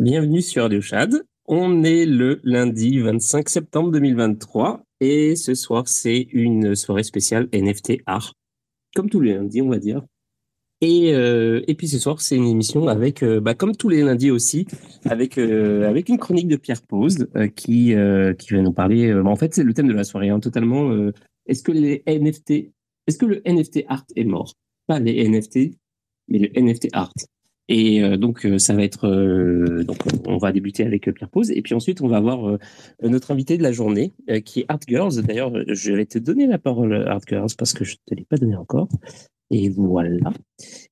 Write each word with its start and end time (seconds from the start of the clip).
Bienvenue 0.00 0.42
sur 0.42 0.62
Radio 0.62 0.80
Chad. 0.80 1.24
On 1.46 1.82
est 1.82 2.06
le 2.06 2.38
lundi 2.44 3.00
25 3.00 3.48
septembre 3.48 3.90
2023 3.90 4.84
et 5.00 5.34
ce 5.34 5.56
soir 5.56 5.88
c'est 5.88 6.28
une 6.30 6.76
soirée 6.76 7.02
spéciale 7.02 7.48
NFT 7.52 8.02
art, 8.06 8.32
comme 8.94 9.10
tous 9.10 9.18
les 9.18 9.34
lundis 9.34 9.60
on 9.60 9.68
va 9.68 9.80
dire. 9.80 10.04
Et, 10.80 11.12
euh, 11.16 11.62
et 11.66 11.74
puis 11.74 11.88
ce 11.88 11.98
soir 11.98 12.20
c'est 12.20 12.36
une 12.36 12.46
émission 12.46 12.86
avec, 12.86 13.24
euh, 13.24 13.40
bah, 13.40 13.54
comme 13.54 13.74
tous 13.74 13.88
les 13.88 14.04
lundis 14.04 14.30
aussi, 14.30 14.68
avec 15.04 15.36
euh, 15.36 15.88
avec 15.88 16.08
une 16.08 16.18
chronique 16.18 16.46
de 16.46 16.54
Pierre 16.54 16.82
Pose 16.82 17.26
qui 17.56 17.92
qui 18.38 18.54
va 18.54 18.62
nous 18.62 18.72
parler. 18.72 19.12
bah, 19.12 19.28
en 19.28 19.34
fait 19.34 19.52
c'est 19.52 19.64
le 19.64 19.74
thème 19.74 19.88
de 19.88 19.94
la 19.94 20.04
soirée, 20.04 20.28
hein, 20.28 20.38
totalement. 20.38 20.92
est-ce 21.46 21.64
que 21.64 21.72
les 21.72 22.04
NFT, 22.06 22.70
est-ce 23.08 23.18
que 23.18 23.26
le 23.26 23.42
NFT 23.44 23.80
art 23.88 24.04
est 24.14 24.22
mort? 24.22 24.54
Pas 24.86 25.00
les 25.00 25.28
NFT, 25.28 25.72
mais 26.28 26.38
le 26.38 26.50
NFT 26.54 26.86
art. 26.92 27.12
Et 27.68 28.02
euh, 28.02 28.16
donc 28.16 28.46
euh, 28.46 28.58
ça 28.58 28.74
va 28.74 28.82
être 28.82 29.06
euh, 29.06 29.84
donc 29.84 29.98
on 30.26 30.38
va 30.38 30.52
débuter 30.52 30.84
avec 30.84 31.12
Pierre 31.12 31.28
Pose 31.28 31.50
et 31.50 31.60
puis 31.60 31.74
ensuite 31.74 32.00
on 32.00 32.08
va 32.08 32.16
avoir 32.16 32.58
notre 33.02 33.30
invité 33.30 33.58
de 33.58 33.62
la 33.62 33.72
journée 33.72 34.14
qui 34.44 34.60
est 34.60 34.66
Art 34.68 34.80
Girls. 34.86 35.22
D'ailleurs, 35.22 35.52
je 35.68 35.92
vais 35.92 36.06
te 36.06 36.18
donner 36.18 36.46
la 36.46 36.58
parole 36.58 37.06
Art 37.06 37.20
Girls 37.28 37.50
parce 37.56 37.74
que 37.74 37.84
je 37.84 37.96
te 38.06 38.14
l'ai 38.14 38.24
pas 38.24 38.36
donné 38.36 38.56
encore. 38.56 38.88
Et 39.50 39.68
voilà. 39.68 40.30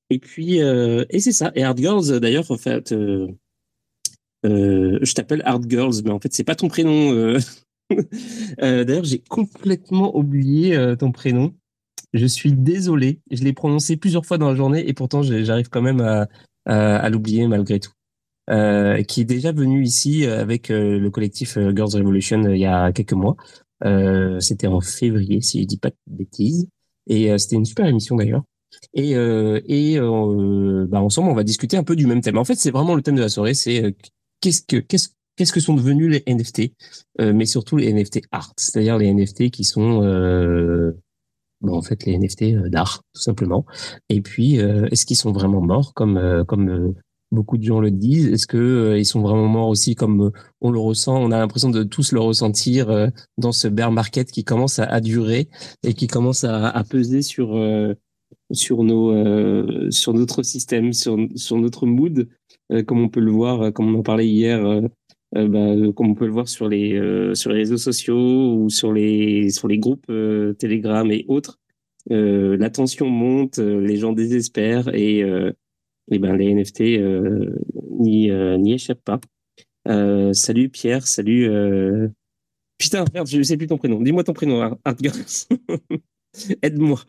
Et 0.09 0.19
puis 0.19 0.57
et 0.57 1.19
c'est 1.19 1.31
ça. 1.31 1.51
Et 1.55 1.63
Art 1.63 1.77
Girls 1.77 2.19
d'ailleurs 2.19 2.49
en 2.51 2.57
fait 2.57 2.93
je 4.43 5.13
t'appelle 5.13 5.41
Art 5.45 5.67
Girls 5.67 5.95
mais 6.05 6.11
en 6.11 6.19
fait 6.19 6.33
c'est 6.33 6.43
pas 6.43 6.55
ton 6.55 6.67
prénom. 6.67 7.35
d'ailleurs, 8.59 9.03
j'ai 9.03 9.19
complètement 9.19 10.15
oublié 10.15 10.95
ton 10.99 11.11
prénom. 11.11 11.53
Je 12.13 12.25
suis 12.25 12.53
désolé. 12.53 13.19
Je 13.31 13.43
l'ai 13.43 13.53
prononcé 13.53 13.97
plusieurs 13.97 14.25
fois 14.25 14.37
dans 14.37 14.49
la 14.49 14.55
journée 14.55 14.87
et 14.87 14.93
pourtant 14.93 15.23
j'arrive 15.23 15.69
quand 15.69 15.81
même 15.81 16.01
à, 16.01 16.27
à 16.67 17.09
l'oublier 17.09 17.47
malgré 17.47 17.79
tout. 17.79 17.91
Euh, 18.49 19.03
qui 19.03 19.19
est 19.21 19.25
déjà 19.25 19.51
venu 19.51 19.83
ici 19.83 20.25
euh, 20.25 20.39
avec 20.39 20.69
le 20.69 21.09
collectif 21.09 21.57
Girls 21.57 21.95
Revolution 21.95 22.49
il 22.49 22.59
y 22.59 22.65
a 22.65 22.93
quelques 22.93 23.13
mois. 23.13 23.35
c'était 24.39 24.67
en 24.67 24.81
février, 24.81 25.41
si 25.41 25.61
je 25.61 25.67
dis 25.67 25.77
pas 25.77 25.89
de 25.89 25.95
bêtises. 26.07 26.67
Et 27.07 27.37
c'était 27.37 27.55
une 27.55 27.65
super 27.65 27.85
émission 27.85 28.15
d'ailleurs. 28.15 28.43
Et, 28.93 29.11
et 29.11 29.99
bah, 29.99 31.01
ensemble, 31.01 31.29
on 31.29 31.33
va 31.33 31.43
discuter 31.43 31.77
un 31.77 31.83
peu 31.83 31.95
du 31.95 32.05
même 32.05 32.21
thème. 32.21 32.37
En 32.37 32.43
fait, 32.43 32.55
c'est 32.55 32.71
vraiment 32.71 32.95
le 32.95 33.01
thème 33.01 33.15
de 33.15 33.21
la 33.21 33.29
soirée. 33.29 33.53
C'est 33.53 33.95
qu'est-ce 34.41 34.61
que 34.61 34.77
qu'est-ce 34.77 35.09
qu'est-ce 35.35 35.53
que 35.53 35.59
sont 35.59 35.75
devenus 35.75 36.09
les 36.09 36.33
NFT, 36.33 36.73
mais 37.19 37.45
surtout 37.45 37.77
les 37.77 37.93
NFT 37.93 38.21
art, 38.31 38.53
c'est-à-dire 38.57 38.97
les 38.97 39.13
NFT 39.13 39.51
qui 39.51 39.63
sont 39.63 40.01
bon, 41.61 41.77
en 41.77 41.81
fait 41.81 42.05
les 42.05 42.17
NFT 42.17 42.43
euh, 42.53 42.69
d'art 42.69 43.03
tout 43.13 43.21
simplement. 43.21 43.65
Et 44.09 44.21
puis 44.21 44.59
euh, 44.59 44.87
est-ce 44.91 45.05
qu'ils 45.05 45.17
sont 45.17 45.31
vraiment 45.31 45.61
morts 45.61 45.93
comme 45.93 46.17
euh, 46.17 46.43
comme 46.43 46.93
beaucoup 47.31 47.57
de 47.57 47.63
gens 47.63 47.79
le 47.79 47.91
disent? 47.91 48.27
Est-ce 48.27 48.47
que 48.47 48.95
ils 48.97 49.05
sont 49.05 49.21
vraiment 49.21 49.47
morts 49.47 49.67
aussi 49.67 49.95
comme 49.95 50.31
on 50.61 50.71
le 50.71 50.79
ressent 50.79 51.21
On 51.21 51.31
a 51.31 51.39
l'impression 51.39 51.69
de 51.69 51.83
tous 51.83 52.11
le 52.11 52.19
ressentir 52.19 53.11
dans 53.37 53.51
ce 53.51 53.67
bear 53.67 53.91
market 53.91 54.31
qui 54.31 54.43
commence 54.43 54.79
à, 54.79 55.01
durer 55.01 55.49
et 55.83 55.93
qui 55.93 56.07
commence 56.07 56.45
à, 56.45 56.83
peser 56.89 57.21
sur 57.21 57.59
sur 58.53 58.83
nos 58.83 59.91
sur 59.91 60.13
notre 60.13 60.41
système, 60.41 60.93
sur 60.93 61.17
sur 61.35 61.57
notre 61.57 61.85
mood, 61.85 62.29
comme 62.85 63.01
on 63.01 63.09
peut 63.09 63.19
le 63.19 63.31
voir, 63.31 63.73
comme 63.73 63.93
on 63.93 63.99
en 63.99 64.03
parlait 64.03 64.27
hier 64.27 64.65
euh, 64.65 64.81
bah, 65.45 65.75
comme 65.95 66.11
on 66.11 66.15
peut 66.15 66.25
le 66.25 66.31
voir 66.31 66.47
sur 66.47 66.67
les 66.67 66.95
euh, 66.95 67.35
sur 67.35 67.51
les 67.51 67.57
réseaux 67.57 67.77
sociaux 67.77 68.55
ou 68.55 68.69
sur 68.69 68.91
les 68.91 69.49
sur 69.51 69.67
les 69.67 69.77
groupes 69.77 70.05
euh, 70.09 70.53
Telegram 70.53 71.09
et 71.11 71.25
autres, 71.27 71.59
la 72.09 72.69
tension 72.69 73.09
monte, 73.09 73.59
les 73.59 73.97
gens 73.97 74.13
désespèrent 74.13 74.93
et 74.95 75.19
et 76.09 76.19
ben 76.19 76.37
les 76.37 76.53
NFT 76.53 76.81
n'y 77.99 78.73
échappent 78.73 79.03
pas. 79.03 79.19
salut 80.33 80.69
Pierre, 80.69 81.05
salut. 81.05 81.49
Putain, 82.77 83.05
merde, 83.13 83.27
je 83.27 83.37
ne 83.37 83.43
sais 83.43 83.57
plus 83.57 83.67
ton 83.67 83.77
prénom. 83.77 84.01
Dis-moi 84.01 84.23
ton 84.23 84.33
prénom, 84.33 84.61
Art 84.61 84.77
Aide-moi. 86.61 86.99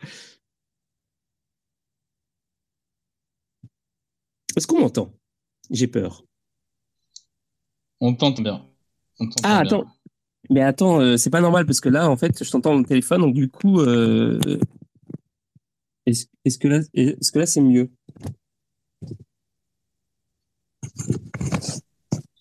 Est-ce 4.57 4.67
qu'on 4.67 4.79
m'entend? 4.81 5.13
J'ai 5.69 5.87
peur. 5.87 6.25
On 8.01 8.13
t'entend 8.15 8.41
bien. 8.41 8.65
ah, 9.43 9.59
attends. 9.59 9.85
Mais 10.49 10.61
attends, 10.61 10.99
euh, 10.99 11.17
c'est 11.17 11.29
pas 11.29 11.41
normal 11.41 11.65
parce 11.65 11.79
que 11.79 11.89
là, 11.89 12.09
en 12.09 12.17
fait, 12.17 12.43
je 12.43 12.49
t'entends 12.49 12.75
au 12.75 12.83
téléphone, 12.83 13.21
donc 13.21 13.35
du 13.35 13.49
coup, 13.49 13.81
euh, 13.81 14.39
est-ce 16.05 16.57
que 16.57 16.67
là, 16.67 16.79
est-ce 16.93 17.31
que 17.31 17.39
là, 17.39 17.45
c'est 17.45 17.61
mieux? 17.61 17.91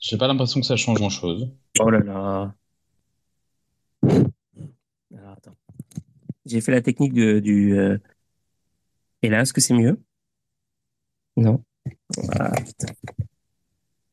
J'ai 0.00 0.16
pas 0.16 0.26
l'impression 0.26 0.60
que 0.60 0.66
ça 0.66 0.76
change 0.76 0.98
grand-chose. 0.98 1.50
Oh 1.80 1.90
là 1.90 2.00
là. 2.00 2.54
Alors, 5.14 5.32
attends. 5.32 5.56
J'ai 6.46 6.62
fait 6.62 6.72
la 6.72 6.80
technique 6.80 7.12
de, 7.12 7.40
du. 7.40 7.78
Euh, 7.78 7.98
et 9.22 9.28
là, 9.28 9.42
est-ce 9.42 9.52
que 9.52 9.60
c'est 9.60 9.74
mieux? 9.74 10.00
Non. 11.36 11.62
Ah, 12.38 12.52
putain. 12.52 12.94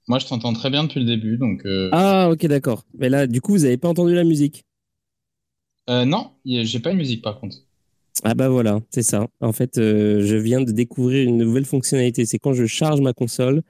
Moi, 0.08 0.20
je 0.20 0.28
t'entends 0.28 0.54
très 0.54 0.70
bien 0.70 0.84
depuis 0.84 1.00
le 1.00 1.06
début, 1.06 1.38
donc. 1.38 1.66
Euh, 1.66 1.90
ah, 1.92 2.30
ok, 2.32 2.46
d'accord. 2.46 2.84
Mais 2.98 3.10
là, 3.10 3.26
du 3.28 3.42
coup, 3.42 3.54
vous 3.54 3.64
n'avez 3.64 3.78
pas 3.78 3.90
entendu 3.90 4.14
la 4.14 4.24
musique? 4.24 4.66
Euh, 5.90 6.06
Non, 6.06 6.32
j'ai 6.46 6.80
pas 6.80 6.92
une 6.92 6.98
musique 6.98 7.22
par 7.22 7.40
contre. 7.40 7.58
Ah 8.24 8.34
bah 8.34 8.50
voilà, 8.50 8.80
c'est 8.90 9.04
ça. 9.04 9.28
En 9.42 9.52
fait, 9.52 9.78
euh, 9.78 10.22
je 10.26 10.36
viens 10.38 10.62
de 10.62 10.72
découvrir 10.72 11.28
une 11.28 11.38
nouvelle 11.38 11.66
fonctionnalité. 11.66 12.26
C'est 12.26 12.40
quand 12.40 12.54
je 12.54 12.66
charge 12.66 13.02
ma 13.02 13.14
console, 13.14 13.62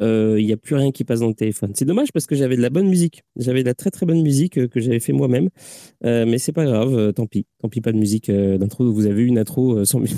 euh, 0.00 0.36
il 0.38 0.46
n'y 0.46 0.52
a 0.52 0.56
plus 0.56 0.76
rien 0.76 0.92
qui 0.92 1.04
passe 1.04 1.20
dans 1.20 1.28
le 1.28 1.34
téléphone. 1.34 1.72
C'est 1.74 1.84
dommage 1.84 2.12
parce 2.12 2.26
que 2.26 2.34
j'avais 2.36 2.56
de 2.56 2.62
la 2.62 2.70
bonne 2.70 2.88
musique. 2.88 3.24
J'avais 3.36 3.62
de 3.62 3.68
la 3.68 3.74
très 3.74 3.90
très 3.90 4.06
bonne 4.06 4.22
musique 4.22 4.58
euh, 4.58 4.68
que 4.68 4.80
j'avais 4.80 5.00
fait 5.00 5.12
moi-même. 5.12 5.48
mais 6.02 6.38
c'est 6.38 6.52
pas 6.52 6.64
grave, 6.64 7.12
tant 7.14 7.26
pis. 7.26 7.46
Tant 7.60 7.68
pis, 7.68 7.80
pas 7.80 7.92
de 7.92 7.98
musique 7.98 8.30
d'intro. 8.30 8.90
Vous 8.92 9.06
avez 9.06 9.22
eu 9.22 9.26
une 9.26 9.38
intro 9.38 9.84
sans 9.84 10.00
musique. 10.00 10.16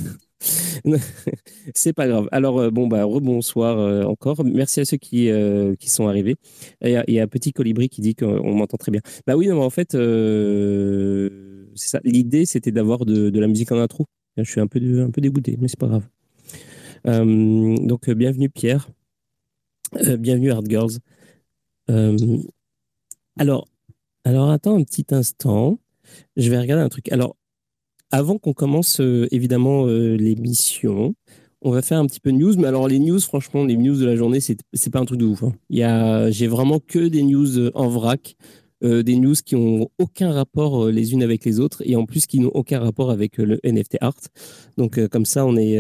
c'est 1.74 1.92
pas 1.92 2.08
grave. 2.08 2.28
Alors, 2.32 2.70
bon, 2.72 2.88
bah, 2.88 3.04
rebonsoir 3.04 4.08
encore. 4.08 4.44
Merci 4.44 4.80
à 4.80 4.84
ceux 4.84 4.96
qui, 4.96 5.30
qui 5.78 5.90
sont 5.90 6.08
arrivés. 6.08 6.36
Il 6.82 6.90
y, 6.90 7.18
a 7.18 7.22
un 7.22 7.28
petit 7.28 7.52
colibri 7.52 7.88
qui 7.88 8.00
dit 8.00 8.14
qu'on 8.14 8.54
m'entend 8.54 8.76
très 8.76 8.90
bien. 8.90 9.00
Bah 9.26 9.36
oui, 9.36 9.46
non, 9.46 9.56
mais 9.56 9.64
en 9.64 9.70
fait, 9.70 9.92
c'est 9.92 11.88
ça. 11.88 12.00
L'idée, 12.04 12.46
c'était 12.46 12.72
d'avoir 12.72 13.04
de, 13.04 13.30
de, 13.30 13.40
la 13.40 13.46
musique 13.46 13.72
en 13.72 13.78
intro. 13.78 14.06
Je 14.36 14.44
suis 14.44 14.60
un 14.60 14.66
peu, 14.66 14.80
un 15.02 15.10
peu 15.10 15.20
dégoûté, 15.20 15.56
mais 15.60 15.68
c'est 15.68 15.78
pas 15.78 15.88
grave. 15.88 16.08
donc, 17.04 18.10
bienvenue 18.10 18.50
Pierre. 18.50 18.88
bienvenue 20.18 20.50
Hard 20.50 20.68
Girls. 20.68 20.98
alors, 23.38 23.66
alors, 24.24 24.50
attends 24.50 24.76
un 24.78 24.84
petit 24.84 25.06
instant. 25.10 25.78
Je 26.36 26.50
vais 26.50 26.58
regarder 26.58 26.84
un 26.84 26.88
truc. 26.88 27.10
Alors, 27.10 27.36
avant 28.12 28.38
qu'on 28.38 28.52
commence 28.52 29.00
euh, 29.00 29.26
évidemment 29.32 29.86
euh, 29.86 30.14
l'émission, 30.16 31.14
on 31.62 31.70
va 31.70 31.82
faire 31.82 31.98
un 31.98 32.06
petit 32.06 32.20
peu 32.20 32.30
de 32.30 32.36
news. 32.36 32.54
Mais 32.58 32.68
alors 32.68 32.86
les 32.86 32.98
news, 32.98 33.18
franchement, 33.18 33.64
les 33.64 33.76
news 33.76 33.98
de 33.98 34.04
la 34.04 34.14
journée, 34.14 34.40
c'est 34.40 34.58
c'est 34.74 34.90
pas 34.90 35.00
un 35.00 35.04
truc 35.04 35.18
de 35.18 35.24
ouf. 35.24 35.42
Hein. 35.42 36.30
J'ai 36.30 36.46
vraiment 36.46 36.78
que 36.78 37.08
des 37.08 37.22
news 37.22 37.58
euh, 37.58 37.70
en 37.74 37.88
vrac, 37.88 38.36
des 38.82 39.14
news 39.14 39.36
qui 39.46 39.54
ont 39.54 39.88
aucun 40.00 40.32
rapport 40.32 40.88
les 40.88 41.12
unes 41.12 41.22
avec 41.22 41.44
les 41.44 41.60
autres 41.60 41.82
et 41.84 41.94
en 41.94 42.04
plus 42.04 42.26
qui 42.26 42.40
n'ont 42.40 42.50
aucun 42.52 42.80
rapport 42.80 43.12
avec 43.12 43.36
le 43.36 43.60
NFT 43.62 43.98
art. 44.00 44.18
Donc 44.76 44.98
comme 45.06 45.24
ça, 45.24 45.46
on 45.46 45.56
est, 45.56 45.78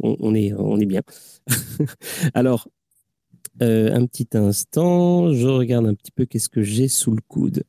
on, 0.00 0.34
est, 0.34 0.54
on 0.54 0.80
est 0.80 0.86
bien. 0.86 1.02
alors. 2.34 2.68
un 3.60 4.06
petit 4.06 4.28
instant, 4.32 5.30
je 5.34 5.46
regarde 5.46 5.86
un 5.86 5.92
petit 5.92 6.10
peu 6.10 6.24
qu'est-ce 6.24 6.48
que 6.48 6.62
j'ai 6.62 6.88
sous 6.88 7.10
le 7.10 7.20
coude. 7.28 7.64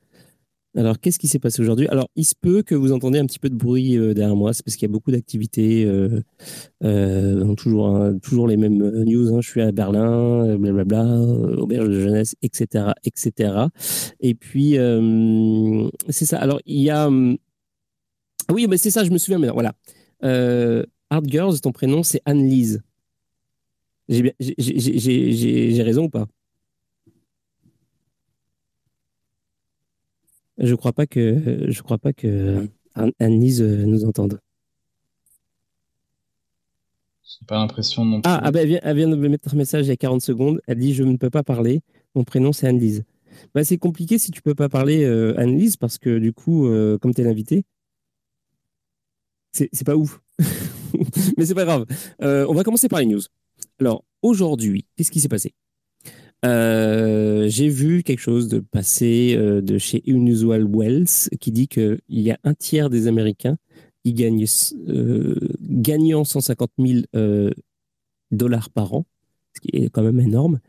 Alors, 0.76 1.00
qu'est-ce 1.00 1.20
qui 1.20 1.28
s'est 1.28 1.38
passé 1.40 1.62
aujourd'hui? 1.62 1.88
Alors, 1.88 2.10
il 2.16 2.26
se 2.26 2.34
peut 2.40 2.64
que 2.64 2.74
vous 2.74 2.92
entendez 2.94 3.20
un 3.20 3.28
petit 3.28 3.38
peu 3.38 3.50
de 3.50 3.56
bruit 3.56 3.96
euh, 3.96 4.16
derrière 4.16 4.36
moi, 4.36 4.54
c'est 4.54 4.66
parce 4.66 4.76
qu'il 4.76 4.88
y 4.88 4.92
a 4.92 4.92
beaucoup 4.92 5.12
d'activités, 5.12 5.86
euh, 5.86 6.20
euh, 6.84 7.54
toujours, 7.54 7.90
hein, 7.90 8.18
toujours 8.24 8.48
les 8.48 8.58
mêmes 8.58 8.80
news. 9.04 9.36
Hein. 9.36 9.42
Je 9.42 9.50
suis 9.50 9.62
à 9.62 9.72
Berlin, 9.72 10.58
blablabla, 10.58 11.06
auberge 11.60 11.90
de 11.90 12.00
jeunesse, 12.00 12.36
etc., 12.42 12.86
etc. 13.04 13.54
Et 14.20 14.34
puis, 14.34 14.78
c'est 16.10 16.26
ça. 16.26 16.40
Alors, 16.40 16.60
il 16.66 16.82
y 16.82 16.90
a, 16.90 17.08
oui, 18.52 18.68
mais 18.68 18.78
c'est 18.78 18.92
ça. 18.92 19.04
Je 19.04 19.12
me 19.12 19.20
souviens 19.20 19.38
maintenant. 19.38 19.54
Voilà. 19.54 19.74
Hard 21.12 21.30
Girls, 21.30 21.60
ton 21.62 21.72
prénom, 21.72 22.02
c'est 22.02 22.22
Anne-Lise. 22.26 22.82
J'ai 24.10 25.84
raison 25.84 26.06
ou 26.06 26.10
pas? 26.10 26.26
Je 30.58 30.76
crois 30.76 30.94
pas 30.94 31.08
que 31.08 31.66
je 31.70 31.82
crois 31.82 31.98
pas 31.98 32.14
que 32.14 32.68
Anne-Lise 32.96 33.62
euh, 33.62 33.86
nous 33.86 34.06
entende. 34.06 34.40
C'est 37.24 37.48
pas 37.48 37.56
l'impression 37.56 38.06
non 38.06 38.22
plus. 38.22 38.30
Ah, 38.30 38.40
ah 38.44 38.52
ben, 38.52 38.80
elle, 38.84 38.96
vient, 38.96 39.10
de 39.10 39.16
me 39.16 39.28
mettre 39.30 39.54
un 39.54 39.58
message 39.58 39.86
il 39.86 39.90
y 39.90 39.92
a 39.92 39.98
40 39.98 40.22
secondes. 40.22 40.62
Elle 40.68 40.78
dit 40.78 40.94
Je 40.94 41.04
ne 41.04 41.18
peux 41.18 41.30
pas 41.30 41.44
parler. 41.44 41.82
Mon 42.16 42.24
prénom, 42.24 42.54
c'est 42.54 42.68
Anne-Lise. 42.68 43.04
Bah, 43.56 43.64
c'est 43.64 43.78
compliqué 43.78 44.20
si 44.20 44.30
tu 44.30 44.42
peux 44.42 44.54
pas 44.54 44.70
parler, 44.70 45.04
euh, 45.04 45.34
Anne-Lise, 45.40 45.78
parce 45.78 45.98
que 45.98 46.20
du 46.20 46.34
coup, 46.34 46.68
euh, 46.68 47.00
comme 47.00 47.14
tu 47.14 47.22
es 47.22 47.24
l'invité, 47.24 47.64
c'est 49.52 49.86
pas 49.86 49.96
ouf. 49.96 50.22
Mais 51.38 51.46
c'est 51.46 51.56
pas 51.56 51.66
grave. 51.66 51.86
on 52.20 52.54
va 52.54 52.64
commencer 52.64 52.88
par 52.88 53.00
les 53.00 53.08
news. 53.08 53.22
Alors, 53.80 54.04
aujourd'hui, 54.22 54.86
qu'est-ce 54.96 55.12
qui 55.12 55.20
s'est 55.20 55.30
passé? 55.30 55.54
Euh, 56.44 57.48
j'ai 57.48 57.70
vu 57.70 58.04
quelque 58.04 58.20
chose 58.20 58.50
de 58.50 58.60
passer 58.60 59.36
euh, 59.38 59.62
de 59.62 59.78
chez 59.78 60.02
Unusual 60.06 60.68
Wells 60.70 61.30
qui 61.40 61.52
dit 61.52 61.68
qu'il 61.68 62.00
y 62.10 62.32
a 62.32 62.40
un 62.44 62.54
tiers 62.54 62.90
des 62.90 63.08
Américains 63.08 63.58
euh, 64.06 65.36
gagnant 65.62 66.24
150 66.26 66.72
000 66.78 67.02
dollars 68.32 68.70
par 68.70 68.94
an, 68.94 69.06
ce 69.56 69.62
qui 69.62 69.70
est 69.78 69.90
quand 69.90 70.04
même 70.04 70.20
énorme, 70.20 70.60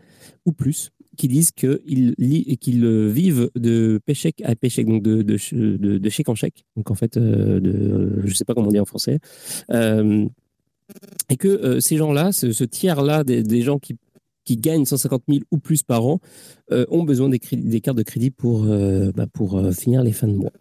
ou 0.44 0.53
plus, 0.53 0.91
qui 1.17 1.26
disent 1.26 1.50
qu'ils 1.50 2.15
qu'ils 2.61 3.09
vivent 3.09 3.50
de 3.56 4.00
paycheck 4.05 4.41
à 4.44 4.55
paycheck, 4.55 4.87
donc 4.87 5.03
de, 5.03 5.23
de, 5.23 5.99
de, 5.99 6.11
chèque 6.11 6.29
en 6.29 6.37
chèque, 6.37 6.65
donc 6.76 6.91
en 6.93 6.94
fait, 6.94 7.19
de, 7.19 8.21
je 8.23 8.29
ne 8.29 8.35
sais 8.35 8.44
pas 8.44 8.55
comment 8.55 8.69
on 8.69 8.73
dit 8.73 8.79
en 8.79 8.85
français, 8.85 9.19
et 11.31 11.37
que 11.37 11.81
ces 11.81 11.97
gens-là, 11.97 12.31
ce, 12.31 12.65
tiers-là 12.65 13.25
des, 13.25 13.62
gens 13.62 13.79
qui 13.79 13.97
qui 14.44 14.56
gagnent 14.56 14.85
150 14.85 15.23
000 15.29 15.41
ou 15.50 15.58
plus 15.58 15.82
par 15.82 16.06
an 16.06 16.20
euh, 16.73 16.87
ont 16.91 17.02
besoin 17.02 17.29
des, 17.29 17.38
cartes 17.38 17.96
de 17.96 18.02
crédit 18.02 18.31
pour, 18.31 18.64
euh, 18.64 19.11
bah, 19.14 19.26
pour 19.32 19.58
euh, 19.58 19.73
finir 19.73 20.02
les 20.02 20.12
fins 20.12 20.29
de 20.29 20.35
mois. 20.35 20.52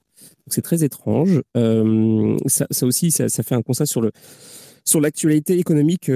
C'est 0.47 0.61
très 0.61 0.83
étrange. 0.83 1.41
Ça, 2.47 2.67
aussi, 2.81 3.11
ça, 3.11 3.27
fait 3.29 3.55
un 3.55 3.61
constat 3.61 3.85
sur 3.85 4.01
le 4.01 4.11
sur 4.85 4.99
l'actualité 4.99 5.57
économique 5.57 6.11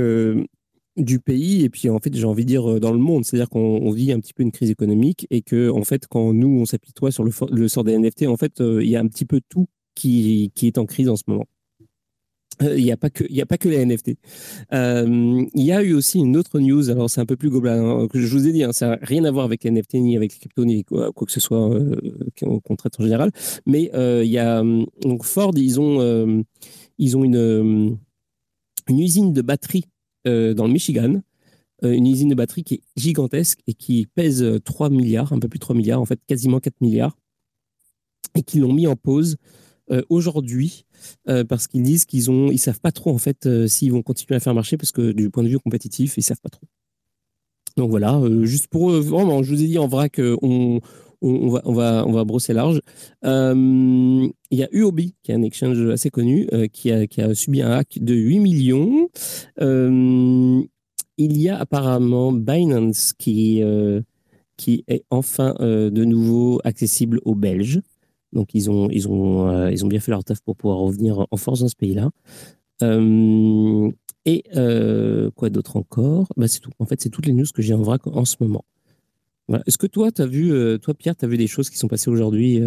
du 0.97 1.19
pays 1.19 1.63
et 1.63 1.69
puis 1.69 1.89
en 1.89 1.99
fait 1.99 2.13
j'ai 2.13 2.25
envie 2.25 2.43
de 2.43 2.49
dire 2.49 2.81
dans 2.81 2.91
le 2.91 2.97
monde 2.97 3.23
c'est-à-dire 3.23 3.49
qu'on 3.49 3.91
vit 3.91 4.11
un 4.11 4.19
petit 4.19 4.33
peu 4.33 4.43
une 4.43 4.51
crise 4.51 4.69
économique 4.69 5.25
et 5.29 5.41
que 5.41 5.69
en 5.69 5.83
fait 5.83 6.05
quand 6.07 6.33
nous 6.33 6.59
on 6.59 6.65
s'apitoie 6.65 7.11
sur 7.11 7.23
le, 7.23 7.31
le, 7.49 7.67
sort 7.69 7.85
des 7.85 7.97
NFT 7.97 8.27
en 8.27 8.35
fait 8.35 8.59
il 8.59 8.89
y 8.89 8.97
a 8.97 8.99
un 8.99 9.07
petit 9.07 9.23
peu 9.23 9.39
tout 9.47 9.67
qui, 9.95 10.51
qui 10.53 10.67
est 10.67 10.77
en 10.77 10.85
crise 10.85 11.07
en 11.07 11.15
ce 11.15 11.23
moment 11.27 11.45
il 12.61 12.83
n'y 12.83 12.91
a 12.91 12.97
pas 12.97 13.09
que 13.09 13.23
y 13.29 13.41
a 13.41 13.45
pas 13.45 13.57
que 13.57 13.69
les 13.69 13.85
NFT. 13.85 14.15
Euh, 14.73 15.45
il 15.53 15.63
y 15.63 15.71
a 15.71 15.81
eu 15.83 15.93
aussi 15.93 16.19
une 16.19 16.35
autre 16.37 16.59
news. 16.59 16.89
Alors 16.89 17.09
c'est 17.09 17.21
un 17.21 17.25
peu 17.25 17.35
plus 17.35 17.49
global. 17.49 17.79
Hein, 17.79 18.07
que 18.07 18.19
je 18.19 18.27
vous 18.27 18.47
ai 18.47 18.51
dit, 18.51 18.63
hein, 18.63 18.73
ça 18.73 18.89
n'a 18.89 18.99
rien 19.01 19.23
à 19.25 19.31
voir 19.31 19.45
avec 19.45 19.63
les 19.63 19.71
NFT 19.71 19.95
ni 19.95 20.17
avec 20.17 20.33
les 20.33 20.39
cryptos 20.39 20.65
ni 20.65 20.83
quoi, 20.83 21.11
que 21.13 21.31
ce 21.31 21.39
soit 21.39 21.73
euh, 21.73 21.95
qu'on 22.39 22.75
traite 22.75 22.99
en 22.99 23.03
général. 23.03 23.31
Mais 23.65 23.91
euh, 23.93 24.23
il 24.23 24.31
y 24.31 24.39
a 24.39 24.63
donc 25.01 25.23
Ford, 25.23 25.53
ils 25.55 25.79
ont 25.79 26.01
euh, 26.01 26.41
ils 26.97 27.15
ont 27.15 27.23
une 27.23 27.97
une 28.87 28.99
usine 28.99 29.33
de 29.33 29.41
batterie 29.41 29.85
dans 30.25 30.67
le 30.67 30.73
Michigan. 30.73 31.21
une 31.83 32.05
usine 32.05 32.27
de 32.27 32.35
batterie 32.35 32.65
qui 32.65 32.73
est 32.75 32.81
gigantesque 32.97 33.59
et 33.65 33.73
qui 33.73 34.07
pèse 34.13 34.45
3 34.65 34.89
milliards, 34.89 35.31
un 35.31 35.39
peu 35.39 35.47
plus 35.47 35.57
de 35.57 35.61
3 35.61 35.73
milliards, 35.73 36.01
en 36.01 36.05
fait 36.05 36.19
quasiment 36.27 36.59
4 36.59 36.81
milliards, 36.81 37.17
et 38.35 38.43
qui 38.43 38.59
l'ont 38.59 38.73
mis 38.73 38.87
en 38.87 38.97
pause 38.97 39.37
euh, 39.89 40.01
aujourd'hui 40.09 40.85
euh, 41.29 41.45
parce 41.45 41.67
qu'ils 41.67 41.83
disent 41.83 42.03
qu'ils 42.03 42.29
ont, 42.29 42.51
ils 42.51 42.57
savent 42.57 42.81
pas 42.81 42.91
trop 42.91 43.11
en 43.11 43.17
fait 43.17 43.45
euh, 43.45 43.67
s'ils 43.67 43.93
vont 43.93 44.01
continuer 44.01 44.35
à 44.35 44.41
faire 44.41 44.53
marcher 44.53 44.75
parce 44.75 44.91
que 44.91 45.13
du 45.13 45.29
point 45.29 45.43
de 45.43 45.47
vue 45.47 45.59
compétitif, 45.59 46.17
ils 46.17 46.23
savent 46.23 46.41
pas 46.41 46.49
trop. 46.49 46.67
Donc 47.77 47.89
voilà, 47.89 48.19
juste 48.41 48.67
pour 48.67 48.89
vraiment, 48.89 49.43
je 49.43 49.53
vous 49.53 49.63
ai 49.63 49.67
dit 49.67 49.77
en 49.77 49.87
vrac, 49.87 50.19
on, 50.19 50.79
va, 51.21 51.61
on, 51.63 51.73
va, 51.73 52.05
on 52.07 52.11
va 52.11 52.23
brosser 52.23 52.51
large. 52.51 52.81
Il 53.23 54.31
y 54.49 54.63
a 54.63 54.67
Uobi, 54.71 55.13
qui 55.21 55.31
est 55.31 55.35
un 55.35 55.43
exchange 55.43 55.79
assez 55.87 56.09
connu, 56.09 56.49
qui, 56.73 56.91
a, 56.91 57.05
qui, 57.05 57.21
a, 57.21 57.35
subi 57.35 57.61
un 57.61 57.69
hack 57.69 57.99
de 58.01 58.15
8 58.15 58.39
millions. 58.39 59.09
il 59.59 60.67
y 61.17 61.49
a 61.49 61.59
apparemment 61.59 62.31
Binance 62.31 63.13
qui, 63.13 63.61
qui 64.57 64.83
est 64.87 65.03
enfin 65.11 65.53
de 65.59 66.03
nouveau 66.03 66.59
accessible 66.63 67.19
aux 67.25 67.35
Belges. 67.35 67.79
Donc 68.33 68.49
ils 68.53 68.69
ont, 68.69 68.89
ils 68.89 69.07
ont, 69.07 69.49
euh, 69.49 69.71
ils 69.71 69.85
ont 69.85 69.87
bien 69.87 69.99
fait 69.99 70.11
leur 70.11 70.23
taf 70.23 70.41
pour 70.41 70.55
pouvoir 70.55 70.79
revenir 70.79 71.25
en 71.29 71.37
force 71.37 71.61
dans 71.61 71.67
ce 71.67 71.75
pays-là. 71.75 72.09
Euh, 72.83 73.89
et 74.25 74.43
euh, 74.55 75.31
quoi 75.31 75.49
d'autre 75.49 75.77
encore? 75.77 76.27
Bah, 76.35 76.47
C'est 76.47 76.59
tout. 76.59 76.71
En 76.79 76.85
fait, 76.85 77.01
c'est 77.01 77.09
toutes 77.09 77.25
les 77.25 77.33
news 77.33 77.45
que 77.53 77.61
j'ai 77.61 77.73
en 77.73 77.81
vrac 77.81 78.05
en 78.07 78.25
ce 78.25 78.35
moment. 78.39 78.65
Est-ce 79.65 79.77
que 79.77 79.87
toi, 79.87 80.09
as 80.17 80.25
vu, 80.25 80.51
toi 80.81 80.93
Pierre, 80.93 81.15
tu 81.15 81.23
as 81.23 81.27
vu 81.29 81.37
des 81.37 81.47
choses 81.47 81.69
qui 81.69 81.77
sont 81.77 81.87
passées 81.87 82.09
aujourd'hui 82.09 82.59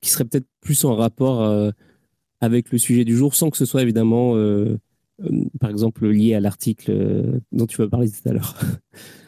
qui 0.00 0.10
seraient 0.10 0.24
peut-être 0.24 0.48
plus 0.60 0.84
en 0.84 0.96
rapport 0.96 1.72
avec 2.40 2.72
le 2.72 2.78
sujet 2.78 3.04
du 3.04 3.16
jour, 3.16 3.36
sans 3.36 3.50
que 3.50 3.56
ce 3.56 3.64
soit 3.64 3.82
évidemment, 3.82 4.34
par 5.60 5.70
exemple, 5.70 6.08
lié 6.08 6.34
à 6.34 6.40
l'article 6.40 7.40
dont 7.52 7.66
tu 7.66 7.76
vas 7.76 7.86
parler 7.86 8.10
tout 8.10 8.28
à 8.28 8.32
l'heure? 8.32 8.58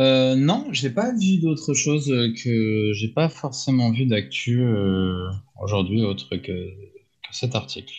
Euh, 0.00 0.34
non, 0.34 0.66
j'ai 0.72 0.88
pas 0.88 1.12
vu 1.12 1.38
d'autre 1.38 1.74
chose 1.74 2.06
que 2.42 2.92
j'ai 2.94 3.08
pas 3.08 3.28
forcément 3.28 3.90
vu 3.90 4.06
d'actu 4.06 4.62
euh, 4.62 5.28
aujourd'hui 5.62 6.02
autre 6.02 6.36
que, 6.36 6.70
cet 7.32 7.54
article. 7.54 7.94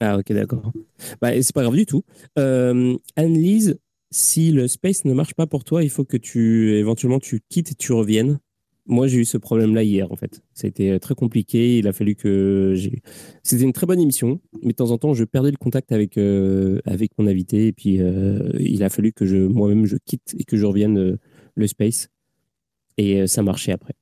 Ah 0.00 0.18
ok 0.18 0.32
d'accord. 0.32 0.72
Bah, 1.20 1.30
c'est 1.42 1.52
pas 1.52 1.62
grave 1.62 1.74
du 1.74 1.84
tout. 1.84 2.04
Euh, 2.38 2.96
Anne-Lise, 3.16 3.78
si 4.10 4.52
le 4.52 4.68
space 4.68 5.04
ne 5.04 5.12
marche 5.12 5.34
pas 5.34 5.46
pour 5.46 5.64
toi, 5.64 5.82
il 5.82 5.90
faut 5.90 6.04
que 6.04 6.16
tu 6.16 6.74
éventuellement 6.76 7.18
tu 7.18 7.40
quittes 7.48 7.72
et 7.72 7.74
tu 7.74 7.92
reviennes. 7.92 8.38
Moi 8.86 9.06
j'ai 9.08 9.18
eu 9.18 9.24
ce 9.24 9.36
problème-là 9.36 9.82
hier 9.82 10.10
en 10.10 10.16
fait. 10.16 10.42
Ça 10.54 10.66
a 10.66 10.68
été 10.68 10.98
très 11.00 11.14
compliqué. 11.14 11.78
Il 11.78 11.88
a 11.88 11.92
fallu 11.92 12.14
que 12.14 12.74
j'ai. 12.76 13.02
C'était 13.42 13.64
une 13.64 13.72
très 13.72 13.86
bonne 13.86 14.00
émission, 14.00 14.40
mais 14.62 14.70
de 14.70 14.76
temps 14.76 14.90
en 14.90 14.98
temps 14.98 15.12
je 15.12 15.24
perdais 15.24 15.50
le 15.50 15.56
contact 15.56 15.92
avec 15.92 16.18
avec 16.18 17.10
mon 17.18 17.26
invité 17.26 17.66
et 17.66 17.72
puis 17.72 18.00
il 18.58 18.82
a 18.82 18.88
fallu 18.88 19.12
que 19.12 19.26
je 19.26 19.36
moi-même 19.36 19.86
je 19.86 19.96
quitte 20.04 20.34
et 20.38 20.44
que 20.44 20.56
je 20.56 20.66
revienne 20.66 21.18
le 21.54 21.66
space. 21.66 22.08
Et 22.98 23.22
euh, 23.22 23.26
ça 23.26 23.42
marchait 23.42 23.72
après. 23.72 23.94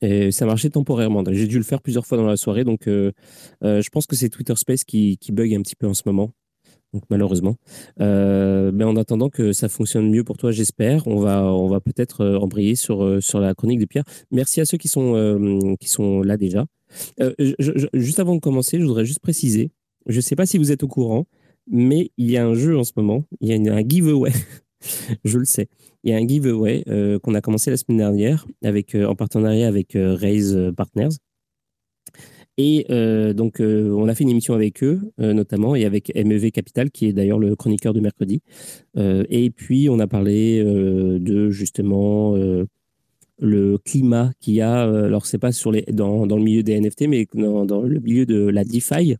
Et 0.00 0.30
ça 0.30 0.46
marchait 0.46 0.70
temporairement. 0.70 1.24
J'ai 1.30 1.46
dû 1.46 1.58
le 1.58 1.64
faire 1.64 1.82
plusieurs 1.82 2.06
fois 2.06 2.18
dans 2.18 2.26
la 2.26 2.36
soirée. 2.36 2.62
Donc, 2.62 2.82
je 2.86 3.88
pense 3.90 4.06
que 4.06 4.14
c'est 4.14 4.28
Twitter 4.28 4.54
Space 4.54 4.84
qui, 4.84 5.18
qui 5.18 5.32
bug 5.32 5.52
un 5.52 5.60
petit 5.60 5.74
peu 5.74 5.88
en 5.88 5.94
ce 5.94 6.02
moment 6.06 6.32
donc 6.92 7.02
malheureusement. 7.10 7.56
Euh, 8.00 8.70
mais 8.72 8.84
en 8.84 8.96
attendant 8.96 9.28
que 9.28 9.52
ça 9.52 9.68
fonctionne 9.68 10.10
mieux 10.10 10.24
pour 10.24 10.36
toi, 10.36 10.52
j'espère, 10.52 11.06
on 11.06 11.16
va, 11.16 11.44
on 11.44 11.68
va 11.68 11.80
peut-être 11.80 12.22
euh, 12.22 12.38
embrayer 12.38 12.74
sur, 12.74 13.04
euh, 13.04 13.20
sur 13.20 13.40
la 13.40 13.54
chronique 13.54 13.80
de 13.80 13.86
Pierre. 13.86 14.04
Merci 14.30 14.60
à 14.60 14.64
ceux 14.64 14.78
qui 14.78 14.88
sont, 14.88 15.76
qui 15.80 15.88
sont 15.88 16.22
là 16.22 16.36
déjà. 16.36 16.66
juste 17.92 18.18
avant 18.18 18.34
de 18.34 18.40
commencer, 18.40 18.78
je 18.78 18.84
voudrais 18.84 19.04
juste 19.04 19.20
préciser, 19.20 19.70
je 20.06 20.16
ne 20.16 20.20
sais 20.20 20.36
pas 20.36 20.46
si 20.46 20.58
vous 20.58 20.72
êtes 20.72 20.82
au 20.82 20.88
courant, 20.88 21.26
mais 21.70 22.10
il 22.16 22.30
y 22.30 22.38
a 22.38 22.46
un 22.46 22.54
jeu 22.54 22.78
en 22.78 22.84
ce 22.84 22.92
moment, 22.96 23.24
il 23.40 23.48
y 23.48 23.68
a 23.68 23.74
un 23.74 23.82
giveaway, 23.86 24.32
je 25.24 25.38
le 25.38 25.44
sais. 25.44 25.68
Il 26.04 26.10
y 26.10 26.14
a 26.14 26.16
un 26.16 26.26
giveaway 26.26 26.84
qu'on 27.22 27.34
a 27.34 27.40
commencé 27.40 27.70
la 27.70 27.76
semaine 27.76 27.98
dernière 27.98 28.46
avec, 28.62 28.94
en 28.94 29.14
partenariat 29.14 29.66
avec 29.66 29.92
Raise 29.94 30.56
Partners. 30.76 31.16
Et 32.60 32.86
euh, 32.90 33.32
donc, 33.32 33.60
euh, 33.60 33.92
on 33.92 34.08
a 34.08 34.14
fait 34.16 34.24
une 34.24 34.30
émission 34.30 34.52
avec 34.52 34.82
eux, 34.82 35.00
euh, 35.20 35.32
notamment, 35.32 35.76
et 35.76 35.84
avec 35.84 36.12
MEV 36.16 36.50
Capital, 36.50 36.90
qui 36.90 37.06
est 37.06 37.12
d'ailleurs 37.12 37.38
le 37.38 37.54
chroniqueur 37.54 37.94
de 37.94 38.00
mercredi. 38.00 38.42
et 38.96 39.50
puis, 39.50 39.88
on 39.88 40.00
a 40.00 40.08
parlé 40.08 40.62
de 40.64 41.50
justement 41.50 42.34
le 43.40 43.78
climat 43.78 44.32
qu'il 44.40 44.54
y 44.54 44.60
a, 44.60 44.82
alors 44.82 45.24
c'est 45.26 45.38
pas 45.38 45.50
dans, 45.92 46.26
le 46.26 46.42
milieu 46.42 46.64
des 46.64 46.80
NFT, 46.80 47.02
mais 47.02 47.26
dans, 47.32 47.64
dans 47.64 47.82
le 47.82 48.00
milieu 48.00 48.26
de 48.26 48.48
la 48.48 48.64
DeFi. 48.64 49.14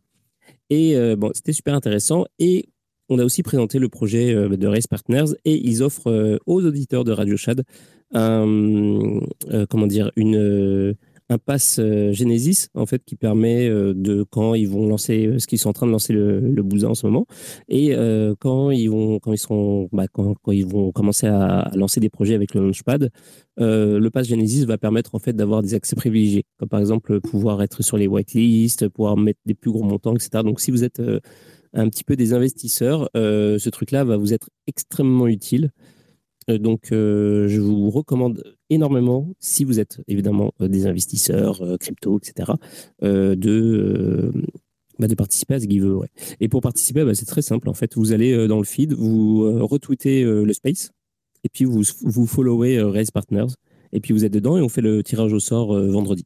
Et 0.69 1.15
bon, 1.15 1.31
c'était 1.33 1.53
super 1.53 1.75
intéressant. 1.75 2.25
Et 2.39 2.65
on 3.09 3.19
a 3.19 3.25
aussi 3.25 3.43
présenté 3.43 3.79
le 3.79 3.89
projet 3.89 4.33
de 4.33 4.67
Race 4.67 4.87
Partners 4.87 5.33
et 5.45 5.55
ils 5.55 5.83
offrent 5.83 6.39
aux 6.45 6.63
auditeurs 6.63 7.03
de 7.03 7.11
Radio 7.11 7.37
Shad 7.37 7.63
un, 8.13 9.19
comment 9.69 9.87
dire, 9.87 10.11
un 11.29 11.37
pass 11.37 11.77
euh, 11.79 12.11
Genesis 12.11 12.69
en 12.73 12.85
fait 12.85 13.03
qui 13.05 13.15
permet 13.15 13.69
euh, 13.69 13.93
de 13.95 14.23
quand 14.23 14.55
ils 14.55 14.67
vont 14.67 14.87
lancer 14.87 15.27
euh, 15.27 15.39
ce 15.39 15.47
qu'ils 15.47 15.59
sont 15.59 15.69
en 15.69 15.73
train 15.73 15.85
de 15.85 15.91
lancer 15.91 16.11
le, 16.11 16.39
le 16.39 16.63
bousin 16.63 16.89
en 16.89 16.95
ce 16.95 17.05
moment 17.05 17.27
et 17.67 17.95
quand 18.39 18.71
ils 18.71 18.89
vont 18.89 19.19
quand 19.19 19.31
ils 19.31 19.37
seront 19.37 19.89
bah, 19.91 20.07
quand, 20.11 20.33
quand, 20.41 20.51
ils 20.51 20.65
vont 20.65 20.91
commencer 20.91 21.27
à, 21.27 21.71
lancer 21.75 21.99
des 21.99 22.09
projets 22.09 22.33
avec 22.33 22.53
le 22.53 22.61
Launchpad 22.61 23.11
le 23.57 24.09
pass 24.09 24.27
Genesis 24.27 24.65
va 24.65 24.77
permettre 24.77 25.15
en 25.15 25.19
fait 25.19 25.33
d'avoir 25.33 25.61
des 25.61 25.73
accès 25.73 25.95
privilégiés 25.95 26.45
comme 26.57 26.69
par 26.69 26.79
exemple 26.79 27.19
pouvoir 27.21 27.61
être 27.61 27.83
sur 27.83 27.97
les 27.97 28.07
whitelists 28.07 28.87
pouvoir 28.89 29.17
mettre 29.17 29.39
des 29.45 29.53
plus 29.53 29.71
gros 29.71 29.83
montants 29.83 30.15
etc 30.15 30.43
donc 30.43 30.59
si 30.59 30.71
vous 30.71 30.83
êtes 30.83 31.01
un 31.73 31.89
petit 31.89 32.03
peu 32.03 32.15
des 32.15 32.33
investisseurs 32.33 33.09
ce 33.13 33.69
truc 33.69 33.91
là 33.91 34.03
va 34.03 34.17
vous 34.17 34.33
être 34.33 34.49
extrêmement 34.67 35.27
utile 35.27 35.71
euh, 36.49 36.57
donc, 36.57 36.91
euh, 36.91 37.47
je 37.47 37.59
vous 37.59 37.89
recommande 37.89 38.43
énormément, 38.69 39.29
si 39.39 39.63
vous 39.63 39.79
êtes 39.79 40.01
évidemment 40.07 40.53
euh, 40.61 40.67
des 40.67 40.87
investisseurs 40.87 41.61
crypto, 41.79 42.17
etc., 42.17 42.51
de, 43.01 44.31
bah, 44.99 45.07
de 45.07 45.15
participer 45.15 45.55
à 45.55 45.59
ce 45.59 45.65
giveaway. 45.67 46.09
Et 46.39 46.49
pour 46.49 46.61
participer, 46.61 47.03
bah, 47.03 47.15
c'est 47.15 47.25
très 47.25 47.41
simple. 47.41 47.69
En 47.69 47.73
fait, 47.73 47.95
vous 47.95 48.11
allez 48.11 48.47
dans 48.47 48.57
le 48.57 48.65
feed, 48.65 48.93
vous 48.93 49.65
retweetez 49.65 50.23
le 50.23 50.53
space, 50.53 50.91
et 51.43 51.49
puis 51.49 51.65
vous, 51.65 51.83
vous 52.01 52.27
followez 52.27 52.81
Raise 52.81 53.11
Partners, 53.11 53.53
et 53.91 53.99
puis 53.99 54.13
vous 54.13 54.25
êtes 54.25 54.33
dedans, 54.33 54.57
et 54.57 54.61
on 54.61 54.69
fait 54.69 54.81
le 54.81 55.03
tirage 55.03 55.33
au 55.33 55.39
sort 55.39 55.73
vendredi. 55.73 56.25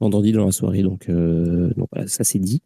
Vendredi 0.00 0.32
dans 0.32 0.44
la 0.44 0.52
soirée. 0.52 0.82
Donc, 0.82 1.08
donc 1.08 1.88
voilà, 1.92 2.06
ça 2.08 2.24
c'est 2.24 2.38
dit. 2.38 2.62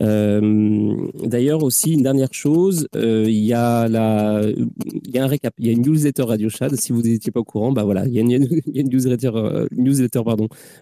Euh, 0.00 0.94
d'ailleurs, 1.24 1.62
aussi, 1.62 1.92
une 1.92 2.02
dernière 2.02 2.32
chose, 2.32 2.88
euh, 2.96 3.24
il 3.26 3.44
y, 3.44 3.52
a 3.52 3.84
un 3.84 5.26
récap, 5.26 5.54
il 5.58 5.66
y 5.66 5.70
a 5.70 5.72
une 5.72 5.82
newsletter 5.82 6.22
Radio 6.22 6.48
Shad. 6.48 6.74
Si 6.76 6.92
vous 6.92 7.02
n'étiez 7.02 7.32
pas 7.32 7.40
au 7.40 7.44
courant, 7.44 7.72
bah 7.72 7.84
voilà, 7.84 8.06
il 8.06 8.12
y 8.12 8.18
a 8.18 8.22
une, 8.22 8.48
newsletter, 8.88 9.30
euh, 9.34 9.66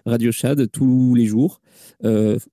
Radio 0.05 0.31
Shad 0.31 0.69
tous 0.71 1.15
les 1.15 1.25
jours. 1.25 1.61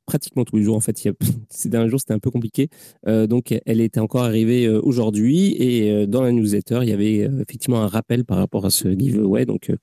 pratiquement 0.07 0.45
tous 0.45 0.57
les 0.57 0.63
jours 0.63 0.77
en 0.77 0.81
fait. 0.81 0.97
Ces 1.49 1.69
derniers 1.69 1.89
jours, 1.89 2.01
c'était 2.01 2.15
un 2.15 2.19
peu 2.19 2.31
compliqué. 2.31 2.69
donc, 3.07 3.55
elle 3.67 3.81
était 3.81 4.01
encore 4.01 4.23
arrivée 4.23 4.69
aujourd'hui 4.69 5.55
et 5.59 6.07
dans 6.07 6.23
la 6.23 6.33
newsletter, 6.33 6.81
il 6.83 6.89
y 6.89 6.93
avait 6.93 7.29
effectivement 7.41 7.83
un 7.83 7.87
rappel 7.87 8.25
par 8.25 8.39
rapport 8.39 8.67
à 8.67 8.71
ce 8.71 8.89
giveaway. 8.89 9.47
Donc, 9.47 9.71
euh, 9.71 9.77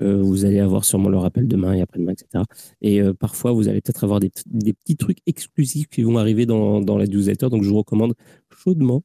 vous 0.00 0.44
allez 0.44 0.58
avoir 0.58 0.84
sûrement 0.84 1.08
le 1.08 1.18
rappel 1.18 1.46
demain 1.46 1.74
et 1.74 1.80
après-demain, 1.80 2.12
etc. 2.12 2.44
Et 2.80 3.00
euh, 3.00 3.12
parfois, 3.12 3.52
vous 3.52 3.68
allez 3.68 3.80
peut-être 3.80 4.04
avoir 4.04 4.20
des, 4.20 4.30
petits 4.30 4.96
trucs 4.96 5.18
exclusifs 5.26 5.88
qui 5.88 6.02
vont 6.02 6.16
arriver 6.16 6.46
dans, 6.46 6.80
la 6.80 7.06
newsletter. 7.06 7.48
Donc, 7.50 7.62
je 7.62 7.68
vous 7.68 7.76
recommande 7.76 8.14
chaudement 8.62 9.02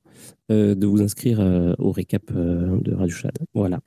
euh, 0.51 0.75
de 0.75 0.85
vous 0.87 1.01
inscrire 1.01 1.39
au 1.79 1.91
récap 1.91 2.31
de 2.31 2.93
Radio 2.93 3.15
Chat. 3.15 3.33
Voilà. 3.53 3.79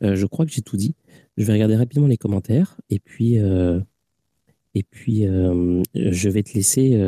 je 0.00 0.26
crois 0.26 0.46
que 0.46 0.52
j'ai 0.52 0.62
tout 0.62 0.76
dit. 0.76 0.94
Je 1.36 1.44
vais 1.44 1.52
regarder 1.52 1.76
rapidement 1.76 2.06
les 2.06 2.16
commentaires 2.16 2.80
et 2.90 2.98
puis, 2.98 3.36
et 3.36 4.82
puis 4.82 5.24
je 5.24 6.28
vais 6.28 6.42
te 6.42 6.54
laisser 6.54 6.98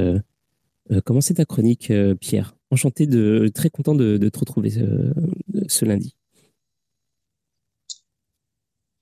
commencer 1.04 1.34
ta 1.34 1.44
chronique, 1.44 1.92
Pierre. 2.20 2.56
Enchanté 2.70 3.06
de, 3.06 3.50
très 3.52 3.70
content 3.70 3.94
de, 3.94 4.16
te 4.28 4.38
retrouver 4.38 4.70
ce 4.70 5.84
lundi. 5.84 6.14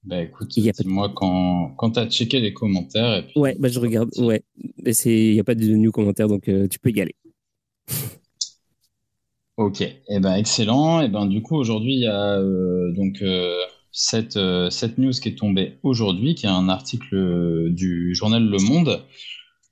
Bah 0.05 0.23
écoute, 0.23 0.49
dis-moi 0.49 1.12
quand, 1.14 1.75
quand 1.76 1.90
tu 1.93 1.99
as 1.99 2.09
checké 2.09 2.40
les 2.40 2.55
commentaires. 2.55 3.17
Et 3.17 3.23
puis... 3.26 3.38
Ouais, 3.38 3.57
bah 3.59 3.69
je 3.69 3.81
regarde. 3.81 4.11
Ouais, 4.19 4.43
il 5.05 5.33
n'y 5.33 5.40
a 5.40 5.45
pas 5.45 5.55
de 5.55 5.67
new 5.67 5.90
commentaires, 5.90 6.28
donc 6.28 6.49
euh, 6.49 6.69
tu 6.69 6.78
peux 6.78 6.90
y 6.90 7.00
aller. 7.00 7.17
ok, 9.57 9.81
et 9.81 10.02
eh 10.09 10.21
ben 10.21 10.35
excellent. 10.35 11.02
Et 11.02 11.07
eh 11.07 11.09
ben 11.09 11.26
du 11.26 11.43
coup, 11.43 11.57
aujourd'hui, 11.57 11.95
il 11.95 12.00
y 12.02 12.07
a 12.07 12.38
euh, 12.38 12.93
donc 12.93 13.21
euh, 13.23 13.57
cette, 13.90 14.38
cette, 14.71 14.99
news 14.99 15.11
qui 15.11 15.31
est 15.31 15.38
tombée 15.38 15.78
aujourd'hui, 15.83 16.35
qui 16.35 16.47
est 16.47 16.50
un 16.50 16.69
article 16.69 17.71
du 17.71 18.14
journal 18.14 18.49
Le 18.49 18.59
Monde, 18.59 19.02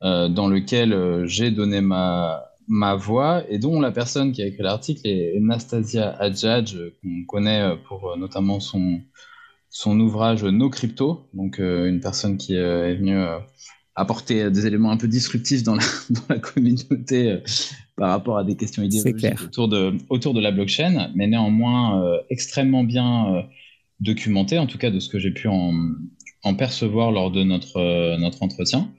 dans 0.03 0.49
lequel 0.49 1.25
j'ai 1.27 1.51
donné 1.51 1.81
ma, 1.81 2.45
ma 2.67 2.97
voix 2.97 3.45
et 3.49 3.59
dont 3.59 3.81
la 3.81 3.93
personne 3.93 4.33
qui 4.33 4.43
a 4.43 4.47
écrit 4.47 4.63
l'article 4.63 5.07
est 5.07 5.39
Nastasia 5.41 6.11
Adjadj, 6.19 6.77
qu'on 7.01 7.25
connaît 7.27 7.77
pour 7.87 8.17
notamment 8.17 8.59
son 8.59 9.01
son 9.77 10.01
ouvrage 10.01 10.43
No 10.43 10.71
Crypto, 10.71 11.29
donc 11.35 11.61
euh, 11.61 11.87
une 11.87 12.01
personne 12.01 12.39
qui 12.39 12.57
euh, 12.57 12.89
est 12.89 12.95
venue 12.95 13.19
euh, 13.19 13.39
apporter 13.95 14.51
des 14.51 14.67
éléments 14.67 14.91
un 14.91 14.97
peu 14.97 15.07
disruptifs 15.07 15.63
dans 15.65 15.75
la, 15.75 15.83
dans 16.11 16.23
la 16.31 16.39
communauté 16.39 17.41
par 17.95 18.09
rapport 18.09 18.39
à 18.39 18.45
des 18.45 18.57
questions 18.57 18.83
idéologiques 18.83 19.43
autour 19.43 19.69
de, 19.69 19.99
autour 20.09 20.33
de 20.33 20.41
la 20.41 20.51
blockchain, 20.51 21.11
mais 21.15 21.27
néanmoins 21.27 22.03
extrêmement 22.31 22.85
bien 22.85 23.47
documenté, 24.01 24.59
en 24.59 24.67
tout 24.67 24.79
cas 24.79 24.91
de 24.91 24.99
ce 24.99 25.11
que 25.11 25.19
j'ai 25.19 25.31
pu 25.31 25.49
en, 25.49 25.75
en, 26.43 26.55
percevoir 26.55 27.11
lors 27.11 27.31
de 27.31 27.43
notre, 27.43 28.17
notre 28.19 28.43
entretien. 28.43 28.91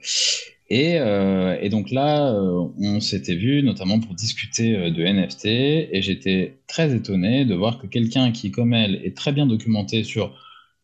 Et, 0.68 0.94
et, 0.94 1.68
donc 1.70 1.90
là, 1.92 2.32
on 2.80 3.00
s'était 3.00 3.36
vu 3.36 3.62
notamment 3.62 4.00
pour 4.00 4.14
discuter 4.14 4.90
de 4.90 5.04
NFT, 5.04 5.46
et 5.46 6.00
j'étais 6.02 6.58
très 6.66 6.92
étonné 6.92 7.44
de 7.44 7.54
voir 7.54 7.78
que 7.78 7.86
quelqu'un 7.86 8.32
qui, 8.32 8.50
comme 8.50 8.74
elle, 8.74 8.96
est 9.04 9.16
très 9.16 9.32
bien 9.32 9.46
documenté 9.46 10.02
sur 10.02 10.34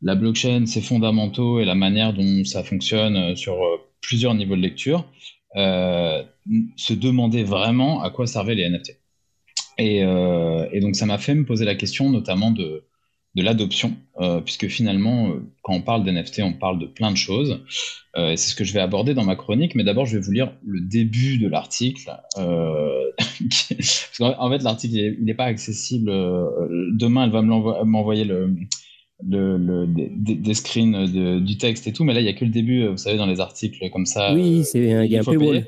la 0.04 0.14
blockchain, 0.14 0.66
ses 0.66 0.82
fondamentaux 0.82 1.60
et 1.60 1.64
la 1.64 1.74
manière 1.74 2.12
dont 2.12 2.44
ça 2.44 2.62
fonctionne 2.62 3.16
euh, 3.16 3.34
sur 3.34 3.54
euh, 3.54 3.78
plusieurs 4.02 4.34
niveaux 4.34 4.54
de 4.54 4.60
lecture, 4.60 5.06
euh, 5.56 6.22
se 6.76 6.92
demander 6.92 7.42
vraiment 7.42 8.02
à 8.02 8.10
quoi 8.10 8.26
servaient 8.26 8.54
les 8.54 8.68
NFT. 8.68 8.98
Et, 9.78 10.02
donc 10.80 10.94
ça 10.94 11.06
m'a 11.06 11.18
fait 11.18 11.34
me 11.34 11.44
poser 11.44 11.64
la 11.64 11.74
question 11.74 12.10
notamment 12.10 12.52
de, 12.52 12.84
l'adoption, 13.34 13.96
puisque 14.44 14.68
finalement, 14.68 15.32
quand 15.62 15.72
on 15.72 15.80
parle 15.80 16.04
d'NFT, 16.04 16.42
on 16.42 16.52
parle 16.52 16.78
de 16.78 16.86
plein 16.86 17.10
de 17.10 17.16
choses. 17.16 17.64
et 18.16 18.36
c'est 18.36 18.50
ce 18.50 18.54
que 18.54 18.62
je 18.62 18.72
vais 18.72 18.80
aborder 18.80 19.14
dans 19.14 19.24
ma 19.24 19.34
chronique, 19.34 19.74
mais 19.74 19.82
d'abord, 19.82 20.06
je 20.06 20.16
vais 20.16 20.22
vous 20.22 20.30
lire 20.30 20.52
le 20.64 20.80
début 20.80 21.38
de 21.38 21.48
l'article. 21.48 22.12
en 22.36 24.50
fait, 24.50 24.62
l'article, 24.62 24.96
il 24.96 25.24
n'est 25.24 25.34
pas 25.34 25.46
accessible. 25.46 26.10
demain, 26.92 27.24
elle 27.24 27.32
va 27.32 27.42
m'envoyer 27.42 28.24
le, 28.24 28.54
le, 29.22 29.86
des, 29.86 30.54
screens 30.54 31.06
du 31.40 31.58
texte 31.58 31.86
et 31.86 31.92
tout, 31.92 32.04
mais 32.04 32.14
là, 32.14 32.20
il 32.20 32.24
n'y 32.24 32.30
a 32.30 32.34
que 32.34 32.44
le 32.44 32.50
début, 32.50 32.86
vous 32.86 32.96
savez, 32.96 33.16
dans 33.16 33.26
les 33.26 33.40
articles 33.40 33.88
comme 33.90 34.06
ça. 34.06 34.34
Oui, 34.34 34.60
euh, 34.60 34.62
c'est 34.64 34.92
un, 34.92 35.04
il 35.04 35.12
y 35.12 35.16
a 35.16 35.20
un 35.20 35.24
paywall. 35.24 35.66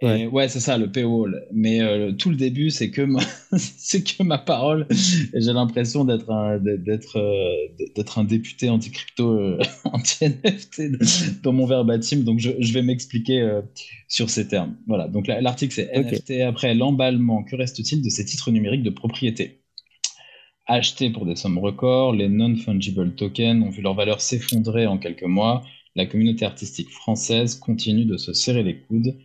Ouais, 0.00 0.48
c'est 0.48 0.60
ça, 0.60 0.78
le 0.78 0.90
paywall. 0.90 1.44
Mais 1.52 1.80
euh, 1.80 2.12
tout 2.12 2.30
le 2.30 2.36
début, 2.36 2.70
c'est 2.70 2.90
que, 2.90 3.02
ma... 3.02 3.20
c'est 3.58 4.04
que 4.04 4.22
ma 4.22 4.38
parole. 4.38 4.86
J'ai 4.90 5.52
l'impression 5.52 6.04
d'être 6.04 6.30
un, 6.30 6.58
d'être, 6.58 7.18
euh, 7.18 7.86
d'être 7.96 8.18
un 8.18 8.24
député 8.24 8.68
anti-crypto, 8.70 9.58
anti-NFT 9.84 11.42
dans 11.42 11.52
mon 11.52 11.66
verbatim. 11.66 12.22
Donc, 12.22 12.38
je, 12.38 12.50
je 12.60 12.72
vais 12.72 12.82
m'expliquer 12.82 13.60
sur 14.06 14.30
ces 14.30 14.46
termes. 14.46 14.76
Voilà. 14.86 15.08
Donc, 15.08 15.26
l'article, 15.26 15.74
c'est 15.74 15.90
NFT 15.92 16.42
après 16.42 16.74
l'emballement. 16.74 17.42
Que 17.42 17.56
reste-t-il 17.56 18.02
de 18.02 18.08
ces 18.08 18.24
titres 18.24 18.52
numériques 18.52 18.84
de 18.84 18.90
propriété? 18.90 19.62
Achetés 20.68 21.10
pour 21.10 21.26
des 21.26 21.34
sommes 21.34 21.58
records, 21.58 22.12
les 22.12 22.28
non-fungible 22.28 23.14
tokens 23.14 23.62
ont 23.64 23.70
vu 23.70 23.82
leur 23.82 23.94
valeur 23.94 24.20
s'effondrer 24.20 24.86
en 24.86 24.98
quelques 24.98 25.24
mois. 25.24 25.64
La 25.96 26.06
communauté 26.06 26.44
artistique 26.44 26.90
française 26.90 27.56
continue 27.56 28.04
de 28.04 28.16
se 28.16 28.32
serrer 28.32 28.62
les 28.62 28.78
coudes, 28.78 29.16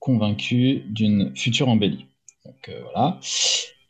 convaincue 0.00 0.82
d'une 0.90 1.34
future 1.34 1.68
embellie. 1.68 2.06
Donc 2.44 2.68
euh, 2.68 2.82
voilà. 2.82 3.20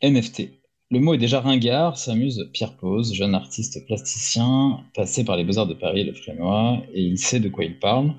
NFT. 0.01 0.49
le 0.91 0.99
mot 0.99 1.13
est 1.13 1.17
déjà 1.17 1.41
ringard, 1.41 1.97
s'amuse 1.97 2.49
Pierre 2.53 2.77
Pose, 2.77 3.13
jeune 3.13 3.35
artiste 3.35 3.85
plasticien, 3.85 4.79
passé 4.95 5.25
par 5.25 5.35
les 5.35 5.43
Beaux-Arts 5.43 5.67
de 5.67 5.73
Paris 5.73 6.01
et 6.01 6.05
le 6.05 6.13
Frénois, 6.13 6.81
et 6.93 7.01
il 7.01 7.17
sait 7.17 7.41
de 7.41 7.49
quoi 7.49 7.65
il 7.65 7.77
parle. 7.79 8.13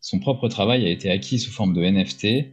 Son 0.00 0.20
propre 0.20 0.48
travail 0.48 0.86
a 0.86 0.90
été 0.90 1.10
acquis 1.10 1.38
sous 1.38 1.50
forme 1.50 1.72
de 1.72 1.82
NFT 1.82 2.52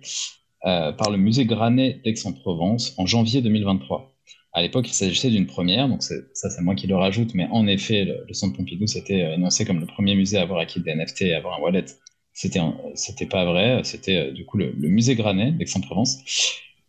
euh, 0.66 0.92
par 0.94 1.12
le 1.12 1.18
musée 1.18 1.46
Granet 1.46 2.02
d'Aix-en-Provence 2.04 2.96
en 2.98 3.06
janvier 3.06 3.42
2023. 3.42 4.11
À 4.54 4.62
l'époque, 4.62 4.90
il 4.90 4.94
s'agissait 4.94 5.30
d'une 5.30 5.48
première, 5.48 5.88
donc 5.88 6.04
ça 6.04 6.50
c'est 6.50 6.62
moi 6.62 6.76
qui 6.76 6.86
le 6.86 6.96
rajoute, 6.96 7.34
mais 7.34 7.48
en 7.52 7.68
effet, 7.68 8.04
le, 8.28 8.34
Centre 8.34 8.58
Pompidou 8.58 8.86
s'était 8.86 9.22
euh, 9.22 9.36
énoncé 9.36 9.64
comme 9.66 9.80
le 9.80 9.86
premier 9.86 10.14
musée 10.14 10.38
à 10.38 10.42
avoir 10.42 10.60
acquis 10.60 10.82
des 10.82 10.94
NFT 10.94 11.22
et 11.24 11.34
avoir 11.34 11.58
un 11.58 11.62
wallet. 11.62 11.86
C'était 12.34 12.60
c'était 12.96 13.28
pas 13.28 13.46
vrai, 13.46 13.82
c'était 13.84 14.18
euh, 14.18 14.32
du 14.32 14.46
coup 14.46 14.58
le, 14.58 14.74
musée 14.74 15.16
Granet 15.16 15.54
d'Aix-en-Provence. 15.54 16.18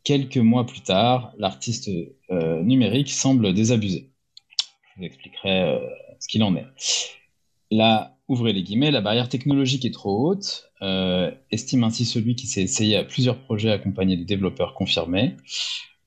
Quelques 0.03 0.39
mois 0.39 0.67
plus 0.67 0.81
tard, 0.81 1.33
l'artiste 1.39 1.89
numérique 2.29 3.09
semble 3.13 3.55
désabusé. 3.55 4.11
Je 4.83 5.01
vous 5.01 5.07
expliquerai 5.07 5.79
ce 6.19 6.27
qu'il 6.27 6.43
en 6.43 6.57
est. 6.57 6.67
Là, 7.71 8.17
ouvrez 8.27 8.53
les 8.53 8.65
guillemets, 8.65 8.91
la 8.91 9.01
barrière 9.01 9.29
technologique 9.29 9.85
est 9.85 9.95
trop 9.95 10.29
haute, 10.29 10.73
estime 11.53 11.85
ainsi 11.85 12.05
celui 12.05 12.35
qui 12.35 12.49
s'est 12.49 12.65
essayé 12.65 12.97
à 12.97 13.05
plusieurs 13.05 13.39
projets 13.39 13.71
accompagnés 13.71 14.17
de 14.17 14.25
développeurs 14.25 14.75
confirmés. 14.75 15.37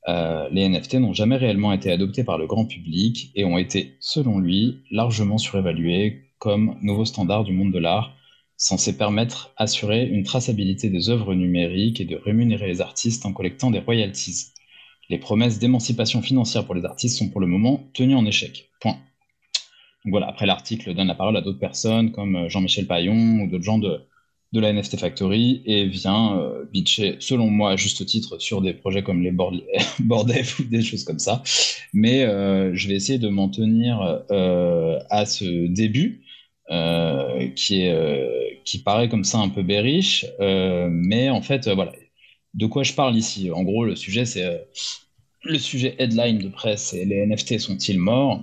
Euh, 0.08 0.48
les 0.52 0.68
NFT 0.70 0.96
n'ont 0.96 1.14
jamais 1.14 1.36
réellement 1.36 1.74
été 1.74 1.92
adoptés 1.92 2.24
par 2.24 2.38
le 2.38 2.46
grand 2.46 2.66
public 2.66 3.32
et 3.36 3.44
ont 3.44 3.58
été, 3.58 3.96
selon 4.00 4.40
lui, 4.40 4.80
largement 4.92 5.38
surévalués 5.38 6.22
comme 6.38 6.78
nouveau 6.82 7.06
standard 7.06 7.44
du 7.44 7.54
monde 7.54 7.72
de 7.72 7.80
l'art, 7.80 8.16
censé 8.58 8.98
permettre 8.98 9.52
d'assurer 9.60 10.06
une 10.06 10.24
traçabilité 10.24 10.90
des 10.90 11.10
œuvres 11.10 11.34
numériques 11.34 12.00
et 12.00 12.06
de 12.06 12.16
rémunérer 12.16 12.68
les 12.68 12.82
artistes 12.82 13.26
en 13.26 13.34
collectant 13.34 13.72
des 13.72 13.80
royalties. 13.80 14.52
Les 15.10 15.18
promesses 15.18 15.60
d'émancipation 15.60 16.22
financière 16.22 16.66
pour 16.66 16.76
les 16.76 16.86
artistes 16.86 17.18
sont 17.18 17.30
pour 17.30 17.42
le 17.42 17.48
moment 17.48 17.84
tenues 17.94 18.16
en 18.16 18.26
échec. 18.26 18.70
Point. 18.80 18.98
Donc 20.04 20.12
voilà, 20.12 20.28
après 20.28 20.46
l'article 20.46 20.94
donne 20.94 21.08
la 21.08 21.16
parole 21.16 21.38
à 21.38 21.42
d'autres 21.42 21.60
personnes 21.60 22.12
comme 22.12 22.48
Jean-Michel 22.48 22.86
Paillon 22.86 23.42
ou 23.42 23.48
d'autres 23.50 23.64
gens 23.64 23.80
de, 23.80 24.02
de 24.56 24.62
la 24.62 24.72
NFT 24.72 24.98
Factory 24.98 25.62
et 25.66 25.86
vient 25.86 26.40
euh, 26.40 26.64
bitcher, 26.72 27.18
selon 27.20 27.50
moi, 27.50 27.72
à 27.72 27.76
juste 27.76 28.06
titre, 28.06 28.40
sur 28.40 28.62
des 28.62 28.74
projets 28.74 29.04
comme 29.04 29.22
les 29.22 29.32
Bordef 29.32 30.60
ou 30.60 30.64
des 30.64 30.82
choses 30.82 31.04
comme 31.04 31.20
ça. 31.20 31.44
Mais 31.94 32.24
euh, 32.24 32.74
je 32.74 32.88
vais 32.88 32.96
essayer 32.96 33.20
de 33.20 33.28
m'en 33.28 33.50
tenir 33.50 34.24
euh, 34.32 34.98
à 35.10 35.26
ce 35.26 35.68
début, 35.68 36.22
qui, 37.56 37.82
est, 37.82 38.62
qui 38.64 38.80
paraît 38.80 39.10
comme 39.10 39.24
ça 39.24 39.38
un 39.38 39.50
peu 39.50 39.62
bearish, 39.62 40.26
mais 40.40 41.30
en 41.30 41.42
fait, 41.42 41.68
voilà. 41.70 41.92
De 42.56 42.66
quoi 42.66 42.84
je 42.84 42.94
parle 42.94 43.16
ici? 43.18 43.52
En 43.52 43.64
gros, 43.64 43.84
le 43.84 43.96
sujet, 43.96 44.26
c'est 44.26 44.66
le 45.44 45.60
sujet 45.60 45.96
headline 46.00 46.40
de 46.40 46.48
presse, 46.48 46.86
c'est 46.86 47.06
les 47.06 47.26
NFT 47.28 47.60
sont-ils 47.60 48.00
morts? 48.00 48.42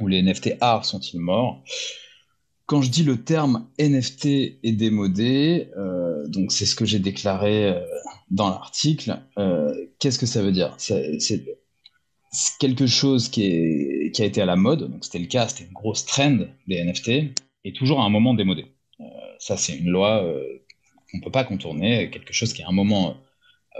Ou 0.00 0.06
les 0.06 0.22
NFT 0.22 0.52
art 0.60 0.86
sont-ils 0.86 1.20
morts? 1.20 1.62
Quand 2.70 2.82
je 2.82 2.90
dis 2.90 3.02
le 3.02 3.24
terme 3.24 3.66
NFT 3.80 4.26
est 4.62 4.76
démodé, 4.76 5.70
euh, 5.76 6.28
donc 6.28 6.52
c'est 6.52 6.66
ce 6.66 6.76
que 6.76 6.84
j'ai 6.84 7.00
déclaré 7.00 7.64
euh, 7.64 7.80
dans 8.30 8.48
l'article, 8.48 9.18
euh, 9.38 9.74
qu'est-ce 9.98 10.20
que 10.20 10.26
ça 10.26 10.40
veut 10.40 10.52
dire? 10.52 10.72
C'est 10.78 11.44
quelque 12.60 12.86
chose 12.86 13.28
qui, 13.28 13.42
a 14.16 14.24
été 14.24 14.40
à 14.40 14.46
la 14.46 14.54
mode, 14.54 14.88
donc 14.88 15.04
c'était 15.04 15.18
le 15.18 15.26
cas, 15.26 15.48
c'était 15.48 15.64
une 15.64 15.72
grosse 15.72 16.06
trend 16.06 16.38
des 16.68 16.84
NFT, 16.84 17.34
et 17.64 17.72
toujours 17.72 18.00
à 18.02 18.04
un 18.04 18.08
moment 18.08 18.34
démodé. 18.34 18.66
ça, 19.40 19.56
c'est 19.56 19.74
une 19.76 19.90
loi 19.90 20.24
qu'on 21.10 21.18
ne 21.18 21.22
peut 21.24 21.32
pas 21.32 21.42
contourner, 21.42 22.08
quelque 22.10 22.32
chose 22.32 22.52
qui 22.52 22.62
est 22.62 22.64
à 22.66 22.68
un 22.68 22.72
moment 22.72 23.16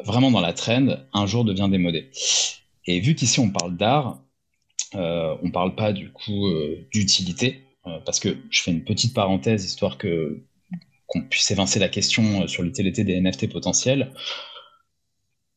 vraiment 0.02 0.32
dans 0.32 0.40
la 0.40 0.52
trend, 0.52 0.96
un 1.12 1.26
jour 1.26 1.44
devient 1.44 1.68
démodé. 1.70 2.10
Et 2.86 2.98
vu 2.98 3.14
qu'ici 3.14 3.38
on 3.38 3.50
parle 3.50 3.76
d'art, 3.76 4.20
on 4.94 5.44
ne 5.44 5.52
parle 5.52 5.76
pas 5.76 5.92
du 5.92 6.10
coup 6.10 6.48
d'utilité, 6.92 7.69
parce 8.04 8.20
que 8.20 8.36
je 8.50 8.62
fais 8.62 8.70
une 8.70 8.84
petite 8.84 9.14
parenthèse 9.14 9.64
histoire 9.64 9.98
que 9.98 10.44
qu'on 11.10 11.22
puisse 11.22 11.50
évincer 11.50 11.78
la 11.78 11.88
question 11.88 12.42
euh, 12.42 12.46
sur 12.46 12.62
l'utilité 12.62 13.04
des 13.04 13.20
NFT 13.20 13.50
potentiels. 13.50 14.12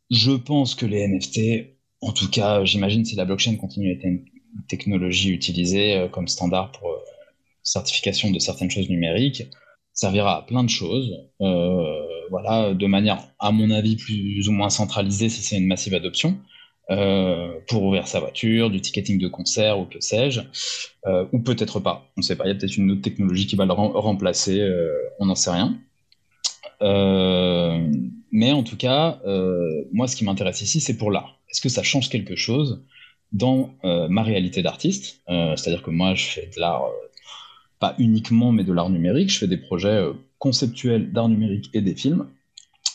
Je 0.10 0.32
pense 0.32 0.76
que 0.76 0.86
les 0.86 1.08
NFT, 1.08 1.78
en 2.02 2.12
tout 2.12 2.30
cas, 2.30 2.66
j'imagine 2.66 3.06
si 3.06 3.16
la 3.16 3.26
blockchain 3.26 3.56
continue 3.56 3.90
à 3.90 3.94
être 3.94 4.04
une 4.04 4.26
technologie 4.68 5.30
utilisée 5.30 5.96
euh, 5.96 6.08
comme 6.10 6.28
standard 6.28 6.72
pour 6.72 6.90
certification 7.62 8.32
de 8.32 8.40
certaines 8.40 8.70
choses 8.70 8.90
numériques, 8.90 9.44
servira 9.94 10.40
à 10.40 10.42
plein 10.42 10.64
de 10.64 10.70
choses. 10.70 11.14
voilà, 11.40 12.74
de 12.74 12.88
manière, 12.88 13.20
à 13.40 13.52
mon 13.52 13.70
avis, 13.72 13.96
plus 13.96 14.50
ou 14.50 14.52
moins 14.52 14.70
centralisée 14.70 15.30
si 15.30 15.42
c'est 15.42 15.58
une 15.58 15.68
massive 15.68 15.94
adoption. 15.94 16.38
Euh, 16.92 17.60
pour 17.70 17.84
ouvrir 17.84 18.08
sa 18.08 18.20
voiture, 18.20 18.70
du 18.70 18.82
ticketing 18.82 19.18
de 19.18 19.30
concert 19.30 19.80
ou 19.80 19.86
que 19.86 20.02
sais-je, 20.02 20.42
euh, 21.06 21.26
ou 21.32 21.40
peut-être 21.40 21.80
pas. 21.80 22.10
On 22.18 22.22
ne 22.22 22.24
sait 22.24 22.36
pas, 22.36 22.44
il 22.46 22.50
y 22.50 22.52
a 22.52 22.56
peut-être 22.56 22.76
une 22.76 22.92
autre 22.92 23.02
technologie 23.02 23.48
qui 23.48 23.56
va 23.56 23.66
le 23.66 23.72
remplacer, 23.72 24.60
euh, 24.60 24.92
on 25.20 25.28
n'en 25.28 25.36
sait 25.36 25.52
rien. 25.52 25.78
mais 28.32 28.52
en 28.52 28.64
tout 28.64 28.76
cas, 28.76 29.20
moi, 29.94 30.08
ce 30.08 30.16
qui 30.16 30.26
m'intéresse 30.26 30.62
ici, 30.62 30.82
c'est 30.82 30.98
pour 30.98 31.12
l'art. 31.12 31.40
Est-ce 31.50 31.62
que 31.62 31.70
ça 31.70 31.84
change 31.84 32.10
quelque 32.10 32.36
chose 32.36 32.84
dans 33.32 33.74
ma 33.84 34.24
réalité 34.24 34.62
d'artiste? 34.62 35.22
C'est-à-dire 35.28 35.84
que 35.84 35.92
moi, 35.92 36.16
je 36.16 36.26
fais 36.26 36.50
de 36.54 36.60
l'art, 36.60 36.84
pas 37.80 37.96
uniquement, 38.00 38.52
mais 38.52 38.66
de 38.66 38.74
l'art 38.74 38.90
numérique. 38.90 39.30
Je 39.32 39.38
fais 39.40 39.48
des 39.48 39.58
projets 39.58 40.04
conceptuels 40.40 41.14
d'art 41.14 41.30
numérique 41.30 41.70
et 41.74 41.82
des 41.82 41.96
films. 41.96 42.28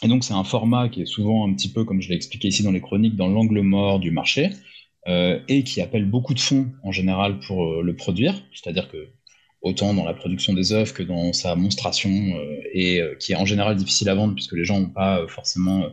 Et 0.03 0.09
donc, 0.09 0.25
c'est 0.25 0.35
un 0.35 0.45
format 0.45 0.89
qui 0.89 1.03
est 1.03 1.07
souvent 1.07 1.49
un 1.49 1.53
petit 1.55 1.69
peu, 1.69 1.85
comme 1.85 2.01
je 2.01 2.09
l'ai 2.09 2.15
expliqué 2.15 2.49
ici 2.49 2.63
dans 2.63 2.71
les 2.71 2.81
chroniques, 2.81 3.17
dans 3.17 3.29
l'angle 3.29 3.61
mort 3.63 3.99
du 3.99 4.11
marché, 4.11 4.51
euh, 5.09 5.41
et 5.49 5.65
qui 5.65 5.81
appelle 5.81 6.05
beaucoup 6.05 6.35
de 6.35 6.41
fonds 6.41 6.71
en 6.85 6.93
général 6.93 7.41
pour 7.41 7.65
euh, 7.65 7.83
le 7.83 7.97
produire. 7.97 8.35
C'est-à-dire 8.53 8.89
que, 8.89 9.09
autant 9.63 9.93
dans 9.95 10.05
la 10.05 10.15
production 10.15 10.53
des 10.53 10.73
œuvres 10.73 10.95
que 10.95 11.03
dans 11.03 11.33
sa 11.33 11.57
monstration, 11.57 12.11
euh, 12.11 12.61
et 12.73 13.01
qui 13.19 13.33
est 13.33 13.37
en 13.37 13.47
général 13.47 13.75
difficile 13.77 14.09
à 14.09 14.15
vendre, 14.15 14.35
puisque 14.35 14.53
les 14.53 14.65
gens 14.65 14.79
n'ont 14.79 14.91
pas 14.91 15.27
forcément 15.27 15.85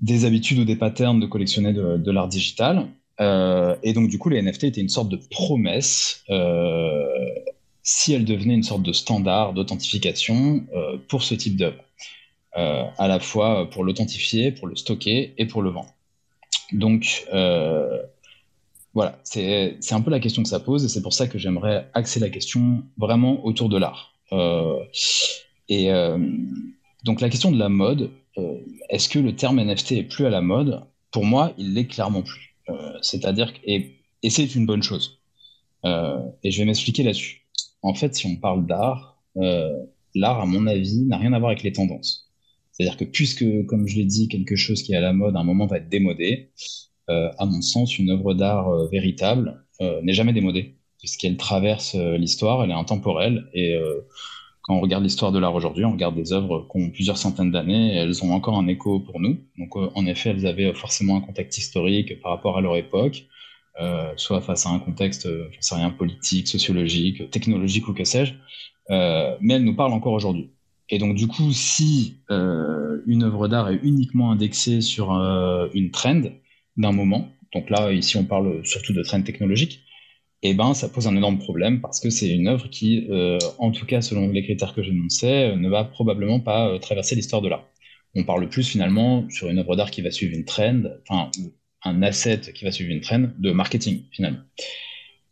des 0.00 0.24
habitudes 0.24 0.58
ou 0.58 0.64
des 0.64 0.76
patterns 0.76 1.20
de 1.20 1.26
collectionner 1.26 1.72
de, 1.72 2.10
l'art 2.10 2.28
digital. 2.28 2.88
et 3.20 3.92
donc, 3.92 4.08
du 4.08 4.18
coup, 4.18 4.28
les 4.28 4.40
NFT 4.42 4.64
étaient 4.64 4.80
une 4.80 4.88
sorte 4.88 5.08
de 5.08 5.20
promesse 5.30 6.24
si 7.82 8.12
elles 8.12 8.24
devenaient 8.24 8.54
une 8.54 8.62
sorte 8.62 8.82
de 8.82 8.92
standard 8.92 9.52
d'authentification 9.52 10.66
pour 11.08 11.22
ce 11.22 11.34
type 11.34 11.56
d'œuvre. 11.56 11.82
Euh, 12.56 12.84
à 12.96 13.08
la 13.08 13.20
fois 13.20 13.68
pour 13.70 13.84
l'authentifier, 13.84 14.52
pour 14.52 14.66
le 14.66 14.74
stocker 14.74 15.34
et 15.36 15.46
pour 15.46 15.60
le 15.60 15.68
vendre. 15.68 15.92
Donc, 16.72 17.26
euh, 17.32 18.02
voilà, 18.94 19.20
c'est 19.22 19.76
un 19.92 20.00
peu 20.00 20.10
la 20.10 20.18
question 20.18 20.42
que 20.42 20.48
ça 20.48 20.58
pose 20.58 20.82
et 20.84 20.88
c'est 20.88 21.02
pour 21.02 21.12
ça 21.12 21.28
que 21.28 21.38
j'aimerais 21.38 21.88
axer 21.92 22.20
la 22.20 22.30
question 22.30 22.82
vraiment 22.96 23.44
autour 23.44 23.68
de 23.68 23.76
l'art. 23.76 24.14
Euh, 24.32 24.82
et 25.68 25.90
donc, 27.04 27.20
la 27.20 27.28
question 27.28 27.52
de 27.52 27.58
la 27.58 27.68
mode, 27.68 28.10
est-ce 28.88 29.10
que 29.10 29.18
le 29.18 29.36
terme 29.36 29.60
NFT 29.60 29.92
est 29.92 30.02
plus 30.04 30.24
à 30.24 30.30
la 30.30 30.40
mode? 30.40 30.82
Pour 31.10 31.26
moi, 31.26 31.52
il 31.58 31.74
l'est 31.74 31.86
clairement 31.86 32.22
plus. 32.22 32.56
C'est-à-dire 33.02 33.52
et, 33.64 33.98
et 34.22 34.30
c'est 34.30 34.54
une 34.54 34.64
bonne 34.64 34.82
chose. 34.82 35.20
et 35.84 36.50
je 36.50 36.58
vais 36.58 36.64
m'expliquer 36.64 37.02
là-dessus. 37.02 37.46
En 37.82 37.92
fait, 37.92 38.14
si 38.14 38.26
on 38.26 38.36
parle 38.36 38.66
d'art, 38.66 39.20
l'art, 40.14 40.40
à 40.40 40.46
mon 40.46 40.66
avis, 40.66 41.04
n'a 41.04 41.18
rien 41.18 41.34
à 41.34 41.38
voir 41.38 41.50
avec 41.50 41.62
les 41.62 41.72
tendances. 41.72 42.27
C'est-à-dire 42.78 42.96
que 42.96 43.04
puisque, 43.04 43.44
comme 43.66 43.88
je 43.88 43.96
l'ai 43.96 44.04
dit, 44.04 44.28
quelque 44.28 44.54
chose 44.54 44.82
qui 44.82 44.92
est 44.92 44.96
à 44.96 45.00
la 45.00 45.12
mode 45.12 45.34
à 45.36 45.40
un 45.40 45.44
moment 45.44 45.66
va 45.66 45.78
être 45.78 45.88
démodé, 45.88 46.52
euh, 47.10 47.30
à 47.38 47.46
mon 47.46 47.60
sens, 47.60 47.98
une 47.98 48.10
œuvre 48.10 48.34
d'art 48.34 48.68
euh, 48.68 48.86
véritable 48.88 49.64
euh, 49.80 50.00
n'est 50.02 50.12
jamais 50.12 50.32
démodée, 50.32 50.76
puisqu'elle 50.98 51.36
traverse 51.36 51.94
l'histoire, 51.94 52.62
elle 52.62 52.70
est 52.70 52.74
intemporelle, 52.74 53.46
et 53.54 53.76
quand 54.62 54.74
on 54.74 54.80
regarde 54.80 55.04
l'histoire 55.04 55.30
de 55.30 55.38
l'art 55.38 55.54
aujourd'hui, 55.54 55.84
on 55.84 55.92
regarde 55.92 56.16
des 56.16 56.32
œuvres 56.32 56.66
qui 56.70 56.82
ont 56.82 56.90
plusieurs 56.90 57.16
centaines 57.16 57.52
d'années, 57.52 57.94
elles 57.94 58.24
ont 58.24 58.32
encore 58.32 58.58
un 58.58 58.66
écho 58.66 58.98
pour 58.98 59.20
nous. 59.20 59.38
Donc 59.58 59.76
en 59.76 60.06
effet, 60.06 60.30
elles 60.30 60.46
avaient 60.46 60.74
forcément 60.74 61.16
un 61.16 61.20
contexte 61.20 61.56
historique 61.56 62.20
par 62.20 62.32
rapport 62.32 62.58
à 62.58 62.60
leur 62.60 62.76
époque, 62.76 63.26
soit 64.16 64.40
face 64.40 64.66
à 64.66 64.70
un 64.70 64.80
contexte, 64.80 65.28
je 65.28 65.56
sais 65.60 65.76
rien, 65.76 65.90
politique, 65.90 66.48
sociologique, 66.48 67.30
technologique 67.30 67.86
ou 67.86 67.94
que 67.94 68.02
sais-je, 68.02 68.34
mais 69.40 69.54
elles 69.54 69.64
nous 69.64 69.76
parlent 69.76 69.92
encore 69.92 70.14
aujourd'hui. 70.14 70.50
Et 70.90 70.98
donc, 70.98 71.14
du 71.16 71.26
coup, 71.26 71.52
si 71.52 72.20
euh, 72.30 73.02
une 73.06 73.22
œuvre 73.22 73.48
d'art 73.48 73.70
est 73.70 73.80
uniquement 73.82 74.30
indexée 74.30 74.80
sur 74.80 75.12
euh, 75.12 75.68
une 75.74 75.90
trend 75.90 76.22
d'un 76.76 76.92
moment, 76.92 77.28
donc 77.52 77.70
là, 77.70 77.92
ici, 77.92 78.16
on 78.16 78.24
parle 78.24 78.64
surtout 78.64 78.92
de 78.92 79.02
trend 79.02 79.22
technologique, 79.22 79.80
eh 80.42 80.54
ben, 80.54 80.72
ça 80.72 80.88
pose 80.88 81.06
un 81.06 81.16
énorme 81.16 81.38
problème 81.38 81.80
parce 81.80 82.00
que 82.00 82.10
c'est 82.10 82.30
une 82.30 82.46
œuvre 82.48 82.68
qui, 82.70 83.06
euh, 83.10 83.38
en 83.58 83.70
tout 83.70 83.86
cas, 83.86 84.00
selon 84.00 84.28
les 84.28 84.42
critères 84.42 84.74
que 84.74 84.82
j'énonçais, 84.82 85.56
ne 85.56 85.68
va 85.68 85.84
probablement 85.84 86.40
pas 86.40 86.78
traverser 86.78 87.16
l'histoire 87.16 87.42
de 87.42 87.48
l'art. 87.48 87.66
On 88.14 88.24
parle 88.24 88.48
plus 88.48 88.66
finalement 88.66 89.28
sur 89.30 89.48
une 89.48 89.58
œuvre 89.58 89.76
d'art 89.76 89.90
qui 89.90 90.00
va 90.00 90.10
suivre 90.10 90.34
une 90.34 90.44
trend, 90.44 90.82
enfin, 91.08 91.30
un 91.84 92.02
asset 92.02 92.40
qui 92.54 92.64
va 92.64 92.72
suivre 92.72 92.90
une 92.90 93.00
trend 93.00 93.28
de 93.38 93.50
marketing, 93.52 94.04
finalement. 94.12 94.40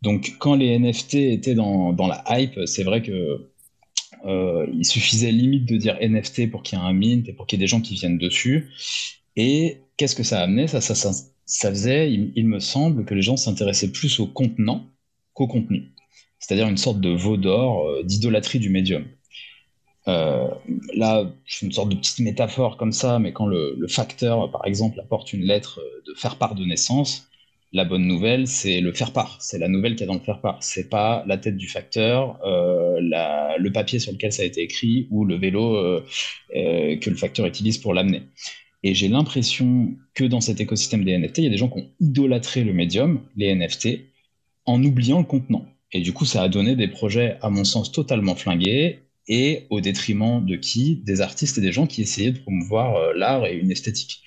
Donc, 0.03 0.35
quand 0.39 0.55
les 0.55 0.79
NFT 0.79 1.15
étaient 1.15 1.55
dans 1.55 1.95
la 1.97 2.23
hype, 2.29 2.61
c'est 2.67 2.85
vrai 2.85 3.03
que 3.03 3.51
euh, 4.25 4.67
il 4.73 4.85
suffisait 4.85 5.31
limite 5.31 5.67
de 5.67 5.77
dire 5.77 5.99
NFT 6.01 6.51
pour 6.51 6.63
qu'il 6.63 6.79
y 6.79 6.83
ait 6.83 6.85
un 6.85 6.93
mint 6.93 7.29
et 7.29 7.33
pour 7.33 7.47
qu'il 7.47 7.59
y 7.59 7.63
ait 7.63 7.65
des 7.65 7.69
gens 7.69 7.81
qui 7.81 7.95
viennent 7.95 8.19
dessus. 8.19 8.71
Et 9.37 9.83
qu'est-ce 9.97 10.15
que 10.15 10.23
ça 10.23 10.41
a 10.41 10.45
amené? 10.45 10.67
Ça, 10.67 10.81
ça, 10.81 10.95
ça 11.45 11.71
faisait, 11.71 12.13
il, 12.13 12.47
me 12.47 12.59
semble, 12.59 13.05
que 13.05 13.15
les 13.15 13.23
gens 13.23 13.37
s'intéressaient 13.37 13.93
plus 13.93 14.19
au 14.21 14.27
contenant 14.27 14.87
qu'au 15.35 15.47
contenu. 15.47 15.93
C'est-à-dire 16.39 16.69
une 16.69 16.77
sorte 16.77 17.01
de 17.01 17.11
veau 17.11 17.37
d'or, 17.37 17.87
euh, 17.87 18.03
d'idolâtrie 18.03 18.59
du 18.59 18.71
médium. 18.71 19.05
Euh, 20.09 20.49
là, 20.95 21.31
c'est 21.47 21.67
une 21.67 21.73
sorte 21.73 21.89
de 21.89 21.97
petite 21.97 22.21
métaphore 22.21 22.77
comme 22.77 22.93
ça, 22.93 23.19
mais 23.19 23.33
quand 23.33 23.47
le, 23.47 23.77
facteur, 23.89 24.51
par 24.51 24.65
exemple, 24.65 25.01
apporte 25.01 25.33
une 25.33 25.43
lettre 25.43 25.81
de 26.07 26.15
faire-part 26.15 26.55
de 26.55 26.65
naissance, 26.65 27.26
la 27.73 27.85
bonne 27.85 28.07
nouvelle, 28.07 28.47
c'est 28.47 28.81
le 28.81 28.93
faire-part. 28.93 29.39
C'est 29.41 29.59
la 29.59 29.69
nouvelle 29.69 29.97
qu'il 29.97 30.03
y 30.03 30.05
a 30.05 30.13
dans 30.13 30.19
le 30.19 30.25
faire-part. 30.25 30.59
C'est 30.63 30.89
pas 30.89 31.25
la 31.27 31.37
tête 31.37 31.57
du 31.57 31.69
facteur, 31.69 32.39
euh, 32.45 32.99
le 33.01 33.69
papier 33.71 33.99
sur 33.99 34.13
lequel 34.13 34.33
ça 34.33 34.43
a 34.43 34.47
été 34.47 34.63
écrit 34.63 35.09
ou 35.11 35.25
le 35.25 35.37
vélo 35.37 35.77
euh, 35.77 36.01
que 36.51 37.11
le 37.11 37.17
facteur 37.17 37.47
utilise 37.47 37.79
pour 37.79 37.95
l'amener. 37.95 38.23
Et 38.83 38.95
j'ai 38.95 39.09
l'impression 39.09 39.95
que 40.15 40.25
dans 40.25 40.41
cet 40.41 40.61
écosystème 40.61 41.05
des 41.05 41.19
NFT, 41.19 41.39
il 41.39 41.45
y 41.45 41.47
a 41.49 41.51
des 41.51 41.57
gens 41.57 41.69
qui 41.69 41.81
ont 41.81 41.91
idolâtré 42.01 42.63
le 42.63 42.73
médium, 42.73 43.21
les 43.37 43.55
NFT, 43.55 44.01
en 44.65 44.83
oubliant 44.83 45.19
le 45.19 45.25
contenant. 45.25 45.67
Et 45.93 46.01
du 46.01 46.13
coup, 46.13 46.25
ça 46.25 46.43
a 46.43 46.49
donné 46.49 46.77
des 46.77 46.89
projets, 46.89 47.37
à 47.43 47.51
mon 47.51 47.65
sens, 47.65 47.91
totalement 47.91 48.35
flingués 48.35 49.06
et 49.29 49.67
au 49.71 49.81
détriment 49.81 50.45
de 50.45 50.57
qui? 50.57 50.97
Des 51.05 51.21
artistes 51.21 51.59
et 51.59 51.61
des 51.61 51.73
gens 51.73 51.87
qui 51.87 52.03
essayaient 52.03 52.33
de 52.33 52.39
promouvoir 52.39 52.97
euh, 52.97 53.13
l'art 53.15 53.47
et 53.47 53.55
une 53.55 53.71
esthétique. 53.71 54.23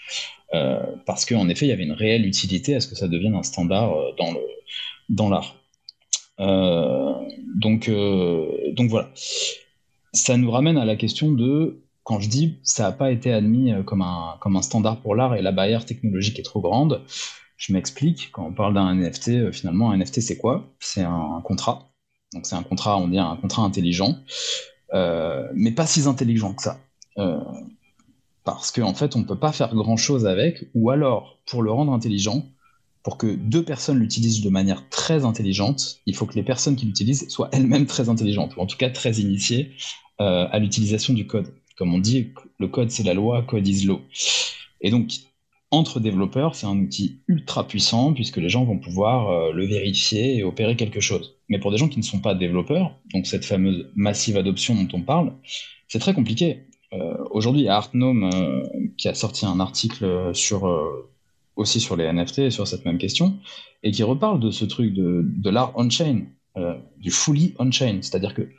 Euh, 0.54 0.80
parce 1.06 1.26
qu'en 1.26 1.48
effet, 1.50 1.66
il 1.66 1.70
y 1.70 1.72
avait 1.72 1.84
une 1.84 1.94
réelle 1.94 2.26
utilité 2.26 2.76
à 2.76 2.80
ce 2.80 2.88
que 2.88 2.96
ça 2.96 3.08
devienne 3.08 3.36
un 3.36 3.44
standard 3.44 3.94
euh, 3.94 4.12
dans 4.18 4.34
dans 5.10 5.30
l'art. 5.30 5.56
donc, 6.38 7.90
donc 7.90 8.90
voilà. 8.90 9.12
Ça 10.14 10.38
nous 10.38 10.52
ramène 10.52 10.78
à 10.78 10.86
la 10.86 10.96
question 10.96 11.32
de, 11.32 11.84
quand 12.04 12.20
je 12.20 12.30
dis 12.30 12.60
ça 12.64 12.84
n'a 12.84 12.92
pas 12.92 13.12
été 13.12 13.32
admis 13.34 13.72
comme 13.86 14.02
un, 14.04 14.38
comme 14.40 14.56
un 14.56 14.62
standard 14.62 15.02
pour 15.02 15.16
l'art 15.16 15.36
et 15.36 15.42
la 15.42 15.52
barrière 15.52 15.86
technologique 15.86 16.38
est 16.40 16.44
trop 16.44 16.62
grande, 16.62 17.04
je 17.58 17.74
m'explique. 17.74 18.30
Quand 18.32 18.46
on 18.46 18.54
parle 18.54 18.76
d'un 18.76 18.94
NFT, 18.94 19.52
finalement, 19.52 19.92
un 19.92 19.98
NFT, 19.98 20.22
c'est 20.22 20.38
quoi? 20.38 20.72
C'est 20.80 21.02
un 21.02 21.42
contrat. 21.44 21.92
Donc 22.34 22.46
c'est 22.46 22.56
un 22.56 22.64
contrat, 22.64 22.98
on 22.98 23.08
dit 23.08 23.18
un 23.18 23.36
contrat 23.36 23.64
intelligent. 23.64 24.16
Euh, 24.94 25.48
mais 25.54 25.72
pas 25.72 25.86
si 25.86 26.08
intelligent 26.08 26.54
que 26.54 26.64
ça. 26.64 26.80
Euh, 27.18 27.40
parce 28.44 28.72
qu'en 28.72 28.90
en 28.90 28.94
fait, 28.94 29.16
on 29.16 29.20
ne 29.20 29.26
peut 29.26 29.38
pas 29.38 29.52
faire 29.52 29.74
grand-chose 29.76 30.26
avec, 30.26 30.66
ou 30.74 30.90
alors, 30.90 31.38
pour 31.46 31.62
le 31.62 31.72
rendre 31.72 31.94
intelligent, 31.94 32.46
pour 33.04 33.18
que 33.18 33.28
deux 33.28 33.64
personnes 33.64 34.00
l'utilisent 34.00 34.42
de 34.42 34.50
manière 34.50 34.90
très 34.90 35.26
intelligente, 35.26 36.00
il 36.06 36.16
faut 36.16 36.26
que 36.26 36.36
les 36.36 36.44
personnes 36.44 36.76
qui 36.76 36.86
l'utilisent 36.86 37.30
soient 37.30 37.50
elles-mêmes 37.52 37.86
très 37.86 38.10
intelligentes, 38.10 38.56
ou 38.56 38.62
en 38.62 38.66
tout 38.66 38.78
cas 38.78 38.90
très 38.90 39.14
initiées 39.14 39.72
euh, 40.22 40.48
à 40.52 40.60
l'utilisation 40.60 41.14
du 41.14 41.28
code. 41.28 41.54
Comme 41.78 41.94
on 41.94 42.00
dit, 42.00 42.34
le 42.58 42.68
code 42.68 42.92
c'est 42.92 43.04
la 43.04 43.14
loi, 43.14 43.44
code 43.44 43.68
is 43.68 43.86
law. 43.86 44.02
Et 44.82 44.92
donc, 44.92 45.12
entre 45.72 46.00
développeurs, 46.00 46.56
c'est 46.56 46.66
un 46.66 46.78
outil 46.78 47.20
ultra 47.28 47.68
puissant 47.68 48.14
puisque 48.14 48.38
les 48.38 48.50
gens 48.50 48.66
vont 48.66 48.80
pouvoir 48.80 49.54
le 49.54 49.66
vérifier 49.66 50.38
et 50.38 50.44
opérer 50.44 50.76
quelque 50.76 51.00
chose. 51.00 51.39
Mais 51.50 51.60
pour 51.60 51.72
des 51.72 51.78
gens 51.78 51.88
qui 51.88 52.00
ne 52.00 52.04
sont 52.04 52.20
pas 52.20 52.36
développeurs, 52.36 52.96
donc 53.14 53.26
cette 53.26 53.46
fameuse 53.46 53.90
massive 53.96 54.38
adoption 54.38 54.76
dont 54.76 54.88
on 54.94 55.02
parle, 55.02 55.34
c'est 55.88 56.00
très 56.00 56.14
compliqué. 56.14 56.68
Euh, 56.94 57.18
aujourd'hui, 57.32 57.64
il 57.64 57.66
y 57.66 57.70
a 57.70 57.76
Artnome 57.76 58.30
euh, 58.34 58.64
qui 58.98 59.08
a 59.08 59.14
sorti 59.14 59.46
un 59.46 59.60
article 59.60 60.32
sur, 60.34 60.72
aussi 61.56 61.80
sur 61.80 61.96
les 61.96 62.12
NFT 62.12 62.50
sur 62.50 62.68
cette 62.68 62.86
même 62.86 62.98
question, 62.98 63.40
et 63.84 63.92
qui 63.92 64.04
reparle 64.04 64.40
de 64.40 64.52
ce 64.52 64.66
truc 64.66 64.94
de, 64.94 65.24
de 65.26 65.50
l'art 65.50 65.74
on-chain, 65.76 66.26
du 66.98 67.12
fully 67.12 67.56
on-chain. 67.58 68.00
C'est-à-dire 68.02 68.34
que 68.34 68.50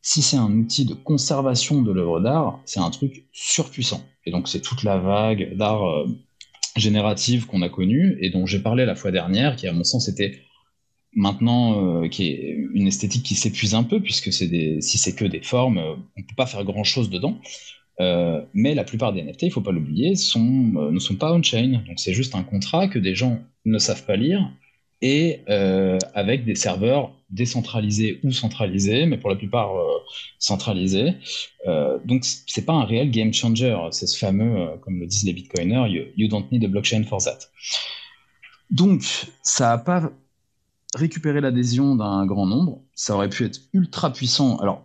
si 0.00 0.22
c'est 0.22 0.36
un 0.36 0.50
outil 0.52 0.84
de 0.84 0.94
conservation 0.94 1.82
de 1.82 1.92
l'œuvre 1.92 2.20
d'art, 2.20 2.60
c'est 2.64 2.80
un 2.80 2.90
truc 2.90 3.26
surpuissant. 3.32 4.02
Et 4.26 4.32
donc 4.32 4.48
c'est 4.48 4.60
toute 4.60 4.82
la 4.82 4.98
vague 4.98 5.56
d'art 5.56 6.06
générative 6.76 7.46
qu'on 7.46 7.62
a 7.62 7.68
connue 7.68 8.16
et 8.20 8.30
dont 8.30 8.46
j'ai 8.46 8.60
parlé 8.60 8.84
la 8.84 8.94
fois 8.94 9.10
dernière, 9.10 9.56
qui 9.56 9.66
à 9.66 9.72
mon 9.72 9.84
sens 9.84 10.08
était 10.08 10.40
maintenant 11.14 12.02
euh, 12.02 12.08
qui 12.08 12.28
est 12.28 12.56
une 12.74 12.86
esthétique 12.86 13.22
qui 13.22 13.34
s'épuise 13.34 13.74
un 13.74 13.82
peu 13.82 14.00
puisque 14.00 14.32
c'est 14.32 14.48
des, 14.48 14.80
si 14.80 14.98
c'est 14.98 15.14
que 15.14 15.24
des 15.24 15.42
formes, 15.42 15.78
euh, 15.78 15.94
on 16.16 16.22
peut 16.22 16.34
pas 16.36 16.46
faire 16.46 16.64
grand 16.64 16.84
chose 16.84 17.10
dedans. 17.10 17.38
Euh, 18.00 18.42
mais 18.54 18.74
la 18.74 18.84
plupart 18.84 19.12
des 19.12 19.22
NFT, 19.22 19.42
il 19.44 19.50
faut 19.50 19.60
pas 19.60 19.72
l'oublier, 19.72 20.10
ne 20.10 20.98
sont 20.98 21.16
pas 21.18 21.32
on-chain. 21.32 21.82
Donc 21.86 21.98
c'est 21.98 22.14
juste 22.14 22.34
un 22.34 22.42
contrat 22.42 22.88
que 22.88 22.98
des 22.98 23.14
gens 23.14 23.40
ne 23.64 23.78
savent 23.78 24.04
pas 24.04 24.16
lire 24.16 24.50
et 25.04 25.40
avec 26.14 26.44
des 26.44 26.54
serveurs 26.54 27.12
décentralisés 27.28 28.20
ou 28.22 28.30
centralisés, 28.30 29.04
mais 29.06 29.18
pour 29.18 29.30
la 29.30 29.36
plupart 29.36 29.72
centralisés. 30.38 31.14
Donc 32.04 32.24
c'est 32.24 32.64
pas 32.64 32.72
un 32.72 32.84
réel 32.84 33.10
game 33.10 33.34
changer, 33.34 33.76
c'est 33.90 34.06
ce 34.06 34.16
fameux, 34.16 34.68
comme 34.82 35.00
le 35.00 35.06
disent 35.08 35.24
les 35.24 35.32
bitcoiners, 35.32 35.90
you, 35.90 36.04
you, 36.16 36.28
don't 36.28 36.46
need 36.52 36.64
a 36.64 36.68
blockchain 36.68 37.02
for 37.02 37.20
that. 37.20 37.38
Donc 38.70 39.02
ça 39.42 39.70
n'a 39.70 39.78
pas 39.78 40.12
récupéré 40.94 41.40
l'adhésion 41.40 41.96
d'un 41.96 42.26
grand 42.26 42.46
nombre, 42.46 42.82
ça 42.94 43.14
aurait 43.14 43.28
pu 43.28 43.44
être 43.44 43.60
ultra 43.72 44.12
puissant. 44.12 44.56
Alors 44.58 44.84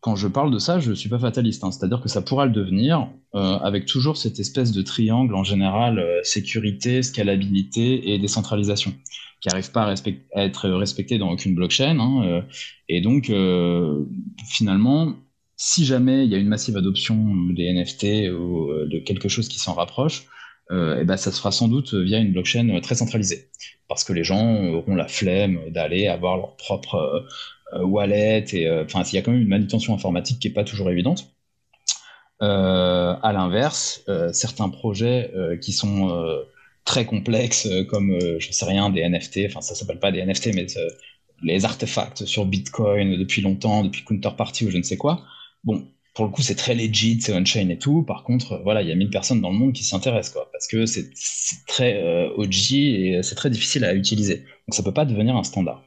quand 0.00 0.16
je 0.16 0.28
parle 0.28 0.50
de 0.50 0.58
ça, 0.58 0.80
je 0.80 0.90
ne 0.90 0.94
suis 0.94 1.10
pas 1.10 1.18
fataliste, 1.18 1.62
hein. 1.62 1.70
c'est-à-dire 1.70 2.00
que 2.00 2.08
ça 2.08 2.22
pourra 2.22 2.46
le 2.46 2.52
devenir, 2.52 3.08
euh, 3.34 3.58
avec 3.58 3.84
toujours 3.84 4.16
cette 4.16 4.40
espèce 4.40 4.72
de 4.72 4.80
triangle 4.82 5.34
en 5.34 5.44
général, 5.44 5.98
euh, 5.98 6.20
sécurité, 6.22 7.02
scalabilité 7.02 8.10
et 8.10 8.18
décentralisation 8.18 8.94
qui 9.40 9.48
n'arrive 9.48 9.70
pas 9.72 9.84
à, 9.84 10.42
être 10.42 10.68
respecté 10.70 11.16
dans 11.16 11.30
aucune 11.30 11.54
blockchain. 11.54 11.98
Hein, 11.98 12.22
euh, 12.24 12.42
et 12.88 13.00
donc, 13.00 13.32
finalement, 14.46 15.14
si 15.56 15.86
jamais 15.86 16.24
il 16.24 16.30
y 16.30 16.34
a 16.34 16.38
une 16.38 16.48
massive 16.48 16.76
adoption 16.76 17.16
des 17.50 17.72
NFT 17.72 18.32
ou 18.32 18.68
de 18.86 18.98
quelque 18.98 19.28
chose 19.28 19.48
qui 19.48 19.58
s'en 19.58 19.72
rapproche, 19.72 20.26
et 20.70 21.00
eh 21.00 21.04
ben 21.04 21.16
ça 21.16 21.32
se 21.32 21.38
fera 21.38 21.50
sans 21.50 21.66
doute 21.66 21.94
via 21.94 22.18
une 22.18 22.32
blockchain 22.32 22.80
très 22.80 22.94
centralisée. 22.94 23.48
Parce 23.88 24.04
que 24.04 24.12
les 24.12 24.22
gens 24.22 24.64
auront 24.66 24.94
la 24.94 25.08
flemme 25.08 25.58
d'aller 25.70 26.06
avoir 26.06 26.36
leur 26.36 26.56
propre 26.56 27.26
wallet. 27.74 28.44
Et 28.52 28.70
enfin, 28.70 29.02
il 29.02 29.16
y 29.16 29.18
a 29.18 29.22
quand 29.22 29.32
même 29.32 29.40
une 29.40 29.48
manutention 29.48 29.94
informatique 29.94 30.38
qui 30.38 30.46
n'est 30.46 30.54
pas 30.54 30.62
toujours 30.62 30.88
évidente. 30.88 31.32
Euh, 32.42 33.16
à 33.20 33.32
l'inverse, 33.32 34.04
certains 34.32 34.68
projets 34.68 35.32
qui 35.60 35.72
sont 35.72 36.44
très 36.84 37.04
complexes 37.06 37.66
euh, 37.66 37.84
comme, 37.84 38.10
euh, 38.12 38.38
je 38.38 38.52
sais 38.52 38.64
rien, 38.64 38.90
des 38.90 39.08
NFT, 39.08 39.40
enfin 39.46 39.60
ça 39.60 39.74
s'appelle 39.74 39.98
pas 39.98 40.12
des 40.12 40.24
NFT, 40.24 40.54
mais 40.54 40.66
euh, 40.76 40.88
les 41.42 41.64
artefacts 41.64 42.24
sur 42.24 42.44
Bitcoin 42.46 43.16
depuis 43.16 43.42
longtemps, 43.42 43.84
depuis 43.84 44.04
Counterparty 44.04 44.66
ou 44.66 44.70
je 44.70 44.78
ne 44.78 44.82
sais 44.82 44.96
quoi. 44.96 45.24
Bon, 45.64 45.86
pour 46.14 46.24
le 46.24 46.30
coup, 46.30 46.42
c'est 46.42 46.54
très 46.54 46.74
legit, 46.74 47.20
c'est 47.20 47.34
on-chain 47.34 47.68
et 47.68 47.78
tout. 47.78 48.02
Par 48.02 48.24
contre, 48.24 48.60
voilà, 48.64 48.82
il 48.82 48.88
y 48.88 48.92
a 48.92 48.94
1000 48.94 49.10
personnes 49.10 49.40
dans 49.40 49.50
le 49.50 49.56
monde 49.56 49.72
qui 49.72 49.84
s'intéressent, 49.84 50.34
quoi, 50.34 50.50
parce 50.52 50.66
que 50.66 50.86
c'est 50.86 51.10
très 51.66 52.02
OG 52.36 52.72
et 52.72 53.20
c'est 53.22 53.36
très 53.36 53.50
difficile 53.50 53.84
à 53.84 53.94
utiliser. 53.94 54.38
Donc 54.38 54.74
ça 54.74 54.82
peut 54.82 54.92
pas 54.92 55.04
devenir 55.04 55.36
un 55.36 55.44
standard. 55.44 55.84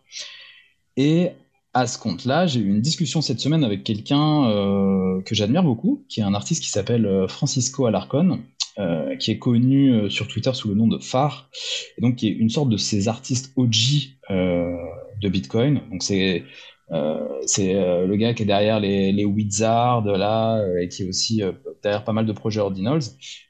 Et 0.97 1.31
à 1.73 1.87
ce 1.87 1.97
compte-là, 1.97 2.47
j'ai 2.47 2.59
eu 2.61 2.69
une 2.69 2.81
discussion 2.81 3.21
cette 3.21 3.39
semaine 3.39 3.63
avec 3.63 3.83
quelqu'un 3.83 5.21
que 5.25 5.35
j'admire 5.35 5.63
beaucoup, 5.63 6.05
qui 6.07 6.21
est 6.21 6.23
un 6.23 6.33
artiste 6.33 6.63
qui 6.63 6.69
s'appelle 6.69 7.25
Francisco 7.27 7.85
Alarcon, 7.85 8.39
euh, 8.79 9.15
qui 9.17 9.29
est 9.29 9.37
connu 9.37 9.93
euh, 9.93 10.09
sur 10.09 10.27
Twitter 10.27 10.51
sous 10.55 10.67
le 10.67 10.73
nom 10.73 10.87
de 10.87 10.97
Phare, 10.97 11.47
et 11.95 12.01
donc 12.01 12.15
qui 12.15 12.27
est 12.27 12.31
une 12.31 12.49
sorte 12.49 12.69
de 12.69 12.77
ces 12.77 13.07
artistes 13.07 13.53
OG 13.55 14.15
euh, 14.31 14.75
de 15.21 15.29
Bitcoin. 15.29 15.81
Donc 15.91 16.01
c'est 16.01 16.43
c'est 17.45 17.73
le 17.73 18.15
gars 18.15 18.33
qui 18.33 18.43
est 18.43 18.45
derrière 18.45 18.79
les, 18.79 19.11
les 19.11 19.25
Wizards 19.25 20.05
là 20.05 20.63
et 20.81 20.87
qui 20.89 21.03
est 21.03 21.07
aussi 21.07 21.41
derrière 21.81 22.03
pas 22.03 22.13
mal 22.13 22.25
de 22.25 22.31
projets 22.31 22.59
Ordinals. 22.59 23.01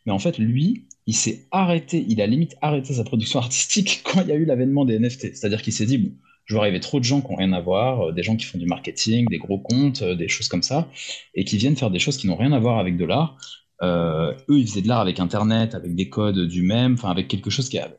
Mais 0.06 0.12
en 0.12 0.20
fait, 0.20 0.38
lui, 0.38 0.88
il 1.06 1.16
s'est 1.16 1.48
arrêté, 1.52 2.06
il 2.08 2.22
a 2.22 2.28
limite 2.28 2.56
arrêté 2.62 2.94
sa 2.94 3.04
production 3.04 3.40
artistique 3.42 4.02
quand 4.04 4.22
il 4.22 4.28
y 4.28 4.32
a 4.32 4.36
eu 4.36 4.46
l'avènement 4.46 4.86
des 4.86 5.00
NFT. 5.00 5.36
C'est-à-dire 5.36 5.62
qu'il 5.62 5.74
s'est 5.74 5.86
dit, 5.86 5.98
bon, 5.98 6.12
je 6.46 6.56
vois 6.56 6.64
arriver 6.64 6.80
trop 6.80 7.00
de 7.00 7.06
gens 7.06 7.22
qui 7.22 7.32
n'ont 7.32 7.38
rien 7.38 7.54
à 7.54 7.62
voir, 7.62 8.14
des 8.14 8.24
gens 8.24 8.36
qui 8.36 8.46
font 8.46 8.58
du 8.58 8.66
marketing, 8.66 9.28
des 9.30 9.38
gros 9.38 9.60
comptes, 9.60 10.04
des 10.04 10.28
choses 10.28 10.48
comme 10.48 10.64
ça, 10.64 10.90
et 11.36 11.46
qui 11.46 11.58
viennent 11.58 11.76
faire 11.78 11.92
des 11.92 12.00
choses 12.00 12.18
qui 12.18 12.28
n'ont 12.28 12.36
rien 12.36 12.52
à 12.52 12.60
voir 12.60 12.80
avec 12.80 12.98
de 12.98 13.06
l'art. 13.06 13.38
Euh, 13.82 14.34
eux, 14.50 14.60
ils 14.60 14.68
faisaient 14.68 14.82
de 14.82 14.88
l'art 14.88 15.02
avec 15.02 15.20
Internet, 15.20 15.76
avec 15.76 15.96
des 15.96 16.10
codes 16.10 16.48
du 16.48 16.62
même, 16.62 16.94
enfin 16.94 17.10
avec 17.10 17.28
quelque 17.28 17.50
chose 17.50 17.70
qui 17.70 17.78
a, 17.78 17.90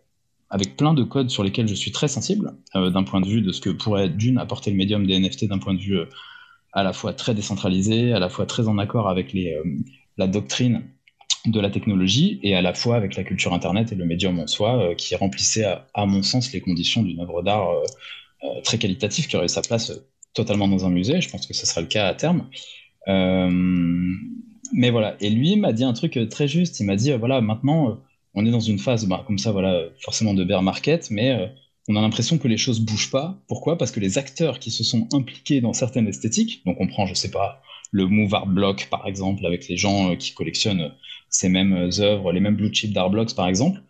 avec 0.51 0.77
plein 0.77 0.95
de 0.95 1.03
codes 1.03 1.31
sur 1.31 1.43
lesquels 1.43 1.69
je 1.69 1.75
suis 1.75 1.93
très 1.93 2.09
sensible, 2.09 2.55
euh, 2.77 2.91
d'un 2.91 3.03
point 3.03 3.21
de 3.21 3.27
vue 3.27 3.41
de 3.41 3.53
ce 3.53 3.61
que 3.61 3.71
pourrait 3.71 4.09
d'une 4.09 4.39
apporter 4.39 4.71
le 4.71 4.77
médium 4.77 5.07
des 5.07 5.19
NFT, 5.19 5.47
d'un 5.47 5.59
point 5.59 5.75
de 5.75 5.81
vue 5.81 5.99
euh, 5.99 6.07
à 6.73 6.83
la 6.83 6.93
fois 6.93 7.13
très 7.13 7.35
décentralisé, 7.35 8.13
à 8.13 8.19
la 8.19 8.29
fois 8.29 8.47
très 8.47 8.69
en 8.69 8.79
accord 8.79 9.09
avec 9.09 9.33
les, 9.33 9.57
la 10.17 10.27
doctrine 10.27 10.83
de 11.47 11.61
la 11.61 11.71
technologie 11.71 12.41
et 12.43 12.57
à 12.57 12.63
la 12.63 12.75
fois 12.75 12.97
avec 12.97 13.17
la 13.17 13.23
culture 13.23 13.53
Internet 13.53 13.93
et 13.93 13.95
le 13.95 14.05
médium 14.05 14.41
en 14.41 14.47
soi, 14.49 14.95
qui 14.97 15.15
remplissait, 15.15 15.65
à, 15.65 16.07
mon 16.07 16.23
sens, 16.23 16.53
les 16.53 16.61
conditions 16.61 17.03
d'une 17.03 17.21
œuvre 17.21 17.43
d'art 17.43 17.69
très 18.65 18.79
qualitative 18.79 19.29
qui 19.29 19.37
aurait 19.37 19.47
sa 19.47 19.63
place 19.63 19.93
totalement 20.33 20.67
dans 20.67 20.85
un 20.85 20.91
musée. 20.91 21.21
Je 21.21 21.31
pense 21.31 21.47
que 21.47 21.55
ce 21.55 21.65
sera 21.65 21.81
le 21.81 21.87
cas 21.87 22.09
à 22.09 22.15
terme. 22.15 22.49
Mais 24.73 24.91
voilà, 24.91 25.17
et 25.21 25.31
lui 25.31 25.57
m'a 25.57 25.73
dit 25.73 25.85
un 25.85 25.93
truc 25.93 26.17
euh, 26.17 26.27
très 26.27 26.49
juste. 26.49 26.81
Il 26.81 26.87
m'a 26.87 26.97
dit, 26.97 27.13
euh, 27.13 27.19
voilà, 27.19 27.41
maintenant, 27.41 27.91
euh, 27.91 27.95
on 28.35 28.45
est 28.47 28.51
dans 28.51 28.61
une 28.61 28.79
phase, 28.79 29.07
bah, 29.07 29.25
comme 29.27 29.39
ça, 29.39 29.53
voilà, 29.53 29.85
forcément 30.01 30.35
de 30.35 30.45
bear 30.45 30.63
market, 30.63 31.11
mais 31.11 31.53
on 31.89 31.97
a 31.97 32.01
l'impression 32.01 32.39
que 32.39 32.49
les 32.49 32.57
choses 32.57 32.81
bougent 32.81 33.11
pas. 33.11 33.43
Pourquoi? 33.49 33.79
Parce 33.79 33.91
que 33.91 34.01
les 34.01 34.19
acteurs 34.19 34.59
qui 34.59 34.71
se 34.71 34.85
sont 34.85 35.09
impliqués 35.13 35.61
dans 35.61 35.73
certaines 35.73 36.09
esthétiques, 36.09 36.63
donc 36.65 36.77
on 36.81 36.87
prend, 36.87 37.07
je 37.07 37.15
sais 37.15 37.31
pas, 37.31 37.63
le 37.91 38.07
Move 38.07 38.35
Art 38.35 38.47
Block, 38.47 38.89
par 38.91 39.07
exemple, 39.07 39.47
avec 39.47 39.69
les 39.69 39.77
gens 39.77 40.17
qui 40.17 40.33
collectionnent 40.33 40.93
ces 41.29 41.49
mêmes 41.49 41.91
œuvres, 41.99 42.33
les 42.33 42.41
mêmes 42.41 42.57
blue 42.57 42.73
chip 42.73 42.93
d'art 42.93 43.11
blocks, 43.11 43.35
par 43.35 43.49
exemple, 43.49 43.83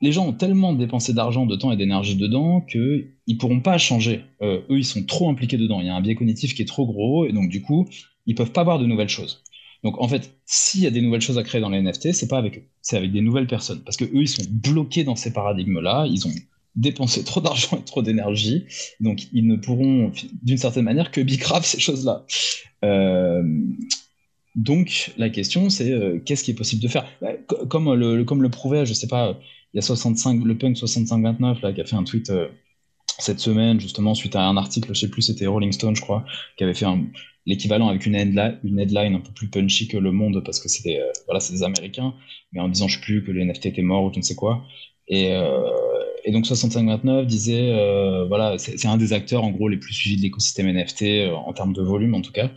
les 0.00 0.12
gens 0.12 0.26
ont 0.26 0.32
tellement 0.32 0.72
dépensé 0.72 1.14
d'argent, 1.14 1.46
de 1.46 1.56
temps 1.56 1.72
et 1.72 1.76
d'énergie 1.76 2.16
dedans 2.16 2.60
qu'ils 2.60 3.12
ne 3.28 3.34
pourront 3.36 3.60
pas 3.60 3.78
changer. 3.78 4.20
eux, 4.42 4.64
ils 4.68 4.84
sont 4.84 5.04
trop 5.04 5.30
impliqués 5.30 5.56
dedans. 5.56 5.80
Il 5.80 5.86
y 5.86 5.90
a 5.90 5.94
un 5.94 6.00
biais 6.00 6.14
cognitif 6.14 6.54
qui 6.54 6.62
est 6.62 6.66
trop 6.66 6.86
gros 6.86 7.26
et 7.26 7.32
donc 7.32 7.48
du 7.48 7.62
coup, 7.62 7.88
ils 8.26 8.34
peuvent 8.34 8.52
pas 8.52 8.64
voir 8.64 8.78
de 8.78 8.86
nouvelles 8.86 9.08
choses. 9.08 9.42
Donc 9.84 10.00
en 10.00 10.08
fait, 10.08 10.34
s'il 10.46 10.80
y 10.80 10.86
a 10.86 10.90
des 10.90 11.02
nouvelles 11.02 11.20
choses 11.20 11.38
à 11.38 11.42
créer 11.42 11.60
dans 11.60 11.68
les 11.68 11.80
NFT, 11.80 12.12
c'est 12.12 12.26
pas 12.26 12.38
avec 12.38 12.58
eux, 12.58 12.62
c'est 12.80 12.96
avec 12.96 13.12
des 13.12 13.20
nouvelles 13.20 13.46
personnes. 13.46 13.82
Parce 13.84 13.98
que 13.98 14.04
eux, 14.04 14.22
ils 14.22 14.28
sont 14.28 14.42
bloqués 14.50 15.04
dans 15.04 15.14
ces 15.14 15.32
paradigmes-là, 15.32 16.06
ils 16.08 16.26
ont 16.26 16.32
dépensé 16.74 17.22
trop 17.22 17.40
d'argent 17.40 17.76
et 17.80 17.84
trop 17.84 18.02
d'énergie, 18.02 18.64
donc 19.00 19.28
ils 19.32 19.46
ne 19.46 19.56
pourront 19.56 20.10
d'une 20.42 20.56
certaine 20.56 20.84
manière 20.84 21.10
que 21.10 21.20
bicraft 21.20 21.66
ces 21.66 21.80
choses-là. 21.80 22.24
Euh, 22.82 23.42
donc 24.56 25.12
la 25.18 25.28
question, 25.28 25.68
c'est 25.68 25.92
euh, 25.92 26.18
qu'est-ce 26.24 26.44
qui 26.44 26.52
est 26.52 26.54
possible 26.54 26.82
de 26.82 26.88
faire? 26.88 27.06
Bah, 27.20 27.32
comme, 27.68 27.92
le, 27.92 28.24
comme 28.24 28.42
le 28.42 28.48
prouvait, 28.48 28.86
je 28.86 28.94
sais 28.94 29.08
pas, 29.08 29.38
il 29.74 29.76
y 29.76 29.78
a 29.78 29.82
65, 29.82 30.42
le 30.44 30.56
punk 30.56 30.78
6529 30.78 31.60
là, 31.60 31.72
qui 31.74 31.80
a 31.82 31.84
fait 31.84 31.96
un 31.96 32.04
tweet 32.04 32.30
euh, 32.30 32.48
cette 33.18 33.40
semaine, 33.40 33.80
justement, 33.80 34.14
suite 34.14 34.34
à 34.34 34.46
un 34.46 34.56
article, 34.56 34.94
je 34.94 35.00
sais 35.00 35.08
plus, 35.08 35.22
c'était 35.22 35.46
Rolling 35.46 35.72
Stone, 35.72 35.94
je 35.94 36.00
crois, 36.00 36.24
qui 36.56 36.64
avait 36.64 36.74
fait 36.74 36.86
l'équivalent 37.46 37.88
avec 37.88 38.06
une, 38.06 38.14
headline, 38.14 38.58
une 38.64 38.78
headline 38.78 39.14
un 39.14 39.20
peu 39.20 39.32
plus 39.32 39.48
punchy 39.48 39.88
que 39.88 39.96
Le 39.96 40.12
Monde, 40.12 40.42
parce 40.44 40.60
que 40.60 40.68
c'était 40.68 41.00
euh, 41.00 41.10
voilà, 41.26 41.40
c'est 41.40 41.52
des 41.52 41.62
Américains, 41.62 42.14
mais 42.52 42.60
en 42.60 42.68
disant, 42.68 42.88
je 42.88 42.96
sais 42.96 43.04
plus, 43.04 43.24
que 43.24 43.30
les 43.32 43.44
NFT 43.44 43.66
étaient 43.66 43.82
morts 43.82 44.04
ou 44.04 44.12
je 44.12 44.18
ne 44.18 44.24
sais 44.24 44.34
quoi. 44.34 44.64
Et, 45.06 45.32
euh, 45.32 45.70
et 46.24 46.32
donc 46.32 46.46
6529 46.46 47.26
disait, 47.26 47.72
euh, 47.72 48.26
voilà, 48.26 48.56
c'est 48.58 48.86
un 48.86 48.96
des 48.96 49.12
acteurs 49.12 49.44
en 49.44 49.50
gros 49.50 49.68
les 49.68 49.76
plus 49.76 49.92
suivis 49.92 50.16
de 50.16 50.22
l'écosystème 50.22 50.66
NFT, 50.66 51.30
en 51.34 51.52
termes 51.52 51.74
de 51.74 51.82
volume 51.82 52.14
en 52.14 52.22
tout 52.22 52.32
cas, 52.32 52.50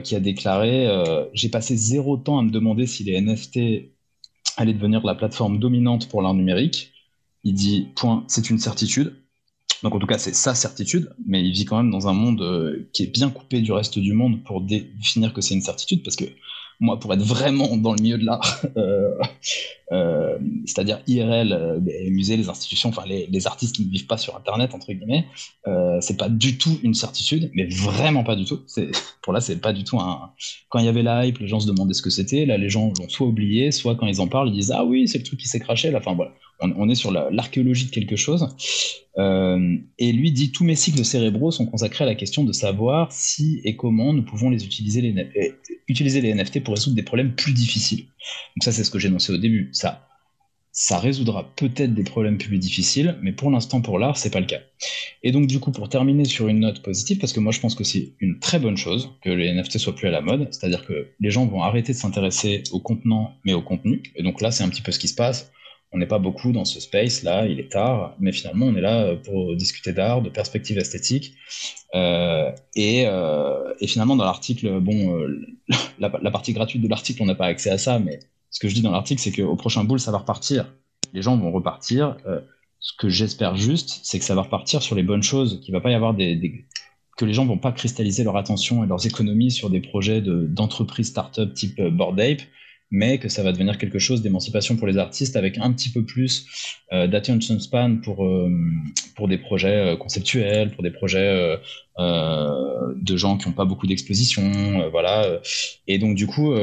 qui 0.00 0.14
a 0.14 0.20
déclaré 0.20 0.86
J'ai 1.32 1.48
passé 1.48 1.76
zéro 1.76 2.18
temps 2.18 2.38
à 2.38 2.42
me 2.42 2.50
demander 2.50 2.86
si 2.86 3.04
les 3.04 3.18
NFT 3.18 3.90
allaient 4.58 4.74
devenir 4.74 5.04
la 5.04 5.14
plateforme 5.14 5.58
dominante 5.58 6.08
pour 6.08 6.20
l'art 6.20 6.34
numérique. 6.34 6.92
Il 7.42 7.54
dit, 7.54 7.88
point, 7.96 8.24
c'est 8.28 8.50
une 8.50 8.58
certitude 8.58 9.23
donc 9.84 9.94
en 9.94 9.98
tout 9.98 10.06
cas, 10.06 10.16
c'est 10.16 10.34
sa 10.34 10.54
certitude, 10.54 11.10
mais 11.26 11.42
il 11.42 11.52
vit 11.52 11.66
quand 11.66 11.76
même 11.76 11.90
dans 11.90 12.08
un 12.08 12.14
monde 12.14 12.40
euh, 12.40 12.88
qui 12.94 13.02
est 13.02 13.12
bien 13.12 13.28
coupé 13.28 13.60
du 13.60 13.70
reste 13.70 13.98
du 13.98 14.14
monde 14.14 14.42
pour 14.42 14.62
définir 14.62 15.34
que 15.34 15.42
c'est 15.42 15.52
une 15.52 15.60
certitude, 15.60 16.02
parce 16.02 16.16
que 16.16 16.24
moi, 16.80 16.98
pour 16.98 17.12
être 17.12 17.22
vraiment 17.22 17.76
dans 17.76 17.92
le 17.92 18.00
milieu 18.00 18.16
de 18.16 18.24
l'art, 18.24 18.62
euh, 18.78 19.10
euh, 19.92 20.38
c'est-à-dire 20.64 21.00
IRL, 21.06 21.82
les 21.84 22.08
musées, 22.08 22.38
les 22.38 22.48
institutions, 22.48 22.88
enfin 22.88 23.04
les, 23.06 23.46
artistes 23.46 23.76
qui 23.76 23.84
ne 23.84 23.90
vivent 23.90 24.06
pas 24.06 24.16
sur 24.16 24.34
Internet, 24.36 24.72
entre 24.72 24.90
guillemets, 24.90 25.26
c'est 26.00 26.16
pas 26.16 26.30
du 26.30 26.56
tout 26.56 26.78
une 26.82 26.94
certitude, 26.94 27.50
mais 27.52 27.66
vraiment 27.66 28.24
pas 28.24 28.36
du 28.36 28.46
tout. 28.46 28.60
Pour 29.20 29.34
là, 29.34 29.42
c'est 29.42 29.60
pas 29.60 29.74
du 29.74 29.84
tout 29.84 30.00
un. 30.00 30.30
Quand 30.70 30.78
il 30.78 30.86
y 30.86 30.88
avait 30.88 31.02
la 31.02 31.26
hype, 31.26 31.38
les 31.38 31.46
gens 31.46 31.60
se 31.60 31.66
demandaient 31.66 31.92
ce 31.92 32.02
que 32.02 32.10
c'était. 32.10 32.46
Là, 32.46 32.56
les 32.56 32.70
gens 32.70 32.90
l'ont 32.98 33.08
soit 33.10 33.26
oublié, 33.26 33.70
soit 33.70 33.96
quand 33.96 34.06
ils 34.06 34.22
en 34.22 34.28
parlent, 34.28 34.48
ils 34.48 34.54
disent 34.54 34.72
Ah 34.74 34.84
oui, 34.86 35.06
c'est 35.08 35.18
le 35.18 35.24
truc 35.24 35.38
qui 35.38 35.48
s'est 35.48 35.60
craché. 35.60 35.90
Là, 35.90 35.98
enfin 35.98 36.14
voilà 36.14 36.32
on, 36.60 36.88
est 36.88 36.94
sur 36.94 37.10
l'archéologie 37.10 37.86
de 37.86 37.90
quelque 37.90 38.16
chose. 38.16 38.48
Euh, 39.16 39.76
et 39.98 40.12
lui 40.12 40.32
dit 40.32 40.50
tous 40.50 40.64
mes 40.64 40.74
cycles 40.74 41.04
cérébraux 41.04 41.52
sont 41.52 41.66
consacrés 41.66 42.04
à 42.04 42.06
la 42.06 42.16
question 42.16 42.42
de 42.42 42.52
savoir 42.52 43.12
si 43.12 43.60
et 43.62 43.76
comment 43.76 44.12
nous 44.12 44.24
pouvons 44.24 44.50
les 44.50 44.64
utiliser 44.64 45.00
les, 45.00 45.14
euh, 45.16 45.48
utiliser 45.86 46.20
les 46.20 46.34
NFT 46.34 46.64
pour 46.64 46.74
résoudre 46.74 46.96
des 46.96 47.04
problèmes 47.04 47.34
plus 47.34 47.52
difficiles. 47.52 48.06
Donc 48.56 48.62
ça, 48.62 48.72
c'est 48.72 48.82
ce 48.82 48.90
que 48.90 48.98
j'ai 48.98 49.08
énoncé 49.08 49.32
au 49.32 49.38
début. 49.38 49.68
Ça, 49.72 50.08
ça 50.72 50.98
résoudra 50.98 51.52
peut-être 51.54 51.94
des 51.94 52.02
problèmes 52.02 52.36
plus 52.36 52.58
difficiles, 52.58 53.16
mais 53.22 53.30
pour 53.30 53.48
l'instant, 53.52 53.80
pour 53.80 54.00
l'art, 54.00 54.16
c'est 54.16 54.30
pas 54.30 54.40
le 54.40 54.46
cas. 54.46 54.58
Et 55.22 55.30
donc, 55.30 55.46
du 55.46 55.60
coup, 55.60 55.70
pour 55.70 55.88
terminer 55.88 56.24
sur 56.24 56.48
une 56.48 56.58
note 56.58 56.82
positive, 56.82 57.18
parce 57.18 57.32
que 57.32 57.38
moi, 57.38 57.52
je 57.52 57.60
pense 57.60 57.76
que 57.76 57.84
c'est 57.84 58.14
une 58.18 58.40
très 58.40 58.58
bonne 58.58 58.76
chose 58.76 59.10
que 59.22 59.30
les 59.30 59.52
NFT 59.54 59.78
soient 59.78 59.94
plus 59.94 60.08
à 60.08 60.10
la 60.10 60.20
mode, 60.20 60.48
c'est-à-dire 60.50 60.84
que 60.84 61.10
les 61.20 61.30
gens 61.30 61.46
vont 61.46 61.62
arrêter 61.62 61.92
de 61.92 61.98
s'intéresser 61.98 62.64
au 62.72 62.80
contenant, 62.80 63.34
mais 63.44 63.52
au 63.52 63.62
contenu. 63.62 64.02
Et 64.16 64.24
donc 64.24 64.40
là, 64.40 64.50
c'est 64.50 64.64
un 64.64 64.68
petit 64.68 64.82
peu 64.82 64.90
ce 64.90 64.98
qui 64.98 65.06
se 65.06 65.14
passe 65.14 65.52
on 65.94 65.98
n'est 65.98 66.06
pas 66.06 66.18
beaucoup 66.18 66.50
dans 66.50 66.64
ce 66.64 66.80
space 66.80 67.22
là, 67.22 67.46
il 67.46 67.60
est 67.60 67.70
tard, 67.70 68.16
mais 68.18 68.32
finalement 68.32 68.66
on 68.66 68.74
est 68.74 68.80
là 68.80 69.04
euh, 69.04 69.16
pour 69.16 69.54
discuter 69.54 69.92
d'art, 69.92 70.22
de 70.22 70.28
perspectives 70.28 70.76
esthétiques. 70.76 71.34
Euh, 71.94 72.50
euh, 72.76 73.74
et, 73.80 73.86
finalement 73.86 74.16
dans 74.16 74.24
l'article, 74.24 74.80
bon, 74.80 75.16
la, 76.00 76.10
partie 76.10 76.52
gratuite 76.52 76.82
de 76.82 76.88
l'article, 76.88 77.22
on 77.22 77.26
n'a 77.26 77.36
pas 77.36 77.46
accès 77.46 77.70
à 77.70 77.78
ça, 77.78 78.00
mais 78.00 78.18
ce 78.50 78.58
que 78.58 78.68
je 78.68 78.74
dis 78.74 78.82
dans 78.82 78.90
l'article, 78.90 79.22
c'est 79.22 79.30
qu'au 79.30 79.54
prochain 79.54 79.84
boule, 79.84 80.00
ça 80.00 80.10
va 80.10 80.18
repartir. 80.18 80.66
Les 81.12 81.22
gens 81.22 81.36
vont 81.36 81.52
repartir. 81.52 82.16
ce 82.80 82.92
que 82.98 83.08
j'espère 83.08 83.56
juste, 83.56 84.00
c'est 84.02 84.18
que 84.18 84.24
ça 84.24 84.34
va 84.34 84.42
repartir 84.42 84.82
sur 84.82 84.96
les 84.96 85.04
bonnes 85.04 85.22
choses, 85.22 85.60
qu'il 85.60 85.72
va 85.72 85.80
pas 85.80 85.90
y 85.90 85.94
avoir 85.94 86.12
des, 86.14 86.66
que 87.16 87.24
les 87.24 87.34
gens 87.34 87.46
vont 87.46 87.58
pas 87.58 87.70
cristalliser 87.70 88.24
leur 88.24 88.36
attention 88.36 88.82
et 88.82 88.88
leurs 88.88 89.06
économies 89.06 89.52
sur 89.52 89.70
des 89.70 89.80
projets 89.80 90.20
d'entreprise 90.20 91.08
start-up 91.08 91.54
type 91.54 91.80
Bored 91.80 92.18
Ape, 92.18 92.42
mais 92.94 93.18
que 93.18 93.28
ça 93.28 93.42
va 93.42 93.50
devenir 93.50 93.76
quelque 93.76 93.98
chose 93.98 94.22
d'émancipation 94.22 94.76
pour 94.76 94.86
les 94.86 94.98
artistes 94.98 95.34
avec 95.34 95.58
un 95.58 95.72
petit 95.72 95.90
peu 95.90 96.04
plus 96.04 96.46
euh, 96.92 97.08
d'attention 97.08 97.58
span 97.58 97.96
pour, 97.96 98.24
euh, 98.24 98.48
pour 99.16 99.26
des 99.26 99.36
projets 99.36 99.94
euh, 99.94 99.96
conceptuels, 99.96 100.70
pour 100.70 100.84
des 100.84 100.92
projets 100.92 101.58
de 101.98 103.16
gens 103.16 103.36
qui 103.36 103.48
n'ont 103.48 103.54
pas 103.54 103.64
beaucoup 103.64 103.88
d'exposition, 103.88 104.88
voilà. 104.90 105.40
Et 105.88 105.98
donc 105.98 106.14
du 106.16 106.26
coup, 106.26 106.54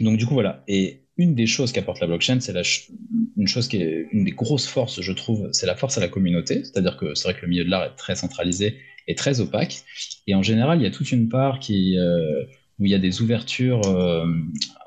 donc 0.00 0.16
du 0.16 0.26
coup 0.26 0.34
voilà. 0.34 0.64
Et 0.68 1.02
une 1.16 1.34
des 1.34 1.46
choses 1.46 1.72
qu'apporte 1.72 2.00
la 2.00 2.06
blockchain, 2.06 2.40
c'est 2.40 2.54
une 3.36 3.48
chose 3.48 3.68
qui 3.68 3.78
est 3.78 4.06
une 4.12 4.24
des 4.24 4.32
grosses 4.32 4.66
forces, 4.66 5.00
je 5.00 5.12
trouve, 5.12 5.48
c'est 5.52 5.66
la 5.66 5.76
force 5.76 5.96
à 5.98 6.00
la 6.00 6.08
communauté. 6.08 6.64
C'est-à-dire 6.64 6.96
que 6.96 7.14
c'est 7.14 7.28
vrai 7.28 7.38
que 7.38 7.42
le 7.42 7.48
milieu 7.48 7.64
de 7.64 7.70
l'art 7.70 7.84
est 7.84 7.96
très 7.96 8.16
centralisé 8.16 8.78
et 9.06 9.14
très 9.14 9.40
opaque. 9.40 9.82
Et 10.26 10.34
en 10.34 10.42
général, 10.42 10.80
il 10.80 10.84
y 10.84 10.86
a 10.86 10.90
toute 10.90 11.12
une 11.12 11.28
part 11.28 11.60
qui 11.60 11.96
où 12.78 12.84
il 12.84 12.90
y 12.90 12.94
a 12.94 12.98
des 12.98 13.22
ouvertures 13.22 13.82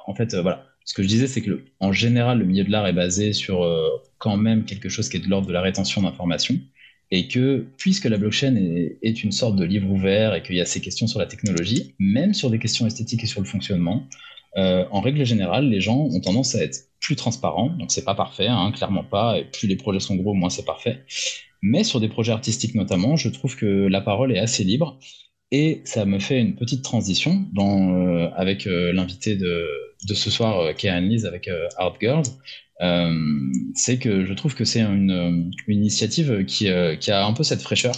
en 0.10 0.16
fait, 0.16 0.34
euh, 0.34 0.42
voilà. 0.42 0.66
Ce 0.86 0.96
que 0.96 1.04
je 1.04 1.08
disais, 1.08 1.28
c'est 1.28 1.42
que 1.42 1.64
en 1.80 1.92
général, 1.92 2.40
le 2.40 2.46
milieu 2.46 2.64
de 2.64 2.72
l'art 2.72 2.88
est 2.88 2.94
basé 2.94 3.32
sur 3.32 3.64
euh, 3.64 3.88
quand 4.18 4.38
même 4.38 4.66
quelque 4.66 4.90
chose 4.90 5.08
qui 5.08 5.18
est 5.18 5.20
de 5.20 5.30
l'ordre 5.30 5.48
de 5.48 5.54
la 5.54 5.62
rétention 5.62 6.02
d'informations. 6.02 6.58
Et 7.12 7.28
que, 7.28 7.68
puisque 7.78 8.06
la 8.06 8.18
blockchain 8.18 8.56
est, 8.56 9.24
une 9.24 9.32
sorte 9.32 9.56
de 9.56 9.64
livre 9.66 9.90
ouvert 9.90 10.36
et 10.36 10.44
qu'il 10.44 10.56
y 10.56 10.62
a 10.62 10.66
ces 10.66 10.82
questions 10.82 11.08
sur 11.08 11.20
la 11.20 11.26
technologie, 11.26 11.96
même 12.00 12.34
sur 12.34 12.50
des 12.50 12.60
questions 12.60 12.86
esthétiques 12.86 13.24
et 13.24 13.28
sur 13.28 13.42
le 13.42 13.48
fonctionnement, 13.48 14.08
euh, 14.58 14.86
en 14.92 15.02
règle 15.02 15.24
générale, 15.26 15.70
les 15.70 15.82
gens 15.82 15.98
ont 15.98 16.20
tendance 16.20 16.56
à 16.56 16.64
être 16.64 16.88
plus 17.00 17.16
transparents. 17.16 17.70
Donc, 17.70 17.92
c'est 17.92 18.06
pas 18.06 18.16
parfait, 18.16 18.48
hein, 18.48 18.72
clairement 18.72 19.04
pas. 19.04 19.40
Et 19.40 19.46
plus 19.46 19.68
les 19.68 19.76
projets 19.76 20.00
sont 20.00 20.16
gros, 20.16 20.34
moins 20.34 20.50
c'est 20.50 20.66
parfait. 20.66 21.04
Mais 21.62 21.84
sur 21.84 22.00
des 22.00 22.10
projets 22.10 22.32
artistiques 22.32 22.76
notamment, 22.76 23.16
je 23.16 23.30
trouve 23.30 23.56
que 23.56 23.88
la 23.88 24.02
parole 24.02 24.32
est 24.32 24.40
assez 24.40 24.64
libre. 24.64 25.00
Et 25.52 25.82
ça 25.86 26.06
me 26.06 26.20
fait 26.20 26.40
une 26.40 26.56
petite 26.56 26.84
transition 26.84 27.46
dans, 27.54 28.32
avec 28.34 28.66
l'invité 28.66 29.36
de, 29.36 29.68
de 30.08 30.14
ce 30.14 30.30
soir 30.30 30.60
euh, 30.60 30.74
qui 30.74 30.88
Annelise 30.88 31.26
avec 31.26 31.48
euh, 31.48 31.68
Art 31.78 31.96
Girls, 32.00 32.26
euh, 32.82 33.14
c'est 33.74 34.00
que 34.00 34.26
je 34.26 34.34
trouve 34.34 34.56
que 34.56 34.64
c'est 34.64 34.82
une, 34.82 35.52
initiative 35.68 36.46
qui, 36.46 36.70
a 36.70 37.26
un 37.26 37.34
peu 37.34 37.44
cette 37.44 37.62
fraîcheur 37.62 37.94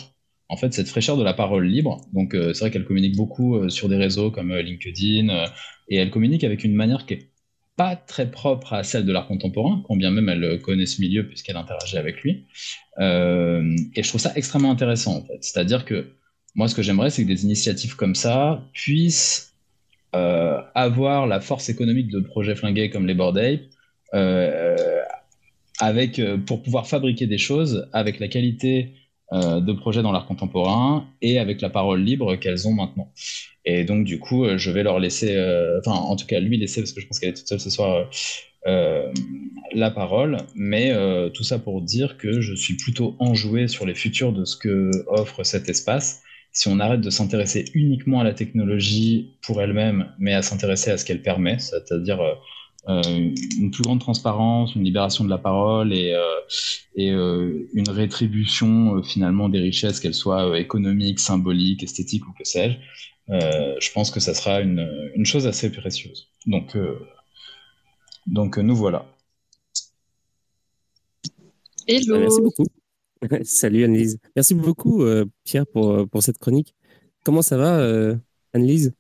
en 0.50 0.58
fait 0.58 0.74
cette 0.74 0.90
fraîcheur 0.90 1.18
de 1.18 1.24
la 1.24 1.34
parole 1.34 1.66
libre. 1.66 2.02
Donc 2.14 2.32
c'est 2.34 2.60
vrai 2.60 2.72
qu'elle 2.72 2.84
communique 2.84 3.16
beaucoup 3.16 3.70
sur 3.70 3.88
des 3.88 3.96
réseaux 3.96 4.32
comme 4.32 4.54
LinkedIn 4.54 5.46
et 5.88 5.96
elle 5.96 6.10
communique 6.10 6.44
avec 6.44 6.66
une 6.66 6.74
manière 6.74 7.06
qui 7.06 7.14
est 7.14 7.32
pas 7.78 7.96
très 7.96 8.30
propre 8.30 8.74
à 8.74 8.84
celle 8.84 9.06
de 9.06 9.14
l'art 9.14 9.28
contemporain, 9.28 9.82
quand 9.88 9.96
bien 9.96 10.12
même 10.12 10.28
elle 10.28 10.60
connaît 10.60 10.88
ce 10.88 11.00
milieu 11.00 11.26
puisqu'elle 11.26 11.56
interagit 11.56 11.98
avec 11.98 12.22
lui. 12.22 12.48
et 13.00 14.04
je 14.04 14.08
trouve 14.10 14.20
ça 14.20 14.34
extrêmement 14.36 14.72
intéressant 14.72 15.20
en 15.20 15.24
fait. 15.24 15.38
C'est-à-dire 15.42 15.86
que 15.86 16.18
moi 16.56 16.68
ce 16.68 16.76
que 16.76 16.82
j'aimerais 16.82 17.10
c'est 17.10 17.24
que 17.24 17.28
des 17.28 17.44
initiatives 17.44 17.96
comme 17.96 18.16
ça 18.16 18.64
puissent 18.74 19.52
euh, 20.14 20.60
avoir 20.76 21.26
la 21.26 21.40
force 21.40 21.70
économique 21.70 22.10
de 22.10 22.20
projets 22.20 22.56
flingués 22.56 22.90
comme 22.90 23.08
les 23.08 23.14
Bored 23.14 23.38
Ape, 23.38 23.62
euh, 24.14 25.02
avec, 25.80 26.20
euh, 26.20 26.38
pour 26.38 26.62
pouvoir 26.62 26.86
fabriquer 26.86 27.28
des 27.28 27.38
choses 27.38 27.88
avec 27.94 28.20
la 28.20 28.28
qualité 28.28 28.94
de 29.34 29.72
projets 29.72 30.02
dans 30.02 30.12
l'art 30.12 30.26
contemporain 30.26 31.08
et 31.22 31.40
avec 31.40 31.62
la 31.62 31.70
parole 31.70 32.04
libre 32.04 32.36
qu'elles 32.36 32.68
ont 32.68 32.74
maintenant. 32.74 33.14
Et 33.64 33.86
donc, 33.86 34.04
du 34.04 34.20
coup, 34.20 34.46
je 34.58 34.72
vais 34.72 34.84
leur 34.84 35.00
laisser, 35.00 35.38
enfin, 35.80 35.96
en 35.96 36.18
tout 36.18 36.26
cas, 36.26 36.42
lui 36.42 36.58
laisser, 36.58 36.82
parce 36.82 36.92
que 36.92 37.00
je 37.00 37.08
pense 37.08 37.18
qu'elle 37.18 37.30
est 37.30 37.36
toute 37.36 37.48
seule 37.48 37.62
ce 37.62 37.70
soir, 37.70 38.10
la 38.66 39.90
parole. 39.90 40.36
Mais 40.54 40.94
tout 41.34 41.44
ça 41.44 41.60
pour 41.60 41.82
dire 41.82 42.18
que 42.18 42.42
je 42.42 42.54
suis 42.54 42.74
plutôt 42.76 43.16
enjoué 43.20 43.70
sur 43.70 43.86
les 43.86 43.96
futurs 43.96 44.34
de 44.34 44.44
ce 44.44 44.58
que 44.58 44.92
offre 45.08 45.46
cet 45.46 45.70
espace 45.70 46.24
si 46.52 46.68
on 46.68 46.80
arrête 46.80 47.02
de 47.02 47.10
s'intéresser 47.10 47.66
uniquement 47.74 48.20
à 48.20 48.24
la 48.24 48.34
technologie 48.34 49.38
pour 49.42 49.62
elle-même, 49.62 50.14
mais 50.20 50.34
à 50.34 50.42
s'intéresser 50.42 50.92
à 50.92 50.98
ce 50.98 51.06
qu'elle 51.06 51.22
permet, 51.22 51.60
c'est-à-dire 51.60 52.20
euh, 52.22 52.34
euh, 52.90 53.02
une 53.58 53.72
plus 53.72 53.84
grande 53.84 54.00
transparence, 54.00 54.76
une 54.76 54.84
libération 54.84 55.24
de 55.24 55.30
la 55.30 55.38
parole 55.38 55.94
et, 55.94 56.14
euh, 56.98 57.68
une 57.74 57.90
rétribution 57.90 59.02
finalement 59.04 59.50
des 59.50 59.60
richesses, 59.60 60.00
qu'elles 60.00 60.14
soient 60.14 60.60
économiques, 60.60 61.20
symboliques, 61.20 61.84
esthétiques 61.84 62.28
ou 62.28 62.34
que 62.34 62.44
sais-je, 62.44 62.78
je 63.30 63.92
pense 63.94 64.12
que 64.12 64.20
ça 64.20 64.34
sera 64.34 64.60
une, 64.60 65.12
une 65.16 65.26
chose 65.26 65.48
assez 65.48 65.72
précieuse. 65.72 66.28
Donc, 66.48 66.76
donc 68.28 68.58
nous 68.58 68.76
voilà. 68.76 69.06
Hello. 71.88 72.20
Merci 72.20 72.42
beaucoup. 72.42 72.66
Salut 73.44 73.84
Annelise. 73.84 74.18
Merci 74.36 74.56
beaucoup 74.56 75.04
euh, 75.04 75.26
Pierre 75.44 75.68
pour, 75.68 75.92
euh, 75.92 76.06
pour 76.06 76.24
cette 76.24 76.38
chronique. 76.38 76.74
Comment 77.24 77.42
ça 77.42 77.58
va 77.58 77.80
euh, 77.80 78.16
Annelise? 78.54 78.94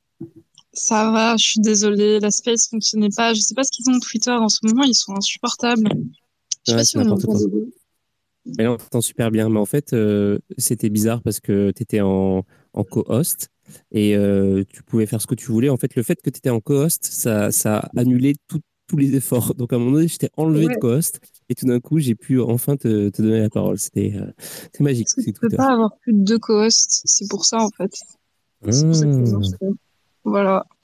Ça 0.74 1.12
va, 1.12 1.36
je 1.38 1.44
suis 1.44 1.60
désolée, 1.60 2.20
la 2.20 2.32
space 2.32 2.70
fonctionnait 2.70 3.10
pas. 3.16 3.34
Je 3.34 3.42
sais 3.42 3.56
pas 3.56 3.64
ce 3.64 3.72
qu'ils 3.72 3.90
ont 3.90 3.96
de 3.96 4.00
Twitter 4.00 4.32
en 4.32 4.48
ce 4.48 4.60
moment, 4.64 4.84
ils 4.84 4.94
sont 4.94 5.16
insupportables. 5.16 5.90
Je 6.68 6.72
sais 6.72 6.78
pas 6.78 6.84
si 6.86 6.98
on 6.98 7.10
entend. 7.10 7.34
Mais 8.58 8.64
là, 8.64 8.74
on 8.74 8.78
t'entend 8.78 9.02
super 9.02 9.32
bien. 9.32 9.50
Mais 9.50 9.60
en 9.60 9.66
fait, 9.66 9.94
euh, 9.94 10.40
c'était 10.58 10.90
bizarre 10.90 11.22
parce 11.22 11.40
que 11.40 11.72
tu 11.72 11.84
étais 11.84 12.02
en, 12.02 12.46
en 12.74 12.84
co-host 12.84 13.50
et 13.92 14.16
tu 14.70 14.84
pouvais 14.84 15.06
faire 15.06 15.22
ce 15.22 15.28
que 15.28 15.36
tu 15.36 15.48
voulais. 15.52 15.70
En 15.70 15.78
fait, 15.78 15.96
le 15.96 16.04
fait 16.04 16.22
que 16.22 16.30
tu 16.30 16.38
étais 16.38 16.50
en 16.50 16.60
co-host, 16.60 17.06
ça, 17.06 17.52
ça 17.52 17.80
a 17.80 18.00
annulé 18.00 18.36
tous 18.92 18.98
les 18.98 19.16
efforts. 19.16 19.56
Donc, 19.56 19.72
à 19.72 19.78
un 19.78 19.80
moment 19.80 19.94
donné, 19.94 20.10
j'étais 20.10 20.30
enlevé 20.36 20.68
de 20.68 20.76
co-host 20.76 21.22
et 21.48 21.56
tout 21.56 21.66
d'un 21.66 21.80
coup, 21.80 22.00
j'ai 22.00 22.16
pu 22.16 22.42
enfin 22.42 22.76
te, 22.76 23.08
te, 23.10 23.22
donner 23.22 23.40
la 23.40 23.50
parole. 23.50 23.80
C'était 23.80 24.14
euh, 24.16 24.32
magique. 24.82 25.08
Tu 25.08 25.32
peux 25.32 25.48
pas 25.50 25.72
avoir 25.72 25.96
plus 26.02 26.12
de 26.14 26.24
deux 26.24 26.40
co-hosts. 26.40 27.04
C'est 27.06 27.30
pour 27.30 27.46
ça, 27.46 27.60
en 27.60 27.70
fait. 27.70 27.94
C'est 28.70 28.86
pour 28.86 28.96
ça 28.96 29.06
que 29.06 29.12
mmh. 29.12 29.76
Voilà. 30.26 30.66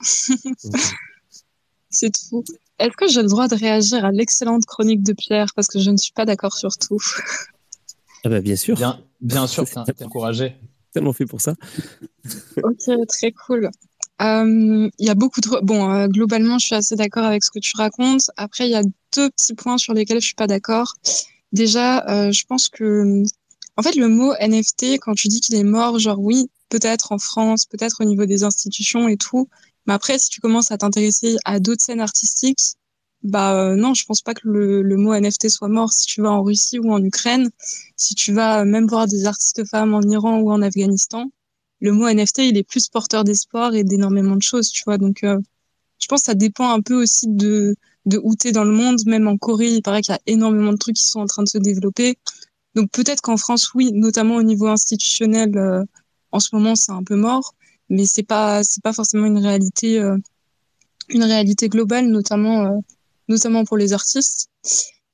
C'est 1.90 2.10
tout. 2.10 2.44
Est-ce 2.78 2.96
que 2.96 3.08
j'ai 3.08 3.22
le 3.22 3.28
droit 3.28 3.46
de 3.46 3.56
réagir 3.56 4.04
à 4.04 4.10
l'excellente 4.10 4.64
chronique 4.64 5.02
de 5.02 5.12
Pierre? 5.12 5.48
Parce 5.54 5.68
que 5.68 5.78
je 5.78 5.90
ne 5.90 5.98
suis 5.98 6.12
pas 6.12 6.24
d'accord 6.24 6.56
sur 6.56 6.76
tout 6.78 7.00
ah 8.24 8.30
bah 8.30 8.40
Bien 8.40 8.56
sûr. 8.56 8.76
Bien, 8.76 9.00
bien 9.20 9.46
sûr, 9.46 9.64
t'es 9.86 10.04
encouragé. 10.04 10.56
Tellement 10.92 11.12
fait 11.12 11.26
pour 11.26 11.42
ça. 11.42 11.54
ok, 12.62 13.06
très 13.06 13.32
cool. 13.32 13.70
Euh, 14.20 14.90
il 14.98 15.06
y 15.06 15.10
a 15.10 15.14
beaucoup 15.14 15.40
de... 15.40 15.48
Bon, 15.62 15.92
euh, 15.92 16.08
globalement, 16.08 16.58
je 16.58 16.66
suis 16.66 16.74
assez 16.74 16.96
d'accord 16.96 17.24
avec 17.24 17.44
ce 17.44 17.50
que 17.50 17.58
tu 17.58 17.76
racontes. 17.76 18.30
Après, 18.36 18.66
il 18.66 18.70
y 18.70 18.74
a 18.74 18.82
deux 19.14 19.30
petits 19.30 19.54
points 19.54 19.78
sur 19.78 19.94
lesquels 19.94 20.20
je 20.20 20.26
suis 20.26 20.34
pas 20.34 20.46
d'accord. 20.46 20.94
Déjà, 21.52 22.06
euh, 22.08 22.32
je 22.32 22.44
pense 22.46 22.68
que... 22.68 23.22
En 23.76 23.82
fait, 23.82 23.94
le 23.94 24.08
mot 24.08 24.34
NFT, 24.40 24.98
quand 25.00 25.14
tu 25.14 25.28
dis 25.28 25.40
qu'il 25.40 25.54
est 25.54 25.62
mort, 25.62 26.00
genre 26.00 26.18
oui, 26.18 26.50
peut-être 26.68 27.12
en 27.12 27.18
France, 27.18 27.64
peut-être 27.66 28.00
au 28.00 28.04
niveau 28.04 28.26
des 28.26 28.42
institutions 28.42 29.06
et 29.08 29.16
tout. 29.16 29.48
Mais 29.86 29.94
après, 29.94 30.18
si 30.18 30.28
tu 30.30 30.40
commences 30.40 30.72
à 30.72 30.78
t'intéresser 30.78 31.36
à 31.44 31.60
d'autres 31.60 31.84
scènes 31.84 32.00
artistiques, 32.00 32.58
bah 33.22 33.54
euh, 33.54 33.76
non, 33.76 33.94
je 33.94 34.04
pense 34.04 34.22
pas 34.22 34.34
que 34.34 34.42
le, 34.44 34.82
le, 34.82 34.96
mot 34.96 35.14
NFT 35.14 35.48
soit 35.48 35.68
mort. 35.68 35.92
Si 35.92 36.06
tu 36.06 36.22
vas 36.22 36.30
en 36.30 36.42
Russie 36.42 36.78
ou 36.78 36.92
en 36.92 37.02
Ukraine, 37.02 37.50
si 37.96 38.14
tu 38.14 38.32
vas 38.32 38.64
même 38.64 38.86
voir 38.86 39.06
des 39.06 39.26
artistes 39.26 39.64
femmes 39.64 39.94
en 39.94 40.02
Iran 40.02 40.38
ou 40.38 40.50
en 40.50 40.62
Afghanistan, 40.62 41.30
le 41.80 41.92
mot 41.92 42.08
NFT, 42.08 42.38
il 42.38 42.56
est 42.56 42.62
plus 42.62 42.88
porteur 42.88 43.24
d'espoir 43.24 43.74
et 43.74 43.84
d'énormément 43.84 44.36
de 44.36 44.42
choses, 44.42 44.70
tu 44.70 44.82
vois. 44.84 44.98
Donc, 44.98 45.24
euh, 45.24 45.38
je 45.98 46.06
pense 46.06 46.20
que 46.20 46.26
ça 46.26 46.34
dépend 46.34 46.70
un 46.70 46.80
peu 46.80 47.02
aussi 47.02 47.26
de, 47.28 47.76
de 48.06 48.20
où 48.22 48.34
t'es 48.34 48.52
dans 48.52 48.64
le 48.64 48.72
monde. 48.72 48.98
Même 49.06 49.28
en 49.28 49.36
Corée, 49.36 49.68
il 49.68 49.82
paraît 49.82 50.02
qu'il 50.02 50.12
y 50.12 50.16
a 50.16 50.20
énormément 50.26 50.72
de 50.72 50.78
trucs 50.78 50.96
qui 50.96 51.04
sont 51.04 51.20
en 51.20 51.26
train 51.26 51.42
de 51.42 51.48
se 51.48 51.58
développer. 51.58 52.18
Donc, 52.74 52.90
peut-être 52.90 53.20
qu'en 53.20 53.36
France, 53.36 53.74
oui, 53.74 53.92
notamment 53.92 54.36
au 54.36 54.42
niveau 54.42 54.66
institutionnel, 54.66 55.56
euh, 55.56 55.84
en 56.32 56.40
ce 56.40 56.54
moment, 56.54 56.74
c'est 56.74 56.92
un 56.92 57.02
peu 57.02 57.16
mort, 57.16 57.54
mais 57.88 58.06
c'est 58.06 58.22
pas 58.22 58.62
c'est 58.64 58.82
pas 58.82 58.92
forcément 58.92 59.26
une 59.26 59.38
réalité 59.38 59.98
euh, 59.98 60.16
une 61.08 61.24
réalité 61.24 61.68
globale, 61.68 62.06
notamment 62.06 62.66
euh, 62.66 62.78
notamment 63.28 63.64
pour 63.64 63.76
les 63.76 63.92
artistes. 63.92 64.50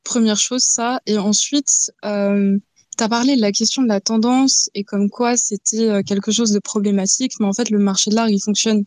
Première 0.02 0.36
chose, 0.36 0.62
ça. 0.62 1.00
Et 1.06 1.18
ensuite, 1.18 1.92
euh, 2.04 2.58
tu 2.96 3.04
as 3.04 3.08
parlé 3.08 3.36
de 3.36 3.40
la 3.40 3.52
question 3.52 3.82
de 3.82 3.88
la 3.88 4.00
tendance 4.00 4.70
et 4.74 4.84
comme 4.84 5.10
quoi 5.10 5.36
c'était 5.36 5.88
euh, 5.88 6.02
quelque 6.02 6.32
chose 6.32 6.52
de 6.52 6.58
problématique, 6.58 7.32
mais 7.40 7.46
en 7.46 7.52
fait, 7.52 7.70
le 7.70 7.78
marché 7.78 8.10
de 8.10 8.16
l'art, 8.16 8.28
il 8.28 8.40
fonctionne 8.40 8.84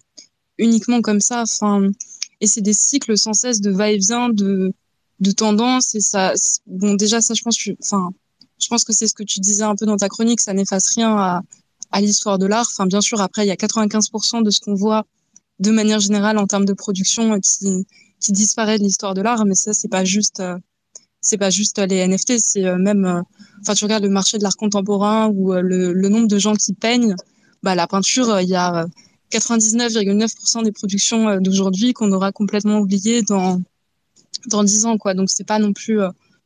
uniquement 0.57 1.01
comme 1.01 1.19
ça. 1.19 1.43
Enfin, 1.43 1.89
et 2.41 2.47
c'est 2.47 2.61
des 2.61 2.73
cycles 2.73 3.17
sans 3.17 3.33
cesse 3.33 3.61
de 3.61 3.71
va-et-vient, 3.71 4.29
de, 4.29 4.73
de 5.19 5.31
tendance. 5.31 5.95
Et 5.95 6.01
ça, 6.01 6.33
bon, 6.67 6.95
déjà, 6.95 7.21
ça, 7.21 7.33
je 7.33 7.41
pense, 7.41 7.57
enfin, 7.81 8.09
je 8.59 8.67
pense 8.67 8.83
que 8.83 8.93
c'est 8.93 9.07
ce 9.07 9.13
que 9.13 9.23
tu 9.23 9.39
disais 9.39 9.63
un 9.63 9.75
peu 9.75 9.85
dans 9.85 9.97
ta 9.97 10.09
chronique, 10.09 10.41
ça 10.41 10.53
n'efface 10.53 10.87
rien 10.95 11.15
à, 11.17 11.41
à 11.91 12.01
l'histoire 12.01 12.37
de 12.37 12.45
l'art. 12.45 12.67
Enfin, 12.71 12.85
bien 12.85 13.01
sûr, 13.01 13.21
après, 13.21 13.45
il 13.45 13.47
y 13.47 13.51
a 13.51 13.55
95% 13.55 14.43
de 14.43 14.49
ce 14.49 14.59
qu'on 14.59 14.75
voit 14.75 15.05
de 15.59 15.71
manière 15.71 15.99
générale 15.99 16.37
en 16.37 16.47
termes 16.47 16.65
de 16.65 16.73
production 16.73 17.39
qui, 17.39 17.85
qui 18.19 18.31
disparaît 18.31 18.77
de 18.77 18.83
l'histoire 18.83 19.13
de 19.13 19.21
l'art, 19.21 19.45
mais 19.45 19.55
ça, 19.55 19.73
c'est 19.73 19.87
pas 19.87 20.05
juste, 20.05 20.39
euh, 20.39 20.57
c'est 21.27 21.37
pas 21.37 21.49
juste 21.49 21.77
les 21.79 22.07
NFT, 22.07 22.39
c'est 22.39 22.65
euh, 22.65 22.77
même, 22.77 23.23
enfin, 23.61 23.73
tu 23.73 23.83
regardes 23.83 24.03
le 24.03 24.09
marché 24.09 24.37
de 24.37 24.43
l'art 24.43 24.55
contemporain 24.55 25.27
ou 25.27 25.53
le, 25.53 25.91
le, 25.91 26.09
nombre 26.09 26.27
de 26.27 26.39
gens 26.39 26.55
qui 26.55 26.73
peignent, 26.73 27.15
bah, 27.63 27.75
la 27.75 27.85
peinture, 27.85 28.39
il 28.39 28.47
y 28.47 28.55
a 28.55 28.87
99,9% 29.31 30.63
des 30.63 30.71
productions 30.71 31.41
d'aujourd'hui 31.41 31.91
qu'on 31.91 32.13
aura 32.13 32.31
complètement 32.31 32.79
oubliées 32.79 33.23
dans, 33.23 33.61
dans 34.45 34.63
10 34.63 34.85
ans, 34.85 34.97
quoi. 34.97 35.13
Donc, 35.13 35.29
c'est 35.29 35.45
pas 35.45 35.59
non 35.59 35.73
plus 35.73 35.99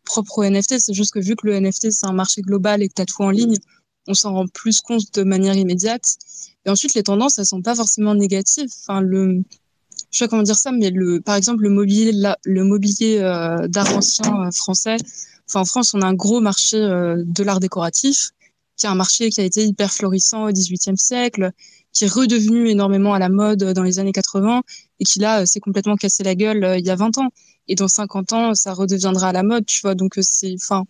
propre 0.03 0.39
au 0.39 0.43
NFT, 0.43 0.79
c'est 0.79 0.95
juste 0.95 1.13
que 1.13 1.19
vu 1.19 1.35
que 1.35 1.45
le 1.45 1.59
NFT, 1.59 1.91
c'est 1.91 2.07
un 2.07 2.13
marché 2.13 2.41
global 2.41 2.81
et 2.81 2.87
que 2.87 2.93
tu 2.95 3.01
as 3.03 3.05
tout 3.05 3.21
en 3.21 3.29
ligne, 3.29 3.57
on 4.07 4.15
s'en 4.15 4.33
rend 4.33 4.47
plus 4.47 4.81
compte 4.81 5.13
de 5.13 5.21
manière 5.23 5.55
immédiate. 5.55 6.15
Et 6.65 6.71
ensuite, 6.71 6.95
les 6.95 7.03
tendances, 7.03 7.37
elles 7.37 7.45
sont 7.45 7.61
pas 7.61 7.75
forcément 7.75 8.15
négatives. 8.15 8.69
Enfin, 8.81 9.01
le, 9.01 9.43
je 10.09 10.17
sais 10.17 10.25
pas 10.25 10.29
comment 10.29 10.43
dire 10.43 10.55
ça, 10.55 10.71
mais 10.71 10.89
le, 10.89 11.21
par 11.21 11.35
exemple, 11.35 11.63
le 11.63 11.69
mobilier, 11.69 12.11
le 12.43 12.63
mobilier 12.63 13.19
euh, 13.19 13.67
d'art 13.67 13.95
ancien 13.95 14.47
euh, 14.47 14.51
français. 14.51 14.97
Enfin, 15.47 15.61
en 15.61 15.65
France, 15.65 15.93
on 15.93 16.01
a 16.01 16.05
un 16.05 16.13
gros 16.13 16.39
marché 16.39 16.77
euh, 16.77 17.23
de 17.25 17.43
l'art 17.43 17.59
décoratif, 17.59 18.31
qui 18.77 18.85
est 18.85 18.89
un 18.89 18.95
marché 18.95 19.29
qui 19.29 19.41
a 19.41 19.43
été 19.43 19.65
hyper 19.65 19.91
florissant 19.91 20.45
au 20.45 20.51
XVIIIe 20.51 20.97
siècle, 20.97 21.51
qui 21.93 22.05
est 22.05 22.11
redevenu 22.11 22.69
énormément 22.69 23.13
à 23.13 23.19
la 23.19 23.29
mode 23.29 23.63
dans 23.63 23.83
les 23.83 23.99
années 23.99 24.13
80 24.13 24.63
et 24.99 25.03
qui 25.03 25.19
là 25.19 25.45
s'est 25.45 25.59
complètement 25.59 25.97
cassé 25.97 26.23
la 26.23 26.35
gueule 26.35 26.75
il 26.79 26.85
y 26.85 26.89
a 26.89 26.95
20 26.95 27.17
ans. 27.17 27.29
Et 27.67 27.75
dans 27.75 27.87
50 27.87 28.33
ans, 28.33 28.55
ça 28.55 28.73
redeviendra 28.73 29.29
à 29.29 29.31
la 29.33 29.43
mode, 29.43 29.65
tu 29.65 29.81
vois. 29.81 29.93
Donc 29.93 30.13
c'est, 30.21 30.55
enfin, 30.55 30.85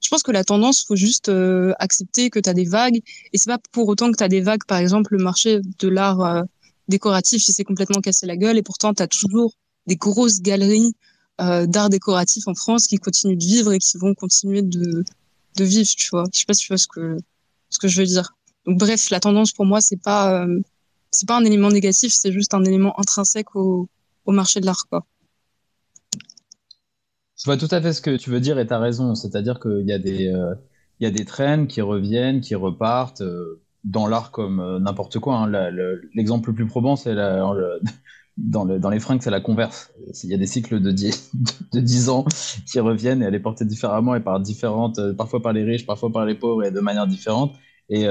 je 0.00 0.08
pense 0.08 0.22
que 0.22 0.32
la 0.32 0.42
tendance, 0.42 0.84
faut 0.84 0.96
juste 0.96 1.30
accepter 1.78 2.30
que 2.30 2.38
tu 2.38 2.48
as 2.48 2.54
des 2.54 2.64
vagues. 2.64 3.00
Et 3.32 3.38
c'est 3.38 3.50
pas 3.50 3.58
pour 3.72 3.88
autant 3.88 4.10
que 4.10 4.16
tu 4.16 4.24
as 4.24 4.28
des 4.28 4.40
vagues, 4.40 4.64
par 4.66 4.78
exemple, 4.78 5.14
le 5.16 5.22
marché 5.22 5.60
de 5.78 5.88
l'art 5.88 6.44
décoratif, 6.88 7.46
il 7.48 7.52
s'est 7.52 7.64
complètement 7.64 8.00
cassé 8.00 8.26
la 8.26 8.36
gueule. 8.36 8.58
Et 8.58 8.62
pourtant, 8.62 8.94
tu 8.94 9.02
as 9.02 9.06
toujours 9.08 9.54
des 9.86 9.96
grosses 9.96 10.40
galeries 10.40 10.94
euh, 11.40 11.66
d'art 11.66 11.88
décoratif 11.88 12.48
en 12.48 12.54
France 12.54 12.86
qui 12.86 12.96
continuent 12.96 13.36
de 13.36 13.44
vivre 13.44 13.72
et 13.72 13.78
qui 13.78 13.96
vont 13.98 14.14
continuer 14.14 14.62
de, 14.62 15.04
de 15.56 15.64
vivre, 15.64 15.88
tu 15.96 16.08
vois. 16.10 16.24
Je 16.32 16.40
sais 16.40 16.46
pas 16.46 16.54
si 16.54 16.62
tu 16.62 16.68
vois 16.68 16.78
ce 16.78 16.88
que, 16.88 17.16
ce 17.70 17.78
que 17.78 17.88
je 17.88 18.00
veux 18.00 18.06
dire. 18.06 18.34
Donc, 18.66 18.78
bref, 18.78 19.10
la 19.10 19.20
tendance 19.20 19.52
pour 19.52 19.64
moi, 19.66 19.80
c'est 19.80 19.96
pas, 20.02 20.46
c'est 21.10 21.26
pas 21.26 21.38
un 21.38 21.44
élément 21.44 21.70
négatif, 21.70 22.12
c'est 22.12 22.32
juste 22.32 22.54
un 22.54 22.64
élément 22.64 22.98
intrinsèque 22.98 23.54
au, 23.56 23.88
au 24.26 24.32
marché 24.32 24.60
de 24.60 24.66
l'art, 24.66 24.86
quoi. 24.90 25.06
Je 27.38 27.44
vois 27.44 27.56
tout 27.56 27.68
à 27.70 27.80
fait 27.80 27.92
ce 27.92 28.00
que 28.00 28.16
tu 28.16 28.30
veux 28.30 28.40
dire 28.40 28.58
et 28.58 28.66
tu 28.66 28.72
as 28.72 28.78
raison. 28.78 29.14
C'est-à-dire 29.14 29.60
qu'il 29.60 29.86
y 29.86 29.92
a 29.92 29.98
des, 29.98 30.26
euh, 30.26 30.54
il 30.98 31.04
y 31.04 31.06
a 31.06 31.10
des 31.10 31.24
trends 31.24 31.66
qui 31.66 31.80
reviennent, 31.80 32.40
qui 32.40 32.54
repartent 32.54 33.20
euh, 33.20 33.62
dans 33.84 34.06
l'art 34.06 34.30
comme 34.30 34.60
euh, 34.60 34.78
n'importe 34.78 35.18
quoi. 35.18 35.36
Hein. 35.36 35.70
L'exemple 36.14 36.50
le, 36.50 36.54
plus 36.54 36.66
probant, 36.66 36.96
c'est 36.96 37.14
dans, 38.36 38.64
le, 38.64 38.78
dans 38.78 38.90
les 38.90 39.00
fringues, 39.00 39.22
c'est 39.22 39.30
la 39.30 39.40
converse. 39.40 39.92
Il 40.24 40.30
y 40.30 40.34
a 40.34 40.38
des 40.38 40.46
cycles 40.46 40.80
de 40.80 40.90
10, 40.90 41.32
de 41.72 41.80
10 41.80 42.08
ans 42.08 42.24
qui 42.66 42.80
reviennent 42.80 43.22
et 43.22 43.26
elle 43.26 43.34
est 43.34 43.40
portée 43.40 43.64
différemment 43.64 44.14
et 44.14 44.20
par 44.20 44.40
différentes, 44.40 45.00
parfois 45.12 45.42
par 45.42 45.52
les 45.52 45.64
riches, 45.64 45.86
parfois 45.86 46.12
par 46.12 46.24
les 46.24 46.34
pauvres 46.34 46.64
et 46.64 46.70
de 46.70 46.80
manière 46.80 47.06
différente. 47.06 47.54
Et, 47.90 48.06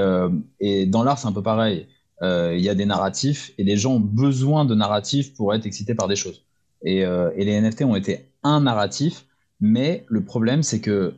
et 0.58 0.86
dans 0.86 1.04
l'art, 1.04 1.20
c'est 1.20 1.28
un 1.28 1.32
peu 1.32 1.42
pareil. 1.42 1.86
Il 2.20 2.58
y 2.58 2.68
a 2.68 2.74
des 2.74 2.84
narratifs 2.84 3.52
et 3.58 3.62
les 3.62 3.76
gens 3.76 3.94
ont 3.94 4.00
besoin 4.00 4.64
de 4.64 4.74
narratifs 4.74 5.34
pour 5.34 5.54
être 5.54 5.66
excités 5.66 5.94
par 5.94 6.08
des 6.08 6.16
choses. 6.16 6.44
Et, 6.82 7.02
et 7.02 7.44
les 7.44 7.60
NFT 7.60 7.82
ont 7.82 7.94
été 7.94 8.32
un 8.42 8.62
narratif, 8.62 9.24
mais 9.60 10.04
le 10.08 10.24
problème, 10.24 10.64
c'est 10.64 10.80
que 10.80 11.14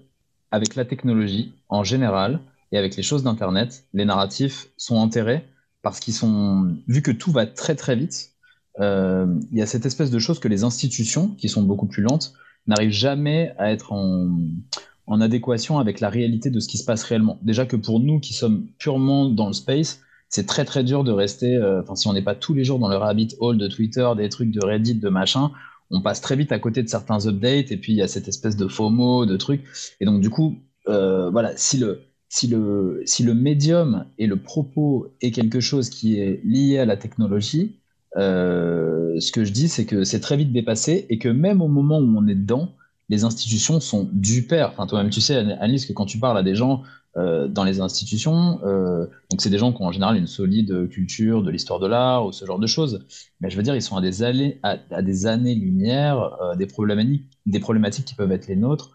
avec 0.50 0.74
la 0.74 0.84
technologie 0.84 1.54
en 1.70 1.84
général 1.84 2.40
et 2.72 2.78
avec 2.78 2.96
les 2.96 3.02
choses 3.02 3.22
d'Internet, 3.22 3.84
les 3.92 4.04
narratifs 4.04 4.68
sont 4.76 4.96
enterrés 4.96 5.44
parce 5.82 6.00
qu'ils 6.00 6.14
sont, 6.14 6.76
vu 6.86 7.02
que 7.02 7.10
tout 7.10 7.32
va 7.32 7.46
très 7.46 7.74
très 7.74 7.96
vite, 7.96 8.32
euh, 8.80 9.26
il 9.50 9.58
y 9.58 9.62
a 9.62 9.66
cette 9.66 9.86
espèce 9.86 10.10
de 10.10 10.18
chose 10.18 10.38
que 10.38 10.48
les 10.48 10.62
institutions, 10.64 11.28
qui 11.38 11.48
sont 11.48 11.62
beaucoup 11.62 11.86
plus 11.86 12.02
lentes, 12.02 12.34
n'arrivent 12.66 12.92
jamais 12.92 13.54
à 13.58 13.72
être 13.72 13.92
en, 13.92 14.30
adéquation 15.20 15.80
avec 15.80 15.98
la 15.98 16.08
réalité 16.08 16.50
de 16.50 16.60
ce 16.60 16.68
qui 16.68 16.78
se 16.78 16.84
passe 16.84 17.02
réellement. 17.02 17.40
Déjà 17.42 17.66
que 17.66 17.74
pour 17.74 17.98
nous 17.98 18.20
qui 18.20 18.32
sommes 18.32 18.68
purement 18.78 19.28
dans 19.28 19.48
le 19.48 19.52
space, 19.52 20.02
c'est 20.28 20.46
très 20.46 20.64
très 20.64 20.84
dur 20.84 21.02
de 21.02 21.10
rester, 21.10 21.56
euh, 21.56 21.82
enfin 21.82 21.96
si 21.96 22.06
on 22.06 22.12
n'est 22.12 22.22
pas 22.22 22.36
tous 22.36 22.54
les 22.54 22.62
jours 22.62 22.78
dans 22.78 22.88
le 22.88 22.96
rabbit 22.96 23.34
hole 23.40 23.58
de 23.58 23.66
Twitter, 23.66 24.08
des 24.16 24.28
trucs 24.28 24.52
de 24.52 24.64
Reddit, 24.64 24.94
de 24.94 25.08
machin, 25.08 25.50
on 25.90 26.00
passe 26.00 26.20
très 26.20 26.36
vite 26.36 26.52
à 26.52 26.60
côté 26.60 26.84
de 26.84 26.88
certains 26.88 27.26
updates 27.26 27.72
et 27.72 27.76
puis 27.76 27.92
il 27.92 27.96
y 27.96 28.02
a 28.02 28.06
cette 28.06 28.28
espèce 28.28 28.56
de 28.56 28.68
FOMO, 28.68 29.26
de 29.26 29.36
trucs. 29.36 29.64
Et 29.98 30.04
donc, 30.04 30.20
du 30.20 30.30
coup, 30.30 30.60
euh, 30.86 31.28
voilà, 31.30 31.56
si 31.56 31.78
le, 31.78 32.02
si, 32.30 32.46
le, 32.46 33.02
si 33.04 33.24
le 33.24 33.34
médium 33.34 34.06
et 34.16 34.26
le 34.26 34.36
propos 34.36 35.08
est 35.20 35.32
quelque 35.32 35.58
chose 35.60 35.90
qui 35.90 36.18
est 36.18 36.40
lié 36.44 36.78
à 36.78 36.84
la 36.84 36.96
technologie, 36.96 37.76
euh, 38.16 39.18
ce 39.18 39.32
que 39.32 39.44
je 39.44 39.52
dis, 39.52 39.68
c'est 39.68 39.84
que 39.84 40.04
c'est 40.04 40.20
très 40.20 40.36
vite 40.36 40.52
dépassé 40.52 41.06
et 41.10 41.18
que 41.18 41.28
même 41.28 41.60
au 41.60 41.66
moment 41.66 41.98
où 41.98 42.16
on 42.16 42.26
est 42.28 42.36
dedans, 42.36 42.70
les 43.08 43.24
institutions 43.24 43.80
sont 43.80 44.08
du 44.12 44.46
père. 44.46 44.70
Enfin, 44.70 44.86
toi-même, 44.86 45.10
tu 45.10 45.20
sais, 45.20 45.34
Alice, 45.60 45.86
que 45.86 45.92
quand 45.92 46.06
tu 46.06 46.18
parles 46.18 46.38
à 46.38 46.44
des 46.44 46.54
gens 46.54 46.84
euh, 47.16 47.48
dans 47.48 47.64
les 47.64 47.80
institutions. 47.80 48.60
Euh, 48.64 49.06
donc, 49.30 49.40
c'est 49.40 49.50
des 49.50 49.58
gens 49.58 49.72
qui 49.72 49.82
ont 49.82 49.86
en 49.86 49.92
général 49.92 50.16
une 50.16 50.28
solide 50.28 50.88
culture 50.88 51.42
de 51.42 51.50
l'histoire 51.50 51.80
de 51.80 51.88
l'art 51.88 52.26
ou 52.26 52.32
ce 52.32 52.44
genre 52.44 52.60
de 52.60 52.68
choses. 52.68 53.04
Mais 53.40 53.50
je 53.50 53.56
veux 53.56 53.64
dire, 53.64 53.74
ils 53.74 53.82
sont 53.82 53.96
à 53.96 54.00
des, 54.00 54.60
à, 54.62 55.02
des 55.02 55.26
années-lumière 55.26 56.30
des 56.56 56.66
problématiques 56.66 58.04
qui 58.04 58.14
peuvent 58.14 58.30
être 58.30 58.46
les 58.46 58.54
nôtres 58.54 58.92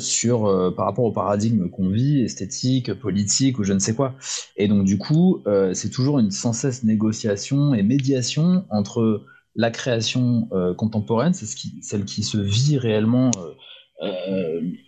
sur, 0.00 0.74
par 0.76 0.86
rapport 0.86 1.04
au 1.04 1.12
paradigme 1.12 1.68
qu'on 1.70 1.88
vit, 1.88 2.22
esthétique, 2.22 2.92
politique 2.94 3.58
ou 3.58 3.64
je 3.64 3.72
ne 3.72 3.78
sais 3.78 3.94
quoi. 3.94 4.14
Et 4.56 4.68
donc, 4.68 4.84
du 4.84 4.98
coup, 4.98 5.42
c'est 5.72 5.90
toujours 5.90 6.18
une 6.18 6.30
sans 6.30 6.52
cesse 6.52 6.84
négociation 6.84 7.74
et 7.74 7.82
médiation 7.82 8.64
entre 8.70 9.24
la 9.54 9.70
création 9.70 10.48
contemporaine, 10.76 11.34
c'est 11.34 11.46
ce 11.46 11.56
qui, 11.56 11.78
celle 11.82 12.04
qui 12.04 12.22
se 12.22 12.38
vit 12.38 12.78
réellement 12.78 13.30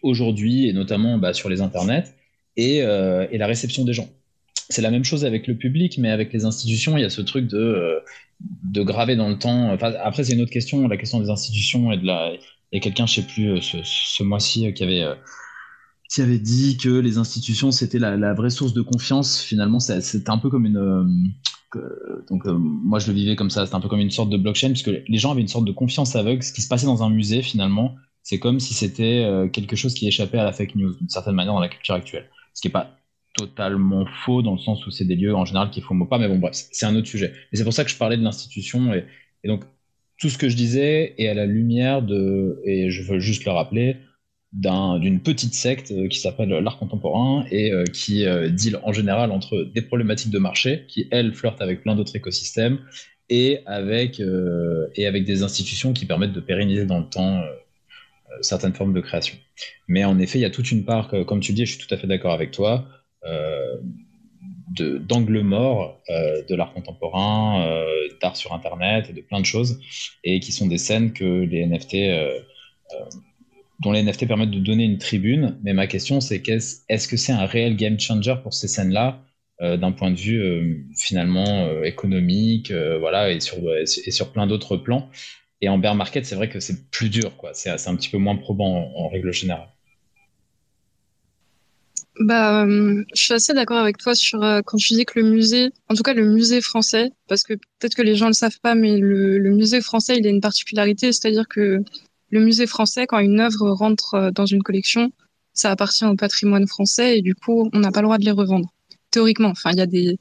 aujourd'hui, 0.03 0.69
et 0.69 0.73
notamment 0.73 1.19
bah, 1.19 1.33
sur 1.33 1.49
les 1.49 1.61
internets, 1.61 2.15
et, 2.57 2.79
et, 2.79 3.39
la 3.39 3.47
réception 3.47 3.85
des 3.85 3.93
gens. 3.93 4.09
C'est 4.69 4.83
la 4.83 4.91
même 4.91 5.05
chose 5.05 5.25
avec 5.25 5.47
le 5.47 5.57
public, 5.57 5.99
mais 5.99 6.11
avec 6.11 6.33
les 6.33 6.45
institutions, 6.45 6.97
il 6.97 7.03
y 7.03 7.05
a 7.05 7.11
ce 7.11 7.21
truc 7.21 7.49
de, 7.49 8.01
de 8.41 8.83
graver 8.83 9.17
dans 9.17 9.29
le 9.29 9.39
temps. 9.39 9.77
après, 9.81 10.25
c'est 10.25 10.33
une 10.33 10.43
autre 10.43 10.53
question, 10.53 10.87
la 10.89 10.97
question 10.97 11.21
des 11.21 11.31
institutions 11.31 11.93
et 11.93 11.99
de 11.99 12.07
la. 12.07 12.33
Et 12.73 12.81
quelqu'un, 12.81 13.07
je 13.07 13.15
sais 13.15 13.27
plus, 13.27 13.61
ce, 13.61 13.79
ce 13.83 14.23
mois-ci, 14.23 14.73
qui 14.75 14.83
avait 14.83 15.05
qui 16.09 16.23
avait 16.23 16.39
dit 16.39 16.77
que 16.77 16.89
les 16.89 17.19
institutions 17.19 17.71
c'était 17.71 18.01
la, 18.01 18.35
vraie 18.35 18.51
source 18.51 18.73
de 18.73 18.83
confiance. 18.83 19.41
Finalement, 19.41 19.79
c'était 19.79 20.31
un 20.31 20.39
peu 20.39 20.51
comme 20.51 20.67
une 20.67 21.33
euh, 21.77 22.25
donc 22.29 22.47
euh, 22.47 22.53
moi 22.59 22.99
je 22.99 23.07
le 23.09 23.13
vivais 23.13 23.37
comme 23.37 23.51
ça. 23.51 23.65
C'était 23.65 23.77
un 23.77 23.81
peu 23.81 23.89
comme 23.89 24.01
une 24.01 24.11
sorte 24.11 24.31
de 24.31 24.37
blockchain 24.37 24.69
puisque 24.69 24.91
les 25.07 25.19
gens 25.19 25.33
avaient 25.33 25.41
une 25.41 25.49
sorte 25.49 25.65
de 25.65 25.73
confiance 25.73 26.17
aveugle. 26.17 26.43
Ce 26.43 26.53
qui 26.53 26.63
se 26.63 26.69
passait 26.69 26.87
dans 26.87 27.03
un 27.03 27.11
musée 27.11 27.43
finalement, 27.43 27.95
c'est 28.23 28.39
comme 28.39 28.61
si 28.61 28.75
c'était 28.75 29.25
euh, 29.25 29.49
quelque 29.49 29.77
chose 29.77 29.95
qui 29.95 30.09
échappait 30.09 30.39
à 30.39 30.45
la 30.45 30.53
fake 30.53 30.75
news 30.75 30.95
d'une 30.97 31.09
certaine 31.09 31.35
manière 31.35 31.55
dans 31.55 31.61
la 31.61 31.69
culture 31.69 31.95
actuelle. 31.95 32.29
Ce 32.55 32.61
qui 32.61 32.69
est 32.69 32.73
pas 32.73 32.97
totalement 33.35 34.05
faux 34.25 34.43
dans 34.43 34.53
le 34.53 34.59
sens 34.59 34.85
où 34.87 34.91
c'est 34.91 35.05
des 35.05 35.15
lieux 35.15 35.35
en 35.35 35.45
général 35.45 35.71
qui 35.71 35.81
font 35.81 35.95
mot 35.95 36.07
pas, 36.07 36.19
mais 36.19 36.29
bon 36.29 36.39
bref, 36.39 36.67
c'est 36.73 36.87
un 36.87 36.97
autre 36.97 37.07
sujet. 37.07 37.33
Et 37.53 37.57
c'est 37.57 37.65
pour 37.65 37.73
ça 37.73 37.85
que 37.85 37.91
je 37.91 37.97
parlais 37.97 38.17
de 38.17 38.23
l'institution 38.25 38.93
et 38.93 39.49
donc 39.49 39.65
tout 40.21 40.29
ce 40.29 40.39
que 40.39 40.49
je 40.49 40.55
disais 40.55 41.15
est 41.19 41.29
à 41.29 41.35
la 41.35 41.47
lumière 41.47 42.03
de, 42.03 42.61
et 42.65 42.91
je 42.91 43.03
veux 43.03 43.19
juste 43.19 43.45
le 43.47 43.53
rappeler, 43.53 43.97
d'une 44.53 45.21
petite 45.21 45.55
secte 45.55 45.93
euh, 45.93 46.09
qui 46.09 46.19
s'appelle 46.19 46.49
l'art 46.49 46.79
contemporain 46.79 47.45
et 47.53 47.73
euh, 47.73 47.85
qui 47.85 48.27
euh, 48.27 48.49
deal 48.49 48.81
en 48.83 48.93
général 48.93 49.31
entre 49.31 49.63
des 49.63 49.81
problématiques 49.81 50.33
de 50.33 50.39
marché 50.39 50.87
qui, 50.89 51.07
elles, 51.13 51.33
flirtent 51.33 51.63
avec 51.63 51.83
plein 51.83 51.95
d'autres 51.95 52.17
écosystèmes 52.17 52.81
et 53.29 53.61
avec, 53.67 54.21
et 54.97 55.07
avec 55.07 55.25
des 55.25 55.45
institutions 55.45 55.93
qui 55.93 56.05
permettent 56.05 56.33
de 56.33 56.41
pérenniser 56.41 56.85
dans 56.85 56.99
le 56.99 57.09
temps 57.09 57.41
certaines 58.41 58.73
formes 58.73 58.93
de 58.93 59.01
création. 59.01 59.37
Mais 59.87 60.03
en 60.03 60.19
effet, 60.19 60.41
il 60.41 60.43
y 60.43 60.47
a 60.47 60.51
toute 60.51 60.73
une 60.73 60.85
part, 60.85 61.09
comme 61.29 61.39
tu 61.39 61.53
dis, 61.53 61.65
je 61.65 61.77
suis 61.77 61.87
tout 61.87 61.95
à 61.95 61.97
fait 61.97 62.09
d'accord 62.09 62.33
avec 62.33 62.51
toi, 62.51 62.89
d'angle 64.71 65.41
mort 65.41 66.01
de 66.09 66.55
l'art 66.55 66.73
contemporain, 66.73 67.67
d'art 68.21 68.37
sur 68.37 68.53
Internet 68.53 69.07
et 69.11 69.13
de 69.13 69.21
plein 69.21 69.41
de 69.41 69.47
choses, 69.47 69.81
et 70.25 70.41
qui 70.41 70.53
sont 70.53 70.67
des 70.67 70.79
scènes 70.79 71.13
que 71.13 71.25
les 71.25 71.67
NFT 71.67 71.97
dont 73.81 73.93
les 73.93 74.03
NFT 74.03 74.29
permettent 74.29 74.51
de 74.51 74.61
donner 74.61 74.85
une 74.85 74.99
tribune. 74.99 75.59
Mais 75.63 75.73
ma 75.73 75.87
question, 75.87 76.21
c'est 76.21 76.47
est-ce 76.49 77.09
que 77.09 77.17
c'est 77.17 77.33
un 77.33 77.47
réel 77.47 77.77
game 77.77 77.99
changer 77.99 78.35
pour 78.43 78.55
ces 78.55 78.69
scènes-là 78.69 79.25
euh, 79.63 79.77
d'un 79.77 79.93
point 79.93 80.11
de 80.11 80.17
vue 80.17 80.41
euh, 80.41 80.77
finalement 80.97 81.67
euh, 81.67 81.83
économique, 81.83 82.73
voilà, 83.01 83.33
et 83.33 83.41
sur, 83.41 83.59
et 83.77 83.87
sur 83.87 84.33
plein 84.33 84.47
d'autres 84.47 84.77
plans? 84.77 85.09
Et 85.63 85.69
en 85.69 85.79
bear 85.79 85.95
market, 85.95 86.25
c'est 86.25 86.37
vrai 86.37 86.49
que 86.49 86.61
c'est 86.61 86.91
plus 86.91 87.11
dur, 87.11 87.37
quoi. 87.37 87.53
C'est 87.53 87.71
un 87.71 87.97
petit 87.97 88.09
peu 88.09 88.19
moins 88.19 88.37
probant 88.37 88.93
en, 88.95 89.09
règle 89.09 89.33
générale. 89.33 89.69
Bah, 92.21 92.67
je 92.69 93.05
suis 93.15 93.33
assez 93.33 93.55
d'accord 93.55 93.79
avec 93.79 93.97
toi 93.97 94.15
sur 94.15 94.41
quand 94.67 94.77
tu 94.77 94.93
dis 94.93 95.07
que 95.07 95.19
le 95.19 95.31
musée, 95.31 95.71
en 95.89 95.95
tout 95.95 96.03
cas 96.03 96.13
le 96.13 96.27
musée 96.27 96.61
français, 96.61 97.13
parce 97.29 97.43
que 97.43 97.55
peut-être 97.55 97.95
que 97.95 98.03
les 98.03 98.15
gens 98.15 98.27
le 98.27 98.35
savent 98.35 98.61
pas, 98.61 98.75
mais 98.75 98.99
le, 98.99 99.39
musée 99.51 99.81
français, 99.81 100.19
il 100.19 100.27
a 100.27 100.31
une 100.31 100.43
particularité, 100.43 101.13
c'est-à-dire 101.13 101.49
que 101.49 101.83
le 102.29 102.41
musée 102.41 102.67
français, 102.67 103.07
quand 103.07 103.21
une 103.21 103.41
œuvre 103.41 103.71
rentre 103.71 104.15
euh, 104.15 104.31
dans 104.33 104.45
une 104.45 104.63
collection, 104.63 105.11
ça 105.55 105.71
appartient 105.71 106.05
au 106.05 106.15
patrimoine 106.15 106.67
français 106.67 107.19
et 107.19 107.23
du 107.23 107.35
coup, 107.35 107.71
on 107.73 107.79
n'a 107.79 107.91
pas 107.91 108.01
le 108.03 108.07
droit 108.07 108.19
de 108.19 108.25
les 108.27 108.31
revendre. 108.33 108.69
Théoriquement, 109.11 109.49
enfin, 109.49 109.71
il 109.73 109.79
y 109.79 109.81
a 109.81 109.87
des, 109.87 110.19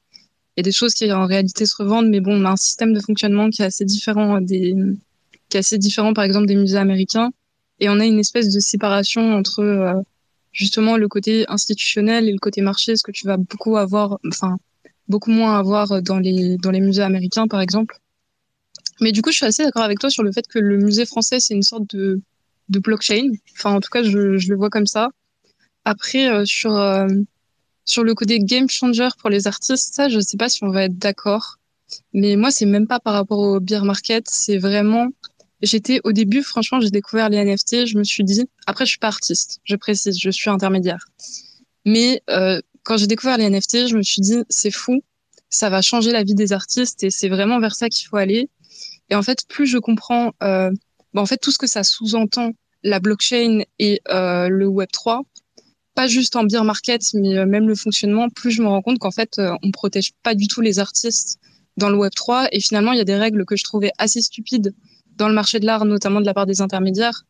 il 0.55 0.57
y 0.57 0.59
a 0.61 0.63
des 0.63 0.71
choses 0.71 0.93
qui 0.93 1.11
en 1.11 1.25
réalité 1.25 1.65
se 1.65 1.75
revendent, 1.77 2.09
mais 2.09 2.21
bon, 2.21 2.41
on 2.41 2.45
a 2.45 2.51
un 2.51 2.55
système 2.55 2.93
de 2.93 3.01
fonctionnement 3.01 3.49
qui 3.49 3.61
est 3.61 3.65
assez 3.65 3.83
différent 3.83 4.39
des, 4.39 4.73
qui 5.49 5.57
est 5.57 5.59
assez 5.59 5.77
différent, 5.77 6.13
par 6.13 6.23
exemple, 6.23 6.47
des 6.47 6.55
musées 6.55 6.77
américains. 6.77 7.31
Et 7.81 7.89
on 7.89 7.99
a 7.99 8.05
une 8.05 8.19
espèce 8.19 8.53
de 8.53 8.59
séparation 8.61 9.33
entre, 9.33 9.59
euh, 9.59 9.93
justement, 10.51 10.97
le 10.97 11.07
côté 11.07 11.45
institutionnel 11.47 12.27
et 12.27 12.31
le 12.31 12.39
côté 12.39 12.61
marché, 12.61 12.95
ce 12.95 13.03
que 13.03 13.11
tu 13.11 13.25
vas 13.27 13.37
beaucoup 13.37 13.77
avoir, 13.77 14.19
enfin, 14.27 14.57
beaucoup 15.07 15.31
moins 15.31 15.57
avoir 15.57 16.01
dans 16.01 16.19
les, 16.19 16.57
dans 16.57 16.71
les 16.71 16.81
musées 16.81 17.03
américains, 17.03 17.47
par 17.47 17.61
exemple? 17.61 17.97
Mais 19.01 19.11
du 19.11 19.21
coup, 19.21 19.31
je 19.31 19.37
suis 19.37 19.45
assez 19.45 19.63
d'accord 19.63 19.83
avec 19.83 19.99
toi 19.99 20.09
sur 20.09 20.23
le 20.23 20.31
fait 20.31 20.47
que 20.47 20.59
le 20.59 20.77
musée 20.77 21.05
français, 21.05 21.39
c'est 21.39 21.53
une 21.53 21.63
sorte 21.63 21.95
de, 21.95 22.21
de 22.69 22.79
blockchain. 22.79 23.31
Enfin, 23.53 23.73
en 23.73 23.79
tout 23.79 23.89
cas, 23.89 24.03
je, 24.03 24.37
je 24.37 24.49
le 24.49 24.55
vois 24.57 24.69
comme 24.69 24.87
ça. 24.87 25.09
Après, 25.85 26.29
euh, 26.29 26.45
sur, 26.45 26.75
euh, 26.75 27.07
sur 27.85 28.03
le 28.03 28.13
côté 28.13 28.39
game 28.39 28.69
changer 28.69 29.07
pour 29.19 29.29
les 29.29 29.47
artistes, 29.47 29.93
ça, 29.95 30.09
je 30.09 30.19
sais 30.19 30.37
pas 30.37 30.49
si 30.49 30.63
on 30.63 30.69
va 30.69 30.83
être 30.83 30.97
d'accord. 30.97 31.55
Mais 32.13 32.35
moi, 32.35 32.51
c'est 32.51 32.65
même 32.65 32.87
pas 32.87 32.99
par 32.99 33.13
rapport 33.13 33.39
au 33.39 33.59
beer 33.59 33.83
market. 33.83 34.27
C'est 34.29 34.57
vraiment, 34.57 35.07
j'étais 35.61 35.99
au 36.03 36.11
début, 36.11 36.43
franchement, 36.43 36.79
j'ai 36.79 36.89
découvert 36.89 37.29
les 37.29 37.43
NFT. 37.43 37.85
Je 37.85 37.97
me 37.97 38.03
suis 38.03 38.23
dit, 38.23 38.45
après, 38.65 38.85
je 38.85 38.91
suis 38.91 38.99
pas 38.99 39.07
artiste. 39.07 39.59
Je 39.63 39.75
précise, 39.75 40.17
je 40.19 40.29
suis 40.29 40.49
intermédiaire. 40.49 41.05
Mais 41.85 42.21
euh, 42.29 42.61
quand 42.83 42.97
j'ai 42.97 43.07
découvert 43.07 43.37
les 43.37 43.49
NFT, 43.49 43.87
je 43.87 43.95
me 43.95 44.03
suis 44.03 44.21
dit, 44.21 44.37
c'est 44.49 44.71
fou. 44.71 45.01
Ça 45.49 45.69
va 45.69 45.81
changer 45.81 46.11
la 46.11 46.23
vie 46.23 46.35
des 46.35 46.53
artistes 46.53 47.03
et 47.03 47.09
c'est 47.09 47.29
vraiment 47.29 47.59
vers 47.59 47.75
ça 47.75 47.89
qu'il 47.89 48.07
faut 48.07 48.17
aller. 48.17 48.49
Et 49.09 49.15
en 49.15 49.23
fait, 49.23 49.47
plus 49.47 49.65
je 49.65 49.79
comprends 49.79 50.33
euh, 50.43 50.71
bah, 51.13 51.21
en 51.21 51.25
fait 51.25 51.37
tout 51.37 51.51
ce 51.51 51.57
que 51.57 51.67
ça 51.67 51.83
sous-entend, 51.83 52.51
la 52.83 52.99
blockchain 52.99 53.63
et 53.79 54.01
euh, 54.09 54.47
le 54.47 54.67
Web 54.67 54.89
3, 54.91 55.23
pas 55.95 56.07
juste 56.07 56.35
en 56.35 56.43
beer 56.43 56.63
market, 56.63 57.13
mais 57.13 57.37
euh, 57.37 57.45
même 57.45 57.67
le 57.67 57.75
fonctionnement, 57.75 58.29
plus 58.29 58.51
je 58.51 58.61
me 58.61 58.67
rends 58.67 58.81
compte 58.81 58.99
qu'en 58.99 59.11
fait, 59.11 59.39
euh, 59.39 59.55
on 59.63 59.71
protège 59.71 60.13
pas 60.23 60.35
du 60.35 60.47
tout 60.47 60.61
les 60.61 60.79
artistes 60.79 61.39
dans 61.77 61.89
le 61.89 61.97
Web 61.97 62.13
3. 62.15 62.49
Et 62.51 62.59
finalement, 62.59 62.93
il 62.93 62.97
y 62.97 63.01
a 63.01 63.05
des 63.05 63.15
règles 63.15 63.45
que 63.45 63.55
je 63.55 63.63
trouvais 63.63 63.91
assez 63.97 64.21
stupides 64.21 64.73
dans 65.19 65.27
le 65.27 65.35
marché 65.35 65.59
de 65.59 65.65
l'art, 65.65 65.85
notamment 65.85 66.21
de 66.21 66.25
la 66.25 66.33
part 66.33 66.47
des 66.47 66.61
intermédiaires. 66.61 67.25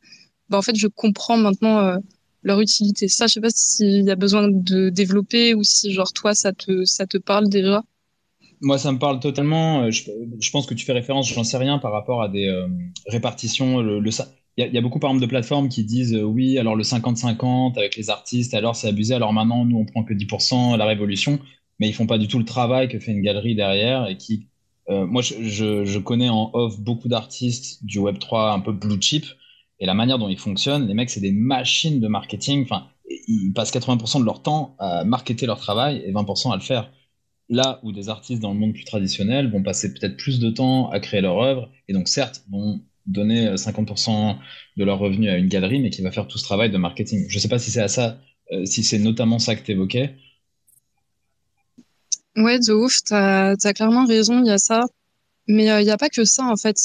Bah, 0.48 0.58
en 0.58 0.62
fait, 0.62 0.76
je 0.76 0.88
comprends 0.88 1.38
maintenant 1.38 1.80
euh, 1.80 1.98
leur 2.44 2.62
utilité. 2.62 3.08
Ça, 3.10 3.28
je 3.28 3.34
sais 3.34 3.42
pas 3.42 3.50
s'il 3.50 4.06
y 4.06 4.12
a 4.12 4.16
besoin 4.16 4.48
de 4.50 4.90
développer 4.90 5.54
ou 5.54 5.64
si, 5.64 5.92
genre, 5.92 6.14
toi, 6.14 6.34
ça 6.34 6.54
te, 6.54 6.86
ça 6.86 7.06
te 7.06 7.18
parle 7.18 7.50
déjà. 7.50 7.84
Moi, 8.62 8.78
ça 8.78 8.92
me 8.92 9.00
parle 9.00 9.20
totalement. 9.20 9.84
Euh, 9.84 9.92
je, 9.92 10.52
pense 10.52 10.66
que 10.66 10.74
tu 10.74 10.86
fais 10.86 10.94
référence, 10.94 11.34
j'en 11.34 11.44
sais 11.44 11.58
rien, 11.58 11.80
par 11.80 11.92
rapport 11.92 12.22
à 12.22 12.30
des 12.30 12.48
euh, 12.48 12.68
répartitions. 13.08 13.82
Il 13.82 14.74
y, 14.74 14.78
a 14.78 14.82
beaucoup, 14.82 15.00
par 15.00 15.10
exemple, 15.10 15.26
de 15.26 15.30
plateformes 15.30 15.70
qui 15.70 15.84
disent 15.84 16.16
oui, 16.16 16.58
alors 16.58 16.76
le 16.76 16.84
50-50 16.84 17.78
avec 17.78 17.96
les 17.96 18.10
artistes, 18.10 18.54
alors 18.54 18.76
c'est 18.76 18.90
abusé, 18.90 19.16
alors 19.16 19.34
maintenant, 19.34 19.66
nous, 19.66 19.78
on 19.78 19.86
prend 19.86 20.04
que 20.04 20.14
10% 20.14 20.74
à 20.74 20.78
la 20.78 20.86
révolution, 20.86 21.40
mais 21.80 21.88
ils 21.88 21.94
font 21.94 22.08
pas 22.08 22.18
du 22.18 22.28
tout 22.28 22.40
le 22.40 22.46
travail 22.46 22.90
que 22.90 23.00
fait 23.00 23.12
une 23.12 23.22
galerie 23.22 23.56
derrière 23.56 24.08
et 24.08 24.18
qui. 24.18 24.48
Moi, 24.90 25.22
je, 25.22 25.98
connais 26.00 26.30
en 26.30 26.50
off 26.54 26.80
beaucoup 26.80 27.08
d'artistes 27.08 27.84
du 27.86 28.00
Web3 28.00 28.54
un 28.54 28.60
peu 28.60 28.72
blue 28.72 29.02
chip 29.02 29.26
et 29.80 29.86
la 29.86 29.94
manière 29.94 30.20
dont 30.20 30.30
ils 30.30 30.40
fonctionnent, 30.40 30.88
les 30.88 30.94
mecs, 30.94 31.10
c'est 31.10 31.22
des 31.22 31.32
machines 31.32 32.00
de 32.00 32.08
marketing. 32.08 32.64
Enfin, 32.64 32.88
ils 33.28 33.54
passent 33.54 33.74
80% 33.74 34.20
de 34.20 34.26
leur 34.26 34.42
temps 34.42 34.76
à 34.80 35.04
marketer 35.04 35.46
leur 35.46 35.60
travail 35.60 36.04
et 36.06 36.12
20% 36.12 36.52
à 36.52 36.56
le 36.56 36.62
faire 36.62 36.90
là 37.50 37.80
où 37.84 37.92
des 37.92 38.10
artistes 38.10 38.42
dans 38.42 38.54
le 38.54 38.60
monde 38.60 38.74
plus 38.74 38.86
traditionnel 38.86 39.50
vont 39.52 39.64
passer 39.64 39.94
peut-être 39.94 40.18
plus 40.18 40.40
de 40.40 40.50
temps 40.50 40.90
à 40.90 41.00
créer 41.00 41.22
leur 41.22 41.42
œuvre, 41.42 41.70
et 41.88 41.94
donc 41.94 42.08
certes 42.08 42.44
vont 42.50 42.82
donner 43.08 43.56
50% 43.56 44.38
de 44.78 44.84
leurs 44.84 45.00
revenus 45.00 45.30
à 45.30 45.38
une 45.38 45.48
galerie, 45.48 45.80
mais 45.80 45.90
qui 45.90 46.02
va 46.02 46.12
faire 46.12 46.28
tout 46.28 46.38
ce 46.38 46.44
travail 46.44 46.70
de 46.70 46.78
marketing. 46.78 47.26
Je 47.28 47.36
ne 47.36 47.40
sais 47.40 47.48
pas 47.48 47.58
si 47.58 47.72
c'est 47.72 47.82
à 47.82 47.88
ça, 47.88 48.20
euh, 48.52 48.66
si 48.66 48.84
c'est 48.84 49.00
notamment 49.00 49.40
ça 49.40 49.56
que 49.56 49.64
tu 49.64 49.72
évoquais. 49.72 50.16
Ouais, 52.40 52.60
de 52.60 52.74
ouf, 52.74 53.04
tu 53.04 53.14
as, 53.14 53.56
clairement 53.76 54.06
raison, 54.06 54.40
il 54.44 54.48
y 54.48 54.52
a 54.52 54.58
ça. 54.58 54.86
Mais 55.48 55.70
euh, 55.72 55.82
il 55.82 55.86
n'y 55.86 55.92
a 55.92 55.98
pas 55.98 56.10
que 56.10 56.26
ça, 56.26 56.46
en 56.46 56.56
fait. 56.56 56.78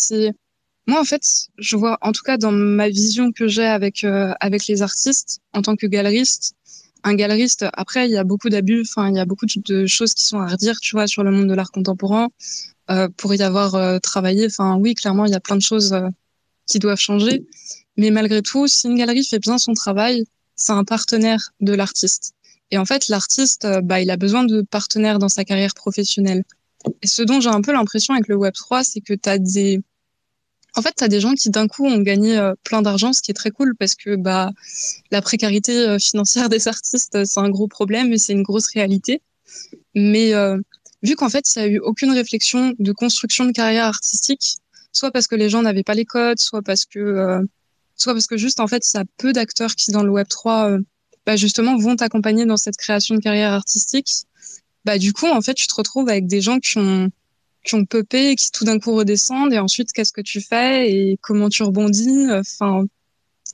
Moi, 0.86 1.00
en 1.00 1.04
fait, 1.04 1.22
je 1.58 1.76
vois, 1.76 1.96
en 2.02 2.12
tout 2.12 2.22
cas 2.22 2.36
dans 2.36 2.52
ma 2.52 2.88
vision 2.88 3.32
que 3.32 3.48
j'ai 3.48 3.64
avec, 3.64 4.04
euh, 4.04 4.34
avec 4.40 4.66
les 4.66 4.82
artistes, 4.82 5.40
en 5.54 5.62
tant 5.62 5.76
que 5.76 5.86
galeriste, 5.86 6.54
un 7.04 7.14
galeriste, 7.14 7.66
après, 7.74 8.06
il 8.08 8.12
y 8.12 8.16
a 8.16 8.24
beaucoup 8.24 8.48
d'abus, 8.48 8.82
enfin, 8.82 9.08
il 9.10 9.16
y 9.16 9.18
a 9.18 9.24
beaucoup 9.26 9.46
de 9.46 9.86
choses 9.86 10.14
qui 10.14 10.24
sont 10.24 10.40
à 10.40 10.46
redire, 10.46 10.80
tu 10.80 10.96
vois, 10.96 11.06
sur 11.06 11.22
le 11.22 11.30
monde 11.30 11.48
de 11.48 11.54
l'art 11.54 11.70
contemporain. 11.70 12.30
Euh, 12.90 13.08
pour 13.16 13.34
y 13.34 13.42
avoir 13.42 13.74
euh, 13.76 13.98
travaillé, 13.98 14.46
enfin, 14.46 14.76
oui, 14.76 14.94
clairement, 14.94 15.24
il 15.24 15.32
y 15.32 15.34
a 15.34 15.40
plein 15.40 15.56
de 15.56 15.62
choses 15.62 15.94
euh, 15.94 16.08
qui 16.66 16.78
doivent 16.78 16.98
changer. 16.98 17.46
Mais 17.96 18.10
malgré 18.10 18.42
tout, 18.42 18.66
si 18.66 18.88
une 18.88 18.96
galerie 18.96 19.24
fait 19.24 19.38
bien 19.38 19.56
son 19.58 19.72
travail, 19.72 20.24
c'est 20.54 20.72
un 20.72 20.84
partenaire 20.84 21.52
de 21.60 21.72
l'artiste. 21.74 22.34
Et 22.74 22.78
en 22.78 22.84
fait, 22.84 23.06
l'artiste, 23.06 23.66
euh, 23.66 23.80
bah, 23.80 24.00
il 24.00 24.10
a 24.10 24.16
besoin 24.16 24.42
de 24.42 24.62
partenaires 24.62 25.20
dans 25.20 25.28
sa 25.28 25.44
carrière 25.44 25.74
professionnelle. 25.74 26.42
Et 27.02 27.06
ce 27.06 27.22
dont 27.22 27.40
j'ai 27.40 27.48
un 27.48 27.60
peu 27.60 27.72
l'impression 27.72 28.14
avec 28.14 28.26
le 28.26 28.34
Web3, 28.34 28.82
c'est 28.82 29.00
que 29.00 29.14
tu 29.14 29.28
as 29.28 29.38
des 29.38 29.80
en 30.76 30.82
fait, 30.82 30.92
tu 30.98 31.08
des 31.08 31.20
gens 31.20 31.34
qui 31.34 31.50
d'un 31.50 31.68
coup 31.68 31.86
ont 31.86 32.00
gagné 32.00 32.36
euh, 32.36 32.52
plein 32.64 32.82
d'argent, 32.82 33.12
ce 33.12 33.22
qui 33.22 33.30
est 33.30 33.34
très 33.34 33.52
cool 33.52 33.76
parce 33.76 33.94
que 33.94 34.16
bah 34.16 34.50
la 35.12 35.22
précarité 35.22 35.86
euh, 35.86 35.98
financière 36.00 36.48
des 36.54 36.66
artistes, 36.66 37.24
c'est 37.24 37.40
un 37.40 37.48
gros 37.48 37.68
problème 37.68 38.12
et 38.12 38.18
c'est 38.18 38.32
une 38.32 38.42
grosse 38.42 38.66
réalité. 38.66 39.22
Mais 39.94 40.32
vu 41.04 41.14
qu'en 41.14 41.28
fait, 41.28 41.54
il 41.54 41.58
n'y 41.60 41.64
a 41.64 41.68
eu 41.68 41.78
aucune 41.78 42.10
réflexion 42.10 42.74
de 42.76 42.90
construction 42.90 43.44
de 43.44 43.52
carrière 43.52 43.84
artistique, 43.84 44.56
soit 44.90 45.12
parce 45.12 45.28
que 45.28 45.36
les 45.36 45.48
gens 45.48 45.62
n'avaient 45.62 45.84
pas 45.84 45.94
les 45.94 46.06
codes, 46.06 46.40
soit 46.40 46.62
parce 46.62 46.86
que 46.86 47.40
soit 47.94 48.14
parce 48.14 48.26
que 48.26 48.36
juste 48.36 48.58
en 48.58 48.66
fait, 48.66 48.82
il 48.92 48.96
y 48.96 49.00
a 49.00 49.04
peu 49.16 49.32
d'acteurs 49.32 49.76
qui 49.76 49.92
dans 49.92 50.02
le 50.02 50.10
Web 50.10 50.26
3 50.26 50.78
bah, 51.26 51.36
justement 51.36 51.76
vont 51.76 51.96
t'accompagner 51.96 52.46
dans 52.46 52.56
cette 52.56 52.76
création 52.76 53.14
de 53.14 53.20
carrière 53.20 53.52
artistique. 53.52 54.10
Bah 54.84 54.98
du 54.98 55.12
coup, 55.12 55.26
en 55.26 55.40
fait, 55.40 55.54
tu 55.54 55.66
te 55.66 55.74
retrouves 55.74 56.08
avec 56.08 56.26
des 56.26 56.40
gens 56.40 56.58
qui 56.58 56.78
ont 56.78 57.10
qui 57.64 57.74
ont 57.74 57.86
pupé 57.86 58.30
et 58.30 58.36
qui 58.36 58.50
tout 58.50 58.64
d'un 58.64 58.78
coup 58.78 58.94
redescendent 58.94 59.54
et 59.54 59.58
ensuite 59.58 59.92
qu'est-ce 59.92 60.12
que 60.12 60.20
tu 60.20 60.42
fais 60.42 60.92
et 60.92 61.18
comment 61.22 61.48
tu 61.48 61.62
rebondis? 61.62 62.26
Enfin 62.30 62.84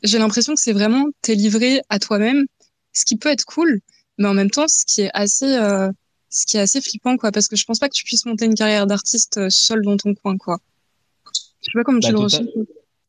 j'ai 0.02 0.18
l'impression 0.18 0.54
que 0.54 0.60
c'est 0.60 0.72
vraiment 0.72 1.06
t'es 1.22 1.34
livré 1.34 1.82
à 1.88 1.98
toi-même, 1.98 2.46
ce 2.92 3.04
qui 3.04 3.16
peut 3.16 3.28
être 3.28 3.44
cool, 3.44 3.80
mais 4.18 4.28
en 4.28 4.34
même 4.34 4.50
temps, 4.50 4.68
ce 4.68 4.84
qui 4.86 5.02
est 5.02 5.10
assez, 5.14 5.56
euh, 5.56 5.90
ce 6.28 6.46
qui 6.46 6.56
est 6.56 6.60
assez 6.60 6.80
flippant, 6.80 7.16
quoi, 7.16 7.32
parce 7.32 7.48
que 7.48 7.56
je 7.56 7.64
pense 7.64 7.78
pas 7.78 7.88
que 7.88 7.94
tu 7.94 8.04
puisses 8.04 8.26
monter 8.26 8.46
une 8.46 8.54
carrière 8.54 8.86
d'artiste 8.86 9.38
euh, 9.38 9.50
seul 9.50 9.82
dans 9.82 9.96
ton 9.96 10.14
coin, 10.14 10.36
quoi. 10.36 10.58
Je 11.60 11.66
sais 11.66 11.72
pas 11.74 11.84
comment 11.84 12.00
tu 12.00 12.08
bah, 12.08 12.12
le 12.12 12.18
ressens. 12.18 12.44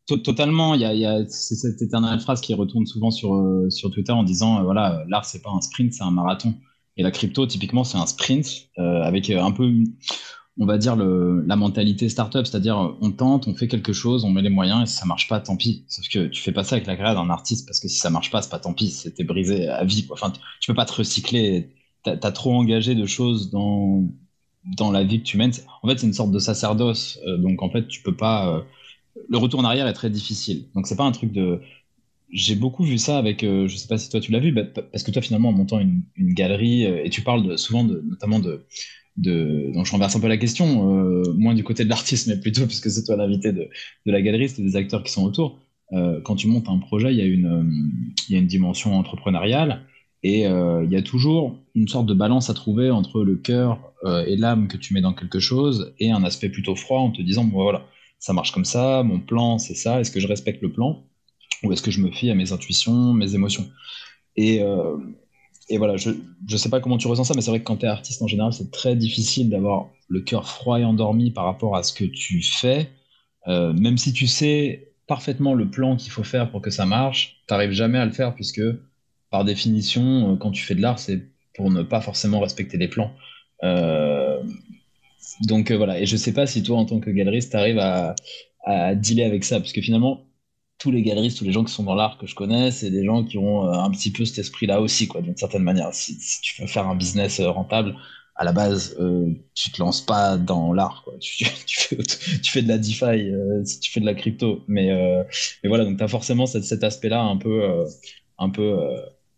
Totalement, 0.08 0.74
il 0.74 0.82
y 0.82 1.06
a, 1.06 1.26
cette 1.28 1.82
éternelle 1.82 2.20
phrase 2.20 2.42
qui 2.42 2.54
retourne 2.54 2.86
souvent 2.86 3.12
sur, 3.12 3.36
euh, 3.36 3.70
sur 3.70 3.92
Twitter 3.92 4.12
en 4.12 4.24
disant 4.24 4.62
voilà, 4.64 5.06
l'art 5.08 5.24
c'est 5.26 5.42
pas 5.42 5.52
un 5.52 5.62
sprint, 5.62 5.94
c'est 5.94 6.04
un 6.04 6.12
marathon. 6.12 6.56
Et 6.98 7.04
la 7.04 7.12
crypto, 7.12 7.46
typiquement, 7.48 7.86
c'est 7.86 7.98
un 7.98 8.06
sprint 8.06 8.68
avec 8.78 9.30
un 9.30 9.52
peu 9.52 9.72
on 10.60 10.66
va 10.66 10.78
dire, 10.78 10.96
la 10.96 11.56
mentalité 11.56 12.10
startup, 12.10 12.46
c'est-à-dire 12.46 12.96
on 13.02 13.12
tente, 13.12 13.48
on 13.48 13.56
fait 13.56 13.68
quelque 13.68 13.94
chose, 13.94 14.26
on 14.26 14.30
met 14.30 14.42
les 14.42 14.50
moyens 14.50 14.84
et 14.84 14.86
si 14.86 14.96
ça 14.96 15.06
marche 15.06 15.28
pas, 15.28 15.40
tant 15.40 15.56
pis. 15.56 15.86
Sauf 15.88 16.08
que 16.10 16.28
tu 16.28 16.42
fais 16.42 16.52
pas 16.52 16.64
ça 16.64 16.76
avec 16.76 16.88
la 16.88 16.96
carrière 16.98 17.16
d'un 17.16 17.30
artiste 17.30 17.66
parce 17.68 17.80
que 17.80 17.88
si 17.88 17.98
ça 17.98 18.10
marche 18.10 18.32
pas, 18.32 18.42
c'est 18.42 18.52
pas 18.52 18.60
tant 18.60 18.74
pis, 18.74 18.92
c'était 18.92 19.24
brisé 19.24 19.70
à 19.70 19.84
vie. 19.86 20.06
Quoi. 20.06 20.16
Enfin, 20.16 20.32
tu 20.60 20.68
peux 20.68 20.76
pas 20.76 20.86
te 20.86 20.94
recycler, 20.94 21.74
t'as 22.04 22.18
as 22.22 22.32
trop 22.32 22.54
engagé 22.54 22.96
de 22.96 23.06
choses 23.06 23.50
dans, 23.50 24.04
dans 24.78 24.92
la 24.92 25.04
vie 25.04 25.20
que 25.20 25.26
tu 25.26 25.38
mènes. 25.38 25.54
En 25.84 25.88
fait, 25.88 26.00
c'est 26.00 26.08
une 26.08 26.14
sorte 26.14 26.32
de 26.32 26.40
sacerdoce, 26.40 27.20
euh, 27.26 27.38
donc 27.38 27.64
en 27.64 27.70
fait, 27.70 27.88
tu 27.88 28.02
peux 28.04 28.16
pas. 28.16 28.64
Euh, 29.18 29.22
le 29.30 29.38
retour 29.38 29.60
en 29.60 29.64
arrière 29.64 29.88
est 29.88 29.94
très 29.94 30.10
difficile. 30.10 30.66
Donc 30.76 30.88
c'est 30.88 30.98
pas 30.98 31.06
un 31.06 31.12
truc 31.12 31.32
de. 31.32 31.62
J'ai 32.32 32.56
beaucoup 32.56 32.84
vu 32.84 32.98
ça 32.98 33.18
avec, 33.18 33.44
euh, 33.44 33.68
je 33.68 33.76
sais 33.76 33.90
pas 33.90 33.98
si 33.98 34.10
toi 34.10 34.22
tu 34.22 34.32
l'as 34.32 34.40
vu, 34.40 34.54
parce 34.54 35.04
que 35.04 35.12
toi 35.12 35.22
finalement 35.22 35.50
en 35.50 35.52
montant 35.52 35.80
une, 35.80 36.04
galerie, 36.18 36.84
et 36.84 37.10
tu 37.10 37.22
parles 37.24 37.58
souvent 37.58 37.84
notamment 37.84 38.40
de, 38.40 38.66
donc 39.18 39.86
je 39.86 39.92
renverse 39.92 40.16
un 40.16 40.20
peu 40.20 40.28
la 40.28 40.38
question, 40.38 41.00
euh, 41.00 41.24
moins 41.38 41.54
du 41.54 41.64
côté 41.64 41.84
de 41.84 41.90
l'artiste, 41.90 42.28
mais 42.28 42.40
plutôt 42.40 42.66
puisque 42.66 42.90
c'est 42.90 43.04
toi 43.04 43.16
l'invité 43.16 43.52
de, 43.52 43.70
de, 44.06 44.12
la 44.12 44.22
galerie, 44.22 44.50
c'est 44.50 44.62
des 44.62 44.76
acteurs 44.76 45.04
qui 45.04 45.12
sont 45.12 45.24
autour. 45.24 45.60
Euh, 45.94 46.22
quand 46.22 46.36
tu 46.36 46.48
montes 46.48 46.70
un 46.70 46.78
projet, 46.78 47.14
il 47.14 47.18
y, 47.18 47.22
a 47.22 47.26
une, 47.26 47.46
euh, 47.46 47.64
il 48.30 48.34
y 48.34 48.36
a 48.36 48.40
une 48.40 48.48
dimension 48.48 48.98
entrepreneuriale 48.98 49.84
et 50.24 50.42
il 50.42 50.92
y 50.92 50.96
a 50.96 51.02
toujours 51.02 51.58
une 51.74 51.88
sorte 51.88 52.06
de 52.06 52.14
balance 52.14 52.52
à 52.52 52.54
trouver 52.54 52.92
entre 52.92 53.24
le 53.24 53.38
cœur 53.38 53.80
et 54.28 54.36
l'âme 54.36 54.68
que 54.68 54.78
tu 54.78 54.94
mets 54.94 55.02
dans 55.02 55.14
quelque 55.14 55.40
chose 55.40 55.96
et 55.98 56.12
un 56.12 56.24
aspect 56.24 56.50
plutôt 56.50 56.76
froid 56.76 57.00
en 57.00 57.10
te 57.10 57.24
disant, 57.24 57.44
bon, 57.44 57.64
voilà, 57.64 57.88
ça 58.22 58.32
marche 58.32 58.54
comme 58.54 58.64
ça, 58.64 59.04
mon 59.04 59.20
plan 59.20 59.58
c'est 59.58 59.76
ça, 59.76 60.00
est-ce 60.00 60.12
que 60.12 60.22
je 60.22 60.28
respecte 60.28 60.62
le 60.62 60.72
plan 60.72 61.04
ou 61.64 61.74
est-ce 61.74 61.82
que 61.82 61.92
je 61.92 62.00
me 62.00 62.10
fie 62.10 62.32
à 62.32 62.36
mes 62.36 62.54
intuitions, 62.54 63.14
mes 63.14 63.36
émotions? 63.36 63.70
Et, 64.38 64.62
et 65.70 65.78
voilà, 65.78 65.96
je 65.98 66.10
ne 66.10 66.58
sais 66.58 66.70
pas 66.70 66.80
comment 66.80 66.98
tu 66.98 67.08
ressens 67.08 67.26
ça, 67.26 67.34
mais 67.34 67.42
c'est 67.42 67.50
vrai 67.50 67.60
que 67.60 67.66
quand 67.66 67.78
tu 67.78 67.86
es 67.86 67.90
artiste 67.90 68.22
en 68.22 68.28
général, 68.28 68.52
c'est 68.52 68.72
très 68.72 68.96
difficile 68.96 69.50
d'avoir 69.50 69.90
le 70.10 70.20
cœur 70.20 70.48
froid 70.48 70.80
et 70.80 70.84
endormi 70.84 71.32
par 71.32 71.46
rapport 71.46 71.76
à 71.78 71.84
ce 71.84 71.94
que 71.94 72.04
tu 72.04 72.42
fais. 72.42 72.90
Euh, 73.48 73.72
même 73.74 73.98
si 73.98 74.12
tu 74.12 74.28
sais 74.28 74.94
parfaitement 75.08 75.54
le 75.54 75.70
plan 75.70 75.96
qu'il 75.96 76.12
faut 76.12 76.24
faire 76.24 76.52
pour 76.52 76.62
que 76.62 76.70
ça 76.70 76.86
marche, 76.86 77.42
tu 77.48 77.54
n'arrives 77.54 77.72
jamais 77.72 77.98
à 77.98 78.06
le 78.06 78.12
faire 78.12 78.36
puisque, 78.36 78.62
par 79.30 79.46
définition, 79.46 80.34
euh, 80.34 80.36
quand 80.36 80.52
tu 80.52 80.64
fais 80.64 80.76
de 80.76 80.82
l'art, 80.82 81.00
c'est 81.00 81.22
pour 81.56 81.72
ne 81.72 81.84
pas 81.84 82.02
forcément 82.02 82.42
respecter 82.42 82.78
les 82.78 82.90
plans. 82.90 83.12
Euh, 83.64 84.21
donc 85.42 85.72
voilà, 85.72 86.00
et 86.00 86.06
je 86.06 86.18
sais 86.18 86.34
pas 86.34 86.46
si 86.48 86.64
toi, 86.64 86.78
en 86.78 86.86
tant 86.86 87.00
que 87.00 87.10
galeriste, 87.10 87.52
tu 87.52 87.58
arrives 87.58 87.80
à, 87.80 88.16
dealer 88.96 89.26
avec 89.26 89.44
ça, 89.44 89.60
parce 89.60 89.74
que 89.74 89.82
finalement, 89.82 90.26
tous 90.78 90.92
les 90.92 91.04
galeristes, 91.04 91.38
tous 91.38 91.46
les 91.46 91.52
gens 91.52 91.64
qui 91.64 91.74
sont 91.74 91.84
dans 91.84 91.96
l'art 91.96 92.18
que 92.18 92.26
je 92.28 92.36
connais, 92.36 92.72
c'est 92.72 92.90
des 92.90 93.06
gens 93.06 93.24
qui 93.24 93.38
ont 93.38 93.68
euh, 93.68 93.72
un 93.72 93.92
petit 93.92 94.12
peu 94.12 94.26
cet 94.26 94.40
esprit-là 94.40 94.82
aussi, 94.82 95.08
quoi, 95.08 95.22
d'une 95.22 95.38
certaine 95.38 95.64
manière. 95.64 95.94
Si, 95.94 96.18
tu 96.42 96.62
veux 96.62 96.68
faire 96.68 96.88
un 96.88 96.96
business 96.96 97.40
euh, 97.40 97.50
rentable, 97.52 97.96
à 98.36 98.44
la 98.44 98.52
base, 98.52 98.96
euh, 99.00 99.32
tu 99.54 99.72
te 99.72 99.80
lances 99.80 100.02
pas 100.02 100.38
dans 100.38 100.74
l'art, 100.74 101.04
quoi. 101.04 101.14
Tu, 101.20 101.46
fais, 101.46 101.66
tu, 101.66 102.52
fais, 102.52 102.62
de 102.64 102.68
la 102.68 102.80
DeFi, 102.80 103.32
si 103.66 103.80
tu 103.80 103.92
fais 103.92 104.00
de 104.00 104.06
la 104.06 104.16
crypto. 104.16 104.64
Mais, 104.68 104.90
mais 105.64 105.70
voilà, 105.70 105.86
donc 105.86 105.98
tu 105.98 106.04
as 106.04 106.08
forcément 106.08 106.48
cet, 106.48 106.84
aspect-là 106.84 107.22
un 107.22 107.38
peu, 107.38 107.86
un 108.40 108.50
peu 108.50 108.76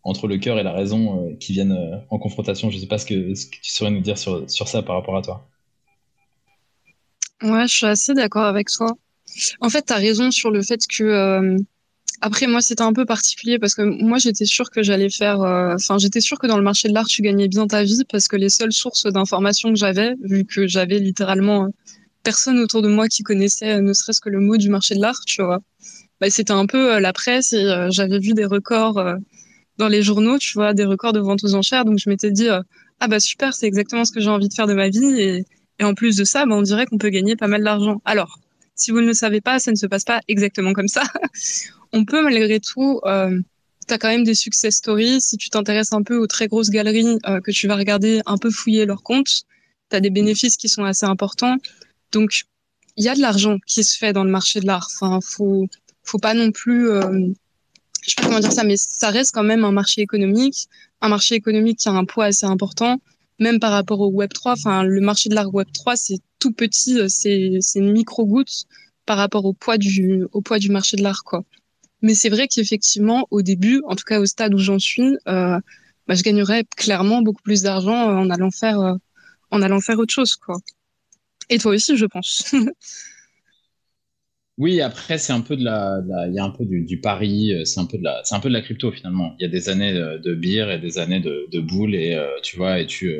entre 0.03 0.27
le 0.27 0.37
cœur 0.37 0.59
et 0.59 0.63
la 0.63 0.71
raison 0.71 1.35
qui 1.39 1.53
viennent 1.53 1.77
en 2.09 2.19
confrontation. 2.19 2.69
Je 2.69 2.77
sais 2.77 2.87
pas 2.87 2.97
ce 2.97 3.05
que, 3.05 3.35
ce 3.35 3.47
que 3.47 3.57
tu 3.61 3.71
saurais 3.71 3.91
nous 3.91 4.01
dire 4.01 4.17
sur, 4.17 4.49
sur 4.49 4.67
ça 4.69 4.81
par 4.83 4.95
rapport 4.95 5.17
à 5.17 5.21
toi. 5.21 5.49
Ouais, 7.41 7.67
je 7.67 7.75
suis 7.75 7.85
assez 7.85 8.13
d'accord 8.13 8.45
avec 8.45 8.69
toi. 8.69 8.95
En 9.59 9.69
fait, 9.69 9.85
tu 9.87 9.93
as 9.93 9.97
raison 9.97 10.31
sur 10.31 10.51
le 10.51 10.61
fait 10.61 10.85
que 10.87 11.03
euh, 11.03 11.57
après 12.21 12.47
moi 12.47 12.61
c'était 12.61 12.83
un 12.83 12.93
peu 12.93 13.05
particulier 13.05 13.59
parce 13.59 13.75
que 13.75 13.81
moi 13.81 14.17
j'étais 14.17 14.45
sûre 14.45 14.69
que 14.69 14.83
j'allais 14.83 15.09
faire 15.09 15.41
euh, 15.41 15.73
enfin 15.75 15.97
j'étais 15.97 16.21
sûre 16.21 16.39
que 16.39 16.47
dans 16.47 16.57
le 16.57 16.63
marché 16.63 16.87
de 16.87 16.93
l'art 16.93 17.07
tu 17.07 17.21
gagnais 17.21 17.47
bien 17.47 17.67
ta 17.67 17.83
vie 17.83 18.03
parce 18.09 18.27
que 18.27 18.35
les 18.35 18.49
seules 18.49 18.71
sources 18.71 19.05
d'informations 19.07 19.69
que 19.69 19.75
j'avais 19.75 20.13
vu 20.21 20.45
que 20.45 20.67
j'avais 20.67 20.99
littéralement 20.99 21.65
euh, 21.65 21.69
personne 22.23 22.59
autour 22.59 22.81
de 22.81 22.87
moi 22.89 23.07
qui 23.07 23.23
connaissait 23.23 23.81
ne 23.81 23.93
serait-ce 23.93 24.21
que 24.21 24.29
le 24.29 24.39
mot 24.39 24.55
du 24.55 24.69
marché 24.69 24.95
de 24.95 25.01
l'art, 25.01 25.19
tu 25.25 25.43
vois. 25.43 25.59
Bah, 26.21 26.29
c'était 26.29 26.53
un 26.53 26.65
peu 26.65 26.99
la 26.99 27.11
presse 27.11 27.51
et 27.53 27.65
j'avais 27.89 28.19
vu 28.19 28.33
des 28.33 28.45
records 28.45 29.03
dans 29.77 29.89
les 29.89 30.01
journaux, 30.01 30.37
tu 30.37 30.53
vois, 30.53 30.73
des 30.73 30.85
records 30.85 31.11
de 31.11 31.19
vente 31.19 31.43
aux 31.43 31.55
enchères 31.55 31.83
donc 31.83 31.97
je 31.99 32.09
m'étais 32.09 32.31
dit 32.31 32.47
ah 32.49 33.07
bah 33.09 33.19
super, 33.19 33.53
c'est 33.53 33.67
exactement 33.67 34.05
ce 34.05 34.13
que 34.13 34.21
j'ai 34.21 34.29
envie 34.29 34.47
de 34.47 34.53
faire 34.53 34.67
de 34.67 34.73
ma 34.73 34.87
vie 34.87 35.19
et, 35.19 35.45
et 35.79 35.83
en 35.83 35.93
plus 35.93 36.15
de 36.15 36.23
ça, 36.23 36.45
bah, 36.45 36.55
on 36.55 36.61
dirait 36.61 36.85
qu'on 36.85 36.97
peut 36.97 37.09
gagner 37.09 37.35
pas 37.35 37.47
mal 37.47 37.63
d'argent. 37.63 38.01
Alors, 38.05 38.39
si 38.75 38.91
vous 38.91 39.01
ne 39.01 39.07
le 39.07 39.13
savez 39.13 39.41
pas, 39.41 39.59
ça 39.59 39.71
ne 39.71 39.75
se 39.75 39.85
passe 39.85 40.03
pas 40.03 40.21
exactement 40.27 40.73
comme 40.73 40.87
ça. 40.87 41.03
On 41.93 42.05
peut 42.05 42.23
malgré 42.23 42.59
tout, 42.59 43.01
euh, 43.05 43.39
tu 43.87 43.93
as 43.93 43.97
quand 43.99 44.07
même 44.07 44.23
des 44.23 44.33
success 44.33 44.75
stories. 44.75 45.21
Si 45.21 45.37
tu 45.37 45.49
t'intéresses 45.49 45.93
un 45.93 46.01
peu 46.01 46.17
aux 46.17 46.27
très 46.27 46.47
grosses 46.47 46.71
galeries, 46.71 47.19
euh, 47.27 47.39
que 47.39 47.51
tu 47.51 47.67
vas 47.67 47.75
regarder 47.75 48.21
un 48.25 48.37
peu 48.37 48.49
fouiller 48.49 48.85
leurs 48.85 49.03
comptes, 49.03 49.43
tu 49.89 49.95
as 49.95 49.99
des 49.99 50.09
bénéfices 50.09 50.57
qui 50.57 50.69
sont 50.69 50.83
assez 50.85 51.05
importants. 51.05 51.57
Donc, 52.11 52.45
il 52.97 53.03
y 53.03 53.09
a 53.09 53.15
de 53.15 53.21
l'argent 53.21 53.57
qui 53.67 53.83
se 53.83 53.97
fait 53.97 54.13
dans 54.13 54.23
le 54.23 54.31
marché 54.31 54.59
de 54.59 54.65
l'art. 54.65 54.87
Enfin, 54.95 55.19
faut, 55.21 55.67
faut 56.03 56.19
pas 56.19 56.33
non 56.33 56.51
plus, 56.51 56.89
euh, 56.89 57.27
je 58.01 58.09
sais 58.09 58.15
pas 58.17 58.23
comment 58.23 58.39
dire 58.39 58.51
ça, 58.51 58.63
mais 58.63 58.77
ça 58.77 59.09
reste 59.09 59.33
quand 59.33 59.43
même 59.43 59.65
un 59.65 59.71
marché 59.71 60.01
économique, 60.01 60.67
un 61.01 61.09
marché 61.09 61.35
économique 61.35 61.79
qui 61.79 61.89
a 61.89 61.91
un 61.91 62.05
poids 62.05 62.25
assez 62.25 62.45
important 62.45 62.99
même 63.39 63.59
par 63.59 63.71
rapport 63.71 63.99
au 64.01 64.09
Web 64.09 64.31
3, 64.33 64.53
enfin 64.53 64.83
le 64.83 65.01
marché 65.01 65.29
de 65.29 65.35
l'art 65.35 65.53
Web 65.53 65.67
3 65.73 65.95
c'est 65.95 66.19
tout 66.39 66.51
petit, 66.51 66.99
euh, 66.99 67.07
c'est 67.09 67.59
une 67.75 67.91
micro 67.91 68.25
goutte 68.25 68.65
par 69.05 69.17
rapport 69.17 69.45
au 69.45 69.53
poids 69.53 69.77
du 69.77 70.25
au 70.31 70.41
poids 70.41 70.59
du 70.59 70.69
marché 70.69 70.97
de 70.97 71.03
l'art 71.03 71.23
quoi. 71.23 71.43
Mais 72.01 72.15
c'est 72.15 72.29
vrai 72.29 72.47
qu'effectivement 72.47 73.27
au 73.31 73.41
début, 73.41 73.81
en 73.87 73.95
tout 73.95 74.03
cas 74.05 74.19
au 74.19 74.25
stade 74.25 74.53
où 74.53 74.57
j'en 74.57 74.79
suis, 74.79 75.17
euh, 75.27 75.59
bah, 76.07 76.15
je 76.15 76.23
gagnerais 76.23 76.65
clairement 76.77 77.21
beaucoup 77.21 77.41
plus 77.41 77.61
d'argent 77.61 78.09
euh, 78.09 78.15
en 78.15 78.29
allant 78.29 78.51
faire 78.51 78.97
en 79.51 79.61
allant 79.61 79.81
faire 79.81 79.99
autre 79.99 80.13
chose 80.13 80.35
quoi. 80.35 80.57
Et 81.49 81.59
toi 81.59 81.73
aussi 81.73 81.97
je 81.97 82.05
pense. 82.05 82.45
Oui, 84.57 84.81
après 84.81 85.17
c'est 85.17 85.33
un 85.33 85.41
peu 85.41 85.55
de 85.57 85.63
la, 85.63 85.99
il 86.27 86.33
y 86.35 86.39
a 86.39 86.43
un 86.43 86.51
peu 86.51 86.63
du, 86.65 86.99
pari, 87.01 87.53
c'est 87.65 87.79
un 87.79 87.85
peu 87.85 87.97
de 87.97 88.03
la, 88.03 88.21
c'est 88.23 88.35
un 88.35 88.39
peu 88.39 88.49
de 88.49 88.53
la 88.53 88.61
crypto 88.61 88.91
finalement. 88.91 89.35
Il 89.39 89.43
y 89.43 89.45
a 89.45 89.49
des 89.49 89.69
années 89.69 89.93
de, 89.93 90.17
de 90.19 90.35
bière 90.35 90.69
et 90.69 90.79
des 90.79 90.99
années 90.99 91.19
de, 91.19 91.47
de 91.51 91.59
boules 91.59 91.95
et 91.95 92.19
tu 92.43 92.57
vois 92.57 92.79
et 92.79 92.85
tu 92.85 93.15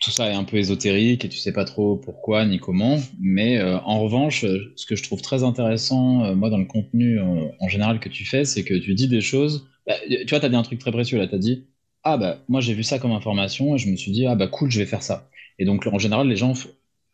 tout 0.00 0.10
ça 0.10 0.30
est 0.30 0.34
un 0.34 0.44
peu 0.44 0.56
ésotérique 0.56 1.24
et 1.24 1.28
tu 1.28 1.38
sais 1.38 1.52
pas 1.52 1.64
trop 1.64 1.96
pourquoi 1.96 2.44
ni 2.46 2.58
comment. 2.58 2.98
Mais 3.20 3.58
euh, 3.58 3.78
en 3.80 4.00
revanche, 4.00 4.44
ce 4.76 4.86
que 4.86 4.96
je 4.96 5.02
trouve 5.02 5.22
très 5.22 5.42
intéressant, 5.42 6.24
euh, 6.24 6.34
moi, 6.34 6.50
dans 6.50 6.58
le 6.58 6.64
contenu 6.66 7.18
euh, 7.18 7.48
en 7.60 7.68
général 7.68 8.00
que 8.00 8.08
tu 8.08 8.24
fais, 8.24 8.44
c'est 8.44 8.64
que 8.64 8.74
tu 8.74 8.94
dis 8.94 9.08
des 9.08 9.20
choses. 9.20 9.68
Bah, 9.86 9.94
tu 10.08 10.26
vois, 10.30 10.40
tu 10.40 10.46
as 10.46 10.48
dit 10.48 10.56
un 10.56 10.62
truc 10.62 10.78
très 10.78 10.92
précieux 10.92 11.18
là. 11.18 11.26
As 11.30 11.38
dit 11.38 11.66
Ah, 12.04 12.16
bah, 12.16 12.38
moi, 12.48 12.60
j'ai 12.60 12.74
vu 12.74 12.82
ça 12.82 12.98
comme 12.98 13.12
information 13.12 13.74
et 13.74 13.78
je 13.78 13.90
me 13.90 13.96
suis 13.96 14.12
dit 14.12 14.26
Ah, 14.26 14.34
bah, 14.36 14.46
cool, 14.46 14.70
je 14.70 14.78
vais 14.78 14.86
faire 14.86 15.02
ça. 15.02 15.28
Et 15.58 15.64
donc, 15.64 15.86
en 15.86 15.98
général, 15.98 16.28
les 16.28 16.36
gens 16.36 16.54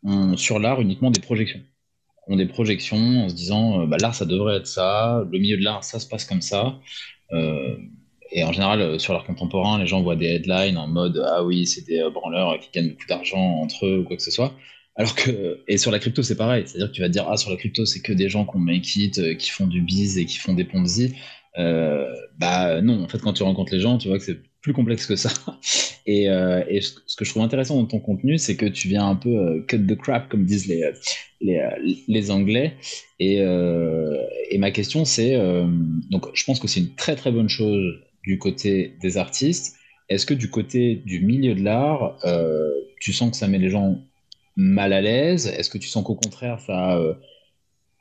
ont 0.03 0.37
sur 0.37 0.59
l'art 0.59 0.81
uniquement 0.81 1.11
des 1.11 1.21
projections. 1.21 1.61
Ont 2.27 2.35
des 2.37 2.47
projections 2.47 3.25
en 3.25 3.29
se 3.29 3.35
disant 3.35 3.85
bah, 3.85 3.97
L'art, 3.99 4.15
ça 4.15 4.25
devrait 4.25 4.57
être 4.57 4.67
ça. 4.67 5.23
Le 5.31 5.39
milieu 5.39 5.57
de 5.57 5.63
l'art, 5.63 5.83
ça 5.83 5.99
se 5.99 6.07
passe 6.07 6.25
comme 6.25 6.41
ça. 6.41 6.79
Et 8.31 8.43
en 8.43 8.51
général, 8.51 8.81
euh, 8.81 8.99
sur 8.99 9.13
l'art 9.13 9.23
contemporain, 9.23 9.79
les 9.79 9.87
gens 9.87 10.01
voient 10.01 10.15
des 10.15 10.25
headlines 10.25 10.77
en 10.77 10.87
mode 10.87 11.23
Ah 11.25 11.43
oui, 11.43 11.65
c'est 11.65 11.85
des 11.85 11.99
euh, 11.99 12.09
branleurs 12.09 12.59
qui 12.59 12.69
gagnent 12.73 12.89
beaucoup 12.89 13.07
d'argent 13.07 13.39
entre 13.39 13.85
eux 13.85 13.99
ou 13.99 14.03
quoi 14.03 14.17
que 14.17 14.23
ce 14.23 14.31
soit. 14.31 14.53
Alors 14.97 15.15
que, 15.15 15.61
et 15.67 15.77
sur 15.77 15.91
la 15.91 15.99
crypto, 15.99 16.23
c'est 16.23 16.35
pareil. 16.35 16.63
C'est-à-dire 16.65 16.89
que 16.89 16.95
tu 16.95 17.01
vas 17.01 17.07
te 17.07 17.13
dire 17.13 17.25
Ah, 17.29 17.37
sur 17.37 17.49
la 17.49 17.57
crypto, 17.57 17.85
c'est 17.85 18.01
que 18.01 18.13
des 18.13 18.29
gens 18.29 18.45
qui 18.45 18.55
ont 18.55 18.59
make 18.59 18.87
euh, 19.17 19.35
qui 19.35 19.49
font 19.49 19.67
du 19.67 19.81
biz 19.81 20.17
et 20.17 20.25
qui 20.25 20.37
font 20.37 20.53
des 20.53 20.65
ponzi. 20.65 21.15
Euh, 21.57 22.13
bah 22.37 22.81
non, 22.81 23.03
en 23.03 23.07
fait, 23.07 23.19
quand 23.19 23.33
tu 23.33 23.43
rencontres 23.43 23.73
les 23.73 23.79
gens, 23.79 23.97
tu 23.97 24.09
vois 24.09 24.17
que 24.17 24.23
c'est 24.25 24.41
plus 24.65 24.73
complexe 24.73 25.05
que 25.05 25.15
ça. 25.15 25.29
Et, 26.05 26.29
euh, 26.29 26.61
ce 26.81 27.15
que 27.15 27.25
je 27.25 27.29
trouve 27.29 27.43
intéressant 27.43 27.77
dans 27.77 27.85
ton 27.85 27.99
contenu, 27.99 28.37
c'est 28.37 28.55
que 28.55 28.65
tu 28.65 28.87
viens 28.87 29.07
un 29.07 29.15
peu 29.15 29.29
euh, 29.29 29.61
cut 29.67 29.79
the 29.79 29.95
crap, 29.95 30.29
comme 30.29 30.45
disent 30.45 30.67
les, 30.67 30.91
les, 31.41 31.61
les 32.07 32.31
Anglais. 32.31 32.73
Et, 33.19 33.37
et 33.37 34.57
ma 34.57 34.71
question, 34.71 35.05
c'est 35.05 35.37
donc, 36.11 36.27
je 36.33 36.43
pense 36.43 36.59
que 36.59 36.67
c'est 36.67 36.81
une 36.81 36.95
très 36.95 37.15
très 37.15 37.31
bonne 37.31 37.47
chose 37.47 37.95
du 38.23 38.37
côté 38.37 38.93
des 39.01 39.17
artistes. 39.17 39.77
Est-ce 40.09 40.25
que 40.25 40.33
du 40.33 40.49
côté 40.49 40.95
du 40.95 41.21
milieu 41.21 41.55
de 41.55 41.63
l'art, 41.63 42.17
euh, 42.25 42.69
tu 42.99 43.13
sens 43.13 43.31
que 43.31 43.37
ça 43.37 43.47
met 43.47 43.57
les 43.57 43.69
gens 43.69 43.99
mal 44.55 44.93
à 44.93 45.01
l'aise? 45.01 45.47
Est-ce 45.47 45.69
que 45.69 45.77
tu 45.77 45.87
sens 45.87 46.03
qu'au 46.03 46.15
contraire, 46.15 46.59
ça, 46.59 46.97
euh, 46.97 47.15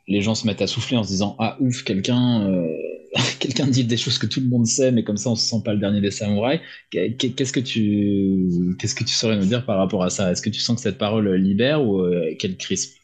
les 0.07 0.21
gens 0.21 0.35
se 0.35 0.47
mettent 0.47 0.62
à 0.62 0.67
souffler 0.67 0.97
en 0.97 1.03
se 1.03 1.09
disant 1.09 1.35
Ah 1.39 1.57
ouf, 1.61 1.83
quelqu'un 1.83 2.47
euh, 2.47 2.69
quelqu'un 3.39 3.67
dit 3.67 3.85
des 3.85 3.97
choses 3.97 4.19
que 4.19 4.27
tout 4.27 4.41
le 4.41 4.49
monde 4.49 4.67
sait, 4.67 4.91
mais 4.91 5.05
comme 5.05 5.17
ça 5.17 5.31
on 5.31 5.37
se 5.37 5.49
sent 5.49 5.62
pas 5.65 5.73
le 5.73 5.81
dernier 5.81 6.01
des 6.01 6.11
samouraïs. 6.11 6.61
Qu'est-ce 6.91 7.53
que 7.53 7.61
tu 7.61 9.15
saurais 9.15 9.37
nous 9.37 9.47
dire 9.47 9.65
par 9.65 9.79
rapport 9.79 10.03
à 10.03 10.11
ça? 10.11 10.33
Est-ce 10.33 10.43
que 10.43 10.51
tu 10.51 10.61
sens 10.61 10.77
que 10.77 10.83
cette 10.83 10.99
parole 10.99 11.33
libère 11.35 11.83
ou 11.83 12.03
quelle 12.39 12.57
crispe? 12.57 12.99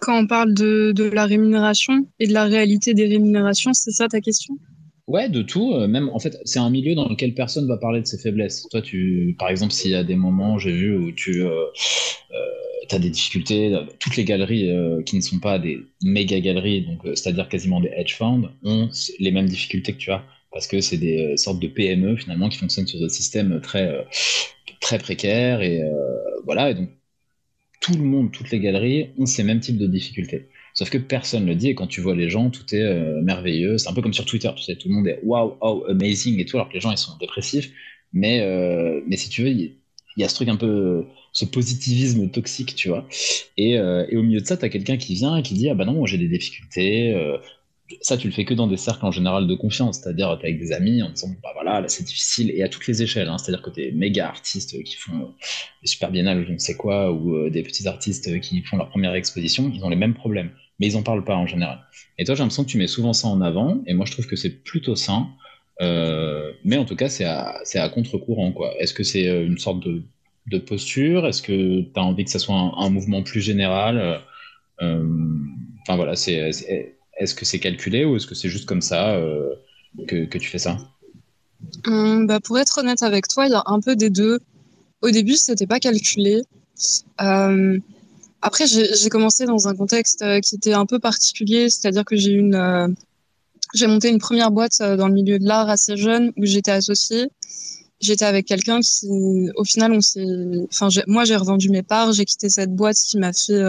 Quand 0.00 0.18
on 0.18 0.26
parle 0.26 0.52
de 0.52 1.10
la 1.12 1.26
rémunération 1.26 2.06
et 2.18 2.26
de 2.26 2.32
la 2.32 2.44
réalité 2.44 2.92
des 2.92 3.06
rémunérations, 3.06 3.72
c'est 3.72 3.92
ça 3.92 4.08
ta 4.08 4.20
question? 4.20 4.58
Ouais, 5.12 5.28
de 5.28 5.42
tout. 5.42 5.74
Euh, 5.74 5.86
même, 5.86 6.08
en 6.08 6.18
fait, 6.18 6.38
c'est 6.46 6.58
un 6.58 6.70
milieu 6.70 6.94
dans 6.94 7.06
lequel 7.06 7.34
personne 7.34 7.68
va 7.68 7.76
parler 7.76 8.00
de 8.00 8.06
ses 8.06 8.16
faiblesses. 8.16 8.66
Toi, 8.70 8.80
tu, 8.80 9.36
par 9.38 9.50
exemple, 9.50 9.74
s'il 9.74 9.90
y 9.90 9.94
a 9.94 10.04
des 10.04 10.16
moments, 10.16 10.58
j'ai 10.58 10.72
vu 10.72 10.96
où 10.96 11.12
tu 11.12 11.44
euh, 11.44 11.66
euh, 12.30 12.86
as 12.90 12.98
des 12.98 13.10
difficultés, 13.10 13.78
toutes 13.98 14.16
les 14.16 14.24
galeries 14.24 14.70
qui 15.04 15.16
ne 15.16 15.20
sont 15.20 15.38
pas 15.38 15.58
des 15.58 15.80
méga 16.02 16.40
galeries, 16.40 16.86
donc 16.86 17.00
c'est-à-dire 17.04 17.48
quasiment 17.50 17.80
des 17.80 17.90
hedge 17.94 18.14
funds, 18.14 18.50
ont 18.64 18.88
les 19.18 19.30
mêmes 19.32 19.48
difficultés 19.48 19.92
que 19.92 19.98
tu 19.98 20.10
as 20.10 20.24
parce 20.50 20.66
que 20.66 20.80
c'est 20.82 20.98
des 20.98 21.36
sortes 21.38 21.60
de 21.60 21.68
PME 21.68 22.16
finalement 22.16 22.50
qui 22.50 22.58
fonctionnent 22.58 22.86
sur 22.86 23.00
des 23.00 23.08
systèmes 23.08 23.60
très 23.62 24.06
très 24.80 24.98
précaires 24.98 25.62
et 25.62 25.80
voilà. 26.44 26.70
Et 26.70 26.74
donc 26.74 26.90
tout 27.80 27.94
le 27.94 28.04
monde, 28.04 28.30
toutes 28.32 28.50
les 28.50 28.60
galeries 28.60 29.08
ont 29.18 29.26
ces 29.26 29.42
mêmes 29.42 29.60
types 29.60 29.78
de 29.78 29.86
difficultés. 29.86 30.48
Sauf 30.82 30.90
que 30.90 30.98
personne 30.98 31.44
ne 31.44 31.50
le 31.50 31.54
dit, 31.54 31.68
et 31.68 31.76
quand 31.76 31.86
tu 31.86 32.00
vois 32.00 32.16
les 32.16 32.28
gens, 32.28 32.50
tout 32.50 32.74
est 32.74 32.82
euh, 32.82 33.22
merveilleux. 33.22 33.78
C'est 33.78 33.88
un 33.88 33.92
peu 33.92 34.02
comme 34.02 34.12
sur 34.12 34.24
Twitter, 34.24 34.50
tu 34.56 34.64
sais, 34.64 34.74
tout 34.74 34.88
le 34.88 34.94
monde 34.94 35.06
est 35.06 35.20
wow, 35.22 35.56
oh, 35.60 35.84
amazing 35.88 36.40
et 36.40 36.44
tout, 36.44 36.56
alors 36.56 36.68
que 36.68 36.74
les 36.74 36.80
gens, 36.80 36.90
ils 36.90 36.98
sont 36.98 37.16
dépressifs. 37.20 37.70
Mais, 38.12 38.40
euh, 38.40 39.00
mais 39.06 39.16
si 39.16 39.28
tu 39.28 39.44
veux, 39.44 39.50
il 39.50 39.76
y, 40.16 40.24
a 40.24 40.28
ce 40.28 40.34
truc 40.34 40.48
un 40.48 40.56
peu, 40.56 41.06
ce 41.30 41.44
positivisme 41.44 42.28
toxique, 42.30 42.74
tu 42.74 42.88
vois. 42.88 43.06
Et, 43.56 43.78
euh, 43.78 44.06
et 44.08 44.16
au 44.16 44.24
milieu 44.24 44.40
de 44.40 44.44
ça, 44.44 44.56
tu 44.56 44.64
as 44.64 44.70
quelqu'un 44.70 44.96
qui 44.96 45.14
vient 45.14 45.36
et 45.36 45.42
qui 45.44 45.54
dit, 45.54 45.68
ah 45.68 45.74
bah 45.74 45.84
non, 45.84 46.04
j'ai 46.04 46.18
des 46.18 46.26
difficultés. 46.26 47.14
ça, 48.00 48.16
tu 48.16 48.26
le 48.26 48.32
fais 48.32 48.44
que 48.44 48.54
dans 48.54 48.66
des 48.66 48.76
cercles 48.76 49.06
en 49.06 49.12
général 49.12 49.46
de 49.46 49.54
confiance, 49.54 50.00
c'est-à-dire 50.00 50.30
avec 50.30 50.58
des 50.58 50.72
amis 50.72 51.00
en 51.00 51.10
disant, 51.10 51.28
bah 51.44 51.50
voilà, 51.54 51.80
là 51.80 51.86
c'est 51.86 52.02
difficile, 52.02 52.50
et 52.50 52.64
à 52.64 52.68
toutes 52.68 52.88
les 52.88 53.04
échelles, 53.04 53.28
hein. 53.28 53.38
c'est-à-dire 53.38 53.62
que 53.62 53.70
des 53.70 53.92
méga 53.92 54.26
artistes 54.26 54.82
qui 54.82 54.96
font 54.96 55.32
des 55.80 55.86
super 55.86 56.10
biennales, 56.10 56.44
je 56.44 56.52
ne 56.52 56.58
sais 56.58 56.74
quoi, 56.74 57.12
ou 57.12 57.48
des 57.50 57.62
petits 57.62 57.86
artistes 57.86 58.40
qui 58.40 58.62
font 58.62 58.78
leur 58.78 58.88
première 58.88 59.14
exposition, 59.14 59.70
ils 59.72 59.84
ont 59.84 59.88
les 59.88 59.94
mêmes 59.94 60.14
problèmes 60.14 60.50
mais 60.82 60.88
ils 60.88 60.96
en 60.96 61.04
parlent 61.04 61.22
pas 61.22 61.36
en 61.36 61.46
général. 61.46 61.78
Et 62.18 62.24
toi, 62.24 62.34
j'ai 62.34 62.40
l'impression 62.40 62.64
que 62.64 62.68
tu 62.68 62.76
mets 62.76 62.88
souvent 62.88 63.12
ça 63.12 63.28
en 63.28 63.40
avant, 63.40 63.80
et 63.86 63.94
moi, 63.94 64.04
je 64.04 64.10
trouve 64.10 64.26
que 64.26 64.34
c'est 64.34 64.50
plutôt 64.50 64.96
sain. 64.96 65.28
Euh, 65.80 66.50
mais 66.64 66.76
en 66.76 66.84
tout 66.84 66.96
cas, 66.96 67.08
c'est 67.08 67.24
à, 67.24 67.88
contre-courant. 67.88 68.52
Est-ce 68.80 68.92
que 68.92 69.04
c'est 69.04 69.28
euh, 69.28 69.46
une 69.46 69.58
sorte 69.58 69.78
de, 69.78 70.58
posture? 70.58 71.24
Est-ce 71.28 71.40
que 71.40 71.82
tu 71.82 71.92
as 71.94 72.02
envie 72.02 72.24
que 72.24 72.32
ça 72.32 72.40
soit 72.40 72.56
un, 72.56 72.90
mouvement 72.90 73.22
plus 73.22 73.40
général? 73.40 74.22
Euh, 74.82 75.06
voilà, 75.86 76.16
c'est, 76.16 76.50
est-ce 77.16 77.34
que 77.36 77.44
c'est 77.44 77.60
calculé 77.60 78.04
ou 78.04 78.16
est-ce 78.16 78.26
que 78.26 78.34
c'est 78.34 78.48
juste 78.48 78.66
comme 78.66 78.82
ça 78.82 79.16
que, 80.08 80.36
tu 80.36 80.48
fais 80.48 80.58
ça? 80.58 80.78
Hum, 81.86 82.26
bah 82.26 82.40
Pour 82.40 82.58
être 82.58 82.76
honnête 82.78 83.04
avec 83.04 83.28
toi, 83.28 83.46
il 83.46 83.52
y 83.52 83.54
a 83.54 83.62
un 83.66 83.80
peu 83.80 83.94
des 83.94 84.10
deux. 84.10 84.40
Au 85.00 85.10
début, 85.10 85.36
c'était 85.36 85.68
pas 85.68 85.78
calculé. 85.78 86.42
Après, 88.44 88.66
j'ai 88.66 89.08
commencé 89.08 89.46
dans 89.46 89.68
un 89.68 89.74
contexte 89.76 90.22
euh, 90.22 90.40
qui 90.40 90.56
était 90.56 90.72
un 90.72 90.84
peu 90.84 90.98
particulier, 90.98 91.70
c'est-à-dire 91.70 92.04
que 92.04 92.16
j'ai 92.16 92.32
une, 92.32 92.56
euh, 92.56 92.88
j'ai 93.72 93.86
monté 93.86 94.08
une 94.08 94.18
première 94.18 94.50
boîte 94.50 94.80
euh, 94.80 94.96
dans 94.96 95.06
le 95.06 95.14
milieu 95.14 95.38
de 95.38 95.46
l'art 95.46 95.70
assez 95.70 95.96
jeune 95.96 96.32
où 96.36 96.44
j'étais 96.44 96.72
associée. 96.72 97.28
J'étais 98.00 98.24
avec 98.24 98.46
quelqu'un 98.46 98.80
qui, 98.80 99.48
au 99.54 99.62
final, 99.62 99.92
on 99.92 100.00
s'est, 100.00 100.26
enfin, 100.72 100.88
moi, 101.06 101.24
j'ai 101.24 101.36
revendu 101.36 101.70
mes 101.70 101.84
parts, 101.84 102.12
j'ai 102.12 102.24
quitté 102.24 102.48
cette 102.50 102.74
boîte 102.74 102.96
qui 102.96 103.16
m'a 103.16 103.32
fait, 103.32 103.62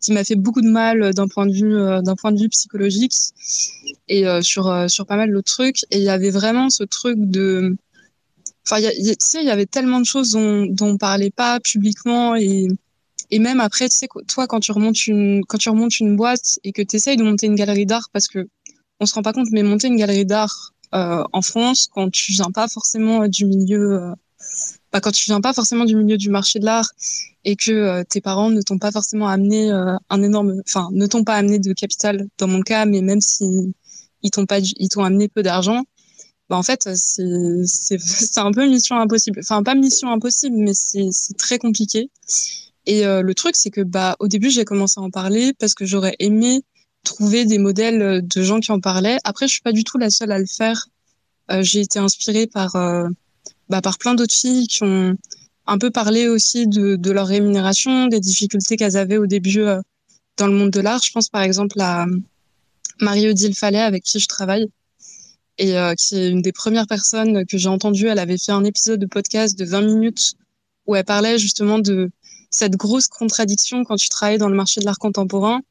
qui 0.00 0.12
m'a 0.12 0.24
fait 0.24 0.36
beaucoup 0.36 0.62
de 0.62 0.70
mal 0.70 1.12
d'un 1.12 1.28
point 1.28 1.44
de 1.44 1.52
vue, 1.52 1.74
d'un 2.02 2.16
point 2.16 2.32
de 2.32 2.40
vue 2.40 2.48
psychologique 2.48 3.12
et 4.08 4.24
sur 4.40 4.86
sur 4.88 5.04
pas 5.04 5.16
mal 5.16 5.30
d'autres 5.30 5.52
trucs. 5.52 5.82
Et 5.90 5.98
il 5.98 6.02
y 6.02 6.08
avait 6.08 6.30
vraiment 6.30 6.70
ce 6.70 6.82
truc 6.82 7.18
de, 7.18 7.76
enfin, 8.66 8.80
tu 8.80 9.14
sais, 9.18 9.42
il 9.42 9.46
y 9.46 9.50
avait 9.50 9.66
tellement 9.66 10.00
de 10.00 10.06
choses 10.06 10.30
dont, 10.30 10.64
dont 10.64 10.88
on 10.88 10.96
parlait 10.96 11.30
pas 11.30 11.60
publiquement 11.60 12.34
et 12.34 12.68
et 13.32 13.38
même 13.38 13.60
après, 13.60 13.88
tu 13.88 13.96
sais, 13.96 14.08
toi, 14.28 14.46
quand 14.46 14.60
tu 14.60 14.72
remontes 14.72 15.06
une, 15.06 15.42
quand 15.48 15.56
tu 15.56 15.70
remontes 15.70 15.98
une 16.00 16.16
boîte 16.16 16.58
et 16.64 16.72
que 16.72 16.82
tu 16.82 16.96
essayes 16.96 17.16
de 17.16 17.24
monter 17.24 17.46
une 17.46 17.54
galerie 17.54 17.86
d'art, 17.86 18.10
parce 18.12 18.28
que 18.28 18.46
on 19.00 19.06
se 19.06 19.14
rend 19.14 19.22
pas 19.22 19.32
compte, 19.32 19.48
mais 19.52 19.62
monter 19.62 19.86
une 19.88 19.96
galerie 19.96 20.26
d'art 20.26 20.74
euh, 20.94 21.24
en 21.32 21.40
France, 21.40 21.88
quand 21.90 22.10
tu 22.10 22.32
viens 22.32 22.50
pas 22.52 22.68
forcément 22.68 23.26
du 23.28 23.46
milieu, 23.46 24.02
euh, 24.02 24.14
bah, 24.92 25.00
quand 25.00 25.12
tu 25.12 25.24
viens 25.30 25.40
pas 25.40 25.54
forcément 25.54 25.86
du 25.86 25.96
milieu 25.96 26.18
du 26.18 26.28
marché 26.28 26.58
de 26.58 26.66
l'art 26.66 26.90
et 27.46 27.56
que 27.56 27.70
euh, 27.72 28.04
tes 28.04 28.20
parents 28.20 28.50
ne 28.50 28.60
t'ont 28.60 28.78
pas 28.78 28.92
forcément 28.92 29.28
amené 29.28 29.72
euh, 29.72 29.96
un 30.10 30.22
énorme, 30.22 30.60
enfin, 30.68 30.90
ne 30.92 31.06
t'ont 31.06 31.24
pas 31.24 31.36
amené 31.36 31.58
de 31.58 31.72
capital 31.72 32.28
dans 32.36 32.48
mon 32.48 32.60
cas, 32.60 32.84
mais 32.84 33.00
même 33.00 33.22
si 33.22 33.74
ils 34.22 34.30
t'ont 34.30 34.44
pas, 34.44 34.58
ils 34.60 34.88
t'ont 34.90 35.04
amené 35.04 35.28
peu 35.28 35.42
d'argent, 35.42 35.84
bah 36.50 36.58
en 36.58 36.62
fait 36.62 36.86
c'est 36.94 38.38
un 38.38 38.52
peu 38.52 38.68
mission 38.68 38.96
impossible. 38.96 39.40
Enfin 39.42 39.62
pas 39.62 39.74
mission 39.74 40.12
impossible, 40.12 40.56
mais 40.58 40.74
c'est 40.74 41.08
très 41.38 41.58
compliqué. 41.58 42.10
Et 42.86 43.06
euh, 43.06 43.22
le 43.22 43.34
truc, 43.34 43.54
c'est 43.56 43.70
que 43.70 43.80
bah 43.80 44.16
au 44.18 44.28
début, 44.28 44.50
j'ai 44.50 44.64
commencé 44.64 44.98
à 44.98 45.02
en 45.02 45.10
parler 45.10 45.52
parce 45.58 45.74
que 45.74 45.84
j'aurais 45.84 46.16
aimé 46.18 46.62
trouver 47.04 47.44
des 47.44 47.58
modèles 47.58 48.02
euh, 48.02 48.20
de 48.22 48.42
gens 48.42 48.60
qui 48.60 48.72
en 48.72 48.80
parlaient. 48.80 49.18
Après, 49.24 49.48
je 49.48 49.52
suis 49.52 49.62
pas 49.62 49.72
du 49.72 49.84
tout 49.84 49.98
la 49.98 50.10
seule 50.10 50.32
à 50.32 50.38
le 50.38 50.46
faire. 50.46 50.86
Euh, 51.50 51.62
j'ai 51.62 51.80
été 51.80 51.98
inspirée 51.98 52.46
par 52.46 52.76
euh, 52.76 53.08
bah, 53.68 53.80
par 53.80 53.98
plein 53.98 54.14
d'autres 54.14 54.34
filles 54.34 54.66
qui 54.66 54.82
ont 54.84 55.16
un 55.66 55.78
peu 55.78 55.90
parlé 55.90 56.28
aussi 56.28 56.66
de, 56.66 56.96
de 56.96 57.10
leur 57.10 57.26
rémunération, 57.26 58.06
des 58.06 58.20
difficultés 58.20 58.76
qu'elles 58.76 58.96
avaient 58.96 59.16
au 59.16 59.26
début 59.26 59.64
dans 60.36 60.48
le 60.48 60.52
monde 60.52 60.70
de 60.70 60.80
l'art. 60.80 61.00
Je 61.04 61.12
pense 61.12 61.28
par 61.28 61.42
exemple 61.42 61.80
à 61.80 62.06
Marie-Odile 63.00 63.54
Fallet 63.54 63.80
avec 63.80 64.02
qui 64.02 64.18
je 64.18 64.26
travaille 64.26 64.66
et 65.58 65.76
qui 65.96 66.16
est 66.16 66.30
une 66.30 66.42
des 66.42 66.50
premières 66.50 66.88
personnes 66.88 67.46
que 67.46 67.58
j'ai 67.58 67.68
entendues. 67.68 68.08
Elle 68.08 68.18
avait 68.18 68.38
fait 68.38 68.50
un 68.50 68.64
épisode 68.64 68.98
de 68.98 69.06
podcast 69.06 69.56
de 69.56 69.64
20 69.64 69.82
minutes 69.82 70.34
où 70.86 70.96
elle 70.96 71.04
parlait 71.04 71.38
justement 71.38 71.78
de 71.78 72.10
cette 72.52 72.76
grosse 72.76 73.08
contradiction 73.08 73.82
quand 73.82 73.96
tu 73.96 74.08
travailles 74.08 74.38
dans 74.38 74.48
le 74.48 74.54
marché 74.54 74.80
de 74.80 74.84
l'art 74.84 74.98
contemporain, 74.98 75.62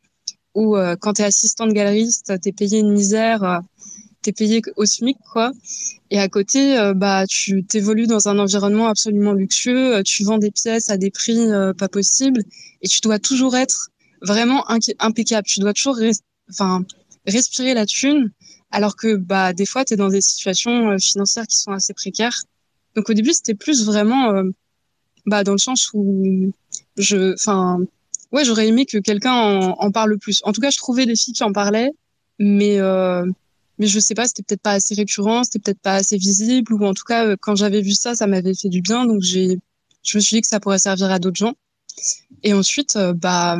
où 0.56 0.76
euh, 0.76 0.96
quand 1.00 1.14
tu 1.14 1.22
es 1.22 1.26
assistante 1.26 1.72
galeriste, 1.72 2.34
tu 2.42 2.50
es 2.50 2.52
payé 2.52 2.80
une 2.80 2.92
misère, 2.92 3.44
euh, 3.44 3.60
tu 4.24 4.32
es 4.32 4.34
payé 4.34 4.62
au 4.76 4.86
SMIC, 4.86 5.18
quoi. 5.32 5.52
Et 6.10 6.20
à 6.20 6.28
côté, 6.28 6.78
euh, 6.78 6.94
bah, 6.94 7.26
tu 7.28 7.64
t'évolues 7.64 8.08
dans 8.08 8.28
un 8.28 8.38
environnement 8.40 8.88
absolument 8.88 9.34
luxueux, 9.34 9.98
euh, 9.98 10.04
tu 10.04 10.24
vends 10.24 10.40
des 10.40 10.52
pièces 10.52 10.90
à 10.90 10.98
des 10.98 11.12
prix 11.12 11.38
pas 11.78 11.88
possibles, 11.88 12.44
et 12.82 12.88
tu 12.88 13.00
dois 13.00 13.20
toujours 13.20 13.56
être 13.56 13.90
vraiment 14.22 14.66
impeccable. 15.00 15.48
Tu 15.48 15.60
dois 15.60 15.74
toujours 15.74 16.00
enfin, 16.50 16.84
respirer 17.28 17.76
la 17.76 17.86
thune, 17.86 18.32
alors 18.72 18.96
que 18.96 19.16
bah, 19.16 19.54
des 19.54 19.68
fois, 19.68 19.86
tu 19.86 19.94
es 19.94 19.98
dans 19.98 20.10
des 20.10 20.22
situations 20.22 20.98
financières 21.00 21.48
qui 21.48 21.58
sont 21.58 21.72
assez 21.72 21.94
précaires. 21.94 22.44
Donc 22.96 23.10
au 23.10 23.14
début, 23.14 23.34
c'était 23.34 23.56
plus 23.56 23.86
vraiment 23.86 24.44
bah, 25.26 25.44
dans 25.44 25.54
le 25.54 25.58
sens 25.58 25.92
où 25.94 26.52
je, 26.98 27.34
enfin, 27.34 27.80
ouais, 28.32 28.46
j'aurais 28.46 28.68
aimé 28.68 28.86
que 28.86 28.98
quelqu'un 28.98 29.34
en, 29.34 29.92
parle 29.92 30.18
plus. 30.18 30.42
En 30.46 30.52
tout 30.52 30.62
cas, 30.62 30.70
je 30.70 30.78
trouvais 30.78 31.06
des 31.06 31.16
filles 31.16 31.34
qui 31.34 31.44
en 31.44 31.54
parlaient, 31.54 31.92
mais 32.40 32.80
euh, 32.80 33.26
mais 33.80 33.88
je 33.88 34.00
sais 34.00 34.14
pas, 34.14 34.28
c'était 34.28 34.44
peut-être 34.44 34.62
pas 34.62 34.74
assez 34.74 34.94
récurrent, 34.96 35.44
c'était 35.44 35.60
peut-être 35.60 35.82
pas 35.82 35.96
assez 35.96 36.18
visible, 36.18 36.74
ou 36.74 36.86
en 36.86 36.94
tout 36.94 37.04
cas, 37.04 37.26
euh, 37.26 37.36
quand 37.40 37.56
j'avais 37.56 37.82
vu 37.82 37.94
ça, 37.94 38.16
ça 38.16 38.28
m'avait 38.28 38.54
fait 38.54 38.70
du 38.70 38.82
bien, 38.82 39.06
donc 39.06 39.22
j'ai, 39.22 39.60
je 40.04 40.18
me 40.18 40.22
suis 40.22 40.38
dit 40.38 40.42
que 40.42 40.48
ça 40.48 40.60
pourrait 40.60 40.80
servir 40.80 41.12
à 41.12 41.20
d'autres 41.20 41.38
gens. 41.38 41.54
Et 42.44 42.54
ensuite, 42.54 42.96
euh, 42.96 43.14
bah, 43.14 43.60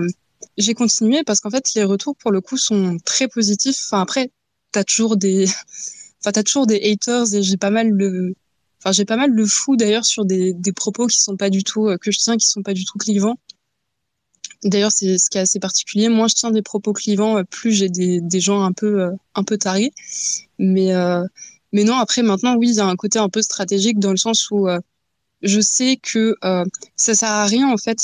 j'ai 0.58 0.74
continué 0.74 1.24
parce 1.24 1.42
qu'en 1.42 1.50
fait, 1.50 1.74
les 1.76 1.84
retours 1.84 2.16
pour 2.16 2.32
le 2.32 2.42
coup 2.42 2.58
sont 2.58 2.98
très 3.06 3.28
positifs. 3.28 3.78
Enfin 3.88 4.02
après, 4.02 4.32
t'as 4.72 4.84
toujours 4.84 5.18
des, 5.18 5.46
enfin 6.22 6.32
t'as 6.32 6.44
toujours 6.44 6.68
des 6.68 6.80
haters 6.84 7.34
et 7.34 7.44
j'ai 7.44 7.58
pas 7.58 7.72
mal 7.72 7.90
le 7.90 8.36
Enfin, 8.82 8.92
j'ai 8.94 9.06
pas 9.06 9.16
mal 9.16 9.36
de 9.36 9.46
fou 9.46 9.76
d'ailleurs 9.76 10.06
sur 10.06 10.26
des, 10.26 10.54
des 10.54 10.74
propos 10.74 11.06
qui 11.06 11.22
sont 11.22 11.38
pas 11.38 11.52
du 11.52 11.64
tout 11.64 11.88
euh, 11.88 11.98
que 11.98 12.10
je 12.12 12.18
tiens, 12.18 12.36
qui 12.36 12.48
sont 12.48 12.64
pas 12.64 12.74
du 12.74 12.84
tout 12.84 12.98
clivants. 12.98 13.38
D'ailleurs, 14.64 14.92
c'est 14.92 15.20
ce 15.20 15.30
qui 15.30 15.38
est 15.38 15.42
assez 15.42 15.60
particulier. 15.60 16.10
Moins 16.10 16.28
je 16.28 16.34
tiens 16.34 16.50
des 16.50 16.64
propos 16.64 16.92
clivants, 16.92 17.38
euh, 17.38 17.44
plus 17.44 17.74
j'ai 17.74 17.90
des, 17.90 18.22
des 18.22 18.40
gens 18.40 18.64
un 18.64 18.72
peu 18.74 19.02
euh, 19.04 19.12
un 19.36 19.44
peu 19.44 19.58
tarés. 19.58 19.92
Mais 20.58 20.92
mais 21.74 21.84
non, 21.84 21.96
après 21.96 22.22
maintenant, 22.24 22.56
oui, 22.58 22.70
il 22.70 22.76
y 22.76 22.80
a 22.80 22.86
un 22.86 22.96
côté 22.96 23.20
un 23.20 23.30
peu 23.30 23.42
stratégique 23.42 24.00
dans 24.00 24.12
le 24.12 24.18
sens 24.18 24.50
où 24.52 24.68
je 25.42 25.62
sais 25.62 25.98
que 26.02 26.36
ça 26.96 27.16
sert 27.16 27.30
à 27.30 27.46
rien 27.46 27.70
en 27.72 27.78
fait. 27.78 28.00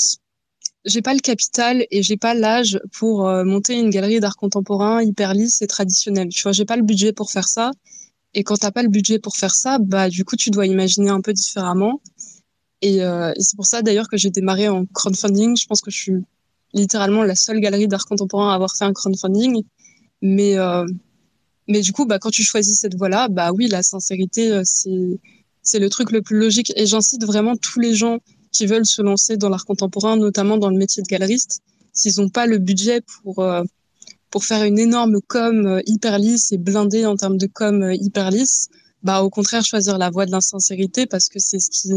J'ai 0.84 1.02
pas 1.02 1.12
le 1.12 1.20
capital 1.20 1.86
et 1.90 2.02
j'ai 2.02 2.16
pas 2.16 2.34
l'âge 2.34 2.80
pour 2.92 3.28
monter 3.44 3.74
une 3.78 3.90
galerie 3.90 4.20
d'art 4.20 4.36
contemporain 4.36 5.02
hyper 5.02 5.34
lisse 5.34 5.60
et 5.62 5.66
traditionnelle. 5.66 6.30
Tu 6.30 6.42
vois, 6.42 6.52
j'ai 6.52 6.64
pas 6.64 6.76
le 6.76 6.82
budget 6.82 7.12
pour 7.12 7.30
faire 7.30 7.46
ça. 7.46 7.70
Et 8.34 8.44
quand 8.44 8.56
t'as 8.56 8.70
pas 8.70 8.82
le 8.82 8.88
budget 8.88 9.18
pour 9.18 9.36
faire 9.36 9.54
ça, 9.54 9.78
bah 9.78 10.08
du 10.08 10.24
coup 10.24 10.36
tu 10.36 10.50
dois 10.50 10.66
imaginer 10.66 11.10
un 11.10 11.20
peu 11.20 11.32
différemment. 11.32 12.00
Et, 12.82 13.02
euh, 13.02 13.32
et 13.34 13.42
c'est 13.42 13.56
pour 13.56 13.66
ça 13.66 13.82
d'ailleurs 13.82 14.08
que 14.08 14.16
j'ai 14.16 14.30
démarré 14.30 14.68
en 14.68 14.86
crowdfunding. 14.86 15.56
Je 15.56 15.66
pense 15.66 15.80
que 15.80 15.90
je 15.90 15.96
suis 15.96 16.12
littéralement 16.74 17.24
la 17.24 17.34
seule 17.34 17.60
galerie 17.60 17.88
d'art 17.88 18.06
contemporain 18.06 18.52
à 18.52 18.54
avoir 18.54 18.76
fait 18.76 18.84
un 18.84 18.92
crowdfunding. 18.92 19.62
Mais 20.22 20.58
euh, 20.58 20.86
mais 21.68 21.80
du 21.80 21.92
coup, 21.92 22.06
bah 22.06 22.18
quand 22.18 22.30
tu 22.30 22.42
choisis 22.42 22.80
cette 22.80 22.96
voie-là, 22.96 23.28
bah 23.28 23.52
oui, 23.52 23.68
la 23.68 23.82
sincérité 23.82 24.52
euh, 24.52 24.62
c'est 24.64 25.20
c'est 25.62 25.78
le 25.78 25.90
truc 25.90 26.12
le 26.12 26.22
plus 26.22 26.38
logique. 26.38 26.72
Et 26.76 26.86
j'incite 26.86 27.24
vraiment 27.24 27.56
tous 27.56 27.80
les 27.80 27.94
gens 27.94 28.18
qui 28.52 28.66
veulent 28.66 28.86
se 28.86 29.02
lancer 29.02 29.36
dans 29.36 29.48
l'art 29.48 29.64
contemporain, 29.66 30.16
notamment 30.16 30.56
dans 30.56 30.70
le 30.70 30.76
métier 30.76 31.02
de 31.02 31.08
galeriste, 31.08 31.60
s'ils 31.92 32.20
n'ont 32.20 32.30
pas 32.30 32.46
le 32.46 32.58
budget 32.58 33.02
pour 33.22 33.40
euh, 33.40 33.62
pour 34.30 34.44
faire 34.44 34.64
une 34.64 34.78
énorme 34.78 35.20
com 35.26 35.66
euh, 35.66 35.80
hyper 35.86 36.18
lisse 36.18 36.52
et 36.52 36.58
blindée 36.58 37.06
en 37.06 37.16
termes 37.16 37.38
de 37.38 37.46
com 37.46 37.82
euh, 37.82 37.94
hyper 37.94 38.30
lisse, 38.30 38.68
bah 39.02 39.22
au 39.22 39.30
contraire 39.30 39.64
choisir 39.64 39.98
la 39.98 40.10
voie 40.10 40.26
de 40.26 40.30
l'insincérité 40.32 41.06
parce 41.06 41.28
que 41.28 41.38
c'est 41.38 41.60
ce 41.60 41.70
qui 41.70 41.90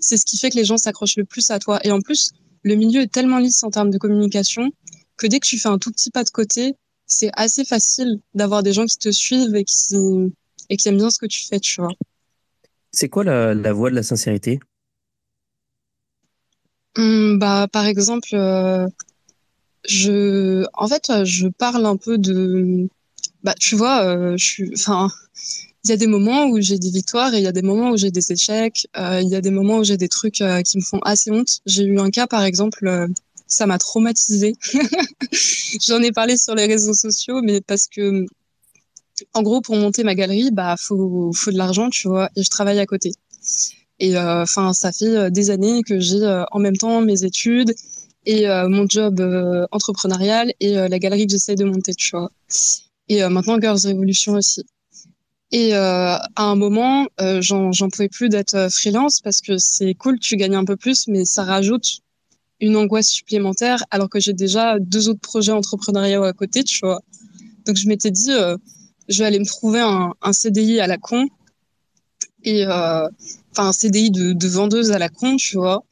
c'est 0.00 0.16
ce 0.16 0.24
qui 0.24 0.38
fait 0.38 0.50
que 0.50 0.56
les 0.56 0.64
gens 0.64 0.76
s'accrochent 0.76 1.16
le 1.16 1.24
plus 1.24 1.50
à 1.50 1.58
toi. 1.58 1.80
Et 1.84 1.90
en 1.90 2.00
plus, 2.00 2.32
le 2.62 2.74
milieu 2.74 3.02
est 3.02 3.12
tellement 3.12 3.38
lisse 3.38 3.62
en 3.62 3.70
termes 3.70 3.90
de 3.90 3.98
communication 3.98 4.70
que 5.16 5.26
dès 5.26 5.40
que 5.40 5.46
tu 5.46 5.58
fais 5.58 5.68
un 5.68 5.78
tout 5.78 5.90
petit 5.90 6.10
pas 6.10 6.24
de 6.24 6.30
côté, 6.30 6.76
c'est 7.06 7.30
assez 7.34 7.64
facile 7.64 8.20
d'avoir 8.34 8.62
des 8.62 8.72
gens 8.72 8.86
qui 8.86 8.96
te 8.96 9.10
suivent 9.10 9.54
et 9.54 9.64
qui, 9.64 9.94
et 10.70 10.76
qui 10.76 10.88
aiment 10.88 10.96
bien 10.96 11.10
ce 11.10 11.18
que 11.18 11.26
tu 11.26 11.44
fais, 11.44 11.60
tu 11.60 11.80
vois. 11.80 11.92
C'est 12.90 13.08
quoi 13.08 13.24
la, 13.24 13.54
la 13.54 13.72
voie 13.72 13.90
de 13.90 13.96
la 13.96 14.02
sincérité? 14.02 14.60
Hum, 16.96 17.38
bah, 17.38 17.68
par 17.72 17.86
exemple, 17.86 18.28
euh, 18.34 18.86
je, 19.88 20.64
en 20.74 20.88
fait, 20.88 21.24
je 21.24 21.48
parle 21.48 21.86
un 21.86 21.96
peu 21.96 22.18
de, 22.18 22.88
bah, 23.42 23.54
tu 23.58 23.76
vois, 23.76 24.04
euh, 24.04 24.36
je 24.36 24.44
suis, 24.44 24.70
enfin, 24.74 25.10
il 25.84 25.90
y 25.90 25.92
a 25.92 25.96
des 25.96 26.06
moments 26.06 26.46
où 26.46 26.60
j'ai 26.60 26.78
des 26.78 26.90
victoires 26.90 27.34
et 27.34 27.38
il 27.38 27.42
y 27.42 27.48
a 27.48 27.52
des 27.52 27.62
moments 27.62 27.90
où 27.90 27.96
j'ai 27.96 28.10
des 28.10 28.30
échecs. 28.30 28.86
Euh, 28.96 29.20
il 29.20 29.28
y 29.28 29.34
a 29.34 29.40
des 29.40 29.50
moments 29.50 29.78
où 29.78 29.84
j'ai 29.84 29.96
des 29.96 30.08
trucs 30.08 30.40
euh, 30.40 30.62
qui 30.62 30.78
me 30.78 30.82
font 30.82 31.00
assez 31.00 31.30
honte. 31.30 31.60
J'ai 31.66 31.84
eu 31.84 31.98
un 31.98 32.10
cas, 32.10 32.26
par 32.28 32.44
exemple, 32.44 32.86
euh, 32.86 33.08
ça 33.48 33.66
m'a 33.66 33.78
traumatisé. 33.78 34.54
J'en 35.86 36.00
ai 36.00 36.12
parlé 36.12 36.36
sur 36.36 36.54
les 36.54 36.66
réseaux 36.66 36.94
sociaux, 36.94 37.42
mais 37.42 37.60
parce 37.60 37.88
que, 37.88 38.24
en 39.34 39.42
gros, 39.42 39.60
pour 39.60 39.74
monter 39.76 40.04
ma 40.04 40.14
galerie, 40.14 40.50
bah, 40.52 40.76
faut, 40.78 41.32
faut 41.34 41.50
de 41.50 41.58
l'argent, 41.58 41.90
tu 41.90 42.06
vois, 42.08 42.30
et 42.36 42.44
je 42.44 42.50
travaille 42.50 42.78
à 42.78 42.86
côté. 42.86 43.12
Et 43.98 44.18
enfin, 44.18 44.72
ça 44.72 44.90
fait 44.90 45.30
des 45.30 45.50
années 45.50 45.82
que 45.82 46.00
j'ai 46.00 46.44
en 46.50 46.58
même 46.58 46.76
temps 46.76 47.00
mes 47.02 47.24
études 47.24 47.72
et 48.24 48.46
mon 48.46 48.86
job 48.88 49.20
entrepreneurial 49.72 50.52
et 50.60 50.74
la 50.74 50.98
galerie 50.98 51.26
que 51.26 51.32
j'essaye 51.32 51.56
de 51.56 51.64
monter, 51.64 51.94
tu 51.94 52.10
vois. 52.12 52.30
Et 53.08 53.22
maintenant, 53.28 53.60
Girls 53.60 53.80
Revolution 53.84 54.34
aussi. 54.34 54.62
Et 55.52 55.74
euh, 55.74 56.16
à 56.16 56.44
un 56.44 56.56
moment, 56.56 57.06
euh, 57.20 57.42
j'en 57.42 57.70
pouvais 57.90 58.08
plus 58.08 58.30
d'être 58.30 58.54
euh, 58.54 58.70
freelance 58.70 59.20
parce 59.20 59.42
que 59.42 59.58
c'est 59.58 59.92
cool, 59.92 60.18
tu 60.18 60.36
gagnes 60.36 60.54
un 60.54 60.64
peu 60.64 60.76
plus, 60.76 61.06
mais 61.08 61.26
ça 61.26 61.44
rajoute 61.44 62.00
une 62.60 62.74
angoisse 62.74 63.08
supplémentaire 63.08 63.84
alors 63.90 64.08
que 64.08 64.18
j'ai 64.18 64.32
déjà 64.32 64.78
deux 64.78 65.10
autres 65.10 65.20
projets 65.20 65.52
entrepreneuriaux 65.52 66.22
à 66.22 66.32
côté, 66.32 66.64
tu 66.64 66.80
vois. 66.82 67.02
Donc 67.66 67.76
je 67.76 67.86
m'étais 67.86 68.10
dit, 68.10 68.32
euh, 68.32 68.56
je 69.08 69.18
vais 69.18 69.26
aller 69.26 69.38
me 69.38 69.44
trouver 69.44 69.80
un, 69.80 70.14
un 70.22 70.32
CDI 70.32 70.80
à 70.80 70.86
la 70.86 70.96
con 70.96 71.28
et 72.44 72.64
euh, 72.64 73.06
enfin 73.50 73.68
un 73.68 73.72
CDI 73.72 74.10
de, 74.10 74.32
de 74.32 74.48
vendeuse 74.48 74.90
à 74.90 74.98
la 74.98 75.10
con, 75.10 75.36
tu 75.36 75.58
vois. 75.58 75.84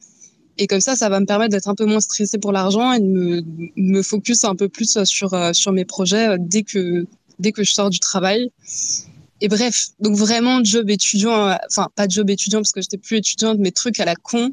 Et 0.57 0.67
comme 0.67 0.81
ça, 0.81 0.95
ça 0.95 1.09
va 1.09 1.19
me 1.19 1.25
permettre 1.25 1.51
d'être 1.51 1.69
un 1.69 1.75
peu 1.75 1.85
moins 1.85 2.01
stressée 2.01 2.37
pour 2.37 2.51
l'argent 2.51 2.91
et 2.91 2.99
de 2.99 3.05
me, 3.05 3.41
me 3.77 4.03
focus 4.03 4.43
un 4.43 4.55
peu 4.55 4.69
plus 4.69 4.97
sur 5.05 5.55
sur 5.55 5.71
mes 5.71 5.85
projets 5.85 6.35
dès 6.39 6.63
que 6.63 7.05
dès 7.39 7.51
que 7.51 7.63
je 7.63 7.73
sors 7.73 7.89
du 7.89 7.99
travail. 7.99 8.51
Et 9.41 9.47
bref, 9.47 9.87
donc 9.99 10.15
vraiment 10.15 10.63
job 10.63 10.89
étudiant, 10.89 11.49
euh, 11.49 11.55
enfin 11.67 11.89
pas 11.95 12.07
job 12.07 12.29
étudiant 12.29 12.59
parce 12.59 12.71
que 12.71 12.81
j'étais 12.81 12.99
plus 12.99 13.17
étudiante, 13.17 13.57
mais 13.59 13.71
trucs 13.71 13.99
à 13.99 14.05
la 14.05 14.15
con. 14.15 14.51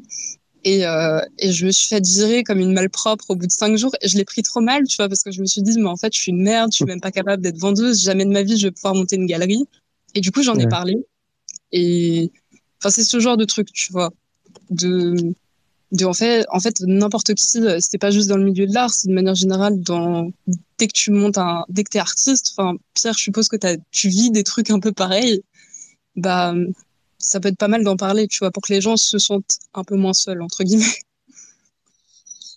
Et, 0.65 0.85
euh, 0.85 1.21
et 1.37 1.53
je 1.53 1.65
me 1.65 1.71
suis 1.71 1.87
fait 1.87 2.05
virer 2.05 2.43
comme 2.43 2.59
une 2.59 2.73
malpropre 2.73 3.29
au 3.29 3.35
bout 3.35 3.45
de 3.45 3.51
cinq 3.51 3.77
jours. 3.77 3.95
Et 4.01 4.09
je 4.09 4.17
l'ai 4.17 4.25
pris 4.25 4.41
trop 4.41 4.59
mal, 4.59 4.83
tu 4.85 4.97
vois, 4.97 5.07
parce 5.07 5.23
que 5.23 5.31
je 5.31 5.39
me 5.39 5.45
suis 5.45 5.61
dit, 5.61 5.79
mais 5.79 5.87
en 5.87 5.95
fait, 5.95 6.13
je 6.13 6.19
suis 6.19 6.31
une 6.31 6.41
merde, 6.41 6.71
je 6.73 6.77
suis 6.77 6.85
même 6.85 6.99
pas 6.99 7.11
capable 7.11 7.41
d'être 7.41 7.57
vendeuse, 7.57 8.01
jamais 8.01 8.25
de 8.25 8.31
ma 8.31 8.43
vie 8.43 8.57
je 8.57 8.67
vais 8.67 8.71
pouvoir 8.71 8.95
monter 8.95 9.15
une 9.15 9.27
galerie. 9.27 9.63
Et 10.15 10.21
du 10.21 10.31
coup, 10.31 10.41
j'en 10.41 10.55
ai 10.55 10.67
parlé. 10.67 10.97
Et 11.71 12.31
enfin, 12.81 12.89
c'est 12.89 13.03
ce 13.03 13.19
genre 13.19 13.37
de 13.37 13.45
truc, 13.45 13.71
tu 13.71 13.93
vois, 13.93 14.11
de 14.71 15.33
en 16.03 16.13
fait 16.13 16.45
en 16.51 16.59
fait 16.59 16.79
n'importe 16.81 17.33
qui 17.33 17.45
c'était 17.45 17.97
pas 17.97 18.11
juste 18.11 18.29
dans 18.29 18.37
le 18.37 18.45
milieu 18.45 18.67
de 18.67 18.73
l'art 18.73 18.91
c'est 18.91 19.07
de 19.07 19.13
manière 19.13 19.35
générale 19.35 19.81
dans 19.81 20.31
dès 20.77 20.87
que 20.87 20.93
tu 20.93 21.11
montes 21.11 21.37
un 21.37 21.65
dès 21.69 21.83
que 21.83 21.89
t'es 21.89 21.99
artiste 21.99 22.53
enfin 22.55 22.77
Pierre 22.93 23.13
je 23.13 23.23
suppose 23.23 23.47
que 23.47 23.57
tu 23.91 24.09
vis 24.09 24.31
des 24.31 24.43
trucs 24.43 24.69
un 24.69 24.79
peu 24.79 24.91
pareils. 24.91 25.41
Bah 26.15 26.53
ça 27.17 27.39
peut 27.39 27.49
être 27.49 27.57
pas 27.57 27.67
mal 27.67 27.83
d'en 27.83 27.97
parler 27.97 28.27
tu 28.27 28.39
vois 28.39 28.51
pour 28.51 28.63
que 28.63 28.73
les 28.73 28.81
gens 28.81 28.97
se 28.97 29.17
sentent 29.17 29.57
un 29.73 29.83
peu 29.83 29.95
moins 29.95 30.13
seuls 30.13 30.41
entre 30.41 30.63
guillemets. 30.63 30.85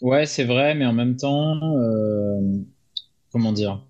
Ouais 0.01 0.26
c'est 0.26 0.45
vrai 0.45 0.74
mais 0.74 0.85
en 0.85 0.93
même 0.93 1.16
temps 1.16 1.61
euh, 1.76 2.59
comment 3.30 3.53
dire? 3.53 3.87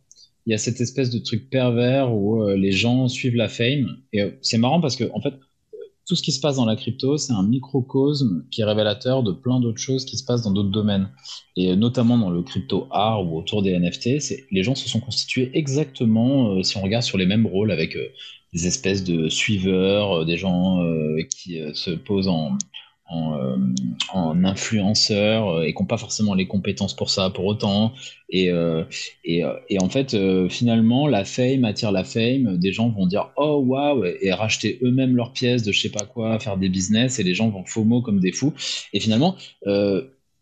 Il 0.46 0.50
y 0.50 0.54
a 0.54 0.58
cette 0.58 0.80
espèce 0.80 1.10
de 1.10 1.18
truc 1.18 1.50
pervers 1.50 2.12
où 2.12 2.42
euh, 2.42 2.56
les 2.56 2.72
gens 2.72 3.08
suivent 3.08 3.36
la 3.36 3.48
fame. 3.48 3.86
Et 4.12 4.22
euh, 4.22 4.30
c'est 4.42 4.58
marrant 4.58 4.80
parce 4.80 4.96
que 4.96 5.04
en 5.14 5.20
fait 5.20 5.34
tout 6.12 6.16
ce 6.16 6.22
qui 6.22 6.32
se 6.32 6.40
passe 6.40 6.56
dans 6.56 6.66
la 6.66 6.76
crypto, 6.76 7.16
c'est 7.16 7.32
un 7.32 7.42
microcosme 7.42 8.44
qui 8.50 8.60
est 8.60 8.64
révélateur 8.64 9.22
de 9.22 9.32
plein 9.32 9.60
d'autres 9.60 9.80
choses 9.80 10.04
qui 10.04 10.18
se 10.18 10.24
passent 10.26 10.42
dans 10.42 10.50
d'autres 10.50 10.68
domaines. 10.68 11.08
Et 11.56 11.74
notamment 11.74 12.18
dans 12.18 12.28
le 12.28 12.42
crypto 12.42 12.86
art 12.90 13.24
ou 13.24 13.38
autour 13.38 13.62
des 13.62 13.72
NFT, 13.78 14.20
les 14.50 14.62
gens 14.62 14.74
se 14.74 14.90
sont 14.90 15.00
constitués 15.00 15.50
exactement, 15.54 16.50
euh, 16.50 16.62
si 16.62 16.76
on 16.76 16.82
regarde 16.82 17.02
sur 17.02 17.16
les 17.16 17.24
mêmes 17.24 17.46
rôles, 17.46 17.72
avec 17.72 17.96
euh, 17.96 18.08
des 18.52 18.66
espèces 18.66 19.04
de 19.04 19.30
suiveurs, 19.30 20.18
euh, 20.18 20.24
des 20.26 20.36
gens 20.36 20.84
qui 21.34 21.58
se 21.72 21.92
posent 21.92 22.28
en, 22.28 22.58
en, 23.08 23.34
euh, 23.34 23.56
en 24.12 24.44
influenceur 24.44 25.48
euh, 25.48 25.62
et 25.62 25.74
qui 25.74 25.82
n'ont 25.82 25.86
pas 25.86 25.98
forcément 25.98 26.34
les 26.34 26.46
compétences 26.46 26.94
pour 26.94 27.10
ça 27.10 27.30
pour 27.30 27.44
autant. 27.44 27.92
Et, 28.30 28.50
euh, 28.50 28.84
et, 29.24 29.42
et, 29.68 29.80
en 29.80 29.88
fait, 29.90 30.16
finalement, 30.48 31.06
la 31.06 31.24
fame 31.24 31.64
attire 31.64 31.92
la 31.92 32.04
fame. 32.04 32.56
Des 32.56 32.72
gens 32.72 32.88
vont 32.88 33.06
dire 33.06 33.30
oh 33.36 33.62
waouh 33.66 34.04
et 34.04 34.32
racheter 34.32 34.78
eux-mêmes 34.82 35.14
leurs 35.16 35.32
pièces 35.32 35.62
de 35.62 35.72
je 35.72 35.80
sais 35.80 35.90
pas 35.90 36.06
quoi, 36.06 36.38
faire 36.38 36.56
des 36.56 36.70
business 36.70 37.18
et 37.18 37.24
les 37.24 37.34
gens 37.34 37.50
vont 37.50 37.64
FOMO 37.64 38.00
comme 38.00 38.20
des 38.20 38.32
fous. 38.32 38.54
Et 38.94 39.00
finalement, 39.00 39.36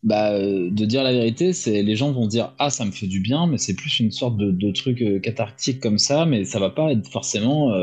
bah, 0.03 0.39
de 0.39 0.85
dire 0.85 1.03
la 1.03 1.13
vérité, 1.13 1.53
c'est 1.53 1.83
les 1.83 1.97
gens 1.97 2.13
vont 2.13 2.29
dire 2.29 2.55
ah 2.59 2.71
ça 2.71 2.85
me 2.85 2.93
fait 2.93 3.09
du 3.09 3.19
bien, 3.21 3.49
mais 3.49 3.59
c'est 3.59 3.75
plus 3.75 3.99
une 3.99 4.13
sorte 4.13 4.37
de, 4.37 4.53
de 4.53 4.71
truc 4.71 5.03
cathartique 5.21 5.81
comme 5.81 5.99
ça, 5.99 6.27
mais 6.27 6.45
ça 6.45 6.61
va 6.61 6.71
pas 6.71 6.93
être 6.93 7.09
forcément 7.09 7.75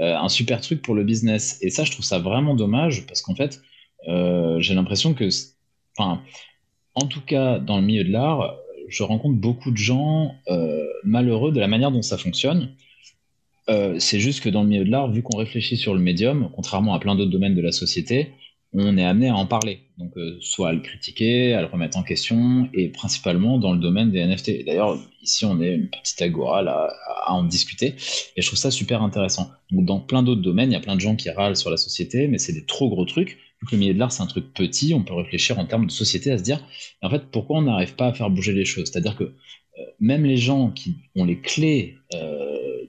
un 0.00 0.28
super 0.28 0.60
truc 0.60 0.82
pour 0.82 0.96
le 0.96 1.04
business. 1.04 1.58
Et 1.62 1.70
ça, 1.70 1.84
je 1.84 1.92
trouve 1.92 2.04
ça 2.04 2.18
vraiment 2.18 2.56
dommage 2.56 3.06
parce 3.06 3.22
qu'en 3.22 3.36
fait, 3.36 3.62
euh, 4.06 4.60
j'ai 4.60 4.74
l'impression 4.74 5.14
que, 5.14 5.28
enfin, 5.96 6.22
en 6.94 7.06
tout 7.06 7.20
cas, 7.20 7.58
dans 7.58 7.76
le 7.76 7.82
milieu 7.82 8.04
de 8.04 8.12
l'art, 8.12 8.56
je 8.88 9.02
rencontre 9.02 9.36
beaucoup 9.36 9.70
de 9.70 9.76
gens 9.76 10.34
euh, 10.48 10.86
malheureux 11.04 11.52
de 11.52 11.60
la 11.60 11.68
manière 11.68 11.90
dont 11.90 12.02
ça 12.02 12.18
fonctionne. 12.18 12.70
Euh, 13.68 13.98
c'est 13.98 14.20
juste 14.20 14.42
que 14.42 14.48
dans 14.48 14.62
le 14.62 14.68
milieu 14.68 14.84
de 14.84 14.90
l'art, 14.90 15.10
vu 15.10 15.22
qu'on 15.22 15.36
réfléchit 15.36 15.76
sur 15.76 15.94
le 15.94 16.00
médium, 16.00 16.50
contrairement 16.54 16.94
à 16.94 16.98
plein 16.98 17.14
d'autres 17.16 17.30
domaines 17.30 17.54
de 17.54 17.60
la 17.60 17.72
société, 17.72 18.32
on 18.72 18.96
est 18.98 19.04
amené 19.04 19.28
à 19.28 19.34
en 19.34 19.46
parler. 19.46 19.80
Donc, 19.96 20.12
soit 20.40 20.68
à 20.68 20.72
le 20.72 20.80
critiquer, 20.80 21.54
à 21.54 21.62
le 21.62 21.66
remettre 21.66 21.96
en 21.96 22.02
question, 22.02 22.68
et 22.74 22.88
principalement 22.88 23.58
dans 23.58 23.72
le 23.72 23.78
domaine 23.78 24.10
des 24.10 24.24
NFT. 24.24 24.64
D'ailleurs, 24.66 24.98
ici, 25.22 25.44
on 25.44 25.60
est 25.60 25.74
une 25.74 25.88
petite 25.88 26.20
agora 26.20 26.60
à 26.60 27.32
en 27.32 27.44
discuter, 27.44 27.94
et 28.36 28.42
je 28.42 28.46
trouve 28.46 28.58
ça 28.58 28.70
super 28.70 29.02
intéressant. 29.02 29.50
Donc, 29.70 29.86
dans 29.86 30.00
plein 30.00 30.22
d'autres 30.22 30.42
domaines, 30.42 30.70
il 30.70 30.74
y 30.74 30.76
a 30.76 30.80
plein 30.80 30.96
de 30.96 31.00
gens 31.00 31.16
qui 31.16 31.30
râlent 31.30 31.56
sur 31.56 31.70
la 31.70 31.78
société, 31.78 32.28
mais 32.28 32.38
c'est 32.38 32.52
des 32.52 32.64
trop 32.64 32.90
gros 32.90 33.06
trucs 33.06 33.38
le 33.72 33.78
milieu 33.78 33.94
de 33.94 33.98
l'art, 33.98 34.12
c'est 34.12 34.22
un 34.22 34.26
truc 34.26 34.52
petit, 34.54 34.94
on 34.94 35.02
peut 35.02 35.14
réfléchir 35.14 35.58
en 35.58 35.66
termes 35.66 35.86
de 35.86 35.90
société 35.90 36.30
à 36.30 36.38
se 36.38 36.42
dire, 36.42 36.60
en 37.02 37.10
fait, 37.10 37.24
pourquoi 37.30 37.58
on 37.58 37.62
n'arrive 37.62 37.94
pas 37.94 38.06
à 38.08 38.12
faire 38.12 38.30
bouger 38.30 38.52
les 38.52 38.64
choses? 38.64 38.88
C'est-à-dire 38.90 39.16
que 39.16 39.24
euh, 39.24 39.82
même 40.00 40.24
les 40.24 40.36
gens 40.36 40.70
qui 40.70 40.96
ont 41.16 41.24
les 41.24 41.40
clés, 41.40 41.96
euh, 42.14 42.84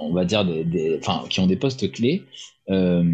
on 0.00 0.12
va 0.12 0.24
dire, 0.24 0.46
qui 1.28 1.40
ont 1.40 1.46
des 1.46 1.56
postes 1.56 1.90
clés, 1.90 2.24
euh, 2.70 3.04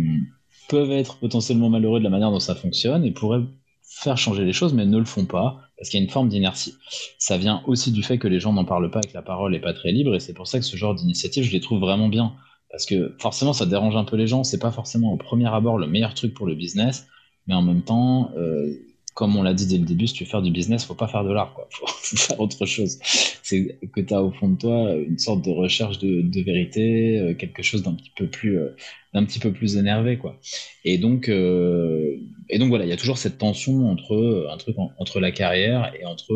peuvent 0.69 0.93
être 0.93 1.19
potentiellement 1.19 1.71
malheureux 1.71 1.99
de 1.99 2.05
la 2.05 2.11
manière 2.11 2.31
dont 2.31 2.41
ça 2.41 2.55
fonctionne 2.55 3.05
et 3.05 3.11
pourraient 3.11 3.43
faire 3.83 4.17
changer 4.17 4.45
les 4.45 4.53
choses, 4.53 4.73
mais 4.75 4.87
ne 4.87 4.99
le 4.99 5.05
font 5.05 5.27
pas 5.27 5.61
parce 5.77 5.91
qu'il 5.91 5.99
y 5.99 6.03
a 6.03 6.05
une 6.05 6.11
forme 6.11 6.29
d'inertie. 6.29 6.75
Ça 7.19 7.37
vient 7.39 7.63
aussi 7.67 7.91
du 7.93 8.03
fait 8.03 8.19
que 8.19 8.29
les 8.29 8.41
gens 8.41 8.53
n'en 8.53 8.65
parlent 8.65 8.91
pas 8.91 9.01
et 9.03 9.09
que 9.09 9.15
la 9.15 9.23
parole 9.23 9.53
n'est 9.53 9.61
pas 9.61 9.75
très 9.75 9.93
libre, 9.93 10.15
et 10.15 10.21
c'est 10.21 10.33
pour 10.33 10.47
ça 10.47 10.59
que 10.59 10.65
ce 10.65 10.77
genre 10.77 10.95
d'initiative, 10.95 11.45
je 11.45 11.53
les 11.53 11.61
trouve 11.61 11.81
vraiment 11.81 12.09
bien. 12.09 12.35
Parce 12.73 12.87
que 12.87 13.15
forcément, 13.21 13.53
ça 13.53 13.67
dérange 13.67 13.97
un 13.97 14.05
peu 14.05 14.17
les 14.17 14.27
gens. 14.27 14.45
C'est 14.45 14.59
pas 14.59 14.73
forcément 14.73 15.13
au 15.13 15.19
premier 15.19 15.47
abord 15.47 15.79
le 15.79 15.87
meilleur 15.87 16.15
truc 16.15 16.33
pour 16.33 16.47
le 16.47 16.55
business, 16.55 17.07
mais 17.47 17.55
en 17.55 17.61
même 17.61 17.83
temps, 17.83 18.33
euh, 18.37 18.73
comme 19.15 19.37
on 19.37 19.43
l'a 19.43 19.53
dit 19.53 19.67
dès 19.67 19.77
le 19.77 19.85
début, 19.85 20.07
si 20.07 20.15
tu 20.15 20.25
veux 20.25 20.31
faire 20.31 20.41
du 20.41 20.51
business, 20.51 20.87
faut 20.87 20.95
pas 20.95 21.07
faire 21.07 21.23
de 21.23 21.33
l'art, 21.33 21.53
quoi. 21.53 21.69
Faut 21.71 21.87
faire 22.17 22.41
autre 22.41 22.65
chose. 22.65 22.99
C'est 23.43 23.79
que 23.93 24.01
tu 24.01 24.15
as 24.15 24.23
au 24.23 24.33
fond 24.33 24.49
de 24.49 24.57
toi 24.57 24.95
une 24.95 25.19
sorte 25.19 25.45
de 25.45 25.51
recherche 25.51 25.99
de, 25.99 26.43
vérité, 26.43 27.19
euh, 27.19 27.35
quelque 27.35 27.63
chose 27.63 27.83
d'un 27.83 27.93
petit 27.93 28.13
peu 28.17 28.27
plus, 28.27 28.59
euh, 28.59 28.75
d'un 29.13 29.27
petit 29.27 29.39
peu 29.39 29.53
plus 29.53 29.77
énervé, 29.77 30.17
quoi. 30.17 30.41
Et 30.87 30.97
donc, 30.97 31.29
et 31.29 32.59
donc 32.59 32.69
voilà, 32.71 32.87
il 32.87 32.89
y 32.89 32.93
a 32.93 32.97
toujours 32.97 33.19
cette 33.19 33.37
tension 33.37 33.91
entre 33.91 34.49
un 34.51 34.57
truc 34.57 34.77
entre 34.99 35.21
la 35.21 35.31
carrière 35.31 35.93
et 35.95 36.07
entre 36.07 36.35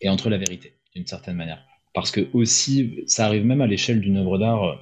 et 0.00 0.08
entre 0.08 0.30
la 0.30 0.38
vérité, 0.38 0.74
d'une 0.94 1.06
certaine 1.06 1.36
manière 1.36 1.64
parce 1.94 2.10
que 2.10 2.28
aussi, 2.32 3.04
ça 3.06 3.26
arrive 3.26 3.44
même 3.44 3.60
à 3.60 3.66
l'échelle 3.66 4.00
d'une 4.00 4.16
œuvre 4.16 4.38
d'art. 4.38 4.78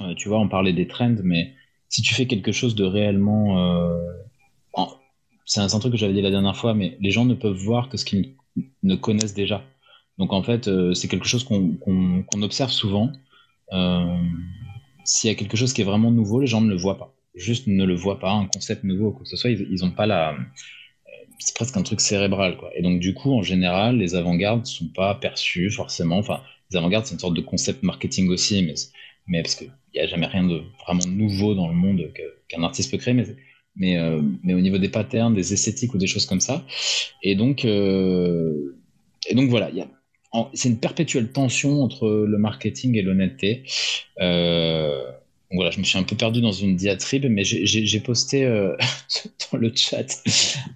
Euh, 0.00 0.14
tu 0.14 0.28
vois, 0.28 0.38
on 0.38 0.48
parlait 0.48 0.72
des 0.72 0.86
trends, 0.86 1.16
mais 1.22 1.54
si 1.88 2.02
tu 2.02 2.14
fais 2.14 2.26
quelque 2.26 2.52
chose 2.52 2.74
de 2.74 2.84
réellement. 2.84 3.58
Euh, 3.58 3.98
c'est 5.46 5.60
un, 5.60 5.68
truc 5.68 5.92
que 5.92 5.98
j'avais 5.98 6.14
dit 6.14 6.22
la 6.22 6.30
dernière 6.30 6.56
fois, 6.56 6.72
mais 6.72 6.96
les 7.00 7.10
gens 7.10 7.26
ne 7.26 7.34
peuvent 7.34 7.56
voir 7.56 7.90
que 7.90 7.98
ce 7.98 8.06
qu'ils 8.06 8.34
ne 8.82 8.94
connaissent 8.94 9.34
déjà. 9.34 9.62
Donc 10.16 10.32
en 10.32 10.42
fait, 10.42 10.68
euh, 10.68 10.94
c'est 10.94 11.06
quelque 11.06 11.26
chose 11.26 11.44
qu'on 11.44 12.42
observe 12.42 12.70
souvent. 12.70 13.12
S'il 15.04 15.28
y 15.28 15.32
a 15.32 15.36
quelque 15.36 15.56
chose 15.56 15.74
qui 15.74 15.82
est 15.82 15.84
vraiment 15.84 16.10
nouveau, 16.10 16.40
les 16.40 16.46
gens 16.46 16.62
ne 16.62 16.70
le 16.70 16.76
voient 16.76 16.96
pas. 16.96 17.14
Juste 17.34 17.66
ne 17.66 17.84
le 17.84 17.94
voient 17.94 18.18
pas, 18.18 18.32
un 18.32 18.46
concept 18.46 18.84
nouveau 18.84 19.08
ou 19.08 19.12
quoi 19.12 19.22
que 19.24 19.28
ce 19.28 19.36
soit, 19.36 19.50
ils 19.50 19.80
n'ont 19.82 19.90
pas 19.90 20.06
la, 20.06 20.34
c'est 21.38 21.54
presque 21.54 21.76
un 21.76 21.82
truc 21.82 22.00
cérébral, 22.00 22.56
quoi. 22.56 22.70
Et 22.76 22.82
donc, 22.82 23.00
du 23.00 23.14
coup, 23.14 23.32
en 23.32 23.42
général, 23.42 23.98
les 23.98 24.14
avant-gardes 24.14 24.60
ne 24.60 24.66
sont 24.66 24.88
pas 24.88 25.14
perçus 25.14 25.70
forcément. 25.70 26.18
Enfin, 26.18 26.40
les 26.70 26.76
avant-gardes, 26.76 27.06
c'est 27.06 27.14
une 27.14 27.20
sorte 27.20 27.34
de 27.34 27.40
concept 27.40 27.82
marketing 27.82 28.28
aussi, 28.28 28.62
mais, 28.62 28.74
mais 29.26 29.42
parce 29.42 29.54
qu'il 29.54 29.70
n'y 29.94 30.00
a 30.00 30.06
jamais 30.06 30.26
rien 30.26 30.44
de 30.44 30.62
vraiment 30.86 31.06
nouveau 31.06 31.54
dans 31.54 31.68
le 31.68 31.74
monde 31.74 32.12
qu'un 32.48 32.62
artiste 32.62 32.90
peut 32.90 32.98
créer, 32.98 33.14
mais, 33.14 33.26
mais, 33.76 33.96
euh, 33.98 34.20
mais, 34.42 34.54
au 34.54 34.60
niveau 34.60 34.78
des 34.78 34.88
patterns, 34.88 35.34
des 35.34 35.52
esthétiques 35.52 35.94
ou 35.94 35.98
des 35.98 36.06
choses 36.06 36.26
comme 36.26 36.40
ça. 36.40 36.64
Et 37.22 37.34
donc, 37.34 37.64
euh, 37.64 38.76
et 39.28 39.34
donc 39.34 39.48
voilà, 39.48 39.70
c'est 40.52 40.68
une 40.68 40.78
perpétuelle 40.78 41.30
tension 41.30 41.82
entre 41.82 42.08
le 42.08 42.38
marketing 42.38 42.96
et 42.96 43.02
l'honnêteté. 43.02 43.64
Euh, 44.20 45.10
voilà, 45.50 45.70
je 45.70 45.78
me 45.78 45.84
suis 45.84 45.98
un 45.98 46.02
peu 46.02 46.16
perdu 46.16 46.40
dans 46.40 46.52
une 46.52 46.74
diatribe, 46.74 47.26
mais 47.26 47.44
j'ai 47.44 48.00
posté 48.00 48.44
euh, 48.44 48.76
dans 49.52 49.58
le 49.58 49.72
chat 49.74 50.22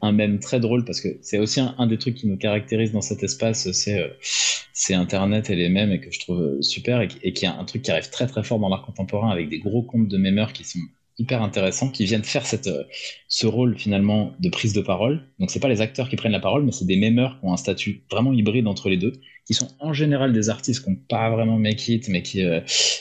un 0.03 0.13
mème 0.13 0.39
très 0.39 0.61
drôle 0.61 0.85
parce 0.85 1.01
que 1.01 1.09
c'est 1.21 1.39
aussi 1.39 1.61
un, 1.61 1.87
des 1.87 1.99
trucs 1.99 2.15
qui 2.15 2.27
nous 2.27 2.37
caractérise 2.37 2.93
dans 2.93 3.01
cet 3.01 3.23
espace, 3.23 3.71
c'est 3.73 3.99
euh, 3.99 4.97
Internet 4.97 5.51
et 5.51 5.57
les 5.57 5.69
mèmes 5.69 5.93
et 5.93 6.01
que 6.01 6.11
je 6.11 6.21
trouve 6.21 6.63
super 6.63 7.01
et, 7.01 7.09
et 7.23 7.33
qui 7.33 7.45
est 7.45 7.49
un 7.49 7.65
truc 7.65 7.83
qui 7.83 7.91
arrive 7.91 8.11
très 8.11 8.27
très 8.27 8.45
fort 8.45 8.59
dans 8.59 8.69
l'art 8.69 8.83
contemporain 8.83 9.31
avec 9.31 9.49
des 9.49 9.59
gros 9.59 9.83
comptes 9.83 10.09
de 10.09 10.17
mémeurs 10.17 10.53
qui 10.53 10.65
sont 10.65 10.79
hyper 11.19 11.43
intéressants 11.43 11.91
qui 11.91 12.05
viennent 12.05 12.25
faire 12.25 12.47
cette, 12.47 12.69
euh, 12.69 12.85
ce 13.29 13.47
rôle 13.47 13.77
finalement 13.77 14.33
de 14.39 14.49
prise 14.49 14.73
de 14.73 14.81
parole. 14.81 15.29
Donc 15.39 15.51
c'est 15.51 15.61
pas 15.61 15.69
les 15.69 15.81
acteurs 15.81 16.09
qui 16.09 16.17
prennent 16.17 16.33
la 16.33 16.41
parole, 16.41 16.65
mais 16.65 16.73
c'est 16.73 16.87
des 16.87 16.97
mémeurs 16.97 17.39
qui 17.41 17.47
ont 17.47 17.53
un 17.53 17.57
statut 17.57 18.05
vraiment 18.11 18.33
hybride 18.33 18.67
entre 18.67 18.89
les 18.89 18.97
deux, 18.97 19.13
qui 19.49 19.55
sont 19.55 19.69
en 19.81 19.93
général 19.93 20.33
des 20.33 20.49
artistes 20.49 20.85
qui 20.85 20.91
n'ont 20.91 21.01
pas 21.09 21.29
vraiment 21.31 21.59
make 21.59 21.89
it, 21.89 22.09
mais 22.09 22.23
qui 22.23 22.45
euh, 22.45 22.61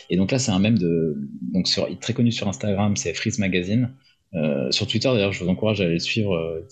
et 0.10 0.18
donc 0.18 0.32
là 0.32 0.40
c'est 0.40 0.52
un 0.52 0.58
même 0.58 0.80
de 0.80 1.16
donc 1.54 1.68
sur 1.68 1.88
très 2.00 2.14
connu 2.14 2.32
sur 2.32 2.48
Instagram, 2.48 2.96
c'est 2.96 3.14
Freeze 3.14 3.38
Magazine. 3.38 3.92
Euh, 4.34 4.72
sur 4.72 4.88
Twitter 4.88 5.10
d'ailleurs, 5.10 5.34
je 5.34 5.44
vous 5.44 5.50
encourage 5.50 5.80
à 5.82 5.84
aller 5.84 5.94
le 5.94 6.00
suivre, 6.00 6.66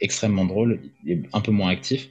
extrêmement 0.00 0.44
drôle, 0.44 0.80
il 1.06 1.22
un 1.32 1.40
peu 1.40 1.52
moins 1.52 1.70
actif. 1.70 2.08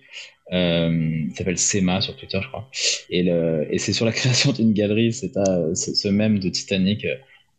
il 0.52 1.32
s'appelle 1.36 1.58
Sema 1.58 2.00
sur 2.00 2.16
Twitter, 2.16 2.40
je 2.42 2.48
crois. 2.48 2.70
Et, 3.10 3.24
le, 3.24 3.68
et 3.70 3.78
c'est 3.80 3.94
sur 3.94 4.06
la 4.06 4.12
création 4.20 4.54
d'une 4.54 4.74
galerie, 4.74 5.12
c'est 5.12 5.34
ce 5.76 6.08
même 6.08 6.40
de 6.40 6.50
Titanic 6.50 7.06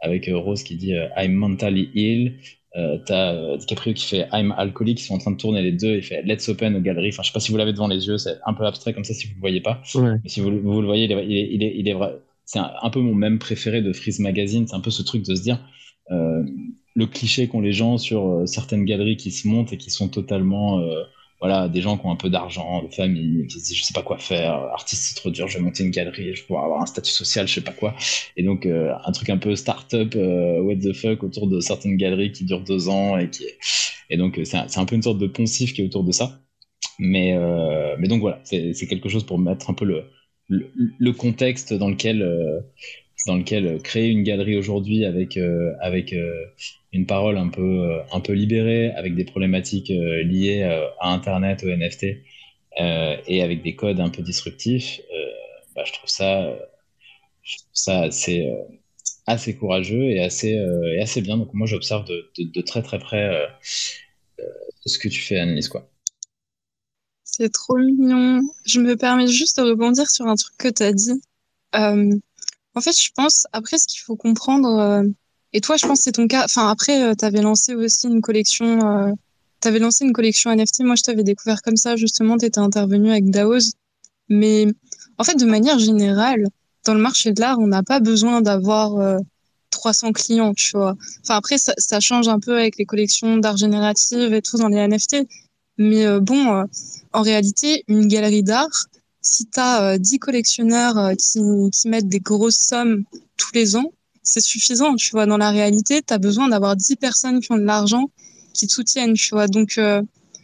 avec 0.01 0.29
euh, 0.29 0.37
Rose 0.37 0.63
qui 0.63 0.77
dit 0.77 0.95
euh, 0.95 1.09
I'm 1.17 1.35
mentally 1.35 1.91
ill. 1.95 2.35
Euh, 2.77 2.99
t'as 3.05 3.57
DiCaprio 3.57 3.95
qui 3.95 4.07
fait 4.07 4.29
I'm 4.33 4.53
alcoolique, 4.57 5.01
ils 5.01 5.05
sont 5.05 5.15
en 5.15 5.19
train 5.19 5.31
de 5.31 5.37
tourner 5.37 5.63
les 5.63 5.73
deux, 5.73 5.97
il 5.97 6.03
fait 6.03 6.23
Let's 6.23 6.49
open 6.49 6.77
a 6.77 6.81
gallery. 6.81 7.09
Enfin, 7.09 7.23
je 7.23 7.29
sais 7.29 7.33
pas 7.33 7.41
si 7.41 7.51
vous 7.51 7.57
l'avez 7.57 7.73
devant 7.73 7.89
les 7.89 8.07
yeux, 8.07 8.19
c'est 8.19 8.37
un 8.45 8.55
peu 8.55 8.67
abstrait 8.67 8.93
comme 8.93 9.05
ça 9.05 9.15
si 9.15 9.27
vous 9.27 9.35
le 9.35 9.41
voyez 9.41 9.61
pas. 9.61 9.81
Mais 10.23 10.29
si 10.29 10.41
vous, 10.41 10.61
vous, 10.61 10.81
le 10.81 10.87
voyez, 10.87 11.05
il 11.05 11.13
est, 11.13 11.27
il 11.27 11.63
est, 11.63 11.75
il 11.77 11.89
est, 11.89 11.95
vrai. 11.95 12.19
C'est 12.45 12.59
un, 12.59 12.91
peu 12.91 13.01
mon 13.01 13.15
même 13.15 13.39
préféré 13.39 13.83
de 13.83 13.93
Freeze 13.93 14.21
Magazine, 14.21 14.67
c'est 14.67 14.77
un 14.77 14.81
peu 14.81 14.91
ce 14.91 15.03
truc 15.03 15.25
de 15.25 15.35
se 15.35 15.43
dire 15.43 15.61
le 16.11 17.07
cliché 17.07 17.47
qu'ont 17.49 17.61
les 17.61 17.73
gens 17.73 17.99
sur 17.99 18.43
certaines 18.47 18.85
galeries 18.85 19.17
qui 19.17 19.31
se 19.31 19.47
montent 19.47 19.73
et 19.73 19.77
qui 19.77 19.91
sont 19.91 20.09
totalement 20.09 20.81
voilà, 21.41 21.69
des 21.69 21.81
gens 21.81 21.97
qui 21.97 22.07
ont 22.07 22.11
un 22.11 22.17
peu 22.17 22.31
d'argent, 22.31 22.83
de 22.83 22.93
famille, 22.93 23.47
qui 23.47 23.61
se 23.61 23.67
disent 23.67 23.77
je 23.77 23.85
sais 23.85 23.93
pas 23.93 24.03
quoi 24.03 24.19
faire, 24.19 24.55
artiste 24.73 25.05
c'est 25.05 25.15
trop 25.15 25.31
dur, 25.31 25.47
je 25.47 25.59
vais 25.59 25.65
monter 25.65 25.85
une 25.85 25.91
galerie, 25.91 26.35
je 26.35 26.43
vais 26.49 26.57
avoir 26.57 26.83
un 26.83 26.87
statut 26.87 27.13
social, 27.13 27.47
je 27.47 27.55
sais 27.55 27.61
pas 27.61 27.73
quoi. 27.73 27.95
Et 28.37 28.43
donc 28.43 28.67
euh, 28.67 28.93
un 29.05 29.13
truc 29.13 29.31
un 29.31 29.39
peu 29.39 29.55
start-up, 29.55 30.15
euh, 30.17 30.61
what 30.61 30.77
the 30.77 30.93
fuck, 30.93 31.23
autour 31.23 31.47
de 31.47 31.61
certaines 31.61 31.97
galeries 31.97 32.33
qui 32.33 32.45
durent 32.45 32.65
deux 32.65 32.89
ans 32.89 33.17
et 33.19 33.31
qui 33.31 33.45
et 34.11 34.17
donc 34.17 34.41
c'est 34.45 34.57
un, 34.57 34.67
un, 34.75 34.85
peu 34.85 34.97
une 34.97 35.03
sorte 35.03 35.19
de 35.19 35.27
poncif 35.27 35.75
qui 35.75 35.83
est 35.83 35.85
autour 35.85 36.05
de 36.05 36.13
ça. 36.13 36.41
Mais 36.99 37.35
euh, 37.37 37.97
mais 37.99 38.09
donc 38.09 38.21
voilà, 38.21 38.41
c'est 38.45 38.75
quelque 38.89 39.09
chose 39.09 39.25
pour 39.25 39.39
mettre 39.39 39.71
un 39.71 39.75
peu 39.75 39.85
le 39.85 40.05
le, 40.49 40.73
le 40.99 41.13
contexte 41.13 41.73
dans 41.75 41.91
lequel 41.91 42.23
dans 43.29 43.37
lequel 43.37 43.81
créer 43.83 44.09
une 44.09 44.25
galerie 44.25 44.57
aujourd'hui 44.57 45.05
avec 45.05 45.39
avec 45.81 46.13
une 46.93 47.07
parole 47.07 47.37
un 47.37 47.49
peu, 47.49 47.63
euh, 47.63 48.03
un 48.13 48.21
peu 48.21 48.33
libérée, 48.33 48.91
avec 48.93 49.15
des 49.15 49.25
problématiques 49.25 49.91
euh, 49.91 50.23
liées 50.23 50.63
euh, 50.63 50.89
à 51.01 51.13
Internet, 51.13 51.63
au 51.65 51.69
NFT, 51.69 52.07
et 53.27 53.43
avec 53.43 53.63
des 53.63 53.75
codes 53.75 53.99
un 53.99 54.09
peu 54.09 54.23
disruptifs, 54.23 55.01
bah, 55.75 55.83
je 55.85 55.93
trouve 55.93 56.09
ça, 56.09 56.57
ça 57.73 58.03
assez, 58.03 58.49
assez 59.27 59.57
courageux 59.57 60.05
et 60.05 60.21
assez, 60.21 60.51
et 60.53 61.01
assez 61.01 61.21
bien. 61.21 61.37
Donc 61.37 61.53
moi, 61.55 61.67
j'observe 61.67 62.05
de, 62.05 62.31
de, 62.39 62.61
très 62.61 62.83
très 62.83 63.01
près 63.01 63.49
ce 64.87 64.97
que 64.97 65.09
tu 65.09 65.21
fais, 65.21 65.41
Annelise. 65.41 65.67
Quoi. 65.67 65.91
C'est 67.25 67.53
trop 67.53 67.79
mignon. 67.79 68.43
Je 68.65 68.79
me 68.79 68.97
permets 68.97 69.27
juste 69.27 69.57
de 69.59 69.65
rebondir 69.65 70.09
sur 70.09 70.27
un 70.27 70.37
truc 70.37 70.55
que 70.57 70.69
tu 70.69 70.85
as 70.85 70.93
dit. 70.93 71.21
En 72.79 72.81
fait, 72.81 72.99
je 72.99 73.11
pense, 73.15 73.47
après, 73.53 73.79
ce 73.79 73.87
qu'il 73.87 74.01
faut 74.01 74.17
comprendre 74.17 75.05
et 75.53 75.61
toi, 75.61 75.77
je 75.77 75.87
pense 75.87 76.01
que 76.01 76.05
c'est 76.05 76.13
ton 76.13 76.27
cas. 76.27 76.45
Enfin, 76.45 76.69
après, 76.69 77.03
euh, 77.03 77.15
tu 77.19 77.25
avais 77.25 77.41
lancé 77.41 77.75
aussi 77.75 78.07
une 78.07 78.21
collection. 78.21 78.81
Euh, 78.87 79.13
tu 79.61 79.69
avais 79.69 79.79
lancé 79.79 80.05
une 80.05 80.13
collection 80.13 80.51
NFT. 80.51 80.81
Moi, 80.81 80.95
je 80.97 81.03
t'avais 81.03 81.25
découvert 81.25 81.63
comme 81.63 81.77
ça, 81.77 81.97
justement. 81.97 82.37
Tu 82.37 82.47
étais 82.47 82.59
intervenu 82.59 83.11
avec 83.11 83.31
Daoz. 83.31 83.73
Mais 84.29 84.67
en 85.17 85.25
fait, 85.25 85.37
de 85.37 85.47
manière 85.47 85.79
générale, 85.79 86.45
dans 86.85 86.95
le 86.95 87.01
marché 87.01 87.33
de 87.33 87.41
l'art, 87.41 87.59
on 87.59 87.67
n'a 87.67 87.83
pas 87.83 88.01
besoin 88.01 88.43
d'avoir 88.43 88.99
euh, 88.99 89.19
300 89.71 90.13
clients, 90.13 90.53
tu 90.55 90.77
vois. 90.77 90.97
Enfin, 91.23 91.37
après, 91.37 91.57
ça, 91.59 92.01
change 92.01 92.29
un 92.29 92.41
peu 92.41 92.59
avec 92.59 92.77
les 92.79 92.85
collections 92.85 93.39
d'art 93.39 93.57
générative 93.57 94.35
et 94.35 94.43
tout 94.43 94.59
dans 94.59 94.69
les 94.69 94.87
NFT. 94.87 95.27
Mais 95.79 96.05
euh, 96.07 96.21
bon, 96.21 96.53
euh, 96.53 96.65
en 97.15 97.23
réalité, 97.23 97.85
une 97.89 98.07
galerie 98.07 98.43
d'art, 98.43 98.87
si 99.29 99.47
tu 99.47 99.61
as 99.61 99.99
10 99.99 100.19
collectionneurs 100.19 101.13
qui, 101.17 101.41
qui 101.71 101.89
mettent 101.89 102.09
des 102.09 102.21
grosses 102.21 102.59
sommes 102.59 103.05
tous 103.37 103.53
les 103.55 103.77
ans, 103.77 103.93
c'est 104.29 104.41
suffisant, 104.41 104.95
tu 104.97 105.11
vois. 105.11 105.27
Dans 105.27 105.39
la 105.39 105.51
réalité, 105.51 106.03
tu 106.07 106.13
as 106.13 106.19
besoin 106.19 106.49
d'avoir 106.49 106.77
10 106.77 106.97
personnes 106.97 107.41
qui 107.41 107.51
ont 107.53 107.57
de 107.57 107.65
l'argent, 107.65 108.11
qui 108.53 108.67
te 108.67 108.73
soutiennent, 108.73 109.15
tu 109.15 109.31
vois. 109.31 109.49
Donc, 109.49 109.79
euh, 109.79 110.03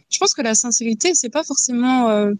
je 0.09 0.17
pense 0.17 0.33
que 0.33 0.41
la 0.41 0.55
sincérité, 0.55 1.13
c'est 1.13 1.29
pas 1.29 1.43
forcément. 1.43 2.09
Euh, 2.09 2.33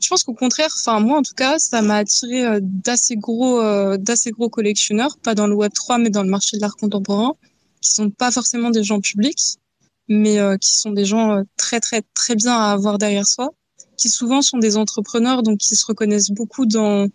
je 0.00 0.08
pense 0.08 0.24
qu'au 0.24 0.34
contraire, 0.34 0.70
enfin 0.74 1.00
moi 1.00 1.18
en 1.18 1.22
tout 1.22 1.34
cas, 1.34 1.58
ça 1.58 1.82
m'a 1.82 1.96
attiré 1.96 2.44
euh, 2.44 2.60
d'assez 2.62 3.16
gros, 3.16 3.62
d'assez 3.98 4.30
gros 4.30 4.48
collectionneurs, 4.48 5.16
pas 5.18 5.34
dans 5.34 5.46
le 5.46 5.54
Web 5.54 5.72
3, 5.72 5.98
mais 5.98 6.10
dans 6.10 6.22
le 6.22 6.30
marché 6.30 6.56
de 6.56 6.62
l'art 6.62 6.76
contemporain, 6.76 7.34
qui 7.80 7.90
sont 7.90 8.10
pas 8.10 8.30
forcément 8.30 8.70
des 8.70 8.82
gens 8.82 9.00
publics, 9.00 9.58
mais 10.08 10.38
qui 10.60 10.74
sont 10.74 10.90
des 10.90 11.04
gens 11.04 11.42
très 11.56 11.80
très 11.80 12.02
très 12.14 12.34
bien 12.34 12.54
à 12.54 12.72
avoir 12.72 12.98
derrière 12.98 13.26
soi, 13.26 13.50
qui 13.96 14.08
souvent 14.08 14.42
sont 14.42 14.58
des 14.58 14.76
entrepreneurs, 14.76 15.42
donc 15.42 15.58
qui 15.58 15.76
se 15.76 15.86
reconnaissent 15.86 16.30
beaucoup 16.30 16.66
dans 16.66 17.08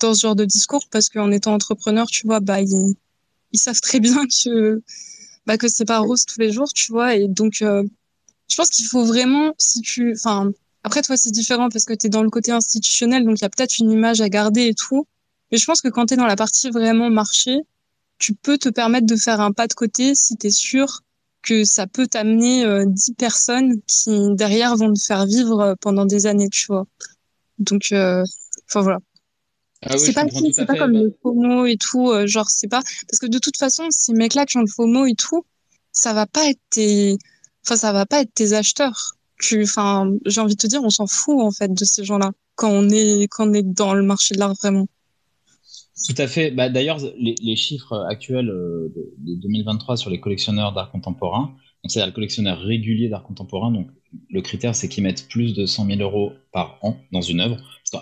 dans 0.00 0.14
ce 0.14 0.20
genre 0.20 0.36
de 0.36 0.44
discours 0.44 0.88
parce 0.90 1.08
qu'en 1.08 1.30
étant 1.32 1.54
entrepreneur, 1.54 2.06
tu 2.06 2.26
vois, 2.26 2.40
bah 2.40 2.60
ils, 2.60 2.94
ils 3.52 3.58
savent 3.58 3.80
très 3.80 4.00
bien 4.00 4.26
que 4.26 4.82
bah 5.46 5.58
que 5.58 5.68
c'est 5.68 5.84
pas 5.84 5.98
rose 5.98 6.24
tous 6.24 6.40
les 6.40 6.52
jours, 6.52 6.72
tu 6.72 6.92
vois. 6.92 7.16
Et 7.16 7.26
donc, 7.28 7.62
euh, 7.62 7.82
je 8.48 8.56
pense 8.56 8.70
qu'il 8.70 8.86
faut 8.86 9.04
vraiment, 9.04 9.54
si 9.58 9.80
tu, 9.80 10.12
enfin, 10.14 10.50
après 10.84 11.02
toi 11.02 11.16
c'est 11.16 11.30
différent 11.30 11.68
parce 11.70 11.84
que 11.84 11.94
tu 11.94 12.06
es 12.06 12.10
dans 12.10 12.22
le 12.22 12.30
côté 12.30 12.52
institutionnel, 12.52 13.24
donc 13.24 13.40
il 13.40 13.42
y 13.42 13.44
a 13.44 13.50
peut-être 13.50 13.78
une 13.78 13.90
image 13.90 14.20
à 14.20 14.28
garder 14.28 14.66
et 14.68 14.74
tout. 14.74 15.06
Mais 15.50 15.58
je 15.58 15.64
pense 15.64 15.80
que 15.80 15.88
quand 15.88 16.06
tu 16.06 16.14
es 16.14 16.16
dans 16.16 16.26
la 16.26 16.36
partie 16.36 16.70
vraiment 16.70 17.10
marché, 17.10 17.60
tu 18.18 18.34
peux 18.34 18.58
te 18.58 18.68
permettre 18.68 19.06
de 19.06 19.16
faire 19.16 19.40
un 19.40 19.52
pas 19.52 19.66
de 19.66 19.74
côté 19.74 20.14
si 20.14 20.36
tu 20.36 20.48
es 20.48 20.50
sûr 20.50 21.02
que 21.42 21.64
ça 21.64 21.86
peut 21.86 22.06
t'amener 22.06 22.64
euh, 22.64 22.84
10 22.86 23.14
personnes 23.14 23.80
qui 23.86 24.34
derrière 24.34 24.76
vont 24.76 24.92
te 24.92 25.00
faire 25.00 25.26
vivre 25.26 25.60
euh, 25.60 25.74
pendant 25.80 26.04
des 26.04 26.26
années, 26.26 26.48
tu 26.50 26.66
vois. 26.66 26.86
Donc, 27.58 27.88
euh, 27.92 28.24
enfin 28.68 28.82
voilà. 28.82 28.98
Ah 29.82 29.96
c'est 29.96 30.12
pas, 30.12 30.24
c'est 30.52 30.66
pas 30.66 30.76
comme 30.76 30.92
le 30.92 31.16
FOMO 31.22 31.66
et 31.66 31.76
tout, 31.76 32.10
euh, 32.10 32.26
genre 32.26 32.50
c'est 32.50 32.66
pas 32.66 32.82
parce 33.08 33.20
que 33.20 33.26
de 33.26 33.38
toute 33.38 33.56
façon 33.56 33.86
ces 33.90 34.12
mecs-là 34.12 34.44
qui 34.44 34.56
ont 34.56 34.62
le 34.62 34.66
FOMO 34.66 35.06
et 35.06 35.14
tout, 35.14 35.44
ça 35.92 36.12
va 36.12 36.26
pas 36.26 36.48
être 36.48 36.58
tes, 36.70 37.16
enfin 37.64 37.76
ça 37.76 37.92
va 37.92 38.04
pas 38.04 38.20
être 38.20 38.34
tes 38.34 38.54
acheteurs. 38.54 39.14
Tu, 39.38 39.62
enfin 39.62 40.10
j'ai 40.26 40.40
envie 40.40 40.56
de 40.56 40.60
te 40.60 40.66
dire, 40.66 40.82
on 40.82 40.90
s'en 40.90 41.06
fout 41.06 41.40
en 41.40 41.52
fait 41.52 41.72
de 41.72 41.84
ces 41.84 42.02
gens-là 42.02 42.32
quand 42.56 42.70
on 42.70 42.88
est 42.88 43.28
quand 43.30 43.48
on 43.48 43.52
est 43.52 43.62
dans 43.62 43.94
le 43.94 44.02
marché 44.02 44.34
de 44.34 44.40
l'art 44.40 44.54
vraiment. 44.54 44.88
Tout 46.06 46.14
à 46.16 46.26
fait. 46.26 46.50
Bah, 46.50 46.68
D'ailleurs, 46.68 46.98
les, 47.18 47.56
chiffres 47.56 48.06
actuels 48.08 48.50
euh, 48.50 48.92
de, 48.94 49.34
2023 49.34 49.96
sur 49.96 50.10
les 50.10 50.20
collectionneurs 50.20 50.72
d'art 50.72 50.90
contemporain, 50.90 51.54
c'est-à-dire 51.86 52.08
le 52.08 52.14
collectionneur 52.14 52.60
régulier 52.60 53.08
d'art 53.08 53.22
contemporain, 53.22 53.70
donc 53.70 53.88
le 54.30 54.40
critère 54.40 54.74
c'est 54.74 54.88
qu'ils 54.88 55.04
mettent 55.04 55.28
plus 55.28 55.54
de 55.54 55.66
100 55.66 55.86
000 55.86 56.00
euros 56.00 56.32
par 56.52 56.78
an 56.82 56.96
dans 57.12 57.20
une 57.20 57.40
œuvre. 57.40 57.56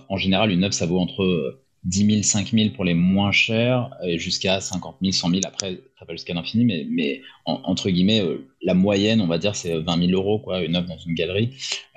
En 0.09 0.17
général, 0.17 0.51
une 0.51 0.65
œuvre 0.65 0.75
ça 0.75 0.87
vaut 0.87 0.99
entre 0.99 1.61
10 1.87 2.07
000, 2.07 2.23
5 2.23 2.51
000 2.53 2.71
pour 2.71 2.85
les 2.85 2.95
moins 2.95 3.31
chers, 3.33 3.91
et 4.05 4.19
jusqu'à 4.19 4.61
50 4.61 4.97
000, 5.01 5.13
100 5.13 5.31
000, 5.31 5.41
après, 5.47 5.81
ça 5.99 6.05
va 6.05 6.15
jusqu'à 6.15 6.35
l'infini, 6.35 6.65
mais, 6.65 7.23
entre 7.45 7.91
guillemets, 7.91 8.21
euh, 8.21 8.49
la 8.63 8.75
moyenne, 8.75 9.21
on 9.21 9.27
va 9.27 9.39
dire, 9.39 9.55
c'est 9.55 9.79
20 9.79 10.09
000 10.09 10.13
euros, 10.13 10.41
quoi, 10.41 10.63
une 10.63 10.75
œuvre 10.75 10.89
dans 10.89 10.99
une 10.99 11.15
galerie. 11.15 11.51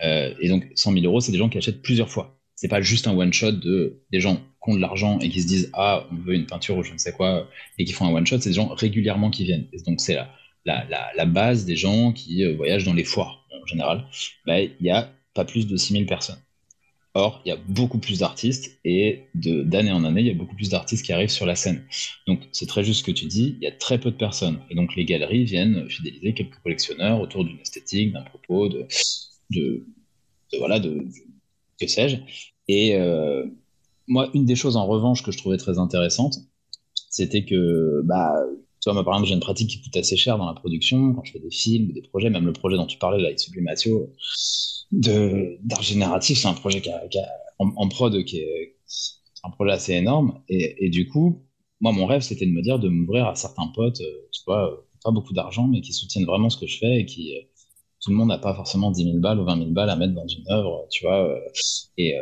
Euh, 0.04 0.34
et 0.39 0.47
donc, 0.50 0.68
100 0.76 0.93
000 0.93 1.06
euros, 1.06 1.20
c'est 1.22 1.32
des 1.32 1.39
gens 1.39 1.50
qui 1.50 1.58
achètent 1.58 1.82
plusieurs 1.82 2.10
fois. 2.10 2.39
C'est 2.60 2.68
pas 2.68 2.82
juste 2.82 3.07
un 3.07 3.16
one-shot 3.16 3.53
de 3.53 4.01
des 4.12 4.20
gens 4.20 4.36
qui 4.36 4.72
ont 4.72 4.76
de 4.76 4.82
l'argent 4.82 5.18
et 5.20 5.30
qui 5.30 5.41
se 5.41 5.47
disent, 5.47 5.70
ah, 5.72 6.05
on 6.12 6.16
veut 6.16 6.34
une 6.34 6.45
peinture 6.45 6.76
ou 6.76 6.84
je 6.84 6.91
ne 6.91 6.97
sais 6.97 7.14
quoi, 7.14 7.49
et 7.78 7.86
qui 7.86 7.93
font 7.93 8.05
un 8.05 8.14
one-shot, 8.14 8.41
c'est 8.41 8.49
des 8.49 8.55
gens 8.55 8.68
régulièrement 8.68 9.30
qui 9.30 9.45
viennent. 9.45 9.66
Donc, 9.88 10.01
c'est 10.01 10.16
la, 10.16 10.30
la, 10.66 10.86
la, 11.16 11.26
base 11.26 11.64
des 11.64 11.78
gens 11.78 12.12
qui 12.12 12.43
euh, 12.43 12.57
voyagent 12.57 12.84
dans 12.84 12.93
les 12.93 13.05
foires, 13.05 13.45
en 13.49 13.66
général. 13.66 14.05
Bah, 14.45 14.60
il 14.60 14.76
y 14.82 14.89
a 14.89 15.10
pas 15.34 15.45
plus 15.45 15.68
de 15.68 15.78
6 15.78 15.93
000 15.93 16.05
personnes. 16.05 16.39
Or, 17.14 17.41
il 17.45 17.49
y 17.49 17.51
a 17.53 17.55
beaucoup 17.55 17.97
plus 17.97 18.20
d'artistes 18.20 18.78
et 18.84 19.30
d'année 19.36 19.93
en 19.93 20.03
année, 20.03 20.20
il 20.20 20.28
y 20.28 20.32
a 20.32 20.34
beaucoup 20.34 20.55
plus 20.55 20.70
d'artistes 20.70 21.05
qui 21.05 21.14
arrivent 21.14 21.30
sur 21.30 21.45
la 21.45 21.55
scène. 21.55 21.86
Donc, 22.28 22.41
c'est 22.51 22.68
très 22.68 22.84
juste 22.84 22.99
ce 22.99 23.05
que 23.05 23.12
tu 23.12 23.26
dis, 23.26 23.55
il 23.62 23.64
y 23.64 23.68
a 23.68 23.72
très 23.72 23.99
peu 24.01 24.12
de 24.12 24.18
personnes. 24.18 24.60
Et 24.70 24.76
donc, 24.76 24.97
les 24.97 25.05
galeries 25.05 25.45
viennent 25.45 25.89
fidéliser 25.89 26.34
quelques 26.34 26.60
collectionneurs 26.62 27.22
autour 27.22 27.45
d'une 27.45 27.60
esthétique, 27.60 28.12
d'un 28.12 28.24
propos, 28.24 28.68
de, 28.68 28.86
de, 29.49 29.86
voilà, 30.57 30.82
de, 30.82 31.07
que 31.80 31.88
sais-je. 31.88 32.18
Et 32.68 32.96
euh, 32.96 33.46
moi, 34.08 34.30
une 34.34 34.46
des 34.46 34.56
choses 34.56 34.76
en 34.76 34.86
revanche 34.86 35.24
que 35.24 35.32
je 35.32 35.38
trouvais 35.38 35.58
très 35.58 35.80
intéressante, 35.80 36.38
c'était 37.10 37.46
que 37.46 38.02
bah, 38.06 38.34
moi, 38.88 39.04
par 39.04 39.14
exemple, 39.14 39.28
j'ai 39.28 39.34
une 39.34 39.40
pratique 39.40 39.70
qui 39.70 39.82
coûte 39.82 39.98
assez 39.98 40.16
cher 40.16 40.38
dans 40.38 40.46
la 40.46 40.54
production, 40.54 41.14
quand 41.14 41.24
je 41.24 41.34
fais 41.34 41.40
des 41.40 41.52
films, 41.52 41.92
des 41.92 42.02
projets, 42.02 42.30
même 42.30 42.46
le 42.46 42.54
projet 42.54 42.78
dont 42.78 42.86
tu 42.86 42.98
parlais, 42.98 43.20
là, 43.20 43.28
avec 43.28 43.40
Sublimatio, 43.40 44.14
d'art 44.92 45.82
génératif, 45.82 46.40
c'est 46.40 46.48
un 46.48 46.54
projet 46.54 46.82
qui 46.82 46.90
en, 47.60 47.90
prod 47.90 48.24
qui 48.24 48.38
est, 48.38 48.78
un 49.44 49.50
projet 49.52 49.72
assez 49.72 49.94
énorme. 49.94 50.42
Et, 50.48 50.90
du 50.90 51.08
coup, 51.08 51.44
moi, 51.82 51.92
mon 51.92 52.06
rêve, 52.06 52.22
c'était 52.22 52.46
de 52.46 52.52
me 52.52 52.62
dire 52.62 52.80
de 52.80 52.90
m'ouvrir 52.90 53.28
à 53.28 53.36
certains 53.36 53.68
potes, 53.68 54.02
euh, 54.02 54.28
tu 54.32 54.42
vois, 54.46 54.72
euh, 54.72 54.76
pas 55.04 55.12
beaucoup 55.12 55.34
d'argent, 55.34 55.68
mais 55.68 55.82
qui 55.82 55.94
soutiennent 55.94 56.26
vraiment 56.26 56.50
ce 56.50 56.58
que 56.58 56.68
je 56.68 56.78
fais 56.78 57.00
et 57.02 57.06
qui, 57.06 57.34
tout 58.02 58.12
le 58.12 58.16
monde 58.16 58.30
n'a 58.30 58.38
pas 58.38 58.54
forcément 58.54 58.91
10 58.91 59.04
000 59.04 59.18
balles 59.20 59.39
ou 59.39 59.45
20 59.45 59.58
000 59.58 59.72
balles 59.72 59.89
à 59.89 59.95
mettre 59.95 60.14
dans 60.14 60.28
une 60.28 60.50
œuvre, 60.50 60.88
tu 60.89 61.06
vois. 61.06 61.38
et 61.97 62.16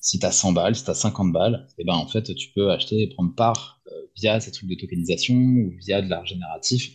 si 0.00 0.18
tu 0.18 0.26
as 0.26 0.32
100 0.32 0.52
balles, 0.52 0.76
si 0.76 0.84
tu 0.84 0.90
as 0.90 0.94
50 0.94 1.32
balles, 1.32 1.66
et 1.70 1.82
eh 1.82 1.84
ben, 1.84 1.94
en 1.94 2.06
fait, 2.06 2.34
tu 2.34 2.50
peux 2.54 2.70
acheter 2.70 3.02
et 3.02 3.08
prendre 3.08 3.34
part 3.34 3.80
via 4.16 4.38
ces 4.38 4.52
trucs 4.52 4.68
de 4.68 4.76
tokenisation 4.76 5.34
ou 5.34 5.72
via 5.84 6.00
de 6.00 6.08
l'art 6.08 6.26
génératif 6.26 6.92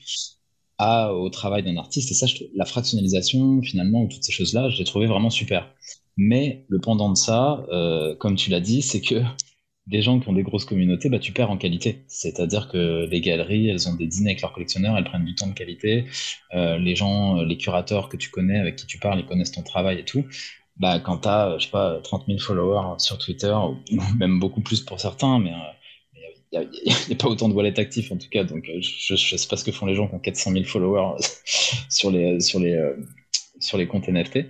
à, 0.77 1.13
au 1.13 1.29
travail 1.29 1.63
d'un 1.63 1.75
artiste. 1.77 2.09
Et 2.11 2.13
ça, 2.13 2.25
je, 2.25 2.45
la 2.55 2.65
fractionnalisation, 2.65 3.61
finalement, 3.61 4.03
ou 4.03 4.07
toutes 4.07 4.23
ces 4.23 4.32
choses-là, 4.32 4.69
je 4.69 4.77
l'ai 4.77 4.86
trouvé 4.86 5.07
vraiment 5.07 5.29
super. 5.29 5.67
Mais 6.15 6.65
le 6.69 6.79
pendant 6.79 7.09
de 7.11 7.17
ça, 7.17 7.65
comme 8.19 8.36
tu 8.36 8.49
l'as 8.49 8.61
dit, 8.61 8.82
c'est 8.82 9.01
que 9.01 9.21
des 9.88 10.01
gens 10.01 10.19
qui 10.19 10.29
ont 10.29 10.34
des 10.34 10.43
grosses 10.43 10.65
communautés, 10.65 11.09
bah, 11.09 11.19
tu 11.19 11.32
perds 11.32 11.51
en 11.51 11.57
qualité. 11.57 12.03
C'est-à-dire 12.07 12.69
que 12.69 13.07
les 13.09 13.21
galeries, 13.21 13.69
elles 13.69 13.89
ont 13.89 13.95
des 13.95 14.07
dîners 14.07 14.32
avec 14.32 14.41
leurs 14.41 14.53
collectionneurs, 14.53 14.97
elles 14.97 15.03
prennent 15.03 15.25
du 15.25 15.36
temps 15.36 15.47
de 15.47 15.53
qualité. 15.53 16.05
Euh, 16.53 16.77
les 16.77 16.95
gens, 16.95 17.39
euh, 17.39 17.45
les 17.45 17.57
curateurs 17.57 18.07
que 18.07 18.17
tu 18.17 18.29
connais, 18.29 18.59
avec 18.59 18.75
qui 18.75 18.86
tu 18.86 18.99
parles, 18.99 19.19
ils 19.19 19.25
connaissent 19.25 19.51
ton 19.51 19.63
travail 19.63 19.99
et 19.99 20.05
tout. 20.05 20.25
Bah, 20.77 20.99
quand 20.99 21.19
tu 21.19 21.27
as, 21.27 21.57
je 21.57 21.65
sais 21.65 21.71
pas, 21.71 21.99
30 22.03 22.25
000 22.27 22.39
followers 22.39 22.99
sur 22.99 23.17
Twitter, 23.17 23.53
ou 23.53 23.77
même 24.19 24.39
beaucoup 24.39 24.61
plus 24.61 24.82
pour 24.82 24.99
certains, 24.99 25.39
mais 25.39 25.51
il 26.51 26.59
euh, 26.59 26.65
n'y 27.07 27.13
a, 27.13 27.17
pas 27.17 27.27
autant 27.27 27.49
de 27.49 27.53
wallets 27.53 27.79
actifs 27.79 28.11
en 28.11 28.17
tout 28.17 28.29
cas. 28.29 28.43
Donc, 28.43 28.65
je 28.65 29.13
ne 29.13 29.17
sais 29.17 29.47
pas 29.47 29.57
ce 29.57 29.63
que 29.63 29.71
font 29.71 29.88
les 29.88 29.95
gens 29.95 30.07
qui 30.07 30.15
ont 30.15 30.19
400 30.19 30.51
000 30.51 30.63
followers 30.65 31.17
sur 31.89 32.11
les, 32.11 32.39
sur 32.39 32.59
les, 32.59 32.79
sur 33.59 33.77
les 33.79 33.88
comptes 33.88 34.07
NFT 34.07 34.45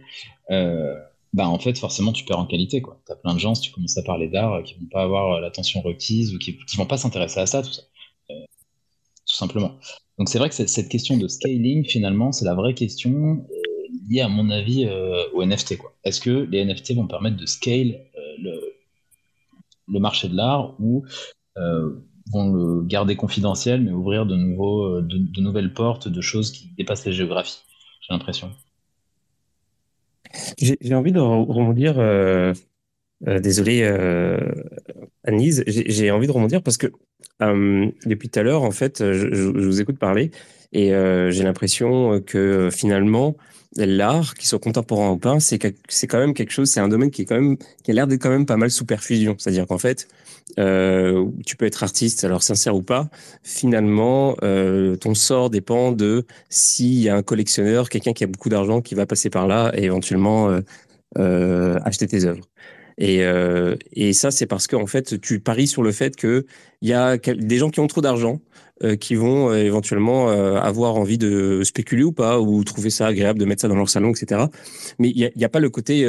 bah 1.33 1.47
en 1.47 1.59
fait 1.59 1.77
forcément 1.77 2.11
tu 2.11 2.25
perds 2.25 2.39
en 2.39 2.45
qualité 2.45 2.81
quoi. 2.81 3.01
T'as 3.05 3.15
plein 3.15 3.33
de 3.33 3.39
gens 3.39 3.55
si 3.55 3.61
tu 3.61 3.71
commences 3.71 3.97
à 3.97 4.03
parler 4.03 4.27
d'art 4.27 4.53
euh, 4.53 4.61
qui 4.63 4.75
vont 4.75 4.87
pas 4.91 5.03
avoir 5.03 5.33
euh, 5.33 5.39
l'attention 5.39 5.81
requise 5.81 6.35
ou 6.35 6.39
qui, 6.39 6.57
qui 6.57 6.77
vont 6.77 6.85
pas 6.85 6.97
s'intéresser 6.97 7.39
à 7.39 7.45
ça 7.45 7.61
tout 7.61 7.71
ça. 7.71 7.83
Euh, 8.31 8.33
tout 9.25 9.35
simplement. 9.35 9.77
Donc 10.17 10.27
c'est 10.29 10.39
vrai 10.39 10.49
que 10.49 10.55
cette 10.55 10.89
question 10.89 11.17
de 11.17 11.27
scaling 11.27 11.85
finalement 11.85 12.31
c'est 12.31 12.45
la 12.45 12.53
vraie 12.53 12.73
question 12.73 13.45
liée 14.09 14.21
à 14.21 14.27
mon 14.27 14.49
avis 14.49 14.87
aux 15.33 15.43
NFT 15.43 15.77
quoi. 15.77 15.95
Est-ce 16.03 16.19
que 16.19 16.47
les 16.51 16.65
NFT 16.65 16.95
vont 16.95 17.07
permettre 17.07 17.37
de 17.37 17.45
scale 17.45 18.01
le, 19.87 19.99
marché 19.99 20.27
de 20.27 20.35
l'art 20.35 20.75
ou 20.79 21.05
vont 21.55 22.51
le 22.51 22.83
garder 22.83 23.15
confidentiel 23.15 23.81
mais 23.81 23.91
ouvrir 23.91 24.25
de 24.25 24.35
nouveaux 24.35 25.01
de 25.01 25.41
nouvelles 25.41 25.73
portes 25.73 26.07
de 26.07 26.21
choses 26.21 26.51
qui 26.51 26.69
dépassent 26.77 27.05
les 27.05 27.13
géographies. 27.13 27.59
J'ai 28.01 28.13
l'impression? 28.13 28.51
J'ai 30.57 30.95
envie 30.95 31.11
de 31.11 31.19
rebondir, 31.19 31.95
euh, 31.97 32.53
euh, 33.27 33.39
désolé 33.39 33.81
euh, 33.83 34.39
Anise, 35.23 35.63
j'ai 35.67 36.11
envie 36.11 36.27
de 36.27 36.31
rebondir 36.31 36.61
parce 36.61 36.77
que 36.77 36.87
depuis 38.05 38.29
tout 38.29 38.39
à 38.39 38.43
l'heure, 38.43 38.63
en 38.63 38.71
fait, 38.71 38.99
je, 38.99 39.27
vous 39.45 39.81
écoute 39.81 39.97
parler 39.97 40.31
et 40.73 40.89
j'ai 40.89 41.43
l'impression 41.43 42.21
que 42.21 42.69
finalement, 42.71 43.35
l'art, 43.77 44.35
qu'il 44.35 44.47
soit 44.47 44.59
contemporain 44.59 45.11
ou 45.11 45.17
pas, 45.17 45.39
c'est 45.39 45.57
quand 45.57 46.19
même 46.19 46.33
quelque 46.33 46.51
chose, 46.51 46.69
c'est 46.69 46.79
un 46.79 46.87
domaine 46.87 47.09
qui 47.09 47.23
est 47.23 47.25
quand 47.25 47.39
même 47.39 47.57
qui 47.83 47.91
a 47.91 47.93
l'air 47.93 48.07
d'être 48.07 48.21
quand 48.21 48.29
même 48.29 48.45
pas 48.45 48.57
mal 48.57 48.69
sous 48.69 48.85
perfusion. 48.85 49.35
C'est-à-dire 49.37 49.65
qu'en 49.65 49.79
fait, 49.79 50.07
euh, 50.59 51.25
tu 51.45 51.55
peux 51.55 51.65
être 51.65 51.83
artiste, 51.83 52.23
alors 52.23 52.43
sincère 52.43 52.75
ou 52.75 52.83
pas. 52.83 53.09
Finalement, 53.43 54.35
euh, 54.43 54.95
ton 54.95 55.13
sort 55.13 55.49
dépend 55.49 55.91
de 55.91 56.25
s'il 56.49 56.99
y 56.99 57.09
a 57.09 57.15
un 57.15 57.23
collectionneur, 57.23 57.89
quelqu'un 57.89 58.13
qui 58.13 58.23
a 58.23 58.27
beaucoup 58.27 58.49
d'argent, 58.49 58.81
qui 58.81 58.95
va 58.95 59.05
passer 59.05 59.29
par 59.29 59.47
là 59.47 59.71
et 59.75 59.83
éventuellement 59.83 60.59
euh, 61.17 61.79
acheter 61.83 62.07
tes 62.07 62.25
œuvres. 62.25 62.45
Et, 62.97 64.13
ça, 64.13 64.31
c'est 64.31 64.45
parce 64.45 64.67
qu'en 64.67 64.85
fait, 64.85 65.19
tu 65.21 65.39
paries 65.39 65.67
sur 65.67 65.81
le 65.81 65.91
fait 65.91 66.15
qu'il 66.15 66.43
y 66.81 66.93
a 66.93 67.17
des 67.17 67.57
gens 67.57 67.69
qui 67.69 67.79
ont 67.79 67.87
trop 67.87 68.01
d'argent, 68.01 68.41
qui 68.99 69.15
vont 69.15 69.51
euh, 69.51 69.63
éventuellement 69.63 70.29
avoir 70.29 70.95
envie 70.95 71.17
de 71.17 71.61
spéculer 71.63 72.03
ou 72.03 72.11
pas, 72.11 72.39
ou 72.39 72.63
trouver 72.63 72.89
ça 72.89 73.07
agréable 73.07 73.39
de 73.39 73.45
mettre 73.45 73.61
ça 73.61 73.67
dans 73.67 73.75
leur 73.75 73.89
salon, 73.89 74.11
etc. 74.11 74.45
Mais 74.99 75.09
il 75.09 75.31
n'y 75.35 75.45
a, 75.45 75.49
pas 75.49 75.59
le 75.59 75.69
côté 75.69 76.01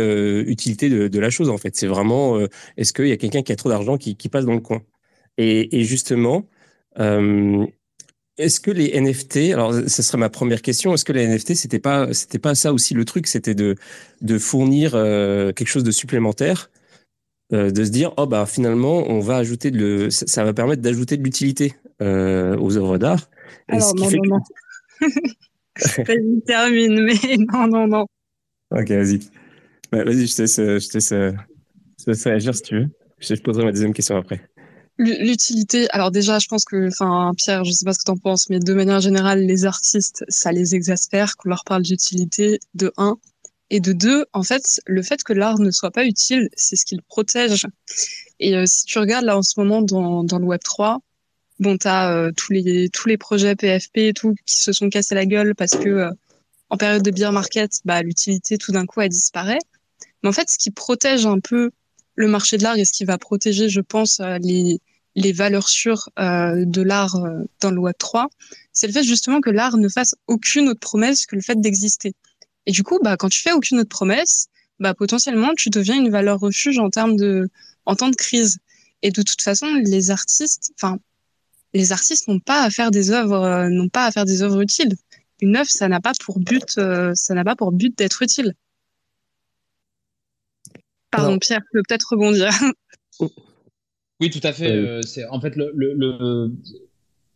utilité 0.47 0.89
de, 0.89 1.19
la 1.19 1.31
chose, 1.31 1.49
en 1.49 1.59
fait. 1.59 1.77
C'est 1.77 1.87
vraiment, 1.87 2.39
est-ce 2.77 2.93
qu'il 2.93 3.09
y 3.09 3.13
a 3.13 3.17
quelqu'un 3.17 3.43
qui 3.43 3.53
a 3.53 3.57
trop 3.57 3.69
d'argent 3.69 3.97
qui, 3.97 4.15
passe 4.29 4.45
dans 4.45 4.55
le 4.55 4.61
coin? 4.61 4.83
Et, 5.39 5.85
justement, 5.85 6.47
est-ce 8.39 8.61
que 8.61 8.71
les 8.71 8.99
NFT, 9.01 9.53
alors 9.53 9.75
ce 9.75 10.03
serait 10.03 10.19
ma 10.19 10.31
première 10.31 10.63
question, 10.63 10.95
est-ce 10.95 11.05
que 11.05 11.13
les 11.13 11.27
NFT 11.27 11.55
c'était 11.55 11.79
pas 11.79 12.13
c'était 12.15 12.39
pas 12.39 12.55
ça 12.55 12.73
aussi 12.73 12.95
le 12.95 13.05
truc, 13.05 13.27
c'était 13.27 13.55
de 13.55 14.39
fournir 14.39 14.93
quelque 14.93 15.69
chose 15.69 15.85
de 15.85 15.91
supplémentaire 15.91 16.71
euh, 17.53 17.71
de 17.71 17.85
se 17.85 17.91
dire 17.91 18.15
oh 18.17 18.27
bah 18.27 18.47
finalement 18.47 19.05
on 19.11 19.21
va 19.21 19.37
ajouter 19.37 19.71
ça 20.11 20.43
va 20.43 20.55
permettre 20.55 20.81
d'ajouter 20.81 21.19
de 21.19 21.23
l'utilité? 21.23 21.75
Euh, 22.03 22.57
aux 22.59 22.77
œuvres 22.77 22.99
d'art. 22.99 23.31
Alors 23.69 23.95
non, 23.95 24.11
non, 24.11 24.21
non. 24.27 24.41
vas-y 26.07 26.43
termine 26.47 27.03
mais 27.05 27.37
non 27.53 27.67
non 27.67 27.87
non. 27.87 28.07
Ok 28.71 28.91
vas-y. 28.91 29.21
vas-y 29.93 30.27
je 30.27 30.37
te 30.37 30.43
laisse 30.43 30.57
je 30.57 30.89
te 30.89 30.95
laisse, 30.95 31.11
je 31.11 32.05
te 32.05 32.11
laisse 32.11 32.25
réagir 32.25 32.55
si 32.55 32.63
tu 32.63 32.75
veux. 32.77 32.89
Je 33.19 33.35
te 33.35 33.41
poserai 33.41 33.65
ma 33.65 33.73
deuxième 33.73 33.95
question 33.95 34.17
après. 34.17 34.43
L'utilité, 34.99 35.89
alors 35.91 36.11
déjà, 36.11 36.39
je 36.39 36.47
pense 36.49 36.65
que, 36.65 36.89
enfin, 36.89 37.33
Pierre, 37.37 37.65
je 37.65 37.73
sais 37.73 37.85
pas 37.85 37.93
ce 37.93 37.99
que 37.99 38.05
tu 38.05 38.11
en 38.11 38.19
penses, 38.19 38.51
mais 38.51 38.59
de 38.59 38.75
manière 38.75 39.01
générale, 39.01 39.41
les 39.41 39.65
artistes, 39.65 40.25
ça 40.29 40.53
les 40.53 40.75
exaspère 40.75 41.37
qu'on 41.37 41.49
leur 41.49 41.65
parle 41.65 41.83
d'utilité, 41.83 42.61
de 42.75 42.93
un. 42.99 43.17
Et 43.71 43.81
de 43.81 43.93
deux, 43.95 44.27
en 44.35 44.43
fait, 44.43 44.81
le 44.87 45.03
fait 45.03 45.25
que 45.25 45.33
l'art 45.33 45.59
ne 45.59 45.71
soit 45.71 45.91
pas 45.91 46.05
utile, 46.05 46.51
c'est 46.55 46.77
ce 46.77 46.85
qui 46.85 46.95
le 46.95 47.03
protège. 47.09 47.67
Et 48.39 48.55
euh, 48.55 48.65
si 48.67 48.85
tu 48.85 48.99
regardes 48.99 49.25
là 49.25 49.37
en 49.39 49.43
ce 49.43 49.59
moment 49.59 49.81
dans, 49.81 50.25
dans 50.25 50.39
le 50.39 50.45
Web 50.45 50.61
3, 50.63 51.01
bon, 51.63 51.79
tu 51.79 51.89
as 51.89 52.13
euh, 52.13 52.33
tous, 52.37 52.53
les, 52.53 52.89
tous 52.91 53.09
les 53.09 53.17
projets 53.17 53.55
PFP 53.57 53.99
et 53.99 54.13
tout 54.13 54.35
qui 54.45 54.57
se 54.57 54.73
sont 54.73 54.91
cassés 54.91 55.15
la 55.15 55.27
gueule 55.27 55.55
parce 55.55 55.77
que 55.77 55.89
euh, 55.89 56.11
en 56.69 56.77
période 56.77 57.03
de 57.03 57.11
bear 57.11 57.33
market, 57.33 57.81
bah, 57.85 58.03
l'utilité 58.03 58.59
tout 58.59 58.73
d'un 58.73 58.85
coup 58.87 59.01
elle 59.01 59.09
disparaît. 59.09 59.59
Mais 60.23 60.29
en 60.29 60.33
fait, 60.33 60.51
ce 60.51 60.59
qui 60.59 60.71
protège 60.71 61.27
un 61.27 61.41
peu 61.41 61.71
le 62.15 62.29
marché 62.29 62.59
de 62.59 62.63
l'art 62.63 62.77
et 62.77 62.85
ce 62.85 62.93
qui 62.93 63.05
va 63.05 63.19
protéger, 63.19 63.69
je 63.69 63.81
pense, 63.81 64.21
les, 64.41 64.81
les 65.17 65.33
valeurs 65.33 65.69
sûres 65.69 66.11
de 66.17 66.83
l'art 66.83 67.17
dans 67.61 67.71
le 67.71 67.79
Web 67.79 67.97
3, 67.99 68.29
c'est 68.73 68.87
le 68.87 68.93
fait 68.93 69.03
justement 69.03 69.41
que 69.41 69.51
l'art 69.51 69.77
ne 69.79 69.89
fasse 69.89 70.15
aucune 70.29 70.69
autre 70.69 70.81
promesse 70.81 71.27
que 71.27 71.35
le 71.35 71.43
fait 71.43 71.61
d'exister. 71.61 72.15
Et 72.67 72.73
du 72.73 72.85
coup, 72.85 72.99
bah, 73.03 73.17
quand 73.17 73.29
tu 73.29 73.41
fais 73.41 73.53
aucune 73.53 73.81
autre 73.81 73.89
promesse, 73.89 74.49
bah, 74.79 74.95
potentiellement, 74.95 75.53
tu 75.57 75.71
deviens 75.71 75.97
une 75.97 76.11
valeur 76.11 76.39
refuge 76.39 76.79
en 76.79 76.91
termes 76.91 77.17
de, 77.17 77.49
en 77.87 77.97
temps 77.97 78.09
de 78.09 78.17
crise. 78.17 78.59
Et 79.03 79.11
de 79.11 79.23
toute 79.23 79.43
façon, 79.43 79.67
les 79.85 80.11
artistes, 80.11 80.73
enfin, 80.77 80.99
les 81.75 81.93
artistes 81.93 82.29
n'ont 82.29 82.41
pas 82.41 82.63
à 82.63 82.71
faire 82.71 82.91
des 82.91 83.11
œuvres, 83.11 83.43
euh, 83.43 83.69
n'ont 83.69 83.89
pas 83.89 84.07
à 84.07 84.11
faire 84.11 84.25
des 84.25 84.43
œuvres 84.43 84.61
utiles. 84.61 84.95
Une 85.41 85.57
œuvre, 85.57 85.69
ça 85.69 85.89
n'a 85.89 86.01
pas 86.01 86.13
pour 86.25 86.39
but, 86.39 86.79
euh, 86.79 87.13
ça 87.15 87.35
n'a 87.35 87.45
pas 87.45 87.57
pour 87.57 87.73
but 87.73 87.97
d'être 87.97 88.23
utile. 88.23 88.55
Pardon, 91.11 91.39
Pierre, 91.39 91.61
tu 91.61 91.69
peux 91.73 91.83
peut-être 91.87 92.09
rebondir. 92.13 92.51
Oui, 94.23 94.31
tout 94.31 94.41
à 94.45 94.53
fait. 94.53 94.71
Euh, 94.71 95.03
c'est 95.03 95.27
en 95.31 95.41
fait 95.41 95.57
le, 95.57 95.73
le, 95.75 96.53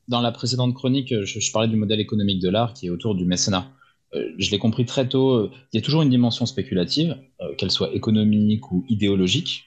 dans 0.07 0.21
la 0.21 0.31
précédente 0.31 0.73
chronique, 0.73 1.13
je, 1.13 1.41
je, 1.41 1.53
parlais 1.53 1.67
du 1.67 1.75
modèle 1.75 1.99
économique 1.99 2.41
de 2.41 2.49
l'art 2.49 2.75
qui 2.75 2.87
est 2.87 2.91
autour 2.91 3.17
du 3.17 3.25
mécénat. 3.25 3.73
Euh, 4.15 4.31
je 4.39 4.53
l'ai 4.53 4.59
compris 4.61 4.87
très 4.87 5.09
tôt, 5.09 5.51
il 5.73 5.77
y 5.77 5.79
a 5.79 5.83
toujours 5.83 6.03
une 6.03 6.11
dimension 6.11 6.47
spéculative, 6.47 7.19
euh, 7.41 7.53
qu'elle 7.57 7.73
soit 7.73 7.93
économique 7.93 8.71
ou 8.71 8.87
idéologique, 8.89 9.65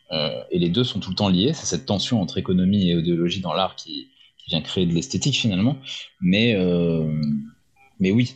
et 0.50 0.60
les 0.60 0.70
deux 0.70 0.86
sont 0.86 1.02
tout 1.02 1.10
le 1.10 1.18
temps 1.18 1.28
liés. 1.28 1.52
C'est 1.52 1.66
cette 1.66 1.86
tension 1.86 2.22
entre 2.22 2.38
économie 2.38 2.90
et 2.90 2.94
idéologie 2.94 3.42
dans 3.42 3.54
l'art 3.54 3.76
qui, 3.76 4.08
vient 4.50 4.62
créer 4.62 4.86
de 4.86 4.94
l'esthétique 4.94 5.36
finalement. 5.36 5.78
Mais, 6.22 6.56
mais 8.00 8.12
oui, 8.12 8.36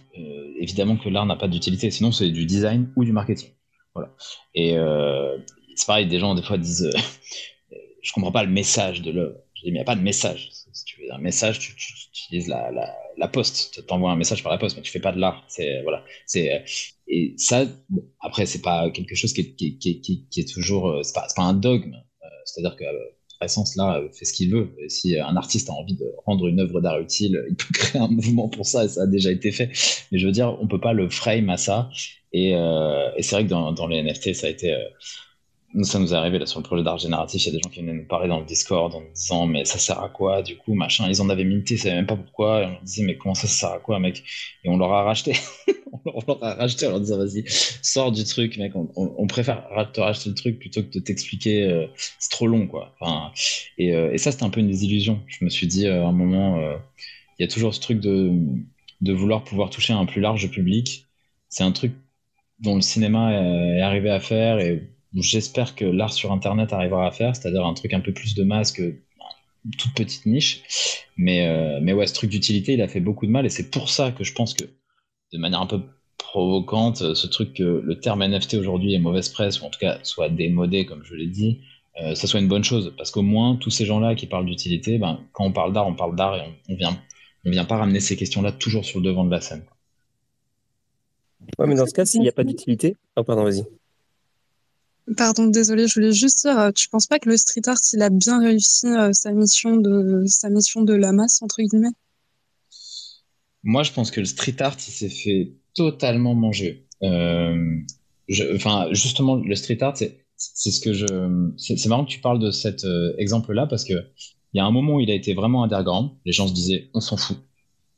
évidemment 0.60 0.98
que 0.98 1.10
l'art 1.10 1.26
n'a 1.26 1.36
pas 1.36 1.48
d'utilité, 1.48 1.92
sinon 1.92 2.12
c'est 2.12 2.30
du 2.30 2.46
design 2.46 2.92
ou 2.96 3.04
du 3.04 3.12
marketing. 3.12 3.50
Voilà. 3.94 4.12
Et 4.56 4.76
c'est 5.76 5.88
pareil, 5.88 6.08
des 6.08 6.20
gens 6.20 6.36
des 6.36 6.44
fois 6.44 6.58
disent, 6.58 6.90
je 8.02 8.12
comprends 8.12 8.32
pas 8.32 8.44
le 8.44 8.52
message 8.52 9.02
de 9.02 9.12
l'œuvre. 9.12 9.38
Je 9.56 9.64
dis, 9.64 9.72
mais 9.72 9.80
il 9.80 9.80
n'y 9.80 9.82
a 9.82 9.86
pas 9.86 9.96
de 9.96 10.02
message. 10.02 10.50
Si 10.72 10.86
tu 10.86 11.02
veux 11.02 11.14
un 11.14 11.20
message, 11.20 11.60
tu, 11.60 11.74
utilises 12.10 12.48
la, 12.48 12.72
la, 12.72 12.96
la 13.18 13.28
poste. 13.28 13.74
Tu 13.74 13.86
t'envoies 13.86 14.12
un 14.12 14.16
message 14.16 14.44
par 14.44 14.52
la 14.52 14.58
poste, 14.58 14.76
mais 14.76 14.84
tu 14.84 14.92
fais 14.92 15.00
pas 15.00 15.12
de 15.12 15.20
l'art. 15.20 15.44
C'est 15.48 15.82
voilà. 15.84 16.04
C'est 16.26 16.64
et 17.08 17.36
ça. 17.38 17.66
Bon, 17.90 18.04
après, 18.20 18.46
c'est 18.46 18.62
pas 18.62 18.90
quelque 18.92 19.16
chose 19.16 19.34
qui 19.34 19.42
est, 19.42 19.56
qui, 19.56 19.78
qui, 19.78 20.28
qui, 20.30 20.40
est 20.40 20.52
toujours. 20.52 20.90
Euh, 20.90 21.04
c'est 21.04 21.14
pas, 21.14 21.28
pas 21.36 21.44
un 21.44 21.54
dogme. 21.54 21.94
Euh, 21.94 22.28
c'est-à-dire 22.46 22.76
que 22.76 22.86
essence 23.46 23.76
là 23.76 24.02
fait 24.14 24.26
ce 24.26 24.34
qu'il 24.34 24.52
veut. 24.52 24.76
Et 24.80 24.90
si 24.90 25.20
un 25.20 25.36
artiste 25.36 25.70
a 25.70 25.74
envie 25.74 25.96
de 25.96 26.06
rendre 26.26 26.48
une 26.48 26.60
œuvre 26.60 26.82
d'art 26.82 27.00
utile, 27.00 27.44
il 27.50 27.56
peut 27.56 27.66
créer 27.74 28.02
un 28.02 28.08
mouvement 28.08 28.50
pour 28.50 28.66
ça 28.66 28.86
et 28.86 28.90
ça 28.90 29.04
a 29.04 29.08
déjà 29.08 29.32
été 29.32 29.52
fait. 29.52 29.70
Mais 30.12 30.20
je 30.20 30.26
veux 30.26 30.32
dire, 30.32 30.58
on 30.62 30.68
peut 30.68 30.80
pas 30.80 30.94
le 30.94 31.10
frame 31.10 31.50
à 31.50 31.58
ça. 31.58 31.90
Et, 32.32 32.56
euh, 32.56 33.10
c'est 33.20 33.36
vrai 33.36 33.46
que 33.46 33.50
dans, 33.50 33.88
les 33.88 34.02
NFT, 34.02 34.34
ça 34.34 34.48
a 34.48 34.50
été 34.50 34.76
ça 35.82 35.98
nous 35.98 36.14
est 36.14 36.16
arrivé 36.16 36.38
là 36.38 36.46
sur 36.46 36.60
le 36.60 36.64
projet 36.64 36.84
d'art 36.84 37.00
génératif, 37.00 37.44
il 37.44 37.48
y 37.48 37.50
a 37.50 37.54
des 37.54 37.62
gens 37.64 37.70
qui 37.70 37.80
venaient 37.80 37.94
nous 37.94 38.06
parler 38.06 38.28
dans 38.28 38.40
le 38.40 38.46
Discord 38.46 38.94
en 38.94 39.02
disant 39.16 39.48
mais 39.48 39.66
ça 39.66 39.80
sert 39.80 40.00
à 40.00 40.10
quoi 40.10 40.44
du 40.44 40.56
coup 40.56 40.76
machin, 40.76 41.08
ils 41.10 41.22
en 41.22 41.30
avaient 41.30 41.44
minté, 41.44 41.74
ils 41.74 41.80
savaient 41.80 41.96
même 41.96 42.06
pas 42.06 42.16
pourquoi, 42.16 42.62
et 42.62 42.66
on 42.66 42.70
leur 42.72 42.82
disait 42.84 43.04
mais 43.04 43.18
comment 43.18 43.34
ça, 43.34 43.48
ça 43.48 43.68
sert 43.68 43.72
à 43.72 43.80
quoi 43.80 44.00
mec? 44.00 44.24
Et 44.64 44.70
on 44.70 44.78
leur 44.78 44.94
a 44.94 45.04
racheté, 45.04 45.34
on 46.14 46.22
leur 46.28 46.44
a 46.44 46.56
racheté 46.56 46.88
en 46.88 46.92
leur 46.92 47.00
disant 47.00 47.18
vas-y 47.18 47.44
sors 47.82 48.12
du 48.12 48.24
truc 48.24 48.58
mec, 48.58 48.74
on, 48.76 49.28
préfère 49.28 49.68
te 49.94 50.02
racheter 50.02 50.30
le 50.30 50.36
truc 50.36 50.60
plutôt 50.60 50.84
que 50.84 50.92
de 50.92 51.00
t'expliquer, 51.00 51.64
euh, 51.64 51.88
c'est 52.20 52.32
trop 52.32 52.48
long 52.48 52.68
quoi. 52.68 52.96
Euh, 53.02 54.12
et 54.12 54.18
ça 54.18 54.32
c'était 54.32 54.44
un 54.44 54.50
peu 54.50 54.60
une 54.60 54.68
désillusion. 54.68 55.22
Je 55.28 55.44
me 55.46 55.50
suis 55.50 55.68
dit 55.68 55.88
euh, 55.88 56.04
à 56.04 56.08
un 56.08 56.12
moment, 56.12 56.62
il 57.40 57.44
y 57.44 57.46
a 57.46 57.48
toujours 57.48 57.74
ce 57.74 57.80
truc 57.80 58.00
de, 58.00 58.32
vouloir 59.02 59.44
pouvoir 59.44 59.70
toucher 59.70 59.94
un 59.94 60.06
plus 60.06 60.22
large 60.22 60.50
public. 60.50 61.06
C'est 61.50 61.64
un 61.64 61.72
truc 61.72 61.94
dont 62.60 62.76
le 62.76 62.82
cinéma 62.82 63.34
est 63.34 63.82
arrivé 63.82 64.10
à 64.10 64.20
faire 64.20 64.60
et 64.60 64.90
j'espère 65.16 65.76
que 65.76 65.86
l'art 65.86 66.14
sur 66.14 66.32
Internet 66.32 66.74
arrivera 66.74 67.08
à 67.08 67.12
faire, 67.12 67.36
c'est-à-dire 67.36 67.66
un 67.66 67.74
truc 67.74 67.94
un 67.94 68.00
peu 68.00 68.14
plus 68.14 68.36
de 68.36 68.44
masse 68.44 68.72
que 68.72 68.96
toute 69.78 69.94
petite 69.94 70.26
niche. 70.26 71.10
Mais 71.18 71.94
ouais, 71.94 72.08
ce 72.08 72.14
truc 72.14 72.30
d'utilité, 72.30 72.74
il 72.74 72.82
a 72.82 72.88
fait 72.88 73.02
beaucoup 73.02 73.26
de 73.26 73.32
mal 73.32 73.46
et 73.46 73.50
c'est 73.50 73.70
pour 73.70 73.90
ça 73.90 74.12
que 74.12 74.24
je 74.24 74.34
pense 74.34 74.54
que, 74.54 74.66
de 75.34 75.38
manière 75.38 75.62
un 75.62 75.68
peu 75.68 75.82
provocante, 76.18 77.16
ce 77.16 77.28
truc 77.28 77.54
que 77.54 77.82
le 77.84 78.00
terme 78.00 78.24
NFT 78.24 78.56
aujourd'hui 78.56 78.94
est 78.94 79.00
mauvaise 79.00 79.30
presse, 79.30 79.62
ou 79.62 79.66
en 79.66 79.70
tout 79.70 79.80
cas 79.80 80.00
soit 80.04 80.30
démodé, 80.30 80.86
comme 80.86 81.04
je 81.04 81.16
l'ai 81.16 81.28
dit, 81.28 81.60
euh, 82.02 82.16
ça 82.16 82.28
soit 82.28 82.40
une 82.40 82.48
bonne 82.48 82.64
chose. 82.64 82.94
Parce 82.98 83.12
qu'au 83.12 83.22
moins, 83.22 83.56
tous 83.56 83.70
ces 83.70 83.86
gens-là 83.86 84.16
qui 84.16 84.28
parlent 84.28 84.46
d'utilité, 84.46 84.98
ben, 84.98 85.20
quand 85.32 85.46
on 85.46 85.52
parle 85.52 85.74
d'art, 85.74 85.88
on 85.88 85.96
parle 85.96 86.16
d'art 86.16 86.36
et 86.38 86.42
on, 86.42 86.74
on 86.74 86.76
vient, 86.76 86.98
on 87.46 87.52
vient 87.52 87.66
pas 87.66 87.78
ramener 87.78 88.00
ces 88.00 88.16
questions-là 88.16 88.52
toujours 88.52 88.86
sur 88.86 89.00
le 89.00 89.06
devant 89.06 89.26
de 89.26 89.32
la 89.32 89.42
scène. 89.42 89.64
Ouais, 91.60 91.68
mais 91.68 91.76
dans 91.76 91.86
ce 91.86 91.94
cas, 91.94 92.06
s'il 92.06 92.22
n'y 92.22 92.30
a 92.30 92.32
pas 92.32 92.44
d'utilité. 92.44 92.96
Oh, 93.16 93.24
pardon, 93.24 93.44
vas-y. 93.44 93.64
Pardon, 95.18 95.48
désolé, 95.48 95.88
je 95.88 95.96
voulais 95.96 96.14
juste 96.14 96.46
dire, 96.46 96.58
euh, 96.58 96.72
tu 96.72 96.88
penses 96.88 97.08
pas 97.08 97.20
que 97.20 97.30
le 97.30 97.36
street 97.36 97.68
art, 97.68 97.78
il 97.92 98.02
a 98.02 98.10
bien 98.10 98.40
réussi 98.40 98.88
euh, 98.88 99.12
sa 99.12 99.32
mission 99.34 99.76
de 99.76 100.24
sa 100.28 100.50
mission 100.50 100.82
de 100.82 100.94
la 100.94 101.12
masse 101.12 101.42
entre 101.42 101.62
guillemets? 101.62 101.92
Moi, 103.64 103.84
je 103.84 103.92
pense 103.92 104.12
que 104.12 104.20
le 104.20 104.26
street 104.26 104.62
art, 104.62 104.76
il 104.76 104.92
s'est 104.92 105.10
fait 105.10 105.54
totalement 105.74 106.36
manger. 106.36 106.86
Euh, 107.02 107.80
enfin, 108.56 108.88
justement, 108.92 109.36
le 109.36 109.56
street 109.56 109.82
art, 109.82 109.96
c'est 109.96 110.72
ce 110.72 110.82
que 110.82 110.94
je. 110.94 111.06
C'est 111.58 111.86
marrant 111.88 112.06
que 112.06 112.12
tu 112.12 112.20
parles 112.20 112.40
de 112.40 112.52
cet 112.52 112.86
exemple-là 113.18 113.68
parce 113.68 113.86
que 113.86 113.94
il 114.54 114.58
y 114.58 114.60
a 114.60 114.66
un 114.66 114.72
moment 114.72 114.96
où 114.96 115.00
il 115.00 115.10
a 115.10 115.16
été 115.16 115.34
vraiment 115.34 115.64
underground. 115.64 116.12
Les 116.26 116.32
gens 116.32 116.48
se 116.48 116.54
disaient, 116.54 116.90
on 116.94 117.00
s'en 117.00 117.18
fout 117.18 117.38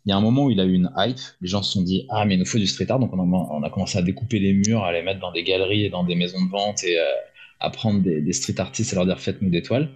il 0.06 0.10
y 0.10 0.12
a 0.12 0.18
un 0.18 0.22
moment 0.22 0.46
où 0.46 0.52
il 0.52 0.60
a 0.60 0.66
eu 0.66 0.74
une 0.74 0.92
hype, 0.98 1.20
les 1.42 1.48
gens 1.48 1.64
se 1.64 1.74
sont 1.74 1.82
dit 1.82 2.06
ah 2.10 2.26
mais 2.26 2.36
il 2.36 2.38
nous 2.38 2.46
faut 2.46 2.60
du 2.60 2.68
street 2.68 2.90
art, 2.90 3.00
donc 3.00 3.12
on 3.14 3.64
a, 3.64 3.70
commencé 3.70 3.98
à 3.98 4.02
découper 4.04 4.40
les 4.40 4.54
murs, 4.54 4.84
à 4.84 4.92
les 4.92 5.02
mettre 5.02 5.20
dans 5.20 5.32
des 5.32 5.44
galeries 5.44 5.86
et 5.86 5.90
dans 5.90 6.04
des 6.04 6.16
maisons 6.16 6.44
de 6.44 6.50
vente 6.50 6.84
et 6.84 7.00
euh, 7.00 7.04
à 7.60 7.72
prendre 7.72 8.02
des, 8.02 8.34
street 8.34 8.60
artistes 8.60 8.94
et 8.94 8.96
leur 8.96 9.06
dire 9.06 9.20
faites-nous 9.20 9.50
des 9.50 9.64
toiles. 9.64 9.90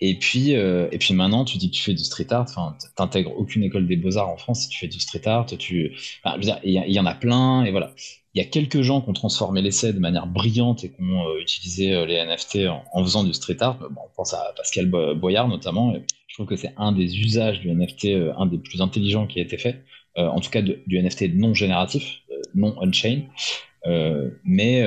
Et 0.00 0.14
puis, 0.14 0.56
euh, 0.56 0.88
et 0.92 0.98
puis 0.98 1.12
maintenant, 1.14 1.44
tu 1.44 1.58
dis 1.58 1.70
que 1.70 1.76
tu 1.76 1.82
fais 1.82 1.94
du 1.94 2.04
street 2.04 2.26
art, 2.30 2.46
enfin, 2.48 2.76
t'intègres 2.96 3.38
aucune 3.38 3.62
école 3.62 3.86
des 3.86 3.96
beaux-arts 3.96 4.30
en 4.30 4.38
France 4.38 4.62
si 4.62 4.68
tu 4.68 4.78
fais 4.78 4.88
du 4.88 4.98
street 4.98 5.26
art, 5.26 5.46
tu, 5.46 5.92
enfin, 6.24 6.38
il 6.64 6.72
y, 6.72 7.00
en 7.00 7.06
a 7.06 7.14
plein, 7.14 7.64
et 7.64 7.70
voilà. 7.70 7.92
Il 8.34 8.40
y 8.40 8.42
a 8.42 8.48
quelques 8.48 8.80
gens 8.82 9.00
qui 9.00 9.10
ont 9.10 9.12
transformé 9.12 9.60
l'essai 9.60 9.92
de 9.92 9.98
manière 9.98 10.26
brillante 10.26 10.84
et 10.84 10.90
qui 10.90 11.02
ont 11.02 11.28
euh, 11.28 11.40
utilisé 11.40 12.06
les 12.06 12.24
NFT 12.24 12.68
en, 12.92 13.04
faisant 13.04 13.24
du 13.24 13.34
street 13.34 13.56
art. 13.60 13.78
Bon, 13.78 14.02
on 14.04 14.16
pense 14.16 14.32
à 14.34 14.54
Pascal 14.56 14.86
Boyard 14.86 15.48
notamment. 15.48 15.94
Je 16.30 16.36
trouve 16.36 16.46
que 16.46 16.54
c'est 16.54 16.72
un 16.76 16.92
des 16.92 17.18
usages 17.18 17.58
du 17.58 17.74
NFT, 17.74 18.04
euh, 18.06 18.32
un 18.36 18.46
des 18.46 18.58
plus 18.58 18.80
intelligents 18.80 19.26
qui 19.26 19.40
a 19.40 19.42
été 19.42 19.58
fait, 19.58 19.82
euh, 20.16 20.28
en 20.28 20.38
tout 20.38 20.48
cas 20.48 20.62
du 20.62 21.02
NFT 21.02 21.34
non 21.34 21.54
génératif, 21.54 22.20
euh, 22.30 22.40
non 22.54 22.76
on-chain. 22.80 23.22
mais, 24.44 24.84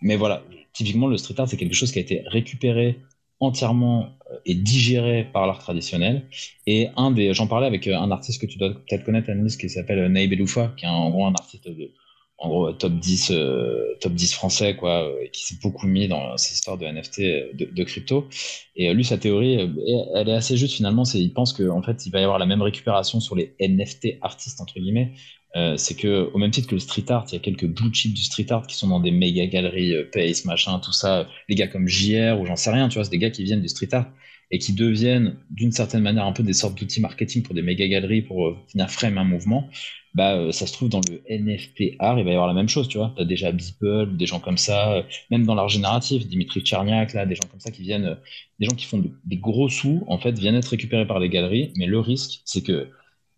mais 0.00 0.16
voilà, 0.16 0.44
typiquement, 0.72 1.08
le 1.08 1.16
street 1.16 1.34
art, 1.38 1.48
c'est 1.48 1.56
quelque 1.56 1.74
chose 1.74 1.90
qui 1.90 1.98
a 1.98 2.02
été 2.02 2.22
récupéré 2.26 3.00
entièrement 3.40 4.16
et 4.44 4.54
digéré 4.54 5.24
par 5.32 5.46
l'art 5.46 5.58
traditionnel. 5.58 6.28
Et 6.66 6.88
un 6.96 7.10
des, 7.10 7.34
j'en 7.34 7.46
parlais 7.46 7.66
avec 7.66 7.86
un 7.86 8.10
artiste 8.10 8.40
que 8.40 8.46
tu 8.46 8.58
dois 8.58 8.70
peut-être 8.70 9.04
connaître, 9.04 9.30
Annelise, 9.30 9.56
qui 9.56 9.68
s'appelle 9.68 10.06
Naïb 10.10 10.32
Eloufa, 10.32 10.72
qui 10.76 10.84
est 10.84 10.88
en 10.88 11.10
gros 11.10 11.26
un 11.26 11.34
artiste 11.34 11.68
de, 11.68 11.92
en 12.38 12.48
gros 12.48 12.72
top 12.72 12.92
10 12.92 13.30
euh, 13.30 13.96
top 14.00 14.12
10 14.12 14.34
français 14.34 14.76
quoi 14.76 15.08
euh, 15.08 15.26
qui 15.32 15.44
s'est 15.44 15.56
beaucoup 15.62 15.86
mis 15.86 16.06
dans 16.06 16.36
cette 16.36 16.52
histoire 16.52 16.76
de 16.76 16.86
NFT 16.86 17.54
de, 17.54 17.84
crypto 17.84 18.28
et 18.74 18.90
euh, 18.90 18.92
lui 18.92 19.04
sa 19.04 19.16
théorie 19.16 19.58
elle 20.14 20.28
est 20.28 20.34
assez 20.34 20.56
juste 20.56 20.74
finalement 20.74 21.04
c'est 21.04 21.18
il 21.18 21.32
pense 21.32 21.52
qu'en 21.54 21.78
en 21.78 21.82
fait 21.82 22.04
il 22.04 22.12
va 22.12 22.20
y 22.20 22.24
avoir 22.24 22.38
la 22.38 22.46
même 22.46 22.60
récupération 22.60 23.20
sur 23.20 23.36
les 23.36 23.54
NFT 23.60 24.18
artistes 24.20 24.60
entre 24.60 24.74
guillemets 24.74 25.12
c'est 25.76 25.96
que 25.96 26.30
au 26.34 26.38
même 26.38 26.50
titre 26.50 26.68
que 26.68 26.74
le 26.74 26.80
street 26.80 27.06
art 27.08 27.24
il 27.28 27.34
y 27.34 27.36
a 27.36 27.40
quelques 27.40 27.66
blue 27.66 27.92
chips 27.92 28.12
du 28.12 28.22
street 28.22 28.46
art 28.50 28.66
qui 28.66 28.76
sont 28.76 28.88
dans 28.88 29.00
des 29.00 29.10
méga 29.10 29.46
galeries 29.46 29.94
Pace 30.12 30.44
machin 30.44 30.78
tout 30.80 30.92
ça. 30.92 31.28
Les 31.48 31.54
gars 31.54 31.66
comme 31.66 31.88
JR 31.88 32.38
ou 32.38 32.44
j'en 32.46 32.56
sais 32.56 32.70
rien 32.70 32.88
tu 32.88 32.94
vois 32.96 33.04
c'est 33.04 33.10
des 33.10 33.18
gars 33.18 33.30
qui 33.30 33.42
viennent 33.42 33.62
du 33.62 33.68
street 33.68 33.88
art 33.92 34.06
et 34.50 34.58
qui 34.58 34.74
deviennent 34.74 35.36
d'une 35.50 35.72
certaine 35.72 36.02
manière 36.02 36.26
un 36.26 36.32
peu 36.32 36.42
des 36.42 36.52
sortes 36.52 36.78
d'outils 36.78 37.00
marketing 37.00 37.42
pour 37.42 37.54
des 37.54 37.62
méga 37.62 37.88
galeries 37.88 38.22
pour 38.22 38.54
venir 38.72 38.90
frame 38.90 39.18
un 39.18 39.24
mouvement. 39.24 39.70
Bah, 40.16 40.34
euh, 40.34 40.50
ça 40.50 40.66
se 40.66 40.72
trouve 40.72 40.88
dans 40.88 41.02
le 41.10 41.22
NFT 41.28 41.96
art, 41.98 42.18
il 42.18 42.24
va 42.24 42.30
y 42.30 42.32
avoir 42.32 42.48
la 42.48 42.54
même 42.54 42.70
chose, 42.70 42.88
tu 42.88 42.96
vois. 42.96 43.12
Tu 43.16 43.22
as 43.22 43.26
déjà 43.26 43.52
Beeple, 43.52 44.16
des 44.16 44.24
gens 44.24 44.40
comme 44.40 44.56
ça, 44.56 44.94
euh, 44.94 45.02
même 45.30 45.44
dans 45.44 45.54
l'art 45.54 45.68
génératif, 45.68 46.26
Dimitri 46.26 46.62
Tcherniak, 46.62 47.12
là, 47.12 47.26
des 47.26 47.34
gens 47.34 47.46
comme 47.50 47.60
ça 47.60 47.70
qui 47.70 47.82
viennent, 47.82 48.06
euh, 48.06 48.14
des 48.58 48.64
gens 48.64 48.74
qui 48.74 48.86
font 48.86 49.04
des 49.24 49.36
gros 49.36 49.68
sous, 49.68 50.04
en 50.08 50.16
fait, 50.18 50.32
viennent 50.38 50.54
être 50.54 50.68
récupérés 50.68 51.06
par 51.06 51.18
les 51.18 51.28
galeries, 51.28 51.70
mais 51.76 51.84
le 51.84 52.00
risque, 52.00 52.40
c'est 52.46 52.62
que 52.62 52.88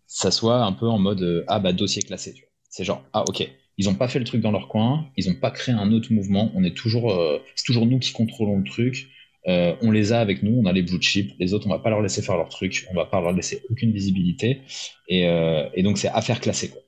ça 0.09 0.31
soit 0.31 0.63
un 0.63 0.73
peu 0.73 0.87
en 0.87 0.99
mode, 0.99 1.45
ah, 1.47 1.59
bah, 1.59 1.71
dossier 1.71 2.01
classé. 2.01 2.35
C'est 2.69 2.83
genre, 2.83 3.03
ah, 3.13 3.23
ok, 3.27 3.47
ils 3.77 3.85
n'ont 3.85 3.95
pas 3.95 4.09
fait 4.09 4.19
le 4.19 4.25
truc 4.25 4.41
dans 4.41 4.51
leur 4.51 4.67
coin, 4.67 5.07
ils 5.15 5.29
n'ont 5.29 5.39
pas 5.39 5.51
créé 5.51 5.73
un 5.73 5.91
autre 5.93 6.11
mouvement, 6.11 6.51
on 6.55 6.63
est 6.63 6.75
toujours, 6.75 7.17
c'est 7.55 7.65
toujours 7.65 7.85
nous 7.85 7.99
qui 7.99 8.11
contrôlons 8.11 8.57
le 8.57 8.63
truc, 8.63 9.09
euh, 9.47 9.75
on 9.81 9.91
les 9.91 10.11
a 10.11 10.19
avec 10.19 10.43
nous, 10.43 10.59
on 10.59 10.65
a 10.65 10.73
les 10.73 10.81
blue 10.81 11.01
chips. 11.01 11.33
Les 11.39 11.53
autres, 11.53 11.67
on 11.67 11.69
va 11.69 11.79
pas 11.79 11.89
leur 11.89 12.01
laisser 12.01 12.21
faire 12.21 12.37
leur 12.37 12.49
truc, 12.49 12.85
on 12.91 12.95
va 12.95 13.05
pas 13.05 13.21
leur 13.21 13.31
laisser 13.31 13.63
aucune 13.69 13.91
visibilité. 13.91 14.61
Et, 15.07 15.27
euh, 15.27 15.67
donc, 15.77 15.97
c'est 15.97 16.09
affaire 16.09 16.39
classée. 16.39 16.69
Quoi. 16.69 16.81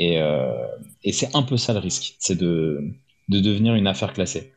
Euh, 0.00 0.66
et, 1.02 1.12
c'est 1.12 1.34
un 1.34 1.42
peu 1.42 1.56
ça 1.56 1.72
le 1.72 1.80
risque, 1.80 2.14
c'est 2.18 2.38
de, 2.38 2.80
devenir 3.28 3.74
une 3.74 3.86
affaire 3.86 4.12
classée. 4.12 4.52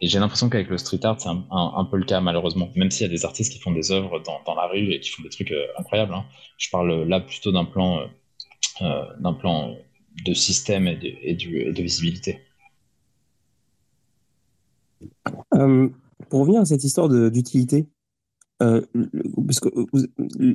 Et 0.00 0.08
j'ai 0.08 0.18
l'impression 0.18 0.48
qu'avec 0.48 0.68
le 0.68 0.78
street 0.78 1.00
art, 1.02 1.20
c'est 1.20 1.28
un, 1.28 1.84
peu 1.90 1.98
le 1.98 2.04
cas, 2.04 2.20
malheureusement. 2.20 2.70
Même 2.74 2.90
s'il 2.90 3.06
y 3.06 3.10
a 3.10 3.12
des 3.12 3.24
artistes 3.24 3.52
qui 3.52 3.58
font 3.58 3.72
des 3.72 3.92
œuvres 3.92 4.20
dans, 4.20 4.54
la 4.54 4.66
rue 4.66 4.92
et 4.92 5.00
qui 5.00 5.10
font 5.10 5.22
des 5.22 5.28
trucs 5.28 5.54
incroyables. 5.76 6.14
Hein. 6.14 6.24
Je 6.56 6.70
parle 6.70 7.02
là 7.04 7.20
plutôt 7.20 7.52
d'un 7.52 7.66
plan, 7.66 8.08
d'un 8.80 9.34
plan 9.34 9.76
de 10.24 10.32
système 10.34 10.88
et 10.88 10.96
de, 10.96 11.82
visibilité 11.82 12.40
pour 16.28 16.40
revenir 16.40 16.60
à 16.60 16.64
cette 16.64 16.84
histoire 16.84 17.08
d'utilité, 17.08 17.86
euh, 18.62 18.82
parce 19.46 19.60
que 19.60 19.68
euh, 19.68 20.06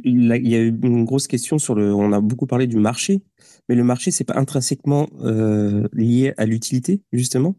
il 0.04 0.26
y 0.48 0.56
a 0.56 0.60
eu 0.60 0.80
une 0.84 1.06
grosse 1.06 1.28
question 1.28 1.58
sur 1.58 1.76
le. 1.76 1.94
On 1.94 2.12
a 2.12 2.22
beaucoup 2.22 2.46
parlé 2.46 2.68
du 2.68 2.78
marché, 2.78 3.24
mais 3.68 3.76
le 3.76 3.84
marché 3.84 4.12
c'est 4.12 4.24
pas 4.24 4.38
intrinsèquement 4.38 5.10
euh, 5.22 5.88
lié 5.94 6.34
à 6.38 6.46
l'utilité 6.46 7.02
justement? 7.12 7.56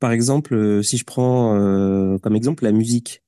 Par 0.00 0.12
exemple, 0.12 0.82
si 0.82 0.96
je 0.96 1.04
prends 1.04 2.18
comme 2.22 2.36
exemple 2.36 2.64
la 2.64 2.72
musique, 2.72 3.22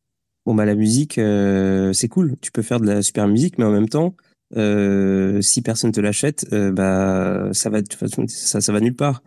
bon 0.46 0.54
bah 0.54 0.64
la 0.64 0.74
musique 0.74 1.14
c'est 1.14 2.08
cool, 2.08 2.36
tu 2.40 2.52
peux 2.52 2.62
faire 2.62 2.80
de 2.80 2.86
la 2.86 3.02
super 3.02 3.26
musique, 3.28 3.58
mais 3.58 3.64
en 3.64 3.72
même 3.72 3.88
temps, 3.88 4.14
si 4.54 5.62
personne 5.62 5.92
te 5.92 6.00
l'achète, 6.00 6.46
bah 6.50 7.48
ça 7.52 7.70
va 7.70 7.80
ça 8.28 8.60
ça 8.60 8.72
va 8.72 8.80
nulle 8.80 8.96
part. 8.96 9.22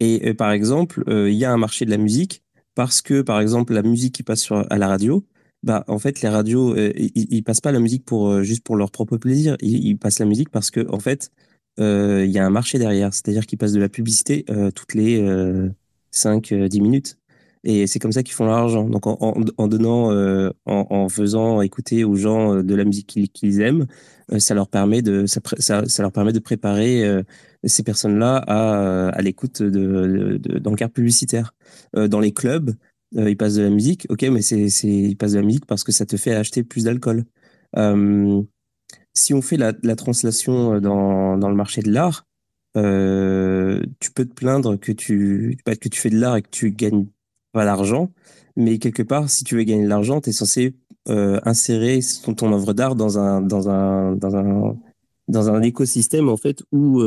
Et 0.00 0.34
par 0.34 0.52
exemple, 0.52 1.04
il 1.08 1.34
y 1.34 1.44
a 1.44 1.52
un 1.52 1.58
marché 1.58 1.84
de 1.84 1.90
la 1.90 1.98
musique 1.98 2.42
parce 2.76 3.02
que, 3.02 3.22
par 3.22 3.40
exemple, 3.40 3.72
la 3.72 3.82
musique 3.82 4.14
qui 4.14 4.22
passe 4.22 4.42
sur, 4.42 4.64
à 4.70 4.78
la 4.78 4.86
radio, 4.86 5.26
bah, 5.64 5.82
en 5.88 5.98
fait, 5.98 6.20
les 6.20 6.28
radios, 6.28 6.76
euh, 6.76 6.92
ils, 6.94 7.42
passent 7.42 7.62
pas 7.62 7.72
la 7.72 7.80
musique 7.80 8.04
pour 8.04 8.28
euh, 8.28 8.42
juste 8.42 8.62
pour 8.62 8.76
leur 8.76 8.90
propre 8.92 9.16
plaisir. 9.16 9.56
Ils, 9.62 9.96
passent 9.96 10.20
la 10.20 10.26
musique 10.26 10.50
parce 10.50 10.70
que, 10.70 10.86
en 10.92 11.00
fait, 11.00 11.32
euh, 11.80 12.24
il 12.26 12.30
y 12.30 12.38
a 12.38 12.46
un 12.46 12.50
marché 12.50 12.78
derrière. 12.78 13.12
C'est-à-dire 13.14 13.46
qu'ils 13.46 13.58
passent 13.58 13.72
de 13.72 13.80
la 13.80 13.88
publicité 13.88 14.44
toutes 14.74 14.94
les 14.94 15.20
5-10 16.12 16.80
minutes. 16.80 17.18
Et 17.64 17.86
c'est 17.88 17.98
comme 17.98 18.12
ça 18.12 18.22
qu'ils 18.22 18.34
font 18.34 18.46
l'argent. 18.46 18.88
Donc, 18.88 19.06
en, 19.08 19.16
en, 19.58 19.66
donnant, 19.66 20.12
en, 20.66 21.08
faisant 21.08 21.60
écouter 21.62 22.04
aux 22.04 22.14
gens 22.14 22.62
de 22.62 22.74
la 22.76 22.84
musique 22.84 23.08
qu'ils 23.32 23.60
aiment, 23.60 23.86
ça 24.38 24.54
leur 24.54 24.68
permet 24.68 25.02
de, 25.02 25.26
ça, 25.26 25.40
ça, 25.58 26.02
leur 26.02 26.12
permet 26.12 26.32
de 26.32 26.38
préparer 26.38 27.24
ces 27.66 27.82
personnes-là 27.82 28.36
à, 28.46 29.08
à 29.08 29.22
l'écoute 29.22 29.62
de, 29.62 30.38
d'encarts 30.58 30.90
publicitaires. 30.90 31.54
Euh, 31.96 32.08
dans 32.08 32.20
les 32.20 32.32
clubs, 32.32 32.74
euh, 33.16 33.30
ils 33.30 33.36
passent 33.36 33.54
de 33.54 33.62
la 33.62 33.70
musique, 33.70 34.06
ok, 34.08 34.22
mais 34.24 34.42
c'est, 34.42 34.68
ils 34.84 35.16
passent 35.16 35.32
de 35.32 35.38
la 35.40 35.46
musique 35.46 35.66
parce 35.66 35.84
que 35.84 35.92
ça 35.92 36.06
te 36.06 36.16
fait 36.16 36.34
acheter 36.34 36.62
plus 36.62 36.84
d'alcool. 36.84 37.24
Euh, 37.76 38.42
si 39.14 39.34
on 39.34 39.42
fait 39.42 39.56
la, 39.56 39.72
la 39.82 39.96
translation 39.96 40.80
dans, 40.80 41.38
dans 41.38 41.48
le 41.48 41.54
marché 41.54 41.82
de 41.82 41.90
l'art, 41.90 42.26
tu 42.76 44.10
peux 44.12 44.24
te 44.24 44.34
plaindre 44.34 44.78
que 44.78 44.92
tu, 44.92 45.58
que 45.64 45.88
tu 45.88 46.00
fais 46.00 46.10
de 46.10 46.18
l'art 46.18 46.36
et 46.36 46.42
que 46.42 46.50
tu 46.50 46.70
gagnes 46.70 47.06
pas 47.52 47.64
l'argent, 47.64 48.10
mais 48.56 48.78
quelque 48.78 49.02
part, 49.02 49.30
si 49.30 49.44
tu 49.44 49.56
veux 49.56 49.62
gagner 49.62 49.84
de 49.84 49.88
l'argent, 49.88 50.20
tu 50.20 50.30
es 50.30 50.32
censé 50.32 50.74
insérer 51.08 52.00
ton, 52.36 52.52
œuvre 52.52 52.72
d'art 52.72 52.96
dans 52.96 53.18
un, 53.18 53.40
dans 53.40 53.68
un, 53.68 54.12
dans 54.16 54.36
un, 54.36 54.76
dans 55.28 55.50
un 55.50 55.62
écosystème 55.62 56.28
en 56.28 56.36
fait 56.36 56.62
où 56.72 57.02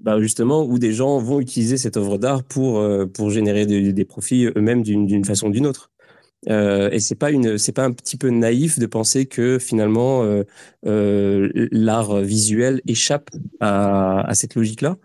bah 0.00 0.20
justement, 0.20 0.64
où 0.64 0.78
des 0.78 0.92
gens 0.92 1.18
vont 1.18 1.40
utiliser 1.40 1.76
cette 1.76 1.96
œuvre 1.96 2.18
d'art 2.18 2.44
pour, 2.44 2.84
pour 3.14 3.30
générer 3.30 3.66
des 3.66 4.04
profits 4.04 4.46
eux-mêmes 4.46 4.82
d'une 4.82 5.24
façon 5.24 5.48
ou 5.48 5.50
d'une 5.50 5.66
autre. 5.66 5.90
Euh, 6.46 6.88
et 6.90 7.00
c'est 7.00 7.16
pas 7.16 7.30
une, 7.30 7.58
c'est 7.58 7.72
pas 7.72 7.84
un 7.84 7.92
petit 7.92 8.16
peu 8.16 8.30
naïf 8.30 8.78
de 8.78 8.86
penser 8.86 9.26
que 9.26 9.58
finalement 9.58 10.22
euh, 10.22 10.44
euh, 10.86 11.68
l'art 11.72 12.20
visuel 12.20 12.80
échappe 12.86 13.30
à, 13.60 14.30
cette 14.34 14.54
logique-là? 14.54 14.96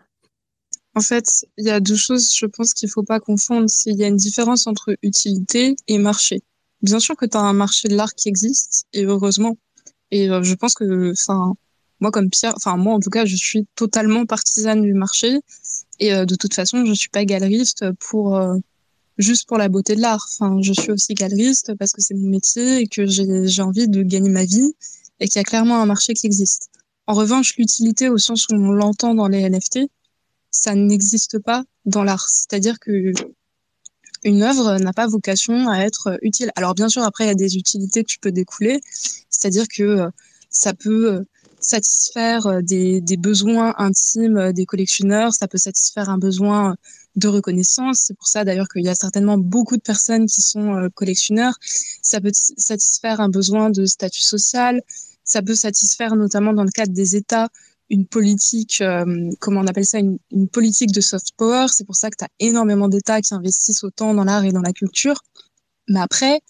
En 0.95 1.01
fait, 1.01 1.45
il 1.57 1.65
y 1.65 1.71
a 1.71 1.79
deux 1.79 1.95
choses, 1.95 2.35
je 2.35 2.45
pense 2.45 2.75
qu'il 2.75 2.87
faut 2.87 3.01
pas 3.01 3.19
confondre. 3.19 3.65
Il 3.87 3.97
y 3.97 4.03
a 4.03 4.07
une 4.07 4.15
différence 4.15 4.67
entre 4.67 4.95
utilité 5.01 5.75
et 5.87 5.97
marché. 5.97 6.43
Bien 6.83 6.99
sûr 6.99 7.15
que 7.15 7.25
tu 7.25 7.35
as 7.35 7.41
un 7.41 7.53
marché 7.53 7.87
de 7.87 7.95
l'art 7.95 8.13
qui 8.13 8.29
existe, 8.29 8.85
et 8.93 9.03
heureusement. 9.03 9.57
Et 10.11 10.27
je 10.27 10.53
pense 10.53 10.75
que, 10.75 11.11
enfin, 11.13 11.55
moi 11.99 12.11
comme 12.11 12.29
Pierre, 12.29 12.53
enfin 12.57 12.77
moi 12.77 12.93
en 12.93 12.99
tout 12.99 13.09
cas, 13.09 13.25
je 13.25 13.35
suis 13.35 13.65
totalement 13.73 14.27
partisane 14.27 14.83
du 14.83 14.93
marché. 14.93 15.39
Et 15.99 16.11
de 16.11 16.35
toute 16.35 16.53
façon, 16.53 16.85
je 16.85 16.93
suis 16.93 17.09
pas 17.09 17.25
galeriste 17.25 17.85
pour 17.99 18.39
juste 19.17 19.47
pour 19.47 19.57
la 19.57 19.69
beauté 19.69 19.95
de 19.95 20.01
l'art. 20.01 20.27
Enfin, 20.31 20.57
je 20.61 20.73
suis 20.73 20.91
aussi 20.91 21.13
galeriste 21.13 21.73
parce 21.75 21.91
que 21.91 22.01
c'est 22.01 22.13
mon 22.13 22.29
métier 22.29 22.79
et 22.79 22.87
que 22.87 23.05
j'ai 23.05 23.61
envie 23.61 23.87
de 23.87 24.03
gagner 24.03 24.29
ma 24.29 24.45
vie 24.45 24.73
et 25.19 25.27
qu'il 25.27 25.39
y 25.39 25.41
a 25.41 25.43
clairement 25.43 25.81
un 25.81 25.85
marché 25.85 26.13
qui 26.13 26.25
existe. 26.25 26.69
En 27.07 27.13
revanche, 27.13 27.55
l'utilité 27.57 28.09
au 28.09 28.17
sens 28.17 28.47
où 28.47 28.55
on 28.55 28.71
l'entend 28.71 29.13
dans 29.13 29.27
les 29.27 29.49
NFT, 29.49 29.79
ça 30.51 30.75
n'existe 30.75 31.39
pas 31.39 31.63
dans 31.85 32.03
l'art. 32.03 32.29
C'est-à-dire 32.29 32.79
que 32.79 33.11
une 34.23 34.41
œuvre 34.41 34.77
n'a 34.77 34.93
pas 34.93 35.07
vocation 35.07 35.67
à 35.67 35.79
être 35.79 36.17
utile. 36.21 36.51
Alors 36.55 36.75
bien 36.75 36.87
sûr, 36.87 37.03
après, 37.03 37.25
il 37.25 37.27
y 37.27 37.31
a 37.31 37.35
des 37.35 37.57
utilités 37.57 38.03
que 38.03 38.09
tu 38.09 38.19
peux 38.19 38.31
découler, 38.31 38.79
c'est-à-dire 39.29 39.65
que 39.67 39.83
euh, 39.83 40.09
ça 40.49 40.73
peut 40.73 41.13
euh, 41.13 41.23
satisfaire 41.65 42.47
euh, 42.47 42.61
des, 42.61 43.01
besoins 43.17 43.73
intimes 43.77 44.51
des 44.53 44.65
collectionneurs, 44.65 45.33
ça 45.33 45.47
peut 45.47 45.57
satisfaire 45.57 46.09
un 46.09 46.17
besoin 46.17 46.75
de 47.15 47.27
reconnaissance. 47.27 48.01
C'est 48.05 48.15
pour 48.15 48.27
ça 48.27 48.43
d'ailleurs 48.43 48.67
qu'il 48.67 48.83
y 48.83 48.89
a 48.89 48.95
certainement 48.95 49.37
beaucoup 49.37 49.77
de 49.77 49.81
personnes 49.81 50.25
qui 50.25 50.41
sont 50.41 50.75
euh, 50.75 50.89
collectionneurs. 50.89 51.55
Ça 52.01 52.19
peut 52.21 52.31
satisfaire 52.33 53.21
un 53.21 53.29
besoin 53.29 53.69
de 53.69 53.85
statut 53.85 54.21
social. 54.21 54.81
Ça 55.23 55.41
peut 55.41 55.55
satisfaire 55.55 56.15
notamment 56.15 56.53
dans 56.53 56.63
le 56.63 56.71
cadre 56.71 56.93
des 56.93 57.15
États 57.15 57.49
une 57.89 58.07
politique, 58.07 58.81
euh, 58.81 59.29
comment 59.39 59.61
on 59.61 59.67
appelle 59.67 59.85
ça, 59.85 59.99
une, 59.99 60.17
une 60.31 60.47
politique 60.47 60.91
de 60.91 61.01
soft 61.01 61.33
power. 61.37 61.67
C'est 61.69 61.85
pour 61.85 61.95
ça 61.95 62.09
que 62.09 62.15
tu 62.17 62.25
as 62.25 62.29
énormément 62.39 62.87
d'États 62.87 63.21
qui 63.21 63.33
investissent 63.33 63.83
autant 63.83 64.13
dans 64.13 64.23
l'art 64.23 64.43
et 64.45 64.51
dans 64.51 64.61
la 64.61 64.73
culture. 64.73 65.21
Mais 65.87 65.99
après, 65.99 66.41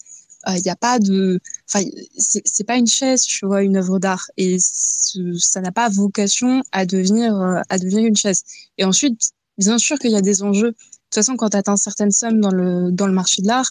il 0.46 0.52
euh, 0.52 0.60
n'y 0.64 0.70
a 0.70 0.76
pas 0.76 0.98
de, 0.98 1.40
enfin, 1.68 1.84
c'est 2.16 2.64
pas 2.64 2.76
une 2.76 2.86
chaise, 2.86 3.22
tu 3.22 3.46
vois, 3.46 3.62
une 3.62 3.76
œuvre 3.76 3.98
d'art, 3.98 4.26
et 4.36 4.58
ça 4.58 5.60
n'a 5.60 5.72
pas 5.72 5.88
vocation 5.88 6.62
à 6.72 6.86
devenir, 6.86 7.34
à 7.68 7.78
devenir 7.78 8.04
une 8.04 8.16
chaise. 8.16 8.42
Et 8.78 8.84
ensuite, 8.84 9.32
Bien 9.58 9.78
sûr 9.78 9.98
qu'il 9.98 10.10
y 10.10 10.16
a 10.16 10.20
des 10.20 10.42
enjeux. 10.42 10.70
De 10.70 10.76
toute 10.76 11.14
façon, 11.14 11.36
quand 11.36 11.50
tu 11.50 11.56
atteins 11.56 11.76
certaines 11.76 12.10
sommes 12.10 12.40
dans 12.40 12.50
le, 12.50 12.90
dans 12.90 13.06
le 13.06 13.12
marché 13.12 13.42
de 13.42 13.46
l'art, 13.46 13.70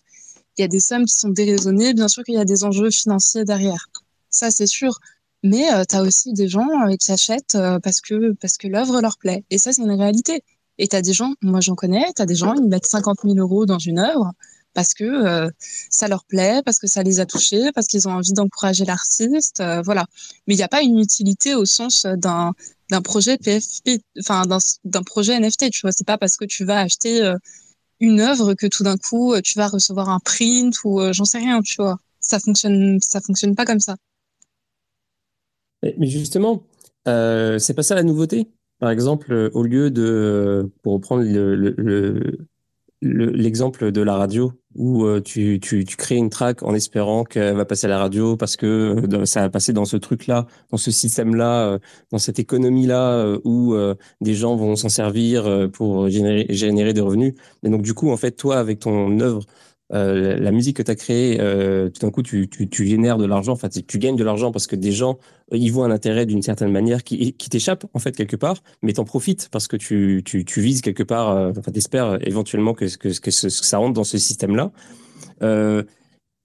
il 0.58 0.62
y 0.62 0.64
a 0.64 0.68
des 0.68 0.80
sommes 0.80 1.06
qui 1.06 1.16
sont 1.16 1.30
déraisonnées. 1.30 1.94
Bien 1.94 2.08
sûr 2.08 2.24
qu'il 2.24 2.36
y 2.36 2.40
a 2.40 2.45
des 2.45 2.64
enjeux 2.64 2.90
financiers 2.90 3.44
derrière. 3.44 3.90
Ça, 4.30 4.50
c'est 4.50 4.68
sûr. 4.68 5.00
Mais 5.44 5.74
euh, 5.74 5.84
tu 5.88 5.95
as 5.95 6.04
aussi 6.04 6.32
des 6.34 6.48
gens 6.48 6.68
euh, 6.88 6.95
qui 6.95 7.12
achètent 7.12 7.56
euh, 7.56 7.80
parce 7.80 8.00
que, 8.00 8.32
parce 8.34 8.58
que 8.58 8.68
l'œuvre 8.68 9.02
leur 9.02 9.18
plaît. 9.18 9.44
Et 9.50 9.58
ça, 9.58 9.74
c'est 9.74 9.82
une 9.82 9.91
réalité. 9.91 10.44
Et 10.78 10.88
tu 10.88 10.95
as 10.95 11.02
des 11.02 11.14
gens, 11.14 11.34
moi 11.41 11.60
j'en 11.60 11.76
connais, 11.76 12.06
tu 12.16 12.22
as 12.22 12.26
des 12.26 12.36
gens, 12.36 12.56
ils 12.56 12.68
mettent 12.68 12.88
50 12.88 13.20
000 13.24 13.36
euros 13.36 13.66
dans 13.66 13.78
une 13.78 14.00
œuvre 14.00 14.32
parce 14.74 14.94
que 14.94 15.50
ça 15.90 16.08
leur 16.08 16.26
plaît, 16.26 16.62
parce 16.66 16.80
que 16.80 16.88
ça 16.88 17.04
les 17.04 17.20
a 17.20 17.26
touchés, 17.26 17.72
parce 17.74 17.88
qu'ils 17.88 18.08
ont 18.08 18.14
envie 18.14 18.34
d'encourager 18.34 18.86
l'artiste, 18.86 19.64
voilà. 19.84 20.06
Mais 20.48 20.56
il 20.56 20.58
n'y 20.58 20.64
a 20.64 20.68
pas 20.68 20.82
une 20.82 21.00
utilité 21.00 21.56
au 21.56 21.66
sens 21.66 22.06
d'un 22.06 22.54
d'un 22.94 23.02
projet 23.02 23.38
PFP, 23.38 24.04
enfin 24.20 24.44
d'un 24.84 25.04
projet 25.04 25.40
NFT. 25.40 25.72
Tu 25.72 25.82
vois, 25.82 25.91
c'est 25.91 26.06
pas 26.06 26.18
parce 26.18 26.38
que 26.38 26.45
tu 26.45 26.64
vas 26.64 26.80
acheter 26.80 27.24
euh, 27.24 27.36
une 28.00 28.20
œuvre 28.20 28.54
que 28.54 28.68
tout 28.68 28.84
d'un 28.84 28.98
coup 28.98 29.34
euh, 29.34 29.41
tu 29.41 29.58
vas 29.58 29.68
recevoir 29.68 30.10
un 30.10 30.20
print 30.20 30.76
ou 30.84 31.02
euh, 31.02 31.12
j'en 31.12 31.26
sais 31.26 31.40
rien. 31.40 31.62
Tu 31.62 31.76
vois, 31.78 31.98
ça 32.20 32.40
fonctionne, 32.40 33.00
ça 33.02 33.20
fonctionne 33.20 33.56
pas 33.56 33.66
comme 33.66 33.80
ça. 33.80 33.95
Mais 35.82 36.08
justement, 36.08 36.64
c'est 37.06 37.74
pas 37.74 37.84
ça 37.84 37.95
la 37.95 38.04
nouveauté? 38.04 38.48
Par 38.80 38.90
exemple, 38.90 39.50
au 39.54 39.64
lieu 39.64 39.91
de, 39.91 40.72
pour 40.82 40.94
reprendre 40.94 41.24
le, 41.24 42.48
l'exemple 43.03 43.91
de 43.91 44.01
la 44.01 44.15
radio 44.15 44.53
où 44.75 45.05
euh, 45.05 45.21
tu, 45.21 45.59
tu, 45.61 45.85
tu, 45.85 45.97
crées 45.97 46.15
une 46.15 46.30
track 46.30 46.63
en 46.63 46.73
espérant 46.73 47.23
qu'elle 47.23 47.55
va 47.55 47.65
passer 47.65 47.85
à 47.85 47.89
la 47.89 47.99
radio 47.99 48.38
parce 48.38 48.55
que 48.55 48.95
euh, 49.13 49.25
ça 49.25 49.41
va 49.41 49.49
passer 49.49 49.73
dans 49.73 49.85
ce 49.85 49.97
truc-là, 49.97 50.47
dans 50.71 50.77
ce 50.77 50.89
système-là, 50.89 51.67
euh, 51.67 51.80
dans 52.11 52.17
cette 52.17 52.39
économie-là 52.39 53.38
où 53.43 53.75
des 54.21 54.34
gens 54.34 54.55
vont 54.55 54.75
s'en 54.75 54.89
servir 54.89 55.69
pour 55.73 56.09
générer, 56.09 56.45
générer 56.49 56.93
des 56.93 57.01
revenus. 57.01 57.34
Et 57.63 57.69
donc 57.69 57.81
du 57.81 57.93
coup, 57.93 58.09
en 58.09 58.17
fait, 58.17 58.31
toi, 58.31 58.57
avec 58.57 58.80
ton 58.80 59.19
œuvre, 59.19 59.43
euh, 59.91 60.38
la 60.39 60.51
musique 60.51 60.77
que 60.77 60.81
tu 60.81 60.91
as 60.91 60.95
créée, 60.95 61.38
euh, 61.39 61.89
tout 61.89 62.01
d'un 62.01 62.11
coup, 62.11 62.23
tu, 62.23 62.49
tu, 62.49 62.69
tu 62.69 62.85
génères 62.88 63.18
de 63.18 63.26
l'argent, 63.26 63.51
enfin, 63.51 63.69
tu 63.69 63.99
gagnes 63.99 64.15
de 64.15 64.23
l'argent 64.23 64.51
parce 64.51 64.65
que 64.65 64.76
des 64.76 64.91
gens 64.91 65.19
y 65.51 65.69
voient 65.69 65.85
un 65.85 65.91
intérêt 65.91 66.26
d'une 66.26 66.41
certaine 66.41 66.72
manière 66.72 67.03
qui, 67.03 67.34
t'échappe, 67.34 67.85
en 67.93 67.99
fait, 67.99 68.15
quelque 68.15 68.35
part, 68.35 68.64
mais 68.81 68.93
t'en 68.93 69.03
profites 69.03 69.49
parce 69.51 69.68
que 69.68 69.76
tu, 69.76 70.23
tu, 70.26 70.45
tu 70.45 70.61
vises 70.61 70.81
quelque 70.81 71.03
part, 71.03 71.30
euh, 71.30 71.51
enfin, 71.51 71.72
t'espères 71.72 72.18
éventuellement 72.26 72.73
que, 72.73 72.88
ça 72.88 73.77
rentre 73.77 73.93
dans 73.93 74.03
ce 74.03 74.18
système-là. 74.18 74.72
Euh, 75.41 75.84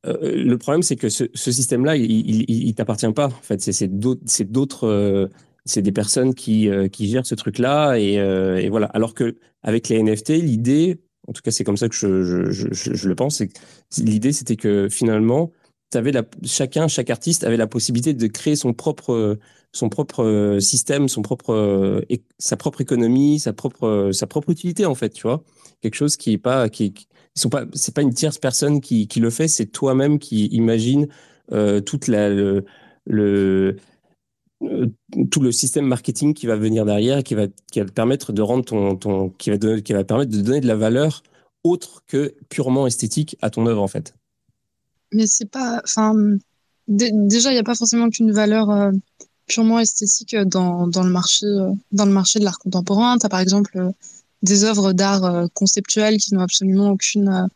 le 0.05 0.57
problème, 0.57 0.83
c'est 0.83 0.97
que 0.97 1.09
ce, 1.09 1.27
système-là, 1.35 1.97
il, 1.97 2.45
il, 2.49 2.75
t'appartient 2.75 3.11
pas. 3.13 3.27
En 3.27 3.43
fait, 3.43 3.61
c'est 3.61 3.89
d'autres, 3.89 5.29
c'est 5.65 5.83
des 5.83 5.93
personnes 5.93 6.35
qui, 6.35 6.69
qui 6.93 7.09
gèrent 7.09 7.27
ce 7.27 7.35
truc-là, 7.35 7.97
et, 7.97 8.15
et 8.15 8.69
voilà. 8.69 8.87
Alors 8.87 9.15
que 9.15 9.37
avec 9.63 9.89
les 9.89 10.03
NFT, 10.03 10.31
l'idée, 10.31 11.01
en 11.29 11.33
tout 11.33 11.43
cas, 11.43 11.51
c'est 11.51 11.65
comme 11.65 11.77
ça 11.77 11.89
que 11.89 11.95
je, 11.95 12.51
je, 12.51 12.69
je, 12.73 13.09
le 13.09 13.15
pense. 13.15 13.43
L'idée, 13.99 14.33
c'était 14.33 14.57
que 14.57 14.89
finalement, 14.91 15.53
avais 15.95 16.11
la, 16.11 16.23
chacun, 16.45 16.89
chaque 16.89 17.11
artiste 17.11 17.45
avait 17.45 17.57
la 17.57 17.67
possibilité 17.67 18.15
de 18.15 18.27
créer 18.27 18.57
son 18.57 18.73
propre, 18.73 19.39
son 19.73 19.89
propre 19.89 20.59
système, 20.61 21.09
son 21.09 21.23
propre, 21.23 22.03
sa 22.39 22.57
propre 22.57 22.81
économie, 22.81 23.39
sa 23.39 23.53
propre, 23.53 24.11
sa 24.13 24.27
propre 24.27 24.51
utilité 24.51 24.87
en 24.87 24.95
fait, 24.95 25.11
tu 25.11 25.23
vois. 25.23 25.45
Quelque 25.81 25.95
chose 25.95 26.17
qui 26.17 26.33
est 26.33 26.39
pas, 26.39 26.69
qui, 26.69 26.93
qui 26.93 27.07
sont 27.35 27.51
pas, 27.51 27.65
c'est 27.75 27.95
pas 27.95 28.03
une 28.03 28.13
tierce 28.15 28.39
personne 28.39 28.81
qui, 28.81 29.07
qui 29.07 29.21
le 29.21 29.31
fait, 29.31 29.49
c'est 29.49 29.67
toi-même 29.67 30.19
qui 30.19 30.47
imagine 30.47 31.09
euh, 31.53 31.81
toute 31.81 32.09
la, 32.09 32.29
le, 32.31 32.65
euh, 33.11 33.77
tout 35.31 35.41
le 35.41 35.53
système 35.53 35.87
marketing 35.87 36.35
qui 36.35 36.47
va 36.47 36.57
venir 36.57 36.85
derrière, 36.85 37.23
qui 37.23 37.35
va, 37.35 37.47
qui 37.71 37.81
va 37.81 37.87
permettre 37.87 38.33
de 38.33 38.43
rendre 38.43 38.65
ton, 38.65 38.97
ton 38.97 39.31
qui, 39.31 39.51
va 39.51 39.81
qui 39.81 39.93
va 39.93 40.05
permettre 40.05 40.33
de 40.33 40.41
donner 40.41 40.61
de 40.61 40.67
la 40.67 40.75
valeur 40.75 41.23
autre 41.65 42.03
que 42.07 42.35
purement 42.49 42.87
esthétique 42.87 43.37
à 43.41 43.51
ton 43.51 43.67
œuvre 43.67 43.83
en 43.83 43.89
fait. 43.89 44.15
Mais 45.13 45.27
c'est 45.27 45.49
pas, 45.51 45.81
enfin, 45.85 46.15
déjà 46.89 47.51
il 47.51 47.55
n'y 47.55 47.61
a 47.61 47.65
pas 47.65 47.75
forcément 47.75 48.11
qu'une 48.11 48.33
valeur 48.33 48.71
euh, 48.71 48.91
purement 49.47 49.79
esthétique 49.79 50.37
dans, 50.37 50.87
dans 50.87 51.03
le 51.03 51.11
marché, 51.11 51.47
euh, 51.47 51.73
dans 51.93 52.05
le 52.05 52.13
marché 52.13 52.39
de 52.39 52.45
l'art 52.45 52.59
contemporain. 52.59 53.17
Tu 53.19 53.27
as 53.27 53.29
par 53.29 53.41
exemple 53.41 53.93
des 54.43 54.65
œuvres 54.65 54.93
d'art 54.93 55.49
conceptuelles 55.55 56.19
qui 56.19 56.35
n'ont 56.35 56.43
absolument 56.43 56.91
aucune, 56.91 57.49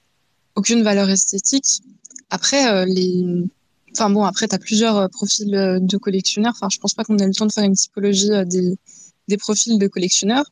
aucune 0.57 0.83
valeur 0.83 1.11
esthétique. 1.11 1.83
Après, 2.31 2.87
les 2.87 3.45
Enfin 3.93 4.09
bon, 4.09 4.25
après, 4.25 4.49
tu 4.49 4.55
as 4.55 4.59
plusieurs 4.59 4.97
euh, 4.97 5.09
profils 5.09 5.55
euh, 5.55 5.79
de 5.79 5.97
collectionneurs. 5.99 6.55
Enfin, 6.57 6.69
je 6.71 6.79
pense 6.79 6.95
pas 6.95 7.05
qu'on 7.05 7.19
ait 7.19 7.27
le 7.27 7.35
temps 7.35 7.47
de 7.47 7.53
faire 7.53 7.65
une 7.65 7.75
typologie 7.75 8.33
euh, 8.33 8.45
des, 8.45 9.37
profils 9.37 9.79
de 9.79 9.87
collectionneurs. 9.87 10.47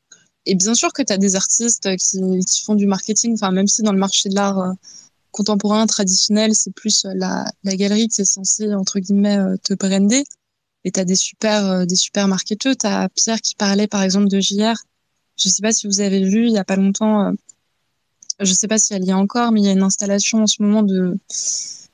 Et 0.46 0.54
bien 0.54 0.74
sûr 0.74 0.92
que 0.92 1.02
tu 1.02 1.12
as 1.12 1.18
des 1.18 1.36
artistes 1.36 1.88
qui, 1.96 2.62
font 2.64 2.74
du 2.74 2.86
marketing, 2.86 3.34
enfin, 3.34 3.50
même 3.50 3.66
si 3.66 3.82
dans 3.82 3.92
le 3.92 3.98
marché 3.98 4.28
de 4.28 4.34
l'art 4.34 4.74
contemporain, 5.32 5.86
traditionnel, 5.86 6.54
c'est 6.54 6.72
plus 6.72 7.04
la, 7.14 7.44
la, 7.62 7.76
galerie 7.76 8.08
qui 8.08 8.22
est 8.22 8.24
censée, 8.24 8.72
entre 8.74 9.00
guillemets, 9.00 9.38
te 9.62 9.74
brander. 9.74 10.24
Et 10.84 10.92
tu 10.92 11.00
as 11.00 11.04
des 11.04 11.16
super, 11.16 11.86
des 11.86 11.94
super 11.94 12.26
marketeurs. 12.26 12.74
Tu 12.74 12.86
as 12.86 13.10
Pierre 13.10 13.40
qui 13.42 13.54
parlait, 13.54 13.86
par 13.86 14.02
exemple, 14.02 14.28
de 14.28 14.40
JR. 14.40 14.74
Je 15.36 15.48
sais 15.50 15.62
pas 15.62 15.72
si 15.72 15.86
vous 15.86 16.00
avez 16.00 16.24
vu, 16.24 16.46
il 16.46 16.52
y 16.52 16.58
a 16.58 16.64
pas 16.64 16.76
longtemps, 16.76 17.32
je 18.40 18.52
sais 18.52 18.68
pas 18.68 18.78
si 18.78 18.94
elle 18.94 19.04
y 19.04 19.10
est 19.10 19.14
encore, 19.14 19.52
mais 19.52 19.60
il 19.60 19.66
y 19.66 19.68
a 19.68 19.72
une 19.72 19.82
installation 19.82 20.42
en 20.42 20.46
ce 20.46 20.62
moment 20.62 20.82
de 20.82 21.18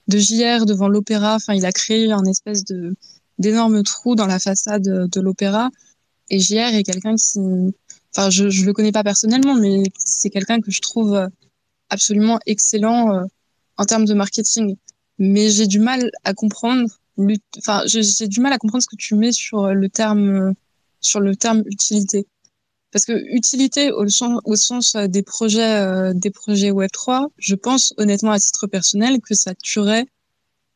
de 0.09 0.19
JR 0.19 0.67
devant 0.67 0.89
l'opéra. 0.89 1.37
Enfin, 1.37 1.55
il 1.55 1.67
a 1.67 1.73
créé 1.73 2.13
un 2.13 2.25
espèce 2.25 2.65
de 2.65 2.95
d'énorme 3.39 3.83
trou 3.83 4.15
dans 4.15 4.27
la 4.27 4.39
façade 4.39 4.83
de 4.83 5.21
l'opéra. 5.21 5.71
Et 6.31 6.39
JR 6.39 6.75
est 6.75 6.83
quelqu'un 6.83 7.15
qui, 7.17 7.39
enfin, 8.15 8.31
je 8.31 8.49
je 8.49 8.65
le 8.65 8.73
connais 8.73 8.93
pas 8.93 9.05
personnellement, 9.05 9.55
mais 9.55 9.83
c'est 9.99 10.31
quelqu'un 10.31 10.61
que 10.61 10.71
je 10.71 10.81
trouve 10.81 11.29
absolument 11.91 12.39
excellent 12.47 13.15
euh, 13.15 13.25
en 13.77 13.85
termes 13.85 14.07
de 14.07 14.15
marketing. 14.15 14.77
Mais 15.19 15.51
j'ai 15.51 15.67
du 15.67 15.81
mal 15.81 16.11
à 16.25 16.35
comprendre, 16.35 16.89
enfin, 17.59 17.83
j'ai 17.87 18.29
du 18.29 18.41
mal 18.41 18.53
à 18.53 18.59
comprendre 18.59 18.83
ce 18.83 18.89
que 18.89 18.97
tu 18.97 19.15
mets 19.15 19.33
sur 19.33 19.73
le 19.73 19.89
terme 19.89 20.55
sur 21.01 21.21
le 21.21 21.37
terme 21.37 21.63
utilité. 21.67 22.27
Parce 22.97 23.05
que 23.05 23.13
utilité 23.31 23.93
au 23.93 24.09
sens, 24.09 24.95
euh, 24.95 25.07
des 25.07 25.23
projets, 25.23 25.83
euh, 25.83 26.15
des 26.15 26.31
projets 26.31 26.71
Web 26.71 26.91
3, 26.91 27.29
je 27.37 27.55
pense 27.55 27.93
honnêtement 27.99 28.31
à 28.31 28.39
titre 28.41 28.67
personnel 28.67 29.21
que 29.21 29.35
ça 29.35 29.55
tuerait, 29.55 30.07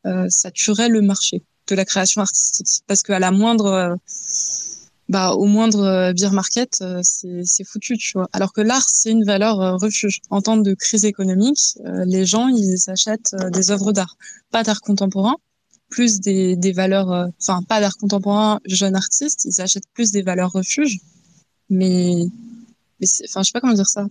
euh, 0.04 0.26
ça 0.28 0.50
tuerait 0.50 0.90
le 0.90 1.00
marché 1.00 1.42
de 1.68 1.74
la 1.74 1.86
création 1.86 2.20
artistique. 2.20 2.84
Parce 2.86 3.02
qu'à 3.02 3.18
la 3.18 3.30
moindre, 3.30 3.96
bah 5.08 5.32
au 5.32 5.46
moindre 5.46 6.12
beer 6.12 6.32
market, 6.32 6.84
c'est 7.02 7.64
foutu. 7.64 7.96
Alors 8.34 8.52
que 8.52 8.60
l'art, 8.60 8.86
c'est 8.86 9.12
une 9.12 9.24
valeur 9.24 9.80
refuge. 9.80 10.20
En 10.28 10.42
temps 10.42 10.58
de 10.58 10.74
crise 10.74 11.06
économique, 11.06 11.78
les 12.04 12.26
gens, 12.26 12.48
ils 12.48 12.90
achètent 12.90 13.34
des 13.50 13.70
œuvres 13.70 13.92
d'art, 13.92 14.18
pas 14.50 14.62
d'art 14.62 14.82
contemporain, 14.82 15.36
plus 15.88 16.20
des, 16.20 16.54
des 16.54 16.72
valeurs, 16.72 17.30
enfin 17.40 17.62
pas 17.62 17.80
d'art 17.80 17.96
contemporain, 17.96 18.60
jeunes 18.66 18.94
artistes, 18.94 19.46
ils 19.46 19.62
achètent 19.62 19.88
plus 19.94 20.12
des 20.12 20.20
valeurs 20.20 20.52
refuges. 20.52 20.98
Mais, 21.70 22.26
mais 23.00 23.06
enfin, 23.24 23.42
je 23.42 23.46
sais 23.46 23.52
pas 23.52 23.60
comment 23.60 23.74
dire 23.74 23.86
ça. 23.86 24.06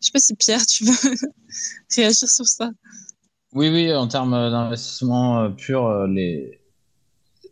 Je 0.00 0.06
sais 0.06 0.12
pas 0.12 0.20
si 0.20 0.34
Pierre, 0.34 0.64
tu 0.64 0.84
veux 0.84 0.92
réagir 1.96 2.28
sur 2.28 2.46
ça. 2.46 2.70
Oui, 3.52 3.68
oui, 3.68 3.92
en 3.92 4.06
termes 4.06 4.30
d'investissement 4.30 5.50
pur, 5.52 6.06
les 6.06 6.60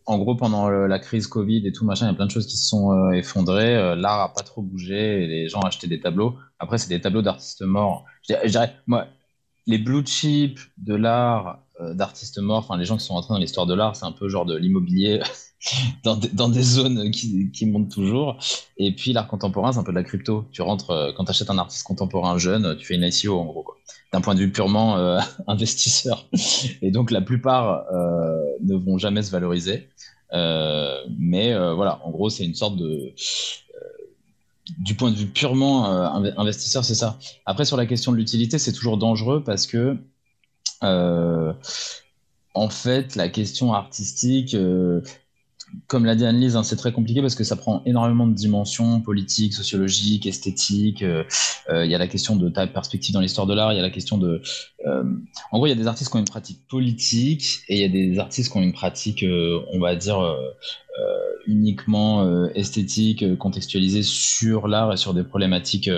en 0.08 0.16
gros, 0.16 0.34
pendant 0.34 0.70
la 0.70 0.98
crise 0.98 1.26
Covid 1.26 1.66
et 1.66 1.72
tout, 1.72 1.84
machin, 1.84 2.06
il 2.06 2.08
y 2.08 2.12
a 2.12 2.14
plein 2.14 2.24
de 2.24 2.30
choses 2.30 2.46
qui 2.46 2.56
se 2.56 2.66
sont 2.66 2.92
euh, 2.92 3.10
effondrées. 3.10 3.76
Euh, 3.76 3.94
l'art 3.94 4.20
a 4.22 4.32
pas 4.32 4.42
trop 4.42 4.62
bougé 4.62 5.26
les 5.26 5.48
gens 5.50 5.60
achetaient 5.60 5.86
des 5.86 6.00
tableaux. 6.00 6.38
Après, 6.58 6.78
c'est 6.78 6.88
des 6.88 7.00
tableaux 7.00 7.20
d'artistes 7.20 7.60
morts. 7.60 8.06
Je 8.26 8.48
dirais, 8.48 8.74
moi, 8.86 9.06
les 9.66 9.76
blue 9.76 10.02
chips 10.06 10.70
de 10.78 10.94
l'art 10.94 11.62
euh, 11.82 11.92
d'artistes 11.92 12.38
morts, 12.38 12.60
enfin, 12.60 12.78
les 12.78 12.86
gens 12.86 12.96
qui 12.96 13.04
sont 13.04 13.16
entrés 13.16 13.34
dans 13.34 13.38
l'histoire 13.38 13.66
de 13.66 13.74
l'art, 13.74 13.96
c'est 13.96 14.06
un 14.06 14.12
peu 14.12 14.30
genre 14.30 14.46
de 14.46 14.56
l'immobilier 14.56 15.20
dans, 16.04 16.48
des, 16.48 16.62
zones 16.62 17.10
qui, 17.10 17.66
montent 17.66 17.90
toujours. 17.90 18.38
Et 18.76 18.94
puis, 18.94 19.12
l'art 19.12 19.28
contemporain, 19.28 19.72
c'est 19.72 19.78
un 19.78 19.84
peu 19.84 19.92
de 19.92 19.96
la 19.98 20.04
crypto. 20.04 20.46
Tu 20.52 20.62
rentres, 20.62 21.14
quand 21.16 21.24
tu 21.24 21.30
achètes 21.30 21.50
un 21.50 21.58
artiste 21.58 21.84
contemporain 21.84 22.38
jeune, 22.38 22.76
tu 22.76 22.86
fais 22.86 22.94
une 22.94 23.02
ICO, 23.02 23.38
en 23.38 23.44
gros, 23.44 23.64
D'un 24.12 24.20
point 24.20 24.34
de 24.34 24.40
vue 24.40 24.52
purement 24.52 24.96
investisseur. 25.46 26.28
Et 26.82 26.90
donc, 26.90 27.10
la 27.10 27.20
plupart 27.20 27.84
ne 28.62 28.74
vont 28.76 28.98
jamais 28.98 29.22
se 29.22 29.30
valoriser. 29.30 29.88
Euh, 30.32 31.04
mais 31.18 31.52
euh, 31.52 31.74
voilà, 31.74 32.00
en 32.04 32.10
gros, 32.10 32.30
c'est 32.30 32.44
une 32.44 32.54
sorte 32.54 32.76
de 32.76 32.84
euh, 32.84 33.14
du 34.78 34.94
point 34.94 35.10
de 35.10 35.16
vue 35.16 35.26
purement 35.26 35.86
investisseur, 36.36 36.84
c'est 36.84 36.94
ça. 36.94 37.18
Après, 37.46 37.64
sur 37.64 37.76
la 37.76 37.86
question 37.86 38.12
de 38.12 38.18
l'utilité, 38.18 38.58
c'est 38.58 38.72
toujours 38.72 38.98
dangereux 38.98 39.42
parce 39.42 39.66
que, 39.66 39.96
en 40.82 42.68
fait, 42.68 43.16
la 43.16 43.28
question 43.30 43.72
artistique, 43.72 44.54
comme 45.86 46.04
l'a 46.04 46.14
dit 46.14 46.24
Annelise, 46.24 46.56
hein, 46.56 46.62
c'est 46.62 46.76
très 46.76 46.92
compliqué 46.92 47.20
parce 47.20 47.34
que 47.34 47.44
ça 47.44 47.56
prend 47.56 47.82
énormément 47.86 48.26
de 48.26 48.34
dimensions 48.34 49.00
politiques, 49.00 49.54
sociologiques, 49.54 50.26
esthétiques. 50.26 51.02
Euh, 51.02 51.24
euh, 51.70 51.84
il 51.84 51.90
y 51.90 51.94
a 51.94 51.98
la 51.98 52.06
question 52.06 52.36
de 52.36 52.48
ta 52.48 52.66
perspective 52.66 53.14
dans 53.14 53.20
l'histoire 53.20 53.46
de 53.46 53.54
l'art, 53.54 53.72
il 53.72 53.76
y 53.76 53.78
a 53.78 53.82
la 53.82 53.90
question 53.90 54.18
de. 54.18 54.42
Euh, 54.86 55.02
en 55.50 55.58
gros, 55.58 55.66
il 55.66 55.70
y 55.70 55.72
a 55.72 55.76
des 55.76 55.86
artistes 55.86 56.10
qui 56.10 56.16
ont 56.16 56.20
une 56.20 56.26
pratique 56.26 56.66
politique 56.68 57.60
et 57.68 57.76
il 57.76 57.80
y 57.80 57.84
a 57.84 57.88
des 57.88 58.18
artistes 58.18 58.52
qui 58.52 58.58
ont 58.58 58.62
une 58.62 58.72
pratique, 58.72 59.24
on 59.72 59.78
va 59.78 59.96
dire, 59.96 60.36
uniquement 61.46 62.48
esthétique, 62.50 63.38
contextualisée 63.38 64.02
sur 64.02 64.68
l'art 64.68 64.92
et 64.92 64.96
sur 64.96 65.14
des 65.14 65.24
problématiques, 65.24 65.90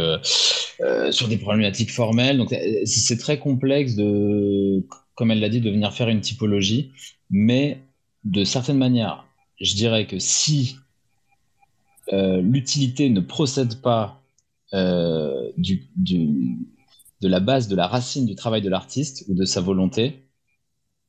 sur 1.10 1.28
des 1.28 1.36
problématiques 1.36 1.90
formelles. 1.90 2.38
Donc, 2.38 2.55
c'est 2.84 3.18
très 3.18 3.38
complexe 3.38 3.97
de, 3.97 4.86
comme 5.14 5.30
elle 5.30 5.40
l'a 5.40 5.48
dit, 5.48 5.60
de 5.60 5.70
venir 5.70 5.92
faire 5.92 6.09
une 6.09 6.20
typologie, 6.20 6.92
mais 7.30 7.82
de 8.24 8.44
certaines 8.44 8.78
manières 8.78 9.24
je 9.61 9.74
dirais 9.74 10.07
que 10.07 10.19
si 10.19 10.77
euh, 12.12 12.41
l'utilité 12.41 13.09
ne 13.11 13.20
procède 13.20 13.81
pas 13.81 14.23
euh, 14.74 15.51
de 15.57 17.28
la 17.28 17.41
base, 17.41 17.69
de 17.69 17.77
la 17.77 17.87
racine 17.87 18.27
du 18.27 18.35
travail 18.35 18.62
de 18.62 18.69
l'artiste 18.69 19.24
ou 19.28 19.35
de 19.35 19.45
sa 19.45 19.61
volonté, 19.61 20.24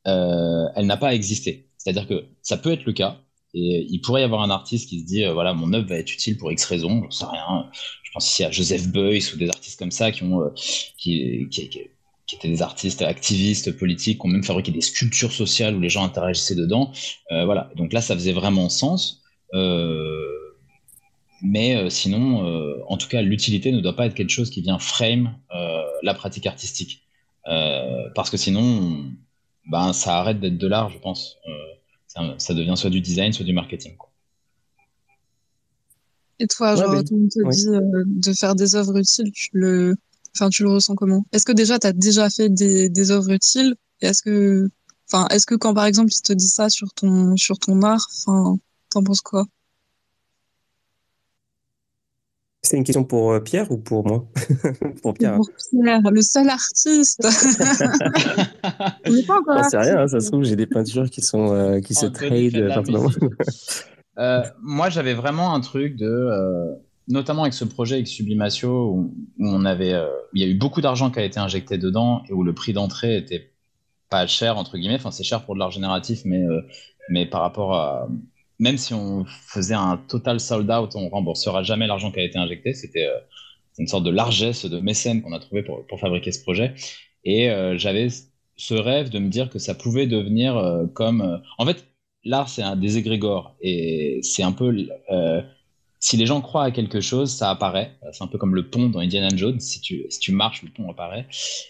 euh, 0.07 0.65
elle 0.75 0.85
n'a 0.85 0.97
pas 0.97 1.09
à 1.09 1.13
exister. 1.13 1.69
C'est-à-dire 1.77 2.07
que 2.07 2.25
ça 2.41 2.57
peut 2.57 2.71
être 2.71 2.85
le 2.85 2.93
cas, 2.93 3.21
et 3.53 3.85
il 3.89 3.99
pourrait 3.99 4.21
y 4.21 4.23
avoir 4.23 4.41
un 4.41 4.49
artiste 4.49 4.89
qui 4.89 5.01
se 5.01 5.05
dit, 5.05 5.25
voilà, 5.25 5.53
mon 5.53 5.73
œuvre 5.73 5.87
va 5.87 5.95
être 5.95 6.13
utile 6.13 6.37
pour 6.37 6.51
X 6.51 6.63
raisons, 6.65 7.03
je 7.09 7.15
sais 7.15 7.25
rien. 7.25 7.69
Je 8.03 8.11
pense 8.11 8.29
ici 8.29 8.43
à 8.43 8.51
Joseph 8.51 8.87
Beuys 8.89 9.33
ou 9.33 9.37
des 9.37 9.49
artistes 9.49 9.79
comme 9.79 9.91
ça 9.91 10.11
qui 10.11 10.23
ont, 10.23 10.51
qui 10.97 11.49
étaient 12.35 12.47
des 12.47 12.61
artistes 12.61 13.01
activistes 13.01 13.77
politiques, 13.77 14.19
qui 14.19 14.25
ont 14.25 14.29
même 14.29 14.43
fabriqué 14.43 14.71
des 14.71 14.81
sculptures 14.81 15.31
sociales 15.31 15.75
où 15.75 15.79
les 15.79 15.89
gens 15.89 16.03
interagissaient 16.03 16.55
dedans. 16.55 16.91
Euh, 17.31 17.45
voilà, 17.45 17.71
donc 17.75 17.93
là, 17.93 18.01
ça 18.01 18.15
faisait 18.15 18.33
vraiment 18.33 18.69
sens. 18.69 19.23
Euh, 19.53 20.25
mais 21.41 21.75
euh, 21.75 21.89
sinon, 21.89 22.83
en 22.87 22.97
tout 22.97 23.07
cas, 23.07 23.21
l'utilité 23.21 23.71
ne 23.71 23.81
doit 23.81 23.95
pas 23.95 24.05
être 24.05 24.13
quelque 24.13 24.29
chose 24.29 24.49
qui 24.49 24.61
vient 24.61 24.79
frame 24.79 25.35
la 26.03 26.13
pratique 26.13 26.47
artistique. 26.47 27.03
parce 27.45 28.29
que 28.29 28.37
sinon, 28.37 29.05
ben, 29.69 29.93
ça 29.93 30.17
arrête 30.17 30.39
d'être 30.39 30.57
de 30.57 30.67
l'art, 30.67 30.89
je 30.89 30.99
pense. 30.99 31.37
Ça, 32.37 32.53
devient 32.53 32.73
soit 32.75 32.89
du 32.89 33.01
design, 33.01 33.31
soit 33.31 33.45
du 33.45 33.53
marketing. 33.53 33.95
Et 36.39 36.47
toi, 36.47 36.75
genre, 36.75 36.93
on 36.93 37.03
te 37.03 37.13
dit 37.13 38.29
de 38.29 38.33
faire 38.33 38.55
des 38.55 38.75
œuvres 38.75 38.97
utiles, 38.97 39.31
tu 39.31 39.49
le, 39.53 39.95
Enfin, 40.35 40.49
tu 40.49 40.63
le 40.63 40.69
ressens 40.69 40.95
comment? 40.95 41.25
Est-ce 41.31 41.45
que 41.45 41.51
déjà, 41.51 41.79
tu 41.79 41.87
as 41.87 41.93
déjà 41.93 42.29
fait 42.29 42.49
des, 42.49 42.89
des 42.89 43.11
œuvres 43.11 43.31
utiles? 43.31 43.75
Est-ce 44.01 44.21
que, 44.21 44.69
enfin, 45.11 45.27
est-ce 45.27 45.45
que 45.45 45.55
quand, 45.55 45.73
par 45.73 45.85
exemple, 45.85 46.11
il 46.11 46.21
te 46.21 46.33
dit 46.33 46.47
ça 46.47 46.69
sur 46.69 46.93
ton, 46.93 47.35
sur 47.37 47.59
ton 47.59 47.81
art, 47.81 48.07
enfin, 48.25 48.57
t'en 48.89 49.03
penses 49.03 49.21
quoi? 49.21 49.45
C'est 52.63 52.77
une 52.77 52.83
question 52.83 53.03
pour 53.03 53.33
euh, 53.33 53.39
Pierre 53.39 53.71
ou 53.71 53.77
pour 53.77 54.05
moi? 54.05 54.27
Pour 55.01 55.15
Pierre. 55.15 55.35
Pour 55.35 55.49
Pierre, 55.71 56.01
le 56.11 56.21
seul 56.21 56.47
artiste. 56.47 57.19
On 59.07 59.11
n'est 59.11 59.23
pas 59.23 59.39
encore. 59.39 59.65
C'est 59.69 59.77
rien, 59.77 60.01
hein, 60.01 60.07
ça 60.07 60.19
se 60.19 60.29
trouve, 60.29 60.43
j'ai 60.43 60.55
des 60.55 60.67
peintures 60.67 61.09
qui 61.09 61.21
sont 61.21 61.53
euh, 61.53 61.79
qui 61.79 61.95
se 61.95 62.05
trade 62.05 62.55
euh, 64.17 64.43
moi, 64.61 64.89
j'avais 64.89 65.15
vraiment 65.15 65.55
un 65.55 65.61
truc 65.61 65.95
de 65.95 66.29
notamment 67.07 67.43
avec 67.43 67.53
ce 67.53 67.65
projet 67.65 67.95
avec 67.95 68.07
Sublimatio, 68.07 68.91
où, 68.91 69.13
on 69.39 69.65
avait, 69.65 69.93
euh, 69.93 70.09
il 70.33 70.41
y 70.41 70.45
a 70.45 70.47
eu 70.47 70.55
beaucoup 70.55 70.81
d'argent 70.81 71.11
qui 71.11 71.19
a 71.19 71.23
été 71.23 71.39
injecté 71.39 71.77
dedans 71.77 72.23
et 72.29 72.33
où 72.33 72.43
le 72.43 72.53
prix 72.53 72.73
d'entrée 72.73 73.17
était 73.17 73.51
pas 74.09 74.27
cher 74.27 74.57
entre 74.57 74.77
guillemets. 74.77 74.95
Enfin, 74.95 75.11
c'est 75.11 75.23
cher 75.23 75.45
pour 75.45 75.55
de 75.55 75.59
l'art 75.59 75.71
génératif, 75.71 76.21
mais 76.25 76.43
euh, 76.43 76.61
mais 77.09 77.25
par 77.25 77.41
rapport 77.41 77.75
à 77.75 78.07
même 78.59 78.77
si 78.77 78.93
on 78.93 79.25
faisait 79.25 79.73
un 79.73 79.97
total 79.97 80.39
sold 80.39 80.69
out, 80.69 80.95
on 80.95 81.09
remboursera 81.09 81.63
jamais 81.63 81.87
l'argent 81.87 82.11
qui 82.11 82.19
a 82.19 82.23
été 82.23 82.37
injecté. 82.37 82.73
C'était 82.73 83.07
euh, 83.07 83.17
une 83.79 83.87
sorte 83.87 84.03
de 84.03 84.11
largesse 84.11 84.65
de 84.65 84.79
mécène 84.79 85.21
qu'on 85.21 85.33
a 85.33 85.39
trouvé 85.39 85.63
pour, 85.63 85.85
pour, 85.87 85.99
fabriquer 85.99 86.31
ce 86.31 86.43
projet. 86.43 86.75
Et 87.23 87.49
j'avais 87.75 88.07
ce 88.57 88.73
rêve 88.73 89.09
de 89.09 89.19
me 89.19 89.29
dire 89.29 89.49
que 89.49 89.59
ça 89.59 89.75
pouvait 89.75 90.07
devenir 90.07 90.87
comme. 90.93 91.41
en 91.57 91.65
fait, 91.65 91.85
l'art, 92.23 92.49
c'est 92.49 92.63
un 92.63 92.75
des 92.75 92.97
et 93.61 94.19
c'est 94.23 94.43
un 94.43 94.51
peu 94.51 94.75
si 96.03 96.17
les 96.17 96.25
gens 96.25 96.41
croient 96.41 96.63
à 96.63 96.71
quelque 96.71 96.99
chose, 96.99 97.31
ça 97.31 97.51
apparaît. 97.51 97.91
C'est 98.11 98.23
un 98.23 98.27
peu 98.27 98.39
comme 98.39 98.55
le 98.55 98.67
pont 98.67 98.89
dans 98.89 98.99
Indiana 98.99 99.29
Jones. 99.35 99.59
Si 99.59 99.81
tu, 99.81 100.07
si 100.09 100.19
tu 100.19 100.31
marches, 100.31 100.63
le 100.63 100.69
pont 100.69 100.89
apparaît. 100.89 101.27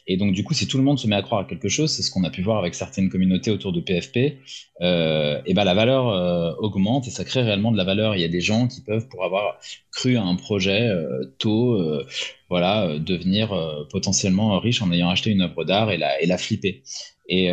Et 0.08 0.16
donc, 0.16 0.32
du 0.32 0.46
coup, 0.46 0.54
si 0.54 0.68
tout 0.68 0.78
le 0.78 0.86
monde 0.86 0.98
se 0.98 1.06
met 1.06 1.18
à 1.18 1.22
croire 1.22 1.42
à 1.42 1.44
quelque 1.44 1.68
chose, 1.68 1.92
c'est 1.92 2.02
ce 2.02 2.10
qu'on 2.10 2.24
a 2.24 2.30
pu 2.30 2.42
voir 2.42 2.58
avec 2.58 2.74
certaines 2.74 3.10
communautés 3.10 3.52
autour 3.52 3.74
de 3.74 3.82
PFP, 3.82 4.38
euh, 4.80 5.42
et 5.46 5.54
ben 5.54 5.66
la 5.66 5.74
valeur 5.74 6.08
euh, 6.08 6.54
augmente 6.60 7.08
et 7.08 7.12
ça 7.12 7.26
crée 7.26 7.42
réellement 7.42 7.74
de 7.74 7.78
la 7.78 7.84
valeur. 7.84 8.16
Il 8.16 8.22
y 8.22 8.24
a 8.24 8.30
des 8.30 8.40
gens 8.40 8.70
qui 8.70 8.80
peuvent, 8.80 9.10
pour 9.10 9.26
avoir 9.26 9.60
cru 9.92 10.16
à 10.16 10.24
un 10.24 10.36
projet 10.38 10.88
euh, 10.88 11.26
tôt, 11.38 11.74
euh, 11.74 12.08
voilà, 12.50 12.98
devenir 13.00 13.50
potentiellement 13.92 14.58
riche 14.60 14.82
en 14.82 14.94
ayant 14.94 15.10
acheté 15.10 15.32
une 15.32 15.42
œuvre 15.42 15.66
d'art 15.66 15.92
et 15.92 15.98
la, 15.98 16.22
et 16.22 16.26
la 16.26 16.38
flipper. 16.38 16.84
Et, 17.28 17.50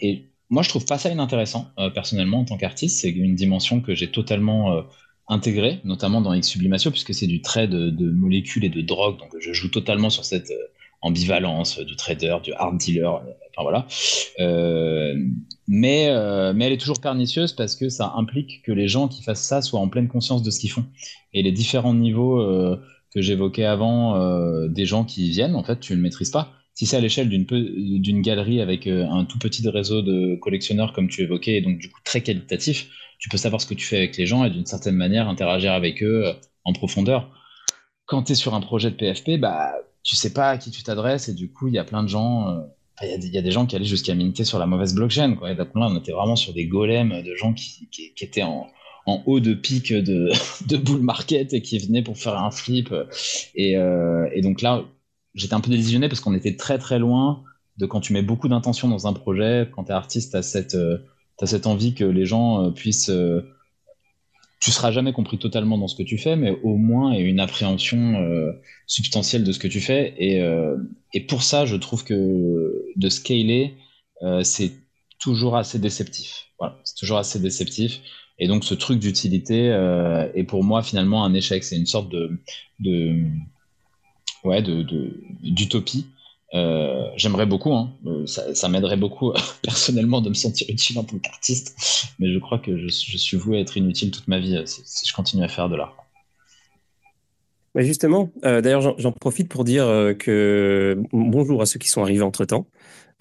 et 0.00 0.26
moi, 0.50 0.62
je 0.62 0.68
trouve 0.68 0.84
pas 0.84 0.98
ça 0.98 1.10
inintéressant, 1.10 1.68
personnellement, 1.94 2.40
en 2.40 2.44
tant 2.44 2.56
qu'artiste. 2.56 3.00
C'est 3.00 3.10
une 3.10 3.36
dimension 3.36 3.80
que 3.80 3.94
j'ai 3.94 4.10
totalement 4.10 4.84
intégré, 5.32 5.80
notamment 5.84 6.20
dans 6.20 6.32
X 6.34 6.48
Sublimatio, 6.48 6.90
puisque 6.90 7.14
c'est 7.14 7.26
du 7.26 7.40
trade 7.40 7.70
de, 7.70 8.10
molécules 8.10 8.64
et 8.64 8.68
de 8.68 8.82
drogue. 8.82 9.18
Donc 9.18 9.34
je 9.40 9.52
joue 9.52 9.68
totalement 9.68 10.10
sur 10.10 10.24
cette 10.24 10.50
euh, 10.50 10.68
ambivalence 11.00 11.78
du 11.80 11.96
trader, 11.96 12.36
du 12.42 12.52
hard 12.52 12.76
dealer. 12.78 13.16
Euh, 13.16 13.32
enfin 13.50 13.62
voilà. 13.62 13.86
Euh, 14.40 15.14
mais, 15.66 16.10
mais 16.54 16.66
elle 16.66 16.72
est 16.72 16.80
toujours 16.80 17.00
pernicieuse 17.00 17.52
parce 17.52 17.76
que 17.76 17.88
ça 17.88 18.12
implique 18.16 18.62
que 18.62 18.72
les 18.72 18.88
gens 18.88 19.08
qui 19.08 19.22
fassent 19.22 19.44
ça 19.44 19.62
soient 19.62 19.80
en 19.80 19.88
pleine 19.88 20.08
conscience 20.08 20.42
de 20.42 20.50
ce 20.50 20.60
qu'ils 20.60 20.70
font. 20.70 20.84
Et 21.32 21.42
les 21.42 21.52
différents 21.52 21.94
niveaux 21.94 22.38
que 23.14 23.20
j'évoquais 23.22 23.64
avant 23.64 24.66
des 24.68 24.84
gens 24.84 25.04
qui 25.04 25.30
viennent, 25.30 25.54
en 25.54 25.62
fait, 25.62 25.80
tu 25.80 25.94
ne 25.94 26.00
maîtrises 26.00 26.30
pas. 26.30 26.52
Si 26.82 26.86
c'est 26.86 26.96
à 26.96 27.00
l'échelle 27.00 27.28
d'une 27.28 28.22
galerie 28.22 28.60
avec 28.60 28.88
un 28.88 29.24
tout 29.24 29.38
petit 29.38 29.68
réseau 29.68 30.02
de 30.02 30.34
collectionneurs, 30.34 30.92
comme 30.92 31.08
tu 31.08 31.22
évoquais, 31.22 31.58
et 31.58 31.60
donc 31.60 31.78
du 31.78 31.88
coup 31.88 32.00
très 32.02 32.22
qualitatif, 32.22 32.88
tu 33.20 33.28
peux 33.28 33.36
savoir 33.36 33.60
ce 33.60 33.68
que 33.68 33.74
tu 33.74 33.86
fais 33.86 33.98
avec 33.98 34.16
les 34.16 34.26
gens 34.26 34.44
et 34.44 34.50
d'une 34.50 34.66
certaine 34.66 34.96
manière 34.96 35.28
interagir 35.28 35.74
avec 35.74 36.02
eux 36.02 36.26
euh, 36.26 36.32
en 36.64 36.72
profondeur. 36.72 37.30
Quand 38.04 38.24
tu 38.24 38.32
es 38.32 38.34
sur 38.34 38.52
un 38.54 38.60
projet 38.60 38.90
de 38.90 38.96
PFP, 38.96 39.38
bah, 39.38 39.74
tu 40.02 40.16
sais 40.16 40.32
pas 40.32 40.50
à 40.50 40.58
qui 40.58 40.72
tu 40.72 40.82
t'adresses 40.82 41.28
et 41.28 41.34
du 41.34 41.52
coup, 41.52 41.68
il 41.68 41.74
y 41.74 41.78
a 41.78 41.84
plein 41.84 42.02
de 42.02 42.08
gens. 42.08 42.48
Euh, 42.48 42.62
il 43.00 43.32
y, 43.32 43.38
a 43.38 43.42
des 43.42 43.52
gens 43.52 43.64
qui 43.64 43.76
allaient 43.76 43.84
jusqu'à 43.84 44.16
minter 44.16 44.42
sur 44.42 44.58
la 44.58 44.66
mauvaise 44.66 44.92
blockchain. 44.92 45.36
Quoi. 45.36 45.52
Et 45.52 45.54
là, 45.54 45.66
on 45.72 45.96
était 45.96 46.10
vraiment 46.10 46.34
sur 46.34 46.52
des 46.52 46.66
golems 46.66 47.22
de 47.22 47.34
gens 47.36 47.52
qui, 47.52 47.88
étaient 48.20 48.42
en, 48.42 48.66
haut 49.06 49.38
de 49.38 49.54
pic 49.54 49.92
de, 49.92 50.76
bull 50.78 51.00
market 51.00 51.52
et 51.52 51.62
qui 51.62 51.78
venaient 51.78 52.02
pour 52.02 52.18
faire 52.18 52.38
un 52.38 52.50
flip. 52.50 52.92
Euh, 52.92 54.28
et 54.32 54.40
donc 54.40 54.62
là, 54.62 54.84
j'étais 55.34 55.54
un 55.54 55.60
peu 55.60 55.70
désillusionné 55.70 56.08
parce 56.08 56.20
qu'on 56.20 56.34
était 56.34 56.56
très 56.56 56.78
très 56.78 56.98
loin 56.98 57.42
de 57.78 57.86
quand 57.86 58.00
tu 58.00 58.12
mets 58.12 58.22
beaucoup 58.22 58.48
d'intention 58.48 58.88
dans 58.88 59.06
un 59.06 59.12
projet, 59.12 59.68
quand 59.72 59.84
tu 59.84 59.90
es 59.90 59.94
artiste, 59.94 60.34
à 60.34 60.42
cette, 60.42 60.72
tu 60.72 61.44
as 61.44 61.46
cette 61.46 61.66
envie 61.66 61.94
que 61.94 62.04
les 62.04 62.26
gens 62.26 62.66
euh, 62.66 62.70
puissent 62.70 63.10
euh, 63.10 63.42
tu 64.62 64.70
seras 64.70 64.92
jamais 64.92 65.12
compris 65.12 65.38
totalement 65.38 65.76
dans 65.76 65.88
ce 65.88 65.96
que 65.96 66.04
tu 66.04 66.18
fais, 66.18 66.36
mais 66.36 66.56
au 66.62 66.76
moins 66.76 67.14
une 67.14 67.40
appréhension 67.40 68.14
euh, 68.22 68.52
substantielle 68.86 69.42
de 69.42 69.50
ce 69.50 69.58
que 69.58 69.66
tu 69.66 69.80
fais. 69.80 70.14
Et, 70.18 70.40
euh, 70.40 70.76
et, 71.12 71.26
pour 71.26 71.42
ça, 71.42 71.66
je 71.66 71.74
trouve 71.74 72.04
que 72.04 72.84
de 72.94 73.08
scaler, 73.08 73.74
euh, 74.22 74.44
c'est 74.44 74.70
toujours 75.18 75.56
assez 75.56 75.80
déceptif. 75.80 76.46
Voilà, 76.60 76.78
c'est 76.84 76.94
toujours 76.94 77.18
assez 77.18 77.40
déceptif. 77.40 78.02
Et 78.38 78.46
donc, 78.46 78.62
ce 78.62 78.74
truc 78.74 79.00
d'utilité 79.00 79.66
est 80.34 80.44
pour 80.44 80.62
moi 80.62 80.82
finalement 80.84 81.24
un 81.24 81.34
échec. 81.34 81.64
C'est 81.64 81.76
une 81.76 81.86
sorte 81.86 82.08
de, 82.08 82.40
de 82.78 83.16
ouais, 84.44 84.62
de, 84.62 84.82
d'utopie. 85.42 86.06
Euh, 86.54 87.08
j'aimerais 87.16 87.46
beaucoup, 87.46 87.72
hein. 87.72 87.92
Euh, 88.06 88.26
ça, 88.26 88.68
m'aiderait 88.68 88.98
beaucoup 88.98 89.32
personnellement 89.62 90.20
de 90.20 90.28
me 90.28 90.34
sentir 90.34 90.68
utile 90.68 90.98
en 90.98 91.04
tant 91.04 91.18
qu'artiste, 91.18 92.12
mais 92.18 92.32
je 92.32 92.38
crois 92.38 92.58
que 92.58 92.76
je, 92.76 92.88
suis 92.88 93.36
voué 93.36 93.58
à 93.58 93.60
être 93.60 93.76
inutile 93.76 94.10
toute 94.10 94.28
ma 94.28 94.38
vie 94.38 94.56
euh, 94.56 94.66
si, 94.66 95.08
je 95.08 95.14
continue 95.14 95.44
à 95.44 95.48
faire 95.48 95.68
de 95.68 95.76
l'art. 95.76 95.96
Mais 97.74 97.84
justement, 97.86 98.30
d'ailleurs, 98.42 98.98
j'en 98.98 99.12
profite 99.12 99.48
pour 99.48 99.64
dire 99.64 99.84
que 100.18 101.02
bonjour 101.10 101.62
à 101.62 101.64
ceux 101.64 101.78
qui 101.78 101.88
sont 101.88 102.02
arrivés 102.02 102.20
entre 102.20 102.44
temps. 102.44 102.66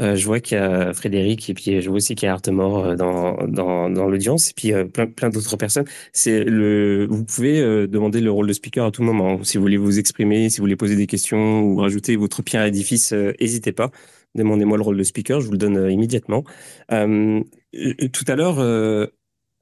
Euh, 0.01 0.15
je 0.15 0.25
vois 0.25 0.39
qu'il 0.39 0.57
y 0.57 0.61
a 0.61 0.93
Frédéric 0.93 1.49
et 1.49 1.53
puis 1.53 1.81
je 1.81 1.87
vois 1.87 1.97
aussi 1.97 2.15
qu'il 2.15 2.25
y 2.25 2.29
a 2.29 2.33
Artemore 2.33 2.85
euh, 2.85 2.95
dans, 2.95 3.47
dans, 3.47 4.07
l'audience 4.07 4.49
et 4.49 4.53
puis 4.55 4.73
euh, 4.73 4.85
plein, 4.85 5.05
plein 5.05 5.29
d'autres 5.29 5.57
personnes. 5.57 5.85
C'est 6.11 6.43
le, 6.43 7.05
vous 7.09 7.23
pouvez 7.23 7.61
demander 7.87 8.21
le 8.21 8.31
rôle 8.31 8.47
de 8.47 8.53
speaker 8.53 8.85
à 8.85 8.91
tout 8.91 9.03
moment. 9.03 9.43
Si 9.43 9.57
vous 9.57 9.63
voulez 9.63 9.77
vous 9.77 9.99
exprimer, 9.99 10.49
si 10.49 10.57
vous 10.57 10.63
voulez 10.63 10.75
poser 10.75 10.95
des 10.95 11.07
questions 11.07 11.61
ou 11.61 11.77
rajouter 11.77 12.15
votre 12.15 12.41
pierre 12.41 12.63
à 12.63 12.65
l'édifice, 12.65 13.13
n'hésitez 13.13 13.71
pas. 13.71 13.91
Demandez-moi 14.35 14.77
le 14.77 14.83
rôle 14.83 14.97
de 14.97 15.03
speaker, 15.03 15.41
je 15.41 15.45
vous 15.45 15.51
le 15.51 15.57
donne 15.57 15.91
immédiatement. 15.91 16.43
tout 16.89 18.25
à 18.27 18.35
l'heure, 18.35 19.09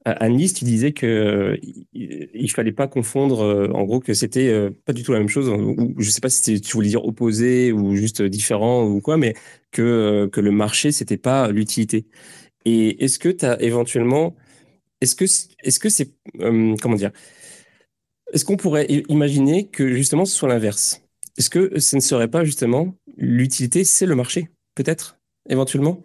Anne-Lise, 0.06 0.54
tu 0.54 0.64
disais 0.64 0.92
que 0.92 1.06
euh, 1.06 1.56
il 1.92 2.50
fallait 2.50 2.72
pas 2.72 2.88
confondre, 2.88 3.42
euh, 3.42 3.68
en 3.74 3.84
gros, 3.84 4.00
que 4.00 4.14
c'était 4.14 4.48
euh, 4.48 4.70
pas 4.86 4.94
du 4.94 5.02
tout 5.02 5.12
la 5.12 5.18
même 5.18 5.28
chose. 5.28 5.48
Ou, 5.50 5.94
je 5.98 6.10
sais 6.10 6.22
pas 6.22 6.30
si 6.30 6.60
tu 6.60 6.72
voulais 6.72 6.88
dire 6.88 7.04
opposé 7.04 7.70
ou 7.72 7.94
juste 7.96 8.22
différent 8.22 8.84
ou 8.86 9.00
quoi, 9.00 9.18
mais 9.18 9.34
que 9.72 10.28
que 10.32 10.40
le 10.40 10.50
marché 10.52 10.90
c'était 10.90 11.18
pas 11.18 11.50
l'utilité. 11.50 12.06
Et 12.64 13.04
est-ce 13.04 13.18
que 13.18 13.28
tu 13.28 13.44
as 13.44 13.60
éventuellement, 13.62 14.36
est-ce 15.02 15.14
que 15.14 15.24
est-ce 15.24 15.78
que 15.80 15.88
c'est 15.90 16.10
comment 16.38 16.96
dire, 16.96 17.12
est-ce 18.32 18.44
qu'on 18.44 18.56
pourrait 18.56 18.86
imaginer 19.08 19.68
que 19.68 19.92
justement 19.94 20.24
ce 20.24 20.34
soit 20.34 20.48
l'inverse? 20.48 21.02
Est-ce 21.36 21.50
que 21.50 21.78
ce 21.78 21.96
ne 21.96 22.00
serait 22.00 22.28
pas 22.28 22.44
justement 22.44 22.94
l'utilité, 23.16 23.84
c'est 23.84 24.06
le 24.06 24.14
marché, 24.14 24.48
peut-être 24.74 25.18
éventuellement? 25.48 26.02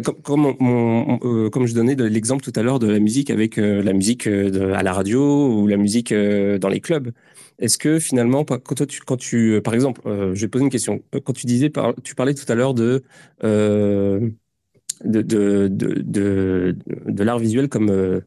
Comme, 0.00 0.46
euh, 0.46 1.50
comme 1.50 1.66
je 1.66 1.74
donnais 1.74 1.94
l'exemple 1.94 2.44
tout 2.44 2.52
à 2.56 2.62
l'heure 2.62 2.78
de 2.78 2.86
la 2.88 2.98
musique 2.98 3.30
avec 3.30 3.58
euh, 3.58 3.82
la 3.82 3.92
musique 3.92 4.26
euh, 4.26 4.74
à 4.74 4.82
la 4.82 4.92
radio 4.92 5.48
ou 5.48 5.66
la 5.66 5.76
musique 5.76 6.12
dans 6.12 6.68
les 6.68 6.80
clubs. 6.80 7.12
Est-ce 7.58 7.78
que 7.78 7.98
finalement, 7.98 8.44
quand, 8.44 9.16
tu, 9.16 9.60
par 9.62 9.74
exemple, 9.74 10.00
je 10.34 10.40
vais 10.40 10.48
poser 10.48 10.64
une 10.64 10.70
question. 10.70 11.02
Quand 11.24 11.32
tu 11.32 11.46
disais, 11.46 11.70
tu 12.02 12.14
parlais 12.16 12.34
tout 12.34 12.50
à 12.50 12.56
l'heure 12.56 12.74
de, 12.74 13.04
de, 13.42 14.32
de, 15.04 15.68
de, 15.68 16.76
de 17.06 17.22
l'art 17.22 17.38
visuel 17.38 17.68
comme 17.68 18.22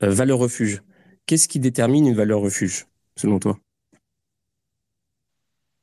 valeur 0.00 0.38
refuge. 0.38 0.82
Qu'est-ce 1.26 1.48
qui 1.48 1.58
détermine 1.58 2.06
une 2.06 2.14
valeur 2.14 2.40
refuge, 2.40 2.86
selon 3.16 3.40
toi? 3.40 3.58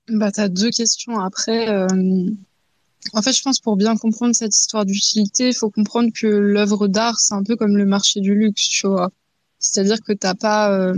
Bah, 0.08 0.32
Tu 0.32 0.40
as 0.40 0.48
deux 0.48 0.70
questions. 0.70 1.20
Après, 1.20 1.68
en 3.12 3.22
fait, 3.22 3.34
je 3.34 3.42
pense 3.42 3.60
pour 3.60 3.76
bien 3.76 3.96
comprendre 3.98 4.36
cette 4.36 4.56
histoire 4.56 4.86
d'utilité, 4.86 5.50
il 5.50 5.54
faut 5.54 5.70
comprendre 5.70 6.10
que 6.14 6.28
l'œuvre 6.28 6.88
d'art, 6.88 7.20
c'est 7.20 7.34
un 7.34 7.44
peu 7.44 7.56
comme 7.56 7.76
le 7.76 7.86
marché 7.86 8.22
du 8.22 8.34
luxe, 8.34 8.70
tu 8.70 8.88
vois. 8.88 9.12
C'est-à-dire 9.60 10.02
que 10.02 10.14
t'as 10.14 10.36
pas. 10.36 10.72
Euh, 10.72 10.98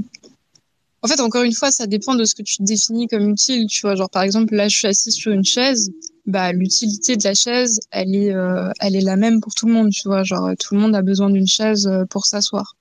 en 1.02 1.08
fait, 1.08 1.20
encore 1.20 1.44
une 1.44 1.54
fois, 1.54 1.72
ça 1.72 1.88
dépend 1.88 2.16
de 2.16 2.26
ce 2.26 2.34
que 2.36 2.42
tu 2.42 2.64
définis 2.64 3.08
comme 3.08 3.30
utile, 3.30 3.68
tu 3.68 3.82
vois. 3.82 3.96
Genre, 3.96 4.10
par 4.10 4.24
exemple, 4.24 4.56
là, 4.56 4.68
je 4.68 4.78
suis 4.78 4.88
assise 4.88 5.14
sur 5.14 5.32
une 5.32 5.44
chaise. 5.44 5.92
Bah, 6.26 6.52
l'utilité 6.52 7.16
de 7.16 7.24
la 7.24 7.36
chaise, 7.36 7.80
elle 7.92 8.16
est, 8.16 8.34
euh, 8.34 8.72
elle 8.80 8.96
est 8.96 9.02
la 9.02 9.16
même 9.16 9.42
pour 9.42 9.54
tout 9.54 9.68
le 9.68 9.74
monde, 9.74 9.92
tu 9.92 10.08
vois. 10.08 10.24
Genre, 10.24 10.52
tout 10.60 10.74
le 10.74 10.80
monde 10.82 10.96
a 10.96 11.04
besoin 11.04 11.30
d'une 11.30 11.48
chaise 11.48 11.86
euh, 11.86 12.06
pour 12.06 12.26
s'asseoir. 12.26 12.76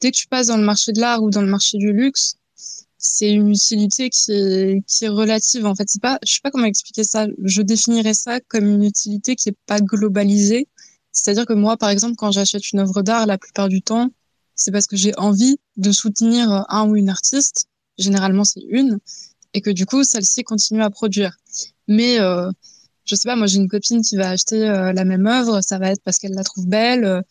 Dès 0.00 0.12
que 0.12 0.16
tu 0.16 0.28
passes 0.28 0.48
dans 0.48 0.56
le 0.56 0.62
marché 0.62 0.92
de 0.92 1.00
l'art 1.00 1.22
ou 1.22 1.30
dans 1.30 1.42
le 1.42 1.48
marché 1.48 1.78
du 1.78 1.92
luxe, 1.92 2.36
c'est 3.08 3.30
une 3.32 3.50
utilité 3.50 4.10
qui 4.10 4.32
est, 4.32 4.82
qui 4.86 5.04
est 5.04 5.08
relative. 5.08 5.64
En 5.64 5.74
fait, 5.74 5.88
c'est 5.88 6.02
pas, 6.02 6.18
je 6.26 6.34
sais 6.34 6.40
pas 6.42 6.50
comment 6.50 6.66
expliquer 6.66 7.04
ça. 7.04 7.26
Je 7.42 7.62
définirais 7.62 8.14
ça 8.14 8.40
comme 8.40 8.66
une 8.66 8.82
utilité 8.82 9.36
qui 9.36 9.50
est 9.50 9.56
pas 9.66 9.80
globalisée. 9.80 10.68
C'est-à-dire 11.12 11.46
que 11.46 11.52
moi, 11.52 11.76
par 11.76 11.90
exemple, 11.90 12.16
quand 12.16 12.32
j'achète 12.32 12.72
une 12.72 12.80
œuvre 12.80 13.02
d'art, 13.02 13.26
la 13.26 13.38
plupart 13.38 13.68
du 13.68 13.80
temps, 13.80 14.10
c'est 14.54 14.72
parce 14.72 14.86
que 14.86 14.96
j'ai 14.96 15.16
envie 15.18 15.56
de 15.76 15.92
soutenir 15.92 16.66
un 16.68 16.88
ou 16.88 16.96
une 16.96 17.08
artiste. 17.08 17.68
Généralement, 17.96 18.44
c'est 18.44 18.64
une. 18.68 18.98
Et 19.54 19.60
que 19.60 19.70
du 19.70 19.86
coup, 19.86 20.02
celle-ci 20.02 20.42
continue 20.42 20.82
à 20.82 20.90
produire. 20.90 21.36
Mais, 21.88 22.20
euh, 22.20 22.50
je 23.04 23.14
sais 23.14 23.28
pas, 23.28 23.36
moi, 23.36 23.46
j'ai 23.46 23.58
une 23.58 23.68
copine 23.68 24.02
qui 24.02 24.16
va 24.16 24.30
acheter 24.30 24.68
euh, 24.68 24.92
la 24.92 25.04
même 25.04 25.26
œuvre. 25.26 25.60
Ça 25.60 25.78
va 25.78 25.90
être 25.90 26.02
parce 26.04 26.18
qu'elle 26.18 26.34
la 26.34 26.44
trouve 26.44 26.66
belle. 26.66 27.22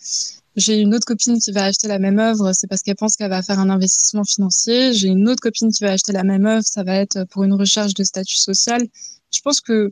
J'ai 0.56 0.80
une 0.80 0.96
autre 0.96 1.06
copine 1.06 1.40
qui 1.40 1.52
va 1.52 1.66
acheter 1.66 1.88
la 1.88 2.00
même 2.00 2.18
œuvre, 2.18 2.54
c'est 2.54 2.68
parce 2.68 2.82
qu'elle 2.82 2.96
pense 2.96 3.16
qu'elle 3.16 3.30
va 3.30 3.44
faire 3.44 3.60
un 3.60 3.70
investissement 3.70 4.24
financier. 4.24 4.94
J'ai 4.94 5.10
une 5.10 5.28
autre 5.28 5.42
copine 5.42 5.72
qui 5.72 5.84
va 5.84 5.92
acheter 5.92 6.14
la 6.14 6.24
même 6.24 6.46
œuvre, 6.46 6.64
ça 6.66 6.84
va 6.84 6.96
être 6.96 7.26
pour 7.26 7.44
une 7.44 7.54
recherche 7.54 7.94
de 7.94 8.04
statut 8.04 8.38
social. 8.38 8.82
Je 9.32 9.42
pense 9.42 9.60
que 9.60 9.90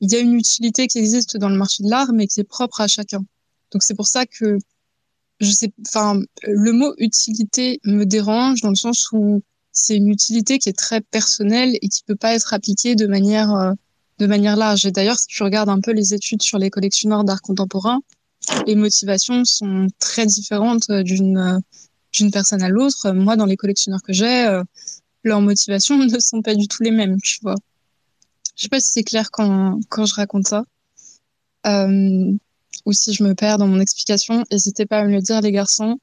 il 0.00 0.12
y 0.12 0.16
a 0.16 0.18
une 0.18 0.34
utilité 0.34 0.86
qui 0.86 0.98
existe 0.98 1.38
dans 1.38 1.48
le 1.48 1.56
marché 1.56 1.82
de 1.82 1.88
l'art, 1.88 2.12
mais 2.12 2.26
qui 2.26 2.40
est 2.40 2.44
propre 2.44 2.82
à 2.82 2.88
chacun. 2.88 3.24
Donc 3.72 3.82
c'est 3.82 3.94
pour 3.94 4.06
ça 4.06 4.26
que 4.26 4.58
je 5.40 5.50
sais, 5.50 5.72
enfin, 5.86 6.20
le 6.42 6.72
mot 6.72 6.94
utilité 6.98 7.80
me 7.84 8.04
dérange 8.04 8.60
dans 8.60 8.68
le 8.68 8.76
sens 8.76 9.10
où 9.12 9.42
c'est 9.72 9.96
une 9.96 10.08
utilité 10.08 10.58
qui 10.58 10.68
est 10.68 10.78
très 10.78 11.00
personnelle 11.00 11.76
et 11.80 11.88
qui 11.88 12.02
peut 12.04 12.14
pas 12.16 12.34
être 12.34 12.52
appliquée 12.54 12.94
de 12.94 13.06
manière 13.06 13.52
euh, 13.52 13.72
de 14.18 14.26
manière 14.26 14.56
large. 14.56 14.84
Et 14.86 14.92
d'ailleurs, 14.92 15.18
si 15.18 15.26
tu 15.26 15.42
regardes 15.42 15.68
un 15.68 15.80
peu 15.80 15.92
les 15.92 16.14
études 16.14 16.42
sur 16.42 16.58
les 16.58 16.70
collectionneurs 16.70 17.24
d'art 17.24 17.42
contemporain, 17.42 18.00
les 18.66 18.74
motivations 18.74 19.44
sont 19.44 19.86
très 19.98 20.26
différentes 20.26 20.90
euh, 20.90 21.02
d'une 21.02 21.38
euh, 21.38 21.58
d'une 22.12 22.30
personne 22.30 22.62
à 22.62 22.68
l'autre. 22.68 23.10
Moi, 23.10 23.36
dans 23.36 23.46
les 23.46 23.56
collectionneurs 23.56 24.02
que 24.02 24.12
j'ai, 24.12 24.46
euh, 24.46 24.62
leurs 25.24 25.40
motivations 25.40 25.98
ne 26.04 26.18
sont 26.18 26.42
pas 26.42 26.54
du 26.54 26.68
tout 26.68 26.82
les 26.82 26.90
mêmes, 26.90 27.20
tu 27.20 27.38
vois. 27.42 27.56
Je 28.56 28.62
sais 28.62 28.68
pas 28.68 28.80
si 28.80 28.92
c'est 28.92 29.02
clair 29.02 29.30
quand, 29.32 29.80
quand 29.88 30.06
je 30.06 30.14
raconte 30.14 30.46
ça. 30.46 30.64
Euh, 31.66 32.32
ou 32.86 32.92
si 32.92 33.14
je 33.14 33.24
me 33.24 33.34
perds 33.34 33.58
dans 33.58 33.66
mon 33.66 33.80
explication, 33.80 34.44
n'hésitez 34.52 34.86
pas 34.86 34.98
à 34.98 35.04
me 35.04 35.10
le 35.10 35.20
dire, 35.20 35.40
les 35.40 35.50
garçons. 35.50 35.98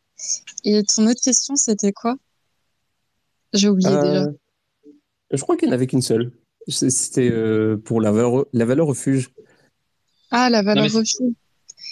Et 0.65 0.84
ton 0.84 1.07
autre 1.07 1.22
question, 1.22 1.55
c'était 1.55 1.93
quoi? 1.93 2.18
J'ai 3.53 3.69
oublié 3.69 3.89
déjà. 3.89 4.27
Je 5.31 5.41
crois 5.41 5.55
qu'il 5.55 5.69
n'y 5.69 5.73
en 5.73 5.76
avait 5.76 5.88
qu'une 5.88 6.01
seule. 6.01 6.31
C'était 6.68 7.31
pour 7.85 8.01
la 8.01 8.11
valeur, 8.11 8.45
la 8.51 8.65
valeur 8.65 8.88
refuge. 8.88 9.31
Ah, 10.31 10.49
la 10.49 10.61
valeur 10.61 10.85
refuge 10.85 11.35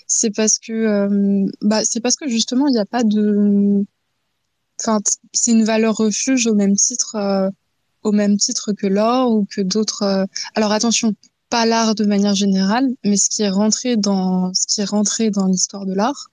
c'est 0.08 0.32
parce 0.32 0.60
que 0.60 0.74
euh, 0.74 1.50
bah 1.62 1.84
c'est 1.84 2.00
parce 2.00 2.16
que 2.16 2.28
justement 2.28 2.68
il 2.68 2.74
n'y 2.74 2.80
a 2.80 2.86
pas 2.86 3.04
de 3.04 3.86
enfin 4.80 5.00
c'est 5.34 5.52
une 5.52 5.64
valeur 5.64 5.96
refuge 5.96 6.48
au 6.48 6.56
même 6.56 6.76
titre 6.76 7.16
euh, 7.16 7.50
au 8.04 8.12
même 8.12 8.38
titre 8.38 8.74
que 8.74 8.88
l'or 8.88 9.32
ou 9.32 9.46
que 9.46 9.62
d'autres 9.62 10.04
euh, 10.04 10.26
alors 10.56 10.72
attention 10.72 11.14
pas 11.50 11.66
l'art 11.66 11.96
de 11.96 12.06
manière 12.06 12.36
générale 12.36 12.88
mais 13.04 13.18
ce 13.18 13.30
qui 13.30 13.44
est 13.44 13.50
rentré 13.50 13.98
dans 13.98 14.54
ce 14.54 14.68
qui 14.68 14.82
est 14.82 14.86
rentré 14.86 15.32
dans 15.32 15.48
l'histoire 15.48 15.86
de 15.86 15.94
l'art 15.94 16.30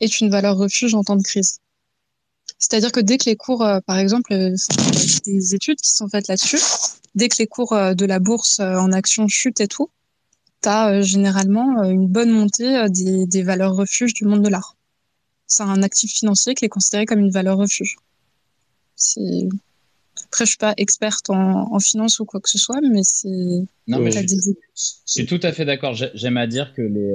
est 0.00 0.20
une 0.20 0.30
valeur 0.30 0.56
refuge 0.56 0.94
en 0.94 1.04
temps 1.04 1.14
de 1.14 1.22
crise. 1.22 1.60
C'est-à-dire 2.58 2.90
que 2.90 2.98
dès 2.98 3.18
que 3.18 3.26
les 3.26 3.36
cours 3.36 3.64
par 3.86 3.98
exemple 3.98 4.34
des 5.24 5.54
études 5.54 5.80
qui 5.80 5.90
sont 5.90 6.08
faites 6.08 6.28
là-dessus 6.28 6.58
dès 7.14 7.28
que 7.28 7.36
les 7.38 7.46
cours 7.46 7.72
de 7.72 8.04
la 8.04 8.18
bourse 8.18 8.60
en 8.60 8.90
action 8.92 9.28
chutent 9.28 9.60
et 9.60 9.68
tout 9.68 9.90
tu 10.62 10.68
as 10.68 10.92
euh, 10.92 11.02
généralement 11.02 11.82
euh, 11.82 11.90
une 11.90 12.06
bonne 12.06 12.30
montée 12.30 12.76
euh, 12.76 12.88
des, 12.88 13.26
des, 13.26 13.42
valeurs 13.42 13.74
refuges 13.74 14.14
du 14.14 14.24
monde 14.24 14.42
de 14.42 14.48
l'art. 14.48 14.76
C'est 15.46 15.62
un 15.62 15.82
actif 15.82 16.12
financier 16.12 16.54
qui 16.54 16.64
est 16.64 16.68
considéré 16.68 17.04
comme 17.04 17.20
une 17.20 17.30
valeur 17.30 17.58
refuge. 17.58 17.96
C'est... 18.96 19.48
Après, 20.24 20.44
je 20.44 20.50
suis 20.50 20.58
pas 20.58 20.74
experte 20.78 21.28
en, 21.30 21.74
en, 21.74 21.78
finance 21.78 22.20
ou 22.20 22.24
quoi 22.24 22.40
que 22.40 22.48
ce 22.48 22.58
soit, 22.58 22.80
mais 22.80 23.02
c'est. 23.02 23.28
Non, 23.86 23.98
mais 23.98 24.10
je, 24.10 24.20
je, 24.20 24.52
suis 25.04 25.26
tout 25.26 25.40
à 25.42 25.52
fait 25.52 25.64
d'accord. 25.66 25.94
J'aime 25.94 26.36
à 26.38 26.46
dire 26.46 26.72
que 26.74 26.80
les, 26.80 27.12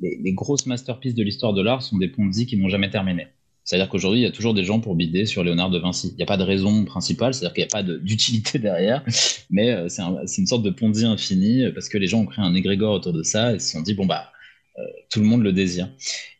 les, 0.00 0.18
les 0.20 0.32
grosses 0.32 0.66
masterpieces 0.66 1.14
de 1.14 1.22
l'histoire 1.22 1.52
de 1.52 1.62
l'art 1.62 1.82
sont 1.82 1.98
des 1.98 2.08
Ponzi 2.08 2.46
qui 2.46 2.56
n'ont 2.56 2.68
jamais 2.68 2.90
terminé. 2.90 3.28
C'est-à-dire 3.70 3.88
qu'aujourd'hui, 3.88 4.18
il 4.18 4.22
y 4.24 4.26
a 4.26 4.32
toujours 4.32 4.52
des 4.52 4.64
gens 4.64 4.80
pour 4.80 4.96
bider 4.96 5.26
sur 5.26 5.44
Léonard 5.44 5.70
de 5.70 5.78
Vinci. 5.78 6.08
Il 6.08 6.16
n'y 6.16 6.24
a 6.24 6.26
pas 6.26 6.36
de 6.36 6.42
raison 6.42 6.84
principale, 6.84 7.34
c'est-à-dire 7.34 7.54
qu'il 7.54 7.62
n'y 7.62 7.68
a 7.68 7.70
pas 7.70 7.84
d'utilité 7.84 8.58
derrière, 8.58 9.04
mais 9.48 9.70
euh, 9.70 9.88
c'est 9.88 10.40
une 10.40 10.48
sorte 10.48 10.64
de 10.64 10.70
Ponzi 10.70 11.04
infini 11.04 11.62
euh, 11.62 11.70
parce 11.72 11.88
que 11.88 11.96
les 11.96 12.08
gens 12.08 12.22
ont 12.22 12.26
créé 12.26 12.44
un 12.44 12.56
égrégore 12.56 12.94
autour 12.94 13.12
de 13.12 13.22
ça 13.22 13.54
et 13.54 13.60
se 13.60 13.70
sont 13.70 13.82
dit, 13.82 13.94
bon, 13.94 14.06
bah, 14.06 14.32
euh, 14.76 14.82
tout 15.08 15.20
le 15.20 15.26
monde 15.26 15.44
le 15.44 15.52
désire. 15.52 15.88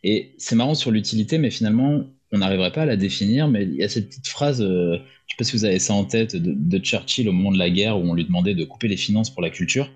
Et 0.03 0.35
c'est 0.39 0.55
marrant 0.57 0.75
sur 0.75 0.91
l'utilité, 0.91 1.37
mais 1.37 1.51
finalement, 1.51 2.03
on 2.31 2.37
n'arriverait 2.37 2.71
pas 2.71 2.83
à 2.83 2.85
la 2.85 2.95
définir, 2.95 3.47
mais 3.47 3.63
il 3.63 3.75
y 3.75 3.83
a 3.83 3.89
cette 3.89 4.09
petite 4.09 4.27
phrase, 4.27 4.59
je 4.59 4.63
ne 4.63 4.97
sais 4.97 5.35
pas 5.37 5.43
si 5.43 5.53
vous 5.53 5.65
avez 5.65 5.79
ça 5.79 5.93
en 5.93 6.05
tête, 6.05 6.35
de, 6.35 6.77
Churchill 6.79 7.27
au 7.27 7.31
moment 7.31 7.51
de 7.51 7.57
la 7.57 7.69
guerre 7.69 7.97
où 7.97 8.09
on 8.09 8.13
lui 8.13 8.25
demandait 8.25 8.55
de 8.55 8.63
couper 8.63 8.87
les 8.87 8.97
finances 8.97 9.29
pour 9.29 9.41
la 9.41 9.49
culture. 9.49 9.89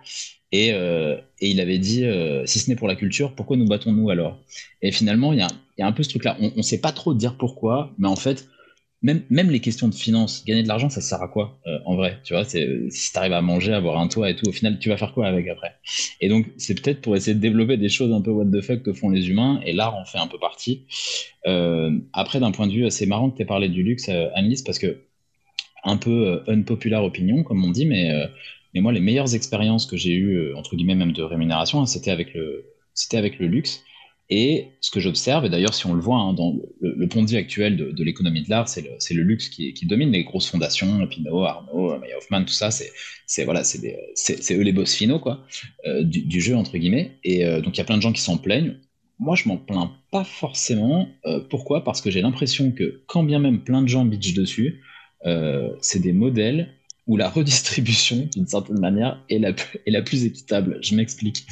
Et, 0.51 0.71
euh, 0.73 1.17
et 1.39 1.49
il 1.49 1.59
avait 1.59 1.79
dit, 1.79 2.05
euh, 2.05 2.45
si 2.45 2.59
ce 2.59 2.69
n'est 2.69 2.75
pour 2.75 2.87
la 2.87 2.95
culture, 2.95 3.33
pourquoi 3.35 3.57
nous 3.57 3.67
battons-nous 3.67 4.09
alors? 4.09 4.39
Et 4.81 4.91
finalement, 4.91 5.33
il 5.33 5.39
y 5.39 5.41
a, 5.41 5.47
y 5.77 5.81
a, 5.81 5.87
un 5.87 5.91
peu 5.91 6.03
ce 6.03 6.09
truc-là. 6.09 6.37
On 6.39 6.51
ne 6.55 6.61
sait 6.61 6.79
pas 6.79 6.91
trop 6.91 7.13
dire 7.13 7.35
pourquoi, 7.37 7.91
mais 7.97 8.07
en 8.07 8.15
fait, 8.15 8.47
même, 9.29 9.51
les 9.51 9.59
questions 9.59 9.87
de 9.87 9.93
finance, 9.93 10.43
gagner 10.45 10.63
de 10.63 10.67
l'argent, 10.67 10.89
ça 10.89 11.01
sert 11.01 11.21
à 11.21 11.27
quoi 11.27 11.59
euh, 11.67 11.77
en 11.85 11.95
vrai 11.95 12.19
Tu 12.23 12.33
vois, 12.33 12.43
c'est, 12.43 12.89
si 12.89 13.11
tu 13.11 13.17
arrives 13.17 13.33
à 13.33 13.41
manger, 13.41 13.73
avoir 13.73 13.99
un 13.99 14.07
toit 14.07 14.29
et 14.29 14.35
tout, 14.35 14.47
au 14.47 14.51
final, 14.51 14.79
tu 14.79 14.89
vas 14.89 14.97
faire 14.97 15.13
quoi 15.13 15.27
avec 15.27 15.47
après? 15.47 15.75
Et 16.21 16.29
donc, 16.29 16.47
c'est 16.57 16.81
peut-être 16.81 17.01
pour 17.01 17.15
essayer 17.15 17.35
de 17.35 17.39
développer 17.39 17.77
des 17.77 17.89
choses 17.89 18.11
un 18.11 18.21
peu 18.21 18.31
what 18.31 18.45
the 18.45 18.61
fuck 18.61 18.81
que 18.81 18.93
font 18.93 19.09
les 19.09 19.29
humains, 19.29 19.61
et 19.65 19.73
l'art 19.73 19.95
en 19.95 20.05
fait 20.05 20.17
un 20.17 20.27
peu 20.27 20.39
partie. 20.39 20.85
Euh, 21.45 21.91
après, 22.13 22.39
d'un 22.39 22.51
point 22.51 22.67
de 22.67 22.73
vue 22.73 22.85
assez 22.85 23.05
marrant 23.05 23.29
que 23.29 23.37
tu 23.37 23.43
aies 23.43 23.45
parlé 23.45 23.69
du 23.69 23.83
luxe, 23.83 24.09
euh, 24.09 24.29
Annelise, 24.33 24.63
parce 24.63 24.79
que 24.79 25.03
un 25.83 25.97
peu 25.97 26.41
unpopular 26.47 27.03
opinion, 27.03 27.43
comme 27.43 27.63
on 27.63 27.69
dit, 27.69 27.85
mais, 27.85 28.11
mais 28.73 28.81
moi, 28.81 28.91
les 28.91 28.99
meilleures 28.99 29.35
expériences 29.35 29.85
que 29.85 29.97
j'ai 29.97 30.13
eues, 30.13 30.51
entre 30.55 30.75
guillemets, 30.75 30.95
même 30.95 31.11
de 31.11 31.21
rémunération, 31.21 31.79
hein, 31.79 31.85
c'était 31.85 32.09
avec 32.09 32.33
le, 32.33 32.65
c'était 32.95 33.17
avec 33.17 33.37
le 33.37 33.45
luxe. 33.45 33.83
Et 34.29 34.69
ce 34.81 34.89
que 34.89 34.99
j'observe, 34.99 35.45
et 35.45 35.49
d'ailleurs 35.49 35.75
si 35.75 35.85
on 35.85 35.93
le 35.93 36.01
voit 36.01 36.17
hein, 36.17 36.33
dans 36.33 36.57
le, 36.81 36.95
le 36.95 37.07
pondy 37.07 37.37
actuel 37.37 37.77
de, 37.77 38.03
l'économie 38.03 38.41
de 38.41 38.49
l'art, 38.49 38.67
c'est 38.67 38.81
le, 38.81 39.21
luxe 39.21 39.49
qui, 39.49 39.85
domine 39.85 40.11
les 40.11 40.23
grosses 40.23 40.49
fondations, 40.49 41.05
Pinot, 41.07 41.43
Arnaud, 41.43 41.99
Maya 41.99 42.17
Hoffman, 42.17 42.43
tout 42.43 42.53
ça, 42.53 42.71
c'est 42.71 43.43
voilà, 43.43 43.61
eux 43.61 44.61
les 44.61 44.71
boss 44.71 44.95
finaux 44.95 45.19
quoi, 45.19 45.45
euh, 45.85 46.03
du, 46.03 46.41
jeu 46.41 46.55
entre 46.55 46.77
guillemets. 46.77 47.19
Et 47.23 47.45
euh, 47.45 47.61
donc 47.61 47.75
il 47.75 47.77
y 47.77 47.81
a 47.81 47.85
plein 47.85 47.97
de 47.97 48.01
gens 48.01 48.13
qui 48.13 48.21
s'en 48.21 48.37
plaignent. 48.37 48.77
Moi 49.19 49.35
je 49.35 49.47
m'en 49.47 49.57
plains 49.57 49.91
pas 50.11 50.23
forcément. 50.23 51.07
Euh, 51.25 51.39
pourquoi? 51.47 51.83
Parce 51.83 52.01
que 52.01 52.09
j'ai 52.09 52.21
l'impression 52.21 52.71
que 52.71 53.03
quand 53.05 53.23
bien 53.23 53.37
même 53.37 53.63
plein 53.63 53.83
de 53.83 53.87
gens 53.87 54.05
bitchent 54.05 54.33
dessus, 54.33 54.81
c'est 55.81 55.99
des 55.99 56.13
modèles 56.13 56.73
où 57.07 57.17
la 57.17 57.29
redistribution, 57.31 58.27
d'une 58.35 58.47
certaine 58.47 58.79
manière, 58.79 59.23
est 59.29 59.39
la 59.39 60.01
plus 60.01 60.25
équitable. 60.25 60.79
Je 60.81 60.95
m'explique. 60.95 61.45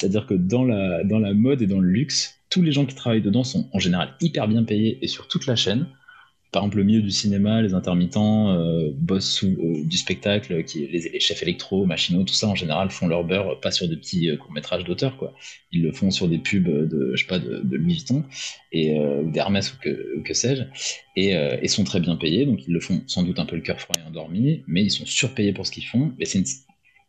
C'est-à-dire 0.00 0.26
que 0.26 0.32
dans 0.32 0.64
la, 0.64 1.04
dans 1.04 1.18
la 1.18 1.34
mode 1.34 1.60
et 1.60 1.66
dans 1.66 1.78
le 1.78 1.90
luxe, 1.90 2.40
tous 2.48 2.62
les 2.62 2.72
gens 2.72 2.86
qui 2.86 2.94
travaillent 2.94 3.20
dedans 3.20 3.44
sont 3.44 3.68
en 3.74 3.78
général 3.78 4.14
hyper 4.22 4.48
bien 4.48 4.64
payés 4.64 4.98
et 5.02 5.06
sur 5.08 5.28
toute 5.28 5.46
la 5.46 5.56
chaîne. 5.56 5.86
Par 6.52 6.62
exemple, 6.62 6.78
le 6.78 6.84
milieu 6.84 7.02
du 7.02 7.10
cinéma, 7.10 7.60
les 7.60 7.74
intermittents, 7.74 8.50
euh, 8.50 8.90
boss 8.94 9.44
euh, 9.44 9.84
du 9.84 9.96
spectacle, 9.98 10.64
qui, 10.64 10.86
les, 10.86 11.20
chefs 11.20 11.42
électro, 11.42 11.84
machinaux, 11.84 12.24
tout 12.24 12.34
ça, 12.34 12.48
en 12.48 12.54
général, 12.54 12.90
font 12.90 13.06
leur 13.06 13.24
beurre 13.24 13.60
pas 13.60 13.70
sur 13.70 13.86
des 13.88 13.96
petits 13.96 14.30
euh, 14.30 14.36
courts-métrages 14.36 14.84
d'auteur, 14.84 15.16
quoi. 15.18 15.34
Ils 15.70 15.82
le 15.82 15.92
font 15.92 16.10
sur 16.10 16.26
des 16.28 16.38
pubs 16.38 16.64
de, 16.64 17.12
je 17.14 17.20
sais 17.20 17.28
pas, 17.28 17.38
de, 17.38 17.76
Louis 17.76 17.92
Vuitton, 17.92 18.24
et, 18.72 18.98
euh, 18.98 19.22
d'Hermès 19.22 19.72
ou 19.72 19.76
que, 19.80 20.22
que 20.24 20.34
sais-je, 20.34 20.62
et, 21.14 21.34
et, 21.62 21.68
sont 21.68 21.84
très 21.84 22.00
bien 22.00 22.16
payés, 22.16 22.46
donc 22.46 22.66
ils 22.66 22.72
le 22.72 22.80
font 22.80 23.00
sans 23.06 23.22
doute 23.22 23.38
un 23.38 23.46
peu 23.46 23.54
le 23.54 23.62
cœur 23.62 23.78
froid 23.80 23.94
et 24.02 24.08
endormi, 24.08 24.64
mais 24.66 24.82
ils 24.82 24.90
sont 24.90 25.06
surpayés 25.06 25.52
pour 25.52 25.66
ce 25.66 25.70
qu'ils 25.70 25.84
font, 25.84 26.12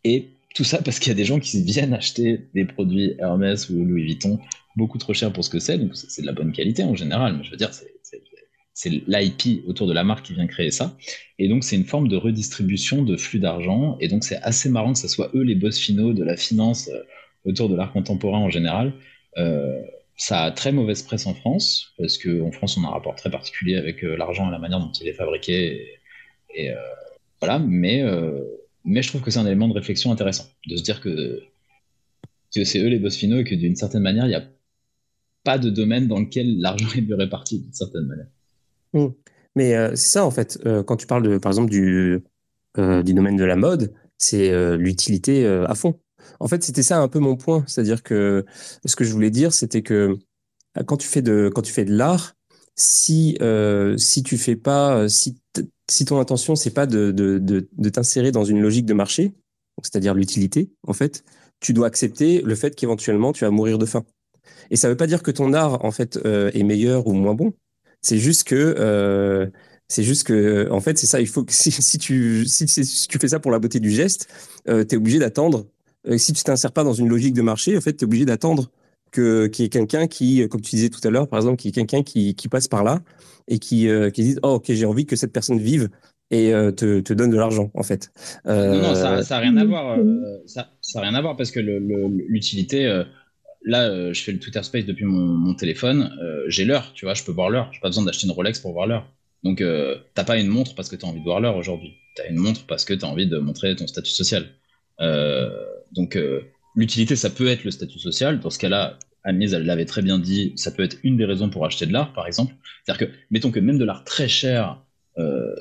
et 0.04 0.30
tout 0.56 0.64
ça 0.64 0.82
parce 0.82 1.00
qu'il 1.00 1.10
y 1.10 1.12
a 1.12 1.16
des 1.16 1.26
gens 1.26 1.40
qui 1.40 1.64
viennent 1.64 1.94
acheter 1.94 2.50
des 2.54 2.66
produits 2.66 3.16
Hermès 3.20 3.70
ou 3.70 3.84
Louis 3.84 4.04
Vuitton 4.04 4.40
beaucoup 4.76 4.98
trop 4.98 5.14
cher 5.14 5.32
pour 5.34 5.44
ce 5.44 5.50
que 5.50 5.60
c'est, 5.60 5.78
donc 5.78 5.92
c'est 5.96 6.22
de 6.22 6.28
la 6.28 6.34
bonne 6.34 6.52
qualité 6.52 6.84
en 6.84 6.96
général, 6.96 7.38
mais 7.38 7.44
je 7.44 7.52
veux 7.52 7.58
dire, 7.58 7.72
c'est 8.74 8.90
l'IP 8.90 9.68
autour 9.68 9.88
de 9.88 9.94
la 9.94 10.04
marque 10.04 10.26
qui 10.26 10.34
vient 10.34 10.48
créer 10.48 10.72
ça. 10.72 10.98
Et 11.38 11.48
donc, 11.50 11.64
c'est 11.64 11.76
une 11.76 11.86
forme 11.86 12.08
de 12.08 12.16
redistribution 12.16 13.04
de 13.04 13.18
flux 13.18 13.40
d'argent. 13.40 13.98
Et 14.00 14.08
donc, 14.08 14.24
c'est 14.24 14.38
assez 14.38 14.70
marrant 14.70 14.94
que 14.94 15.00
ce 15.00 15.08
soit 15.08 15.30
eux 15.36 15.44
les 15.44 15.56
boss 15.56 15.78
finaux 15.78 16.14
de 16.14 16.24
la 16.24 16.38
finance 16.38 16.90
euh, 16.90 17.04
autour 17.46 17.70
de 17.70 17.76
l'art 17.76 17.92
contemporain 17.92 18.40
en 18.40 18.50
général. 18.50 18.94
Euh, 19.38 19.82
ça 20.16 20.44
a 20.44 20.52
très 20.52 20.72
mauvaise 20.72 21.04
presse 21.04 21.26
en 21.26 21.34
France, 21.34 21.94
parce 21.98 22.18
qu'en 22.18 22.52
France, 22.52 22.78
on 22.78 22.84
a 22.84 22.88
un 22.88 22.92
rapport 22.92 23.16
très 23.16 23.30
particulier 23.30 23.76
avec 23.76 24.04
euh, 24.04 24.16
l'argent 24.16 24.48
et 24.48 24.52
la 24.52 24.60
manière 24.60 24.80
dont 24.80 24.92
il 24.92 25.08
est 25.08 25.14
fabriqué. 25.14 26.00
Et, 26.54 26.64
et 26.64 26.72
euh, 26.72 26.76
voilà, 27.40 27.60
mais 27.60 28.02
euh, 28.02 28.44
mais 28.84 29.02
je 29.02 29.10
trouve 29.10 29.22
que 29.22 29.32
c'est 29.32 29.40
un 29.40 29.46
élément 29.46 29.68
de 29.68 29.74
réflexion 29.74 30.12
intéressant, 30.12 30.48
de 30.68 30.78
se 30.78 30.84
dire 30.84 31.02
que, 31.02 31.42
que 32.54 32.64
c'est 32.64 32.80
eux 32.80 32.88
les 32.88 33.00
boss 33.00 33.16
finaux 33.16 33.40
et 33.40 33.44
que 33.44 33.56
d'une 33.56 33.76
certaine 33.76 34.02
manière, 34.02 34.26
il 34.26 34.30
n'y 34.30 34.36
a 34.36 34.48
pas 35.44 35.58
de 35.58 35.70
domaine 35.70 36.08
dans 36.08 36.20
lequel 36.20 36.60
l'argent 36.60 36.88
est 36.96 37.02
mieux 37.02 37.16
réparti, 37.16 37.60
d'une 37.60 37.74
certaine 37.74 38.06
manière. 38.06 38.28
Mmh. 38.94 39.08
Mais 39.56 39.76
euh, 39.76 39.92
c'est 39.96 40.10
ça, 40.10 40.26
en 40.26 40.32
fait, 40.32 40.60
euh, 40.66 40.84
quand 40.84 40.98
tu 40.98 41.08
parles, 41.08 41.24
de, 41.24 41.38
par 41.38 41.52
exemple, 41.52 41.70
du, 41.70 42.24
euh, 42.78 43.04
du 43.04 43.14
domaine 43.14 43.36
de 43.36 43.44
la 43.44 43.56
mode, 43.56 43.94
c'est 44.18 44.78
l'utilité 44.78 45.48
à 45.48 45.74
fond. 45.74 46.00
En 46.40 46.48
fait, 46.48 46.64
c'était 46.64 46.84
ça 46.84 47.00
un 47.00 47.08
peu 47.08 47.18
mon 47.18 47.36
point. 47.36 47.64
C'est-à-dire 47.66 48.04
que 48.04 48.46
ce 48.86 48.96
que 48.96 49.04
je 49.04 49.12
voulais 49.12 49.32
dire, 49.32 49.52
c'était 49.52 49.82
que 49.82 50.16
quand 50.86 50.98
tu 50.98 51.08
fais 51.08 51.24
de, 51.24 51.50
quand 51.54 51.64
tu 51.64 51.74
fais 51.74 51.86
de 51.86 51.96
l'art, 51.96 52.36
si, 52.76 53.36
si 53.98 54.22
tu 54.22 54.38
fais 54.38 54.56
pas, 54.56 55.10
si 55.10 55.41
si 55.92 56.06
ton 56.06 56.20
intention, 56.20 56.56
c'est 56.56 56.72
pas 56.72 56.86
de, 56.86 57.12
de, 57.12 57.38
de, 57.38 57.68
de 57.72 57.90
t'insérer 57.90 58.32
dans 58.32 58.46
une 58.46 58.62
logique 58.62 58.86
de 58.86 58.94
marché, 58.94 59.34
c'est-à-dire 59.84 60.14
l'utilité, 60.14 60.72
en 60.88 60.94
fait, 60.94 61.24
tu 61.60 61.74
dois 61.74 61.88
accepter 61.88 62.42
le 62.42 62.56
fait 62.56 62.76
qu'éventuellement 62.76 63.34
tu 63.34 63.44
vas 63.44 63.52
mourir 63.52 63.78
de 63.78 63.86
faim. 63.86 64.06
Et 64.70 64.78
ça 64.78 64.88
veut 64.88 64.96
pas 64.96 65.08
dire 65.08 65.22
que 65.22 65.32
ton 65.32 65.54
art, 65.54 65.84
en 65.84 65.92
fait, 65.92 66.18
euh, 66.26 66.50
est 66.54 66.64
meilleur 66.64 67.08
ou 67.08 67.14
moins 67.14 67.34
bon. 67.34 67.54
C'est 68.02 68.18
juste 68.18 68.46
que, 68.46 68.56
euh, 68.56 69.48
c'est 69.90 70.04
juste 70.04 70.24
que, 70.24 70.70
en 70.72 70.80
fait, 70.80 70.98
c'est 70.98 71.08
ça. 71.08 71.20
Il 71.20 71.28
faut 71.28 71.44
que 71.44 71.52
si, 71.54 71.72
tu, 72.00 72.46
si, 72.48 72.66
tu 73.08 73.20
fais 73.20 73.28
ça 73.28 73.40
pour 73.40 73.52
la 73.52 73.60
beauté 73.60 73.80
du 73.82 73.92
geste, 73.92 74.30
euh, 74.70 74.86
tu 74.86 74.96
es 74.96 74.98
obligé 74.98 75.20
d'attendre. 75.20 75.68
Euh, 76.08 76.18
si 76.18 76.32
tu 76.32 76.44
t'insères 76.44 76.72
pas 76.72 76.86
dans 76.86 76.94
une 76.94 77.10
logique 77.10 77.34
de 77.34 77.42
marché, 77.42 77.78
en 77.78 77.82
fait, 77.82 77.94
tu 77.94 78.04
es 78.04 78.06
obligé 78.06 78.26
d'attendre 78.26 78.72
que 79.12 79.48
qu'il 79.48 79.64
y 79.64 79.66
ait 79.66 79.70
quelqu'un 79.70 80.08
qui, 80.08 80.48
comme 80.50 80.62
tu 80.62 80.76
disais 80.76 80.90
tout 80.90 81.06
à 81.06 81.10
l'heure, 81.12 81.28
par 81.28 81.40
exemple, 81.40 81.58
qui 81.58 81.70
est 81.70 81.72
quelqu'un 81.72 82.04
qui, 82.04 82.36
qui 82.36 82.48
passe 82.48 82.68
par 82.68 82.84
là 82.84 83.00
et 83.48 83.60
qui, 83.60 83.90
euh, 83.90 84.10
qui 84.10 84.24
dit 84.24 84.36
oh 84.44 84.54
ok 84.56 84.66
j'ai 84.70 84.86
envie 84.86 85.06
que 85.06 85.16
cette 85.16 85.34
personne 85.34 85.60
vive 85.60 85.90
et 86.32 86.54
euh, 86.54 86.72
te, 86.72 87.02
te 87.02 87.14
donne 87.14 87.30
de 87.30 87.38
l'argent 87.38 87.70
en 87.74 87.84
fait. 87.84 88.12
Euh... 88.48 88.76
Non 88.76 88.82
non 88.82 88.96
ça 88.96 89.22
ça 89.22 89.38
a 89.38 89.40
rien 89.40 89.56
à 89.58 89.66
voir 89.66 90.00
euh, 90.00 90.42
ça 90.46 90.72
ça 90.82 91.00
a 91.00 91.02
rien 91.04 91.14
à 91.14 91.22
voir 91.22 91.36
parce 91.36 91.52
que 91.52 91.60
l'utilité 91.60 92.88
euh, 92.88 93.04
là 93.64 94.14
je 94.14 94.22
fais 94.24 94.32
le 94.32 94.40
Twitter 94.40 94.64
Space 94.64 94.86
depuis 94.86 95.06
mon, 95.06 95.20
mon 95.20 95.54
téléphone 95.54 96.10
j'ai 96.48 96.66
l'heure 96.66 96.94
tu 96.94 97.06
vois 97.06 97.14
je 97.14 97.24
peux 97.24 97.34
voir 97.34 97.50
l'heure. 97.50 97.70
J'ai 97.74 97.82
pas 97.82 97.90
besoin 97.90 98.06
d'acheter 98.06 98.26
une 98.26 98.32
Rolex 98.34 98.60
pour 98.60 98.72
voir 98.72 98.88
l'heure. 98.88 99.08
Donc 99.44 99.64
t'as 100.14 100.24
pas 100.24 100.38
une 100.38 100.48
montre 100.48 100.74
parce 100.74 100.90
que 100.90 100.96
t'as 100.96 101.08
envie 101.08 101.20
de 101.20 101.26
voir 101.26 101.42
l'heure 101.42 101.58
aujourd'hui. 101.58 101.94
T'as 102.16 102.28
une 102.30 102.38
montre 102.38 102.66
parce 102.66 102.86
que 102.86 102.94
t'as 102.94 103.08
envie 103.08 103.28
de 103.28 103.38
montrer 103.38 103.76
ton 103.76 103.88
statut 103.88 104.12
social. 104.12 104.46
Donc 105.92 106.18
l'utilité 106.76 107.16
ça 107.16 107.30
peut 107.30 107.48
être 107.48 107.64
le 107.64 107.72
statut 107.72 108.00
social 108.00 108.40
dans 108.40 108.50
ce 108.50 108.60
cas-là 108.60 108.98
Annelise, 109.24 109.54
elle 109.54 109.66
l'avait 109.66 109.86
très 109.86 110.02
bien 110.02 110.18
dit, 110.18 110.54
ça 110.56 110.72
peut 110.72 110.84
être 110.84 110.98
une 111.04 111.18
des 111.18 111.26
raisons 111.26 111.50
pour 111.50 111.66
acheter 111.66 111.86
de 111.86 111.94
l'art, 111.94 112.12
par 112.14 112.26
exemple. 112.26 112.56
C'est-à-dire 112.84 113.08
que, 113.08 113.14
mettons 113.30 113.52
que 113.52 113.60
même 113.60 113.78
de 113.78 113.86
l'art 113.86 114.04
très 114.04 114.28
cher, 114.28 114.82
euh, 115.18 115.54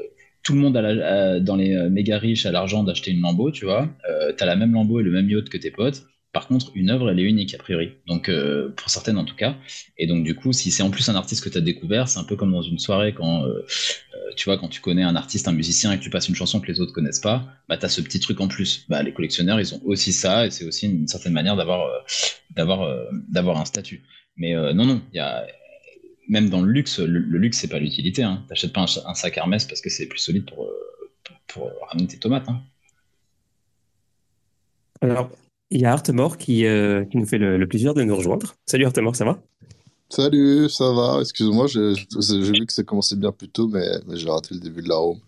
tout 0.43 0.55
le 0.55 0.61
monde 0.61 0.77
a 0.77 1.41
dans 1.41 1.57
les 1.57 1.75
euh, 1.77 1.91
méga 1.91 2.19
riches 2.19 2.47
a 2.47 2.53
l'argent 2.53 2.83
d'acheter 2.83 3.11
une 3.11 3.21
Lambo, 3.21 3.51
tu 3.51 3.67
vois. 3.67 3.89
Euh, 4.09 4.33
T'as 4.33 4.47
la 4.47 4.57
même 4.57 4.73
Lambo 4.73 5.01
et 5.01 5.03
le 5.03 5.11
même 5.11 5.29
yacht 5.29 5.49
que 5.51 5.59
tes 5.59 5.71
potes. 5.71 6.05
Par 6.33 6.47
contre, 6.47 6.71
une 6.77 6.91
œuvre, 6.91 7.11
elle 7.11 7.19
est 7.19 7.25
unique 7.25 7.55
a 7.55 7.59
priori. 7.59 7.95
Donc, 8.07 8.29
euh, 8.29 8.73
pour 8.77 8.89
certaines 8.89 9.19
en 9.19 9.25
tout 9.25 9.35
cas. 9.35 9.57
Et 9.99 10.07
donc, 10.07 10.23
du 10.23 10.37
coup, 10.37 10.53
si 10.53 10.71
c'est 10.71 10.85
en 10.85 10.91
plus 10.91 11.09
un 11.09 11.17
artiste 11.17 11.43
que 11.43 11.49
tu 11.49 11.59
as 11.59 11.61
découvert, 11.61 12.09
c'est 12.09 12.21
un 12.21 12.25
peu 12.25 12.37
comme 12.37 12.53
dans 12.53 12.63
une 12.63 12.79
soirée 12.79 13.13
quand, 13.13 13.45
euh, 13.45 13.49
euh, 14.15 14.19
tu 14.37 14.45
vois, 14.45 14.57
quand 14.57 14.69
tu 14.69 14.81
connais 14.81 15.03
un 15.03 15.17
artiste, 15.17 15.49
un 15.49 15.53
musicien 15.53 15.91
et 15.91 15.99
que 15.99 16.05
tu 16.05 16.11
passes 16.11 16.29
une 16.29 16.37
chanson 16.37 16.61
que 16.61 16.69
les 16.69 16.81
autres 16.81 16.93
connaissent 16.93 17.19
pas, 17.19 17.49
bah, 17.69 17.77
as 17.83 17.89
ce 17.89 18.01
petit 18.01 18.21
truc 18.21 18.41
en 18.41 18.47
plus. 18.47 18.87
Bah, 18.89 19.03
les 19.03 19.13
collectionneurs, 19.13 19.59
ils 19.59 19.75
ont 19.75 19.81
aussi 19.85 20.13
ça 20.13 20.47
et 20.47 20.53
c'est 20.53 20.65
aussi 20.65 20.87
une, 20.87 21.09
certaine 21.09 21.33
manière 21.33 21.57
d'avoir, 21.57 21.91
d'avoir, 22.51 23.09
d'avoir 23.29 23.61
un 23.61 23.65
statut. 23.65 24.05
Mais 24.37 24.55
non, 24.55 24.87
non, 24.87 25.03
il 25.13 25.17
y 25.17 25.21
a, 25.21 25.45
même 26.29 26.49
dans 26.49 26.63
le 26.63 26.71
luxe, 26.71 27.01
le, 27.01 27.19
le 27.19 27.39
luxe, 27.39 27.59
c'est 27.59 27.69
pas 27.69 27.81
l'utilité. 27.81 28.23
Hein. 28.23 28.45
T'achètes 28.49 28.73
pas 28.73 28.83
un, 28.83 29.15
sac 29.15 29.37
Hermès 29.37 29.65
parce 29.65 29.81
que 29.81 29.91
c'est 29.91 30.07
plus 30.07 30.21
solide 30.21 30.47
pour, 30.47 30.71
pour, 31.25 31.37
pour, 31.49 31.89
ramener 31.89 32.07
tes 32.07 32.19
tomates. 32.19 32.49
Hein. 32.49 32.63
Alors, 35.01 35.31
il 35.71 35.81
y 35.81 35.85
a 35.85 35.93
Artemore 35.93 36.37
qui, 36.37 36.67
euh, 36.67 37.05
qui 37.05 37.17
nous 37.17 37.27
fait 37.27 37.39
le, 37.39 37.57
le, 37.57 37.67
plaisir 37.67 37.95
de 37.95 38.03
nous 38.03 38.17
rejoindre. 38.17 38.55
Salut 38.67 38.85
Artemore, 38.87 39.15
ça 39.15 39.25
va? 39.25 39.39
Salut, 40.09 40.69
ça 40.69 40.93
va. 40.93 41.19
Excuse-moi, 41.21 41.67
j'ai 41.69 41.93
vu 41.93 42.67
que 42.67 42.73
ça 42.73 42.83
commençait 42.83 43.17
bien 43.17 43.31
plus 43.31 43.49
tôt, 43.49 43.69
mais, 43.69 43.87
mais 44.09 44.17
j'ai 44.17 44.29
raté 44.29 44.55
le 44.55 44.61
début 44.61 44.83
de 44.83 44.89
la 44.89 44.97
room. 44.97 45.19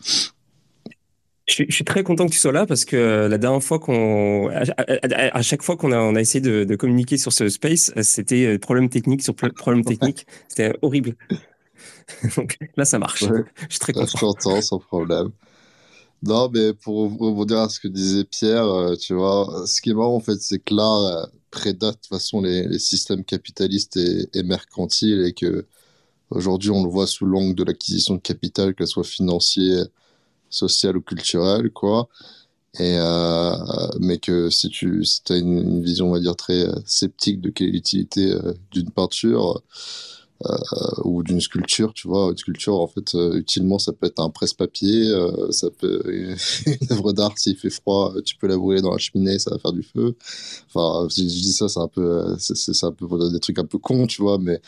Je 1.46 1.54
suis, 1.54 1.66
je 1.68 1.74
suis, 1.74 1.84
très 1.84 2.02
content 2.02 2.26
que 2.26 2.32
tu 2.32 2.38
sois 2.38 2.52
là 2.52 2.66
parce 2.66 2.84
que 2.84 3.26
la 3.28 3.36
dernière 3.36 3.62
fois 3.62 3.78
qu'on, 3.78 4.48
à, 4.48 4.62
à, 4.76 5.36
à, 5.36 5.42
chaque 5.42 5.62
fois 5.62 5.76
qu'on 5.76 5.92
a, 5.92 5.98
on 5.98 6.14
a 6.14 6.20
essayé 6.20 6.40
de, 6.40 6.64
de, 6.64 6.76
communiquer 6.76 7.18
sur 7.18 7.32
ce 7.32 7.48
space, 7.48 7.92
c'était 8.02 8.58
problème 8.58 8.88
technique 8.88 9.22
sur 9.22 9.34
problème 9.34 9.84
technique. 9.84 10.26
C'était 10.48 10.72
horrible. 10.82 11.14
Donc 12.36 12.56
là, 12.76 12.84
ça 12.84 12.98
marche. 12.98 13.22
Ouais. 13.22 13.44
Je 13.68 13.74
suis 13.74 13.80
très 13.80 13.92
content. 13.92 14.06
Je 14.06 14.10
suis 14.10 14.18
content, 14.18 14.60
sans 14.60 14.78
problème. 14.78 15.30
Non, 16.22 16.48
mais 16.52 16.72
pour 16.72 17.18
rebondir 17.18 17.58
à 17.58 17.68
ce 17.68 17.80
que 17.80 17.88
disait 17.88 18.24
Pierre, 18.24 18.66
euh, 18.66 18.96
tu 18.96 19.14
vois, 19.14 19.64
ce 19.66 19.80
qui 19.80 19.90
est 19.90 19.94
marrant 19.94 20.14
en 20.16 20.20
fait, 20.20 20.40
c'est 20.40 20.60
que 20.60 20.74
là, 20.74 21.28
prédate 21.50 21.96
de 21.96 22.00
toute 22.00 22.06
façon 22.08 22.40
les, 22.42 22.78
systèmes 22.78 23.24
capitalistes 23.24 23.96
et, 23.96 24.42
mercantiles 24.42 25.24
et 25.26 25.32
que 25.32 25.66
aujourd'hui 26.30 26.70
on 26.70 26.84
le 26.84 26.90
voit 26.90 27.06
sous 27.06 27.26
l'angle 27.26 27.54
de 27.54 27.64
l'acquisition 27.64 28.14
de 28.14 28.20
capital, 28.20 28.74
que 28.74 28.86
ce 28.86 28.92
soit 28.92 29.04
financier, 29.04 29.82
social 30.50 30.96
ou 30.96 31.02
culturel, 31.02 31.70
quoi. 31.72 32.08
Et 32.78 32.96
euh, 32.98 33.56
mais 34.00 34.18
que 34.18 34.48
si 34.48 34.70
tu 34.70 35.04
si 35.04 35.20
as 35.30 35.36
une, 35.36 35.58
une, 35.58 35.82
vision, 35.82 36.08
on 36.08 36.12
va 36.12 36.20
dire, 36.20 36.36
très 36.36 36.66
sceptique 36.86 37.40
de 37.40 37.50
quelle 37.50 37.68
est 37.68 37.72
l'utilité 37.72 38.32
euh, 38.32 38.54
d'une 38.70 38.90
peinture, 38.90 39.56
euh, 39.56 39.60
ou 41.04 41.22
d'une 41.22 41.40
sculpture, 41.40 41.92
tu 41.94 42.08
vois. 42.08 42.30
Une 42.30 42.36
sculpture, 42.36 42.80
en 42.80 42.86
fait, 42.86 43.14
euh, 43.14 43.36
utilement, 43.36 43.78
ça 43.78 43.92
peut 43.92 44.06
être 44.06 44.20
un 44.20 44.30
presse-papier, 44.30 45.08
euh, 45.08 45.50
ça 45.50 45.68
peut 45.70 46.02
une 46.66 46.92
œuvre 46.92 47.12
d'art 47.12 47.38
s'il 47.38 47.56
fait 47.56 47.70
froid, 47.70 48.14
tu 48.24 48.36
peux 48.36 48.46
la 48.46 48.56
brûler 48.56 48.82
dans 48.82 48.92
la 48.92 48.98
cheminée, 48.98 49.38
ça 49.38 49.50
va 49.50 49.58
faire 49.58 49.72
du 49.72 49.82
feu. 49.82 50.16
Enfin, 50.72 51.08
si 51.10 51.28
je 51.28 51.42
dis 51.42 51.52
ça, 51.52 51.68
c'est 51.68 51.80
un 51.80 51.88
peu, 51.88 52.36
c'est 52.38 52.84
un 52.84 52.92
peu 52.92 53.06
des 53.30 53.40
trucs 53.40 53.58
un 53.58 53.64
peu 53.64 53.78
cons, 53.78 54.06
tu 54.06 54.22
vois, 54.22 54.38
mais 54.38 54.60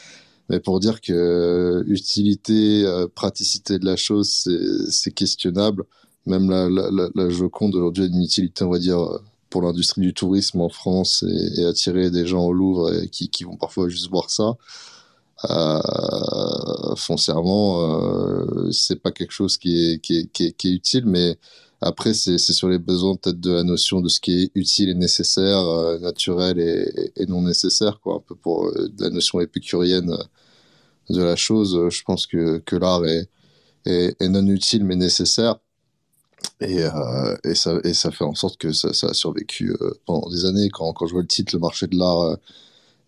Mais 0.51 0.61
pour 0.61 0.79
dire 0.81 1.01
que 1.01 1.85
utilité, 1.87 2.85
praticité 3.15 3.79
de 3.79 3.87
la 3.87 3.97
chose, 3.97 4.49
c'est 4.91 5.13
questionnable. 5.13 5.85
Même 6.27 6.51
la, 6.51 6.69
la, 6.69 7.09
la, 7.15 7.31
Joconde 7.31 7.75
aujourd'hui 7.75 8.05
a 8.05 8.07
une 8.07 8.23
utilité, 8.23 8.65
on 8.65 8.71
va 8.71 8.79
dire, 8.79 8.99
pour 9.51 9.63
l'industrie 9.63 10.03
du 10.03 10.15
tourisme 10.15 10.61
en 10.61 10.69
France 10.69 11.25
et, 11.59 11.65
attirer 11.65 12.11
des 12.11 12.27
gens 12.27 12.45
au 12.45 12.53
Louvre 12.53 12.91
qui 13.11 13.45
vont 13.45 13.57
parfois 13.57 13.89
juste 13.89 14.11
voir 14.11 14.31
ça. 14.31 14.57
Euh, 15.51 16.95
foncièrement, 16.97 17.81
euh, 17.83 18.71
c'est 18.71 19.01
pas 19.01 19.13
quelque 19.13 19.33
chose 19.33 19.59
qui 19.59 20.01
est, 20.09 20.65
utile, 20.65 21.05
mais 21.07 21.37
après, 21.81 22.15
c'est 22.15 22.39
sur 22.39 22.69
les 22.69 22.79
besoins 22.79 23.17
peut-être 23.17 23.41
de 23.41 23.53
la 23.53 23.63
notion 23.63 24.01
de 24.01 24.09
ce 24.09 24.21
qui 24.21 24.45
est 24.45 24.51
utile 24.55 24.91
et 24.91 24.95
nécessaire, 24.95 25.59
euh, 25.59 25.99
naturel 25.99 26.59
et, 26.59 27.27
non 27.27 27.43
nécessaire, 27.43 28.01
quoi, 28.01 28.17
un 28.17 28.21
peu 28.21 28.35
pour 28.35 28.71
la 28.99 29.11
notion 29.11 29.41
épicurienne 29.41 30.17
de 31.11 31.23
la 31.23 31.37
chose. 31.37 31.89
Je 31.91 32.03
pense 32.05 32.27
que, 32.27 32.63
l'art 32.77 33.05
est, 33.05 33.29
non 34.29 34.47
utile 34.47 34.85
mais 34.85 34.97
nécessaire. 34.97 35.57
Et, 36.61 36.85
ça, 37.55 38.11
fait 38.11 38.25
en 38.25 38.35
sorte 38.35 38.59
que 38.59 38.73
ça, 38.73 38.89
a 38.89 39.15
survécu 39.15 39.75
pendant 40.07 40.29
des 40.31 40.45
années. 40.47 40.71
Quand, 40.71 40.93
quand 40.93 41.07
je 41.07 41.13
vois 41.13 41.23
le 41.23 41.29
titre, 41.29 41.55
le 41.55 41.61
marché 41.61 41.87
de 41.87 41.97
l'art 41.99 42.37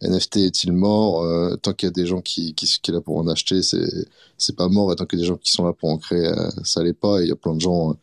NFT 0.02 0.36
est-il 0.38 0.72
mort? 0.72 1.22
Euh, 1.22 1.56
Tant 1.56 1.72
qu'il 1.72 1.86
y 1.86 1.90
a 1.90 1.92
des 1.92 2.06
gens 2.06 2.20
qui, 2.20 2.54
qui, 2.54 2.66
qui 2.66 2.80
sont 2.84 2.92
là 2.92 3.00
pour 3.00 3.16
en 3.18 3.28
acheter, 3.28 3.62
c'est, 3.62 4.56
pas 4.56 4.68
mort. 4.68 4.92
Et 4.92 4.96
tant 4.96 5.06
qu'il 5.06 5.18
y 5.18 5.22
a 5.22 5.24
des 5.24 5.28
gens 5.28 5.36
qui 5.36 5.52
sont 5.52 5.64
là 5.64 5.72
pour 5.72 5.90
en 5.90 5.98
créer, 5.98 6.30
ça 6.64 6.82
l'est 6.82 6.92
pas. 6.92 7.20
Et 7.20 7.24
il 7.24 7.28
y 7.28 7.32
a 7.32 7.36
plein 7.36 7.54
de 7.54 7.60
gens, 7.60 7.96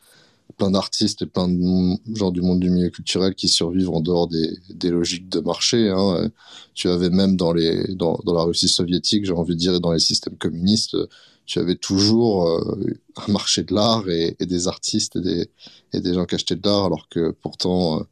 plein 0.57 0.71
d'artistes 0.71 1.21
et 1.21 1.25
plein 1.25 1.47
de 1.47 1.97
gens 2.15 2.31
du 2.31 2.41
monde 2.41 2.59
du 2.59 2.69
milieu 2.69 2.89
culturel 2.89 3.35
qui 3.35 3.47
survivent 3.47 3.91
en 3.91 4.01
dehors 4.01 4.27
des, 4.27 4.57
des 4.69 4.89
logiques 4.89 5.29
de 5.29 5.39
marché. 5.39 5.89
Hein. 5.89 6.29
Tu 6.73 6.89
avais 6.89 7.09
même 7.09 7.37
dans, 7.37 7.53
les, 7.53 7.93
dans, 7.95 8.19
dans 8.25 8.33
la 8.33 8.43
Russie 8.43 8.69
soviétique, 8.69 9.25
j'ai 9.25 9.33
envie 9.33 9.55
de 9.55 9.59
dire, 9.59 9.75
et 9.75 9.79
dans 9.79 9.91
les 9.91 9.99
systèmes 9.99 10.37
communistes, 10.37 10.97
tu 11.45 11.59
avais 11.59 11.75
toujours 11.75 12.47
euh, 12.47 12.85
un 13.27 13.31
marché 13.31 13.63
de 13.63 13.73
l'art 13.73 14.07
et, 14.09 14.35
et, 14.39 14.45
des 14.45 14.67
artistes 14.67 15.17
et 15.17 15.21
des, 15.21 15.49
et 15.91 15.99
des 15.99 16.13
gens 16.13 16.25
qui 16.25 16.35
achetaient 16.35 16.55
de 16.55 16.65
l'art, 16.65 16.85
alors 16.85 17.09
que 17.09 17.31
pourtant, 17.31 18.05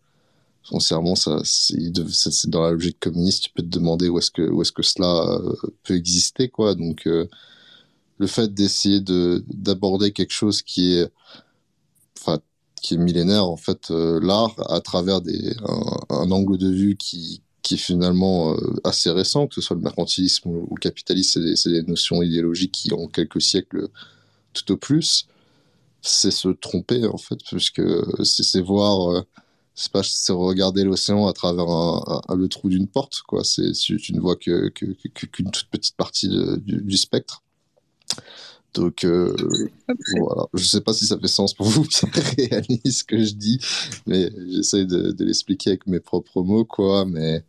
foncièrement, 0.63 1.15
ça, 1.15 1.41
c'est 1.43 2.49
dans 2.49 2.63
la 2.63 2.71
logique 2.71 2.99
communiste, 2.99 3.43
tu 3.45 3.49
peux 3.51 3.63
te 3.63 3.67
demander 3.67 4.09
où 4.09 4.17
est-ce 4.19 4.31
que, 4.31 4.61
est-ce 4.61 4.71
que 4.71 4.83
cela 4.83 5.39
euh, 5.39 5.55
peut 5.83 5.95
exister, 5.95 6.49
quoi. 6.49 6.75
Donc, 6.75 7.07
euh, 7.07 7.27
le 8.17 8.27
fait 8.27 8.53
d'essayer 8.53 9.01
de 9.01 9.43
d'aborder 9.47 10.11
quelque 10.11 10.31
chose 10.31 10.61
qui 10.61 10.93
est, 10.93 11.11
enfin, 12.19 12.39
qui 12.81 12.95
est 12.95 12.97
millénaire, 12.97 13.45
en 13.45 13.57
fait, 13.57 13.91
euh, 13.91 14.19
l'art 14.21 14.55
à 14.71 14.81
travers 14.81 15.21
des, 15.21 15.55
un, 16.09 16.31
angle 16.31 16.57
de 16.57 16.69
vue 16.69 16.95
qui, 16.97 17.41
qui 17.63 17.75
est 17.75 17.77
finalement 17.77 18.55
assez 18.83 19.09
récent, 19.11 19.47
que 19.47 19.55
ce 19.55 19.61
soit 19.61 19.75
le 19.75 19.81
mercantilisme 19.81 20.49
ou 20.49 20.75
le 20.75 20.79
capitalisme, 20.79 21.55
c'est 21.55 21.71
des, 21.71 21.83
notions 21.83 22.21
idéologiques 22.21 22.71
qui 22.73 22.93
ont 22.93 23.07
quelques 23.07 23.41
siècles 23.41 23.89
tout 24.53 24.71
au 24.71 24.77
plus. 24.77 25.27
C'est 26.01 26.31
se 26.31 26.49
tromper 26.49 27.05
en 27.07 27.17
fait, 27.17 27.39
puisque 27.45 27.83
c'est 28.23 28.61
voir, 28.61 29.25
c'est 29.76 29.91
pas 29.91 30.03
c'est 30.03 30.34
regarder 30.34 30.84
l'océan 30.84 31.27
à 31.27 31.34
travers 31.34 31.69
un, 31.69 32.22
un, 32.27 32.35
le 32.35 32.48
trou 32.48 32.69
d'une 32.69 32.88
porte, 32.88 33.22
quoi. 33.27 33.43
C'est 33.43 33.72
tu, 33.72 34.14
ne 34.14 34.19
vois 34.19 34.35
que 34.35 34.69
qu'une 34.69 35.52
toute 35.52 35.69
petite 35.69 35.95
partie 35.95 36.27
de, 36.27 36.57
du, 36.57 36.81
du, 36.81 36.98
spectre. 36.98 37.43
Donc 38.73 39.03
euh, 39.03 39.35
voilà, 40.19 40.48
je 40.53 40.64
sais 40.64 40.81
pas 40.81 40.93
si 40.93 41.06
ça 41.06 41.18
fait 41.18 41.27
sens 41.27 41.53
pour 41.53 41.68
vous, 41.68 41.85
ça 41.89 42.07
réalise 42.38 42.99
ce 42.99 43.03
que 43.03 43.23
je 43.23 43.34
dis, 43.34 43.60
mais 44.07 44.31
j'essaye 44.49 44.85
de, 44.85 45.11
de 45.11 45.26
l'expliquer 45.26 45.72
avec 45.72 45.88
mes 45.88 45.99
propres 45.99 46.41
mots, 46.43 46.65
quoi. 46.65 47.06
Mais 47.06 47.43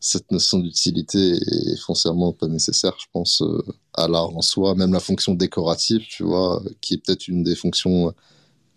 cette 0.00 0.30
notion 0.32 0.58
d'utilité 0.58 1.32
est 1.32 1.76
foncièrement 1.76 2.32
pas 2.32 2.48
nécessaire, 2.48 2.96
je 2.98 3.06
pense, 3.12 3.42
euh, 3.42 3.62
à 3.94 4.08
l'art 4.08 4.36
en 4.36 4.42
soi. 4.42 4.74
Même 4.74 4.92
la 4.92 5.00
fonction 5.00 5.34
décorative, 5.34 6.02
tu 6.08 6.24
vois, 6.24 6.62
qui 6.80 6.94
est 6.94 6.98
peut-être 6.98 7.28
une 7.28 7.42
des 7.42 7.54
fonctions 7.54 8.12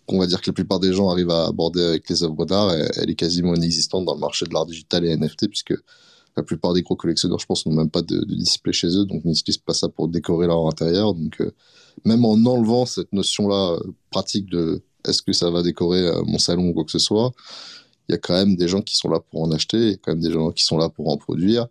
qu'on 0.05 0.19
va 0.19 0.27
dire 0.27 0.41
que 0.41 0.49
la 0.49 0.53
plupart 0.53 0.79
des 0.79 0.93
gens 0.93 1.09
arrivent 1.09 1.29
à 1.29 1.45
aborder 1.45 1.81
avec 1.81 2.09
les 2.09 2.23
œuvres 2.23 2.45
d'art, 2.45 2.71
elle 2.71 3.09
est 3.09 3.15
quasiment 3.15 3.55
inexistante 3.55 4.05
dans 4.05 4.15
le 4.15 4.19
marché 4.19 4.45
de 4.45 4.53
l'art 4.53 4.65
digital 4.65 5.05
et 5.05 5.15
NFT, 5.15 5.47
puisque 5.47 5.75
la 6.35 6.43
plupart 6.43 6.73
des 6.73 6.81
gros 6.81 6.95
collectionneurs, 6.95 7.39
je 7.39 7.45
pense, 7.45 7.65
n'ont 7.65 7.73
même 7.73 7.89
pas 7.89 8.01
de, 8.01 8.23
de, 8.25 8.71
chez 8.71 8.87
eux, 8.87 9.05
donc 9.05 9.23
n'utilisent 9.23 9.57
pas 9.57 9.73
ça 9.73 9.89
pour 9.89 10.07
décorer 10.07 10.47
leur 10.47 10.67
intérieur. 10.67 11.13
Donc, 11.13 11.39
euh, 11.41 11.51
même 12.05 12.25
en 12.25 12.33
enlevant 12.33 12.85
cette 12.85 13.13
notion-là 13.13 13.73
euh, 13.73 13.93
pratique 14.09 14.49
de 14.49 14.81
est-ce 15.05 15.21
que 15.21 15.33
ça 15.33 15.49
va 15.51 15.61
décorer 15.61 15.99
euh, 15.99 16.23
mon 16.25 16.39
salon 16.39 16.69
ou 16.69 16.73
quoi 16.73 16.85
que 16.85 16.91
ce 16.91 16.99
soit, 16.99 17.31
il 18.09 18.13
y 18.13 18.15
a 18.15 18.17
quand 18.17 18.33
même 18.33 18.55
des 18.55 18.67
gens 18.67 18.81
qui 18.81 18.95
sont 18.95 19.09
là 19.09 19.19
pour 19.19 19.43
en 19.43 19.51
acheter, 19.51 19.77
il 19.77 19.91
y 19.91 19.93
a 19.93 19.97
quand 19.97 20.11
même 20.11 20.21
des 20.21 20.31
gens 20.31 20.51
qui 20.51 20.63
sont 20.63 20.77
là 20.77 20.89
pour 20.89 21.09
en 21.09 21.17
produire, 21.17 21.67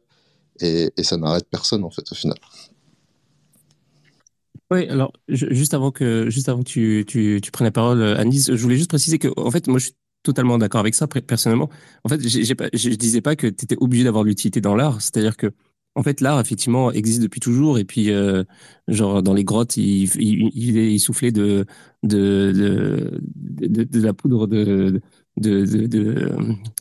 et 0.60 0.92
ça 1.02 1.16
n'arrête 1.16 1.46
personne, 1.50 1.82
en 1.82 1.90
fait, 1.90 2.04
au 2.12 2.14
final. 2.14 2.36
Oui, 4.72 4.88
alors 4.88 5.12
juste 5.28 5.74
avant 5.74 5.90
que 5.90 6.30
juste 6.30 6.48
avant 6.48 6.60
que 6.60 6.64
tu, 6.64 7.04
tu, 7.06 7.50
prennes 7.52 7.66
la 7.66 7.72
parole, 7.72 8.02
Anise, 8.02 8.54
je 8.54 8.62
voulais 8.62 8.76
juste 8.76 8.88
préciser 8.88 9.18
que 9.18 9.28
en 9.36 9.50
fait, 9.50 9.66
moi, 9.66 9.78
je 9.78 9.86
suis 9.86 9.94
totalement 10.22 10.56
d'accord 10.56 10.80
avec 10.80 10.94
ça 10.94 11.06
personnellement. 11.06 11.68
En 12.04 12.08
fait, 12.08 12.26
j'ai 12.26 12.54
pas, 12.54 12.70
je 12.72 12.88
disais 12.88 13.20
pas 13.20 13.36
que 13.36 13.48
tu 13.48 13.64
étais 13.64 13.76
obligé 13.78 14.04
d'avoir 14.04 14.24
l'utilité 14.24 14.62
dans 14.62 14.74
l'art, 14.74 15.02
c'est-à-dire 15.02 15.36
que 15.36 15.52
en 15.94 16.02
fait, 16.02 16.22
l'art, 16.22 16.40
effectivement, 16.40 16.90
existe 16.90 17.20
depuis 17.20 17.40
toujours. 17.40 17.78
Et 17.78 17.84
puis, 17.84 18.10
euh, 18.12 18.44
genre, 18.88 19.22
dans 19.22 19.34
les 19.34 19.44
grottes, 19.44 19.76
il, 19.76 20.04
il, 20.16 20.50
il, 20.54 20.76
il 20.78 21.00
soufflait 21.00 21.32
de, 21.32 21.66
de, 22.02 22.52
de, 22.54 23.20
de, 23.68 23.84
de 23.84 24.00
la 24.00 24.14
poudre 24.14 24.46
de, 24.46 25.02
de, 25.38 25.64
de, 25.64 25.86
de, 25.86 26.30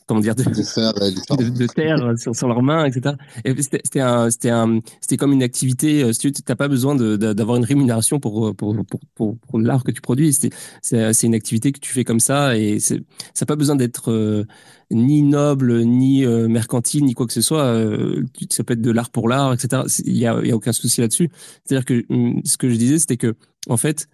comment 0.06 0.20
dire 0.20 0.34
de, 0.34 0.44
de, 0.44 0.62
faire, 0.62 0.92
de, 0.94 1.48
de 1.48 1.66
terre 1.66 2.18
sur, 2.18 2.36
sur, 2.36 2.48
leurs 2.48 2.62
mains 2.62 2.84
etc 2.84 3.16
et 3.44 3.54
c'était 3.62 3.80
c'était 3.84 5.16
comme 5.16 5.32
une 5.32 5.42
activité 5.42 6.02
euh, 6.02 6.12
si 6.12 6.30
tu 6.30 6.42
t'as 6.42 6.54
pas 6.54 6.68
besoin 6.68 6.94
d'avoir 6.94 7.56
une 7.56 7.64
rémunération 7.64 8.20
pour 8.20 8.54
pour 8.54 8.76
pour, 8.86 9.00
pour, 9.14 9.38
pour 9.38 9.58
l'art 9.58 9.84
que 9.84 9.90
tu 9.90 10.00
produis. 10.00 10.32
C'est 10.32 10.50
c'est 10.82 11.26
une 11.26 11.34
activité 11.34 11.72
que 11.72 11.80
tu 11.80 11.92
fais 11.92 12.04
comme 12.04 12.20
ça 12.20 12.56
et 12.56 12.78
ça 12.80 12.96
n'a 12.96 13.46
pas 13.46 13.56
besoin 13.56 13.76
d'être 13.76 14.10
euh, 14.10 14.44
ni 14.90 15.22
noble 15.22 15.82
ni 15.82 16.24
euh, 16.24 16.48
mercantile 16.48 17.04
ni 17.04 17.14
quoi 17.14 17.26
que 17.26 17.32
ce 17.32 17.40
soit 17.40 17.64
euh, 17.64 18.24
ça 18.50 18.64
peut 18.64 18.74
être 18.74 18.82
de 18.82 18.90
l'art 18.90 19.10
pour 19.10 19.28
l'art 19.28 19.52
etc 19.52 19.82
il 20.04 20.16
y 20.16 20.26
a 20.26 20.40
y 20.44 20.50
a 20.50 20.56
aucun 20.56 20.72
souci 20.72 21.00
là-dessus. 21.00 21.30
C'est 21.64 21.76
à 21.76 21.78
dire 21.78 21.84
que 21.84 22.04
hum, 22.12 22.40
ce 22.44 22.56
que 22.56 22.68
je 22.68 22.76
disais 22.76 22.98
c'était 22.98 23.16
que 23.16 23.34
en 23.68 23.76
fait 23.76 24.08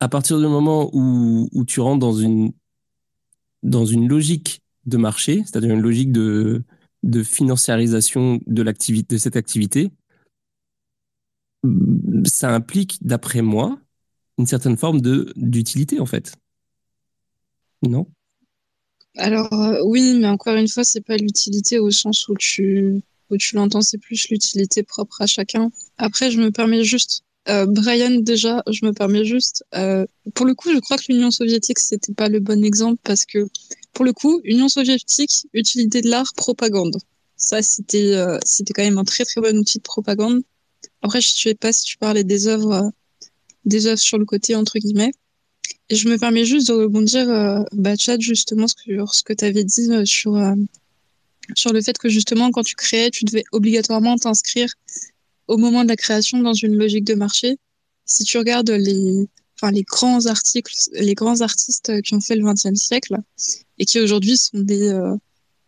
à 0.00 0.08
partir 0.08 0.38
du 0.38 0.46
moment 0.46 0.90
où, 0.92 1.48
où 1.52 1.64
tu 1.64 1.80
rentres 1.80 2.00
dans 2.00 2.12
une 2.12 2.52
dans 3.64 3.84
une 3.84 4.08
logique 4.08 4.62
de 4.86 4.96
marché, 4.96 5.42
c'est-à-dire 5.44 5.74
une 5.74 5.80
logique 5.80 6.12
de, 6.12 6.62
financiarisation 7.24 8.40
de, 8.46 9.16
cette 9.16 9.36
activité, 9.36 9.90
ça 12.24 12.54
implique, 12.54 12.98
d'après 13.00 13.42
moi, 13.42 13.78
une 14.38 14.46
certaine 14.46 14.76
forme 14.76 15.00
d'utilité, 15.36 15.98
en 15.98 16.06
fait. 16.06 16.34
Non? 17.82 18.06
Alors, 19.16 19.52
euh, 19.52 19.80
oui, 19.84 20.18
mais 20.20 20.28
encore 20.28 20.56
une 20.56 20.68
fois, 20.68 20.84
c'est 20.84 21.00
pas 21.00 21.16
l'utilité 21.16 21.78
au 21.78 21.90
sens 21.90 22.28
où 22.28 22.34
tu, 22.36 23.00
où 23.30 23.36
tu 23.36 23.54
l'entends, 23.54 23.80
c'est 23.80 23.98
plus 23.98 24.28
l'utilité 24.28 24.82
propre 24.82 25.22
à 25.22 25.26
chacun. 25.26 25.70
Après, 25.98 26.30
je 26.30 26.40
me 26.40 26.50
permets 26.50 26.84
juste 26.84 27.22
euh, 27.48 27.66
Brian, 27.66 28.20
déjà, 28.20 28.62
je 28.70 28.86
me 28.86 28.92
permets 28.92 29.24
juste. 29.24 29.64
Euh, 29.74 30.06
pour 30.34 30.46
le 30.46 30.54
coup, 30.54 30.72
je 30.72 30.78
crois 30.78 30.96
que 30.96 31.04
l'Union 31.08 31.30
soviétique, 31.30 31.78
c'était 31.78 32.14
pas 32.14 32.28
le 32.28 32.40
bon 32.40 32.64
exemple 32.64 33.00
parce 33.04 33.24
que, 33.26 33.46
pour 33.92 34.04
le 34.04 34.12
coup, 34.12 34.40
Union 34.44 34.68
soviétique, 34.68 35.46
utilité 35.52 36.00
de 36.00 36.08
l'art, 36.08 36.32
propagande. 36.34 36.96
Ça, 37.36 37.62
c'était 37.62 38.14
euh, 38.14 38.38
c'était 38.44 38.72
quand 38.72 38.82
même 38.82 38.98
un 38.98 39.04
très 39.04 39.24
très 39.24 39.40
bon 39.40 39.56
outil 39.58 39.78
de 39.78 39.82
propagande. 39.82 40.42
Après, 41.02 41.20
je 41.20 41.30
sais 41.30 41.54
pas 41.54 41.72
si 41.72 41.84
tu 41.84 41.98
parlais 41.98 42.24
des 42.24 42.46
œuvres, 42.46 42.72
euh, 42.72 42.88
des 43.64 43.86
œuvres 43.86 44.00
sur 44.00 44.18
le 44.18 44.24
côté 44.24 44.54
entre 44.56 44.78
guillemets. 44.78 45.12
Et 45.90 45.96
je 45.96 46.08
me 46.08 46.16
permets 46.18 46.46
juste 46.46 46.68
de 46.68 46.72
rebondir, 46.72 47.28
euh, 47.28 47.62
bah, 47.72 47.94
Chad, 47.96 48.20
justement, 48.22 48.66
sur 48.68 49.14
ce 49.14 49.22
que 49.22 49.34
tu 49.34 49.44
avais 49.44 49.64
dit 49.64 49.88
sur 50.06 50.38
sur 51.54 51.72
le 51.74 51.82
fait 51.82 51.98
que 51.98 52.08
justement, 52.08 52.50
quand 52.50 52.62
tu 52.62 52.74
créais, 52.74 53.10
tu 53.10 53.24
devais 53.24 53.44
obligatoirement 53.52 54.16
t'inscrire 54.16 54.72
au 55.48 55.56
moment 55.56 55.82
de 55.82 55.88
la 55.88 55.96
création 55.96 56.38
dans 56.38 56.54
une 56.54 56.76
logique 56.76 57.04
de 57.04 57.14
marché. 57.14 57.58
Si 58.04 58.24
tu 58.24 58.38
regardes 58.38 58.70
les, 58.70 59.26
enfin, 59.56 59.72
les 59.72 59.82
grands 59.82 60.26
articles, 60.26 60.74
les 60.92 61.14
grands 61.14 61.40
artistes 61.40 62.02
qui 62.02 62.14
ont 62.14 62.20
fait 62.20 62.36
le 62.36 62.44
XXe 62.44 62.74
siècle 62.74 63.16
et 63.78 63.84
qui 63.84 64.00
aujourd'hui 64.00 64.36
sont 64.36 64.60
des, 64.60 64.88
euh, 64.88 65.14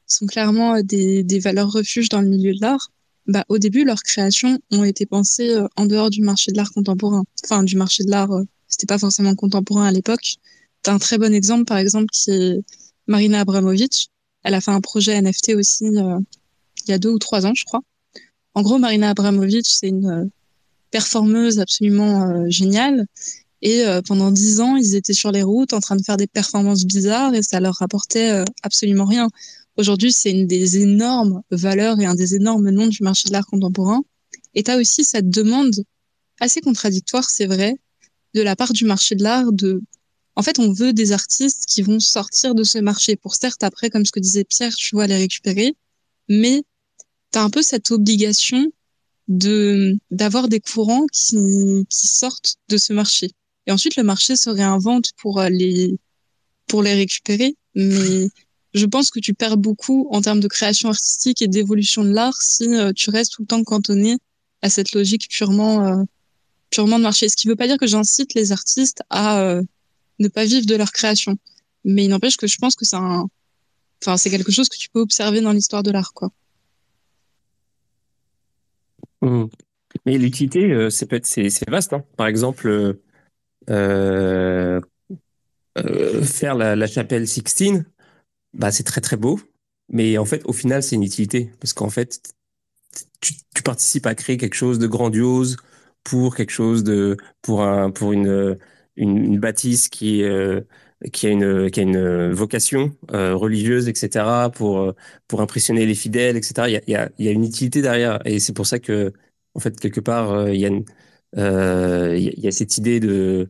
sont 0.07 0.27
clairement 0.27 0.81
des, 0.82 1.39
valeurs 1.39 1.70
refuges 1.70 2.09
dans 2.09 2.20
le 2.20 2.28
milieu 2.28 2.55
de 2.55 2.61
l'art, 2.61 2.90
bah, 3.27 3.44
au 3.48 3.59
début, 3.59 3.85
leurs 3.85 4.03
créations 4.03 4.59
ont 4.70 4.85
été 4.85 5.05
pensées 5.05 5.51
euh, 5.51 5.66
en 5.77 5.86
dehors 5.86 6.11
du 6.11 6.23
marché 6.23 6.53
de 6.53 6.57
l'art 6.57 6.70
contemporain. 6.73 7.24
Enfin, 7.44 7.65
du 7.65 7.77
marché 7.77 8.05
de 8.05 8.11
l'art, 8.11 8.31
euh, 8.31 8.44
c'était 8.69 8.86
pas 8.86 8.98
forcément 8.98 9.35
contemporain 9.35 9.86
à 9.86 9.93
l'époque. 9.93 10.36
T'as 10.82 10.93
un 10.93 10.98
très 10.98 11.19
bon 11.19 11.35
exemple, 11.35 11.65
par 11.65 11.78
exemple, 11.78 12.07
qui 12.12 12.31
est 12.31 12.62
Marina 13.09 13.40
Abramovic. 13.40 14.11
Elle 14.44 14.55
a 14.55 14.61
fait 14.61 14.70
un 14.70 14.81
projet 14.81 15.20
NFT 15.20 15.55
aussi 15.57 15.86
euh, 15.86 16.20
il 16.86 16.90
y 16.90 16.94
a 16.94 16.98
deux 16.98 17.11
ou 17.11 17.19
trois 17.19 17.47
ans, 17.47 17.55
je 17.55 17.65
crois. 17.65 17.81
En 18.57 18.62
gros, 18.62 18.78
Marina 18.78 19.11
Abramovic, 19.11 19.66
c'est 19.66 19.89
une 19.89 20.09
euh, 20.09 20.24
performeuse 20.91 21.59
absolument 21.59 22.23
euh, 22.23 22.47
géniale. 22.49 23.05
Et 23.61 23.85
euh, 23.85 24.01
pendant 24.01 24.31
dix 24.31 24.61
ans, 24.61 24.77
ils 24.77 24.95
étaient 24.95 25.12
sur 25.12 25.31
les 25.31 25.43
routes 25.43 25.74
en 25.74 25.81
train 25.81 25.95
de 25.95 26.03
faire 26.03 26.16
des 26.16 26.27
performances 26.27 26.87
bizarres 26.87 27.35
et 27.35 27.43
ça 27.43 27.61
leur 27.61 27.74
rapportait 27.74 28.43
absolument 28.62 29.05
rien. 29.05 29.28
Aujourd'hui, 29.77 30.11
c'est 30.11 30.31
une 30.31 30.47
des 30.47 30.78
énormes 30.78 31.43
valeurs 31.51 32.01
et 32.01 32.07
un 32.07 32.15
des 32.15 32.35
énormes 32.35 32.70
noms 32.70 32.87
du 32.87 33.03
marché 33.03 33.28
de 33.28 33.35
l'art 33.35 33.45
contemporain. 33.45 34.01
Et 34.55 34.62
tu 34.62 34.70
as 34.70 34.78
aussi 34.78 35.05
cette 35.05 35.28
demande 35.28 35.74
assez 36.41 36.62
contradictoire, 36.62 37.28
c'est 37.28 37.47
vrai, 37.47 37.74
de 38.33 38.41
la 38.41 38.57
part 38.57 38.73
du 38.73 38.87
marché 38.87 39.16
de 39.16 39.23
l'art 39.23 39.53
de 39.53 39.83
en 40.35 40.43
fait, 40.43 40.59
on 40.59 40.70
veut 40.73 40.93
des 40.95 41.12
artistes 41.12 41.65
qui 41.66 41.83
vont 41.83 41.99
sortir 42.01 42.55
de 42.55 42.62
ce 42.62 42.78
marché 42.78 43.16
pour 43.16 43.35
certes 43.35 43.65
après, 43.65 43.89
comme 43.91 44.05
ce 44.05 44.12
que 44.12 44.20
disait 44.20 44.45
Pierre, 44.45 44.74
tu 44.74 44.95
vois, 44.95 45.07
les 45.07 45.16
récupérer, 45.16 45.74
mais 46.28 46.62
tu 47.36 47.42
un 47.42 47.50
peu 47.50 47.62
cette 47.62 47.90
obligation 47.90 48.72
de 49.28 49.98
d'avoir 50.10 50.48
des 50.48 50.60
courants 50.60 51.06
qui, 51.12 51.36
sortent 51.90 52.56
de 52.68 52.76
ce 52.76 52.92
marché. 52.92 53.30
Et 53.66 53.72
ensuite, 53.72 53.96
le 53.96 54.04
marché 54.04 54.36
se 54.36 54.50
réinvente 54.50 55.12
pour 55.16 55.42
les 55.42 55.98
pour 56.68 56.82
les 56.82 56.94
récupérer, 56.94 57.56
mais 57.74 58.28
je 58.74 58.86
pense 58.86 59.10
que 59.10 59.20
tu 59.20 59.34
perds 59.34 59.56
beaucoup 59.56 60.08
en 60.10 60.20
termes 60.20 60.40
de 60.40 60.48
création 60.48 60.88
artistique 60.88 61.42
et 61.42 61.48
d'évolution 61.48 62.04
de 62.04 62.10
l'art 62.10 62.40
si 62.40 62.74
euh, 62.74 62.92
tu 62.92 63.10
restes 63.10 63.32
tout 63.34 63.42
le 63.42 63.46
temps 63.46 63.64
cantonné 63.64 64.16
à 64.62 64.70
cette 64.70 64.92
logique 64.92 65.28
purement 65.28 65.86
euh, 65.86 66.02
purement 66.70 66.98
de 66.98 67.04
marché. 67.04 67.28
Ce 67.28 67.36
qui 67.36 67.48
ne 67.48 67.52
veut 67.52 67.56
pas 67.56 67.66
dire 67.66 67.78
que 67.78 67.86
j'incite 67.86 68.34
les 68.34 68.52
artistes 68.52 69.02
à 69.10 69.40
euh, 69.40 69.62
ne 70.18 70.28
pas 70.28 70.44
vivre 70.44 70.66
de 70.66 70.74
leur 70.74 70.92
création, 70.92 71.36
mais 71.84 72.04
il 72.04 72.08
n'empêche 72.08 72.36
que 72.36 72.46
je 72.46 72.58
pense 72.58 72.76
que 72.76 72.84
c'est 72.84 72.96
un, 72.96 73.28
enfin 74.02 74.16
c'est 74.16 74.30
quelque 74.30 74.52
chose 74.52 74.68
que 74.68 74.76
tu 74.76 74.88
peux 74.90 75.00
observer 75.00 75.40
dans 75.40 75.52
l'histoire 75.52 75.82
de 75.82 75.90
l'art, 75.90 76.12
quoi. 76.14 76.30
Mais 80.05 80.19
l'utilité, 80.19 80.90
c'est 80.90 81.07
peut-être 81.07 81.27
c'est 81.27 81.70
vaste. 81.70 81.93
Hein. 81.93 82.05
Par 82.16 82.27
exemple, 82.27 82.98
faire 83.66 84.81
la, 86.55 86.86
chapelle 86.86 87.27
Sixtine, 87.27 87.86
bah, 88.55 88.70
c'est 88.70 88.85
très 88.85 89.01
très 89.01 89.16
beau. 89.16 89.40
Mais 89.89 90.19
en 90.19 90.24
fait, 90.24 90.43
au 90.47 90.53
final, 90.53 90.82
c'est 90.82 90.97
une 90.97 91.05
utilité. 91.05 91.51
Parce 91.61 91.73
qu'en 91.73 91.90
fait, 91.90 92.20
tu, 93.20 93.35
participes 93.65 94.07
à 94.07 94.15
créer 94.15 94.36
quelque 94.36 94.55
chose 94.55 94.78
de 94.78 94.86
grandiose 94.86 95.57
pour 96.05 96.36
quelque 96.36 96.51
chose 96.51 96.85
de, 96.85 97.16
pour 97.43 97.62
un, 97.62 97.90
pour 97.90 98.12
une, 98.12 98.57
une, 98.97 99.19
une 99.19 99.39
bâtisse 99.40 99.89
qui, 99.89 100.23
euh, 100.23 100.61
qui 101.12 101.27
a 101.27 101.31
une, 101.31 101.70
qui 101.70 101.81
a 101.81 101.83
une 101.83 102.33
vocation 102.33 102.97
euh, 103.12 103.35
religieuse, 103.37 103.89
etc. 103.89 104.49
pour, 104.55 104.95
pour 105.28 105.41
impressionner 105.41 105.87
les 105.87 105.95
fidèles, 105.95 106.37
etc. 106.37 106.55
Il 106.69 106.73
y 106.73 106.77
a, 106.77 106.81
il 106.87 106.91
y 106.93 106.97
a, 106.97 107.11
il 107.19 107.27
y 107.27 107.28
a 107.28 107.33
une 107.33 107.45
utilité 107.45 107.83
derrière. 107.83 108.20
Et 108.27 108.41
c'est 108.41 108.53
pour 108.53 108.66
ça 108.66 108.78
que, 108.78 109.12
en 109.55 109.61
fait, 109.61 109.78
quelque 109.81 110.01
part, 110.01 110.33
euh, 110.33 110.53
il 110.55 110.61
y 110.61 110.65
a 110.65 110.69
une, 110.69 110.85
euh, 111.39 112.16
il 112.19 112.41
y 112.41 112.49
a 112.49 112.53
cette 112.53 112.78
idée 112.78 113.01
de, 113.01 113.49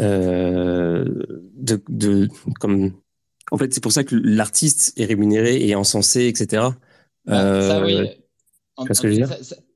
euh, 0.00 1.04
de, 1.54 1.82
de, 1.88 2.28
comme 2.60 2.92
en 3.50 3.58
fait, 3.58 3.72
c'est 3.72 3.82
pour 3.82 3.92
ça 3.92 4.04
que 4.04 4.16
l'artiste 4.16 4.92
est 4.98 5.04
rémunéré 5.04 5.66
et 5.66 5.74
encensé, 5.74 6.26
etc. 6.26 6.68
Bah, 7.26 7.62
ça, 7.62 7.84
oui. 7.84 8.10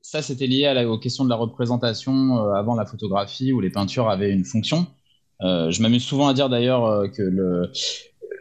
ça, 0.01 0.21
c'était 0.21 0.47
lié 0.47 0.65
à 0.65 0.73
la, 0.73 0.89
aux 0.89 0.99
questions 0.99 1.23
de 1.23 1.29
la 1.29 1.35
représentation 1.35 2.37
euh, 2.37 2.53
avant 2.53 2.75
la 2.75 2.85
photographie 2.85 3.53
où 3.53 3.61
les 3.61 3.69
peintures 3.69 4.09
avaient 4.09 4.31
une 4.31 4.45
fonction. 4.45 4.87
Euh, 5.41 5.71
je 5.71 5.81
m'amuse 5.81 6.03
souvent 6.03 6.27
à 6.27 6.33
dire 6.33 6.49
d'ailleurs 6.49 6.85
euh, 6.85 7.07
que 7.07 7.21
le, 7.21 7.71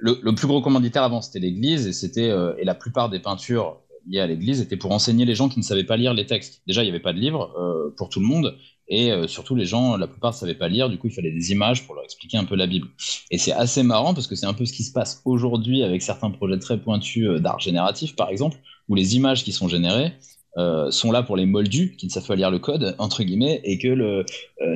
le, 0.00 0.34
plus 0.34 0.46
gros 0.46 0.60
commanditaire 0.60 1.02
avant 1.04 1.20
c'était 1.20 1.38
l'Église 1.38 1.86
et 1.86 1.92
c'était 1.92 2.30
et 2.58 2.64
la 2.64 2.74
plupart 2.74 3.08
des 3.08 3.20
peintures 3.20 3.78
liées 4.06 4.20
à 4.20 4.26
l'Église 4.26 4.60
étaient 4.60 4.76
pour 4.76 4.92
enseigner 4.92 5.24
les 5.24 5.34
gens 5.34 5.48
qui 5.48 5.58
ne 5.58 5.64
savaient 5.64 5.84
pas 5.84 5.96
lire 5.96 6.14
les 6.14 6.24
textes. 6.24 6.62
Déjà, 6.66 6.82
il 6.82 6.86
n'y 6.86 6.90
avait 6.90 7.00
pas 7.00 7.12
de 7.12 7.18
livre 7.18 7.92
pour 7.96 8.08
tout 8.08 8.20
le 8.20 8.26
monde 8.26 8.56
et 8.88 9.12
euh, 9.12 9.26
surtout, 9.26 9.54
les 9.54 9.66
gens, 9.66 9.96
la 9.96 10.06
plupart 10.06 10.32
ne 10.32 10.36
savaient 10.36 10.54
pas 10.54 10.68
lire, 10.68 10.88
du 10.88 10.98
coup, 10.98 11.08
il 11.08 11.12
fallait 11.12 11.30
des 11.30 11.52
images 11.52 11.84
pour 11.84 11.94
leur 11.94 12.04
expliquer 12.04 12.38
un 12.38 12.44
peu 12.44 12.56
la 12.56 12.66
Bible. 12.66 12.88
Et 13.30 13.36
c'est 13.36 13.52
assez 13.52 13.82
marrant 13.82 14.14
parce 14.14 14.26
que 14.26 14.34
c'est 14.34 14.46
un 14.46 14.54
peu 14.54 14.64
ce 14.64 14.72
qui 14.72 14.82
se 14.82 14.92
passe 14.92 15.20
aujourd'hui 15.24 15.82
avec 15.82 16.00
certains 16.00 16.30
projets 16.30 16.58
très 16.58 16.78
pointus 16.78 17.28
euh, 17.28 17.38
d'art 17.38 17.60
génératif, 17.60 18.16
par 18.16 18.30
exemple, 18.30 18.58
où 18.88 18.94
les 18.94 19.16
images 19.16 19.44
qui 19.44 19.52
sont 19.52 19.68
générées, 19.68 20.14
euh, 20.56 20.90
sont 20.90 21.12
là 21.12 21.22
pour 21.22 21.36
les 21.36 21.44
moldus 21.44 21.94
qui 21.96 22.06
ne 22.06 22.10
savent 22.10 22.26
pas 22.26 22.34
lire 22.34 22.50
le 22.50 22.58
code 22.58 22.96
entre 22.98 23.22
guillemets 23.22 23.60
et 23.64 23.78
que 23.78 23.88
euh, 23.88 24.24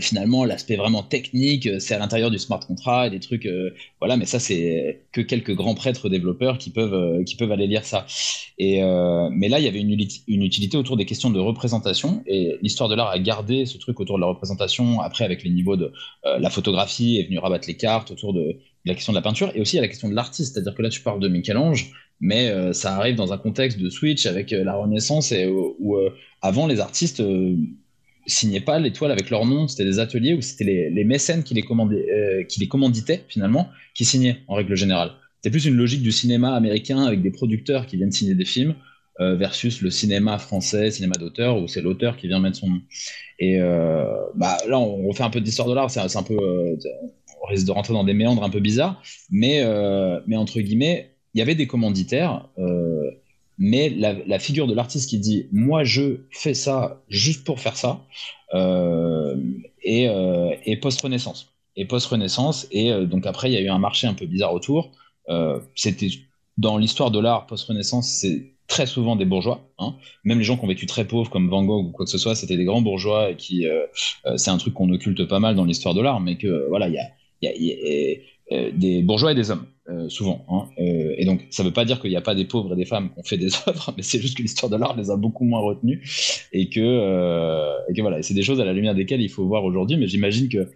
finalement 0.01 0.45
l'aspect 0.45 0.77
vraiment 0.77 1.03
technique 1.03 1.67
euh, 1.67 1.79
c'est 1.81 1.95
à 1.95 1.99
l'intérieur 1.99 2.31
du 2.31 2.39
smart 2.39 2.61
contract 2.61 3.07
et 3.07 3.11
des 3.11 3.21
trucs 3.21 3.49
voilà 3.99 4.19
mais 4.19 4.27
ça 4.27 4.39
c'est 4.39 5.01
que 5.13 5.23
quelques 5.23 5.55
grands 5.55 5.75
prêtres 5.75 6.11
développeurs 6.11 6.59
qui 6.59 6.71
peuvent 6.71 7.25
qui 7.25 7.37
peuvent 7.37 7.51
aller 7.51 7.67
lire 7.67 7.85
ça 7.85 8.07
et 8.59 8.83
mais 9.33 9.49
là 9.49 9.59
il 9.59 9.65
y 9.65 9.69
avait 9.69 9.81
une, 9.81 10.43
utilité 10.43 10.77
autour 10.77 10.97
des 10.99 11.07
questions 11.07 11.31
de 11.31 11.41
représentation 11.41 12.23
et 12.27 12.59
l'histoire 12.61 12.91
de 12.91 12.95
l'art 12.95 13.09
a 13.09 13.19
gardé 13.19 13.65
ce 13.65 13.79
truc 13.79 13.99
autour 13.99 14.17
de 14.17 14.21
la 14.21 14.27
représentation 14.27 15.01
après 15.01 15.25
avec 15.25 15.43
les 15.43 15.51
niveaux 15.51 15.77
de 15.77 15.93
la 16.25 16.51
photographie 16.51 17.19
est 17.19 17.25
venu 17.25 17.39
rabattre 17.39 17.67
les 17.67 17.77
cartes 17.77 18.11
autour 18.11 18.35
de 18.35 18.59
la 18.85 18.95
question 18.95 19.13
de 19.13 19.19
la 19.19 19.23
peinture 19.23 19.51
et 19.55 19.61
aussi 19.61 19.79
à 19.79 19.81
la 19.81 19.89
question 19.89 20.09
de 20.09 20.15
l'artiste. 20.15 20.55
C'est-à-dire 20.55 20.75
que 20.75 20.83
là, 20.83 20.89
tu 20.89 21.01
parles 21.01 21.21
de 21.21 21.29
Michel-Ange, 21.29 21.93
mais 22.23 22.51
euh, 22.51 22.73
ça 22.73 22.95
arrive 22.95 23.17
dans 23.17 23.33
un 23.33 23.37
contexte 23.37 23.81
de 23.81 23.91
Switch 23.91 24.27
avec 24.27 24.53
euh, 24.53 24.63
la 24.63 24.77
Renaissance 24.77 25.33
et 25.33 25.47
où, 25.47 25.97
euh, 25.97 26.15
avant 26.41 26.69
les 26.69 26.79
artistes 26.79 27.23
signaient 28.27 28.61
pas 28.61 28.79
l'étoile 28.79 29.11
avec 29.11 29.29
leur 29.29 29.45
nom. 29.45 29.67
C'était 29.67 29.85
des 29.85 29.99
ateliers 29.99 30.33
où 30.35 30.41
c'était 30.41 30.91
les, 30.91 31.05
mécènes 31.05 31.43
qui 31.43 31.53
les, 31.55 31.63
qui 32.49 32.61
les 32.61 32.69
commanditaient 32.69 33.25
finalement, 33.29 33.69
qui 33.95 34.05
signaient 34.05 34.39
en 34.47 34.55
règle 34.55 34.77
générale. 34.77 35.11
C'est 35.43 35.51
plus 35.51 35.67
une 35.67 35.75
logique 35.75 36.03
du 36.03 36.13
cinéma 36.13 36.55
américain 36.55 37.03
avec 37.05 37.21
des 37.23 37.33
producteurs 37.33 37.87
qui 37.87 37.97
viennent 37.97 38.13
signer 38.13 38.35
des 38.35 38.45
films. 38.45 38.77
versus 39.19 39.83
le 39.83 39.91
cinéma 39.91 40.39
français, 40.39 40.91
cinéma 40.91 41.15
d'auteur, 41.19 41.61
où 41.61 41.69
c'est 41.69 41.83
l'auteur 41.83 42.17
qui 42.17 42.27
vient 42.29 42.41
mettre 42.41 42.59
son 42.59 42.71
nom. 42.71 42.81
Et 43.39 43.59
bah, 44.37 44.57
là, 44.69 44.79
on 44.79 45.09
refait 45.09 45.25
un 45.25 45.31
peu 45.31 45.41
d'histoire 45.41 45.69
de 45.69 45.75
l'art, 45.75 45.91
c'est 45.91 46.17
un 46.17 46.23
peu 46.23 46.39
on 47.43 47.47
risque 47.49 47.67
de 47.67 47.73
rentrer 47.73 47.93
dans 47.93 48.05
des 48.05 48.15
méandres 48.15 48.45
un 48.45 48.51
peu 48.51 48.61
bizarres, 48.61 49.03
mais 49.31 49.65
entre 49.65 50.61
guillemets, 50.61 51.12
il 51.35 51.39
y 51.39 51.43
avait 51.43 51.55
des 51.55 51.67
commanditaires, 51.67 52.49
euh, 52.59 53.11
mais 53.59 53.91
la, 53.91 54.39
figure 54.39 54.67
de 54.67 54.75
l'artiste 54.75 55.09
qui 55.09 55.19
dit 55.19 55.47
moi 55.53 55.85
je 55.85 56.21
fais 56.31 56.55
ça 56.55 57.03
juste 57.09 57.45
pour 57.45 57.61
faire 57.61 57.77
ça, 57.77 58.05
euh, 58.55 59.37
et, 59.83 60.09
et 60.65 60.77
post-renaissance. 60.77 61.53
Et 61.77 61.87
post-renaissance, 61.87 62.67
et 62.71 62.93
donc 63.07 63.27
après 63.27 63.51
il 63.51 63.55
y 63.55 63.57
a 63.57 63.61
eu 63.61 63.69
un 63.69 63.79
marché 63.79 64.07
un 64.07 64.15
peu 64.15 64.27
bizarre 64.27 64.53
autour. 64.53 64.91
C'était 65.75 66.09
dans 66.59 66.77
l'histoire 66.77 67.11
de 67.11 67.19
l'art 67.19 67.47
post-renaissance, 67.47 68.09
c'est 68.09 68.53
très 68.67 68.87
souvent 68.87 69.17
des 69.17 69.25
bourgeois. 69.25 69.69
Hein. 69.79 69.95
Même 70.25 70.39
les 70.39 70.45
gens 70.45 70.57
qui 70.57 70.65
ont 70.65 70.69
vécu 70.69 70.87
très 70.87 71.07
pauvres, 71.07 71.31
comme 71.31 71.49
Van 71.49 71.65
Gogh 71.65 71.87
ou 71.87 71.91
quoi 71.91 72.05
que 72.05 72.11
ce 72.11 72.19
soit, 72.19 72.35
c'était 72.35 72.57
des 72.57 72.65
grands 72.65 72.83
bourgeois 72.83 73.31
et 73.31 73.37
qui, 73.37 73.67
c'est 74.37 74.51
un 74.51 74.59
truc 74.59 74.75
qu'on 74.75 74.91
occulte 74.91 75.27
pas 75.27 75.41
mal 75.41 75.55
dans 75.55 75.65
l'histoire 75.65 75.95
de 75.95 76.01
l'art, 76.01 76.21
mais 76.21 76.37
que 76.37 76.67
voilà, 76.69 76.89
il 76.89 76.95
y 76.95 76.99
a, 76.99 77.53
euh, 78.53 78.71
des 78.75 79.03
bourgeois 79.03 79.33
et 79.33 79.35
des 79.35 79.51
hommes, 79.51 79.67
euh, 79.89 80.09
souvent. 80.09 80.45
Hein. 80.49 80.69
Euh, 80.79 81.15
et 81.19 81.25
donc, 81.25 81.45
ça 81.51 81.65
ne 81.65 81.69
veut 81.69 81.73
pas 81.73 81.85
dire 81.85 82.01
qu'il 82.01 82.11
n'y 82.11 82.17
a 82.17 82.21
pas 82.21 82.37
des 82.37 82.45
pauvres 82.45 82.75
et 82.75 82.77
des 82.77 82.85
femmes 82.85 83.11
qui 83.13 83.19
ont 83.19 83.25
fait 83.25 83.37
des 83.37 83.51
œuvres, 83.69 83.93
mais 83.97 84.05
c'est 84.05 84.21
juste 84.21 84.37
que 84.37 84.43
l'histoire 84.43 84.71
de 84.71 84.77
l'art 84.77 84.97
les 84.97 85.11
a 85.11 85.17
beaucoup 85.17 85.45
moins 85.45 85.59
retenus 85.59 86.47
et 86.53 86.69
que, 86.69 86.81
et 87.91 87.93
que 87.93 88.01
voilà, 88.01 88.23
c'est 88.23 88.35
des 88.35 88.43
choses 88.43 88.61
à 88.61 88.65
la 88.65 88.73
lumière 88.73 88.95
desquelles 88.95 89.23
il 89.23 89.29
faut 89.29 89.45
voir 89.45 89.65
aujourd'hui. 89.65 89.97
Mais 89.97 90.07
j'imagine 90.07 90.49
que 90.49 90.69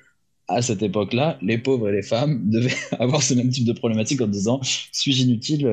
à 0.49 0.63
cette 0.63 0.83
époque-là, 0.83 1.39
les 1.41 1.59
pauvres 1.59 1.89
et 1.89 1.93
les 1.93 2.03
femmes 2.03 2.51
devaient 2.51 2.75
avoir 2.99 3.23
ce 3.23 3.35
même 3.35 3.49
type 3.49 3.65
de 3.65 3.73
problématique 3.73 4.21
en 4.21 4.27
disant 4.27 4.61
suis-je 4.63 5.23
inutile 5.23 5.69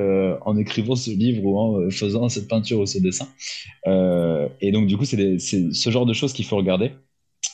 en 0.46 0.56
écrivant 0.56 0.96
ce 0.96 1.10
livre 1.10 1.44
ou 1.44 1.58
en 1.58 1.90
faisant 1.90 2.30
cette 2.30 2.48
peinture 2.48 2.82
ou 2.82 2.86
ce 2.86 3.00
dessin? 3.00 3.28
Et 4.62 4.72
donc, 4.72 4.86
du 4.86 4.96
coup, 4.96 5.06
c'est 5.06 5.40
ce 5.40 5.90
genre 5.90 6.06
de 6.06 6.14
choses 6.14 6.34
qu'il 6.34 6.46
faut 6.46 6.58
regarder. 6.58 6.92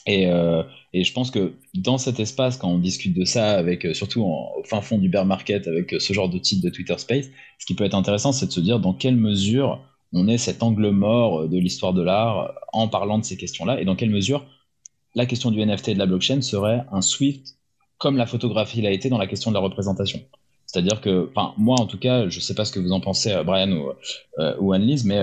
Et, 0.06 0.26
euh, 0.26 0.62
et, 0.92 1.04
je 1.04 1.12
pense 1.12 1.30
que 1.30 1.54
dans 1.74 1.98
cet 1.98 2.20
espace, 2.20 2.56
quand 2.56 2.68
on 2.68 2.78
discute 2.78 3.16
de 3.16 3.24
ça, 3.24 3.52
avec 3.52 3.84
euh, 3.84 3.94
surtout 3.94 4.22
au 4.22 4.62
fin 4.64 4.80
fond 4.80 4.98
du 4.98 5.08
bear 5.08 5.26
market, 5.26 5.66
avec 5.66 5.92
euh, 5.92 6.00
ce 6.00 6.12
genre 6.12 6.28
de 6.28 6.38
titre 6.38 6.64
de 6.64 6.70
Twitter 6.70 6.96
Space, 6.98 7.26
ce 7.58 7.66
qui 7.66 7.74
peut 7.74 7.84
être 7.84 7.94
intéressant, 7.94 8.32
c'est 8.32 8.46
de 8.46 8.52
se 8.52 8.60
dire 8.60 8.80
dans 8.80 8.94
quelle 8.94 9.16
mesure 9.16 9.80
on 10.12 10.26
est 10.26 10.38
cet 10.38 10.62
angle 10.62 10.90
mort 10.90 11.48
de 11.48 11.58
l'histoire 11.58 11.92
de 11.92 12.02
l'art 12.02 12.54
en 12.72 12.88
parlant 12.88 13.18
de 13.18 13.24
ces 13.24 13.36
questions-là, 13.36 13.80
et 13.80 13.84
dans 13.84 13.94
quelle 13.94 14.10
mesure 14.10 14.46
la 15.14 15.26
question 15.26 15.50
du 15.50 15.64
NFT 15.64 15.88
et 15.88 15.94
de 15.94 15.98
la 15.98 16.06
blockchain 16.06 16.40
serait 16.40 16.84
un 16.92 17.02
Swift 17.02 17.56
comme 17.98 18.16
la 18.16 18.26
photographie 18.26 18.80
l'a 18.80 18.92
été 18.92 19.10
dans 19.10 19.18
la 19.18 19.26
question 19.26 19.50
de 19.50 19.54
la 19.54 19.60
représentation. 19.60 20.20
C'est-à-dire 20.66 21.00
que, 21.00 21.30
moi 21.58 21.76
en 21.78 21.86
tout 21.86 21.98
cas, 21.98 22.28
je 22.28 22.36
ne 22.36 22.40
sais 22.40 22.54
pas 22.54 22.64
ce 22.64 22.72
que 22.72 22.80
vous 22.80 22.92
en 22.92 23.00
pensez, 23.00 23.36
Brian 23.44 23.72
ou, 23.72 23.92
ou 24.60 24.72
Annelise, 24.72 25.04
mais 25.04 25.20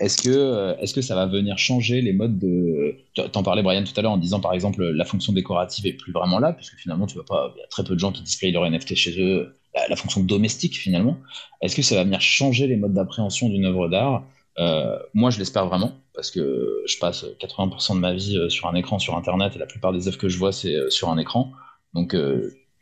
est-ce 0.00 0.16
que, 0.16 0.30
euh, 0.30 0.76
est-ce 0.78 0.94
que 0.94 1.02
ça 1.02 1.14
va 1.14 1.26
venir 1.26 1.58
changer 1.58 2.00
les 2.00 2.14
modes 2.14 2.38
de. 2.38 2.96
T'en 3.32 3.42
parlais, 3.42 3.62
Brian, 3.62 3.84
tout 3.84 3.92
à 3.96 4.02
l'heure 4.02 4.12
en 4.12 4.16
disant 4.16 4.40
par 4.40 4.54
exemple 4.54 4.82
la 4.82 5.04
fonction 5.04 5.34
décorative 5.34 5.86
est 5.86 5.92
plus 5.92 6.10
vraiment 6.10 6.38
là, 6.38 6.54
puisque 6.54 6.76
finalement, 6.76 7.06
tu 7.06 7.14
vois 7.14 7.26
pas. 7.26 7.52
Il 7.54 7.60
y 7.60 7.62
a 7.62 7.66
très 7.66 7.84
peu 7.84 7.94
de 7.94 8.00
gens 8.00 8.10
qui 8.10 8.22
displayent 8.22 8.52
leur 8.52 8.68
NFT 8.68 8.94
chez 8.94 9.20
eux, 9.20 9.54
la, 9.88 9.96
fonction 9.96 10.22
domestique 10.22 10.78
finalement. 10.78 11.18
Est-ce 11.60 11.76
que 11.76 11.82
ça 11.82 11.96
va 11.96 12.04
venir 12.04 12.20
changer 12.22 12.66
les 12.66 12.76
modes 12.76 12.94
d'appréhension 12.94 13.50
d'une 13.50 13.66
œuvre 13.66 13.88
d'art? 13.88 14.24
Euh, 14.58 14.98
Moi, 15.12 15.28
je 15.28 15.38
l'espère 15.38 15.66
vraiment, 15.66 15.92
parce 16.14 16.30
que 16.30 16.82
je 16.86 16.98
passe 16.98 17.26
80% 17.38 17.94
de 17.94 18.00
ma 18.00 18.14
vie 18.14 18.38
euh, 18.38 18.48
sur 18.48 18.68
un 18.68 18.74
écran 18.74 18.98
sur 18.98 19.16
Internet 19.18 19.54
et 19.54 19.58
la 19.58 19.66
plupart 19.66 19.92
des 19.92 20.08
œuvres 20.08 20.18
que 20.18 20.30
je 20.30 20.38
vois, 20.38 20.52
c'est 20.52 20.90
sur 20.90 21.10
un 21.10 21.18
écran. 21.18 21.52
Donc, 21.92 22.16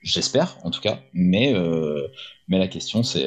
j'espère 0.03 0.57
en 0.62 0.70
tout 0.70 0.81
cas, 0.81 1.01
mais, 1.15 1.53
mais 2.47 2.59
la 2.59 2.69
question, 2.69 3.03
c'est 3.03 3.27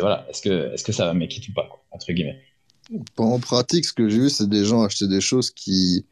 voilà, 0.00 0.26
est-ce 0.28 0.42
que, 0.42 0.72
est 0.74 0.76
-ce 0.76 0.84
que 0.84 0.92
ça 0.92 1.06
va 1.06 1.14
make 1.14 1.40
ou 1.48 1.52
pas, 1.54 1.68
entre 1.92 2.12
guillemets 2.12 2.42
en 3.16 3.38
pratique, 3.38 3.84
ce 3.84 3.92
que 3.92 4.08
j'ai 4.08 4.18
vu, 4.18 4.30
c'est 4.30 4.48
des 4.48 4.64
gens 4.64 4.82
acheter 4.82 5.08
des 5.08 5.20
choses 5.20 5.50
qui 5.50 6.04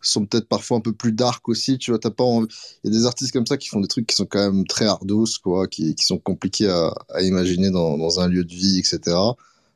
sont 0.00 0.26
peut-être 0.26 0.48
parfois 0.48 0.78
un 0.78 0.80
peu 0.80 0.92
plus 0.92 1.12
dark 1.12 1.48
aussi. 1.48 1.78
Tu 1.78 1.90
vois, 1.90 1.98
t'as 1.98 2.10
pas 2.10 2.24
Il 2.84 2.92
y 2.92 2.96
a 2.96 2.98
des 2.98 3.06
artistes 3.06 3.32
comme 3.32 3.46
ça 3.46 3.56
qui 3.56 3.68
font 3.68 3.80
des 3.80 3.88
trucs 3.88 4.06
qui 4.06 4.16
sont 4.16 4.26
quand 4.26 4.40
même 4.52 4.66
très 4.66 4.86
hardos, 4.86 5.26
quoi, 5.42 5.66
qui, 5.66 5.94
sont 5.98 6.18
compliqués 6.18 6.68
à, 6.68 6.92
imaginer 7.22 7.70
dans, 7.70 8.20
un 8.20 8.28
lieu 8.28 8.44
de 8.44 8.54
vie, 8.54 8.78
etc. 8.78 9.16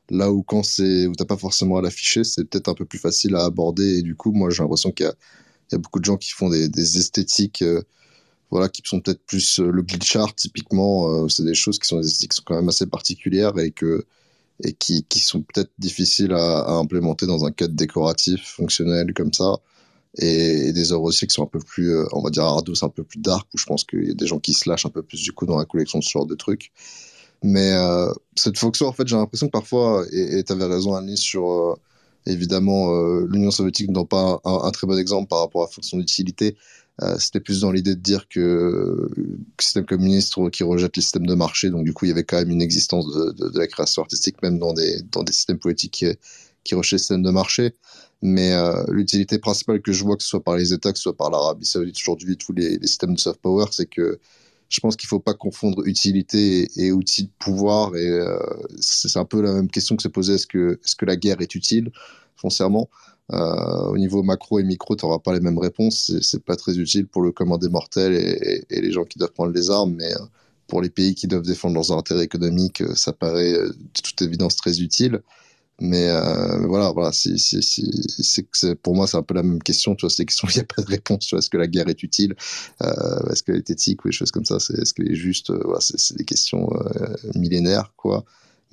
Là 0.09 0.31
où 0.31 0.43
quand 0.43 0.63
c'est 0.63 1.07
où 1.07 1.15
t'as 1.15 1.25
pas 1.25 1.37
forcément 1.37 1.77
à 1.77 1.81
l'afficher, 1.81 2.23
c'est 2.23 2.45
peut-être 2.45 2.69
un 2.69 2.73
peu 2.73 2.85
plus 2.85 2.99
facile 2.99 3.35
à 3.35 3.45
aborder. 3.45 3.99
Et 3.99 4.01
du 4.01 4.15
coup, 4.15 4.31
moi, 4.31 4.49
j'ai 4.49 4.63
l'impression 4.63 4.91
qu'il 4.91 5.05
y, 5.05 5.75
a, 5.75 5.77
beaucoup 5.77 5.99
de 5.99 6.05
gens 6.05 6.17
qui 6.17 6.31
font 6.31 6.49
des, 6.49 6.97
esthétiques, 6.97 7.61
euh, 7.61 7.81
voilà, 8.51 8.69
qui 8.69 8.81
sont 8.85 8.99
peut-être 9.01 9.25
plus 9.25 9.59
euh, 9.59 9.71
le 9.71 9.81
glitch 9.81 10.15
art 10.15 10.35
typiquement. 10.35 11.09
Euh, 11.09 11.29
c'est 11.29 11.43
des 11.43 11.55
choses 11.55 11.79
qui 11.79 11.87
sont 11.87 12.01
qui 12.01 12.27
sont 12.31 12.43
quand 12.45 12.55
même 12.55 12.69
assez 12.69 12.85
particulières 12.85 13.57
et 13.59 13.71
que 13.71 14.05
et 14.63 14.73
qui, 14.73 15.03
qui 15.03 15.19
sont 15.19 15.41
peut-être 15.41 15.71
difficiles 15.77 16.33
à, 16.33 16.71
implémenter 16.71 17.25
dans 17.27 17.45
un 17.45 17.51
cadre 17.51 17.75
décoratif, 17.75 18.41
fonctionnel 18.55 19.13
comme 19.13 19.33
ça. 19.33 19.57
Et, 20.17 20.71
des 20.73 20.91
œuvres 20.91 21.03
aussi 21.03 21.27
qui 21.27 21.33
sont 21.33 21.43
un 21.43 21.47
peu 21.47 21.59
plus, 21.59 21.95
on 22.13 22.21
va 22.21 22.29
dire, 22.29 22.43
ardos, 22.43 22.83
un 22.83 22.89
peu 22.89 23.03
plus 23.03 23.19
dark, 23.19 23.47
où 23.53 23.57
je 23.57 23.65
pense 23.65 23.83
qu'il 23.83 24.07
y 24.07 24.11
a 24.11 24.13
des 24.13 24.27
gens 24.27 24.39
qui 24.39 24.53
se 24.53 24.69
lâchent 24.69 24.85
un 24.85 24.89
peu 24.89 25.03
plus 25.03 25.21
du 25.21 25.31
coup 25.31 25.45
dans 25.45 25.57
la 25.57 25.65
collection 25.65 25.99
de 25.99 26.03
ce 26.03 26.09
genre 26.09 26.25
de 26.25 26.35
trucs. 26.35 26.71
Mais 27.43 27.73
euh, 27.73 28.11
cette 28.35 28.57
fonction, 28.57 28.87
en 28.87 28.93
fait, 28.93 29.05
j'ai 29.07 29.17
l'impression 29.17 29.47
que 29.47 29.51
parfois, 29.51 30.05
et 30.11 30.43
tu 30.43 30.53
avais 30.53 30.65
raison, 30.65 30.95
Annie, 30.95 31.17
sur 31.17 31.51
euh, 31.51 31.75
évidemment 32.25 32.95
euh, 32.95 33.27
l'Union 33.29 33.51
soviétique 33.51 33.89
n'est 33.89 34.05
pas 34.05 34.39
un, 34.45 34.71
très 34.71 34.87
bon 34.87 34.97
exemple 34.97 35.27
par 35.27 35.39
rapport 35.39 35.63
à 35.63 35.65
la 35.65 35.71
fonction 35.71 35.97
d'utilité. 35.97 36.55
C'était 37.17 37.39
plus 37.39 37.61
dans 37.61 37.71
l'idée 37.71 37.95
de 37.95 37.99
dire 37.99 38.27
que 38.29 39.09
le 39.15 39.37
système 39.59 39.85
communiste 39.85 40.35
qui 40.51 40.63
rejette 40.63 40.95
les 40.95 41.01
systèmes 41.01 41.25
de 41.25 41.33
marché, 41.33 41.71
donc 41.71 41.85
du 41.85 41.93
coup, 41.93 42.05
il 42.05 42.09
y 42.09 42.11
avait 42.11 42.23
quand 42.23 42.37
même 42.37 42.51
une 42.51 42.61
existence 42.61 43.07
de, 43.11 43.57
la 43.57 43.65
création 43.67 44.03
artistique, 44.03 44.41
même 44.43 44.59
dans 44.59 44.73
des, 44.73 45.01
dans 45.11 45.23
des 45.23 45.33
systèmes 45.33 45.57
politiques 45.57 45.91
qui, 45.91 46.05
qui 46.63 46.75
rejettent 46.75 46.91
les 46.91 46.97
systèmes 46.99 47.23
de 47.23 47.31
marché. 47.31 47.73
Mais 48.25 48.53
l'utilité 48.87 49.37
principale 49.37 49.81
que 49.81 49.91
je 49.91 50.01
vois, 50.03 50.15
que 50.15 50.23
ce 50.23 50.29
soit 50.29 50.43
par 50.43 50.55
les 50.55 50.71
États, 50.71 50.93
que 50.93 50.97
ce 50.97 51.03
soit 51.03 51.17
par 51.17 51.29
l'Arabie 51.29 51.65
Saoudite 51.65 51.97
aujourd'hui, 51.97 52.37
tous 52.37 52.53
les, 52.53 52.79
systèmes 52.87 53.15
de 53.15 53.19
soft 53.19 53.41
power, 53.41 53.65
c'est 53.71 53.85
que 53.85 54.17
je 54.69 54.79
pense 54.79 54.95
qu'il 54.95 55.09
faut 55.09 55.19
pas 55.19 55.33
confondre 55.33 55.85
utilité 55.85 56.69
et, 56.77 56.93
outil 56.93 57.23
de 57.23 57.31
pouvoir. 57.37 57.97
Et 57.97 58.07
euh, 58.07 58.39
c'est 58.79 59.17
un 59.17 59.25
peu 59.25 59.41
la 59.41 59.53
même 59.53 59.69
question 59.69 59.97
que 59.97 60.03
se 60.03 60.07
poser 60.07 60.35
est-ce 60.35 60.47
que, 60.47 60.79
est-ce 60.83 60.95
que 60.95 61.05
la 61.05 61.17
guerre 61.17 61.41
est 61.41 61.53
utile, 61.53 61.91
foncièrement? 62.37 62.89
Euh, 63.31 63.85
Au 63.89 63.97
niveau 63.97 64.23
macro 64.23 64.59
et 64.59 64.63
micro, 64.63 64.95
tu 64.95 65.05
n'auras 65.05 65.19
pas 65.19 65.33
les 65.33 65.39
mêmes 65.39 65.57
réponses. 65.57 66.11
C'est 66.21 66.43
pas 66.43 66.55
très 66.55 66.77
utile 66.77 67.07
pour 67.07 67.21
le 67.21 67.31
commun 67.31 67.57
des 67.57 67.69
mortels 67.69 68.13
et, 68.13 68.65
les 68.69 68.91
gens 68.91 69.05
qui 69.05 69.17
doivent 69.19 69.31
prendre 69.31 69.53
les 69.53 69.69
armes, 69.69 69.95
mais 69.97 70.13
euh, 70.13 70.25
pour 70.67 70.81
les 70.81 70.89
pays 70.89 71.15
qui 71.15 71.27
doivent 71.27 71.45
défendre 71.45 71.75
leurs 71.75 71.91
intérêts 71.91 72.23
économiques, 72.23 72.83
ça 72.95 73.13
paraît 73.13 73.53
de 73.53 74.01
toute 74.01 74.21
évidence 74.21 74.55
très 74.55 74.81
utile. 74.81 75.21
Mais 75.81 76.07
euh, 76.07 76.67
voilà, 76.67 76.91
voilà, 76.91 77.11
pour 78.83 78.95
moi, 78.95 79.07
c'est 79.07 79.17
un 79.17 79.23
peu 79.23 79.33
la 79.33 79.43
même 79.43 79.61
question. 79.61 79.95
C'est 79.99 80.17
des 80.19 80.25
questions 80.25 80.47
où 80.47 80.51
il 80.51 80.55
n'y 80.55 80.61
a 80.61 80.65
pas 80.65 80.81
de 80.81 80.87
réponse. 80.87 81.33
Est-ce 81.33 81.49
que 81.49 81.57
la 81.57 81.67
guerre 81.67 81.89
est 81.89 82.03
utile 82.03 82.35
euh, 82.83 83.29
Est-ce 83.31 83.43
qu'elle 83.43 83.57
est 83.57 83.69
éthique 83.69 84.05
ou 84.05 84.07
des 84.07 84.13
choses 84.13 84.31
comme 84.31 84.45
ça 84.45 84.57
Est-ce 84.57 84.93
qu'elle 84.93 85.11
est 85.11 85.15
juste 85.15 85.49
euh, 85.49 85.59
voilà, 85.65 85.79
c'est, 85.81 86.15
des 86.15 86.25
questions 86.25 86.69
euh, 86.73 87.15
millénaires, 87.35 87.91
quoi. 87.97 88.23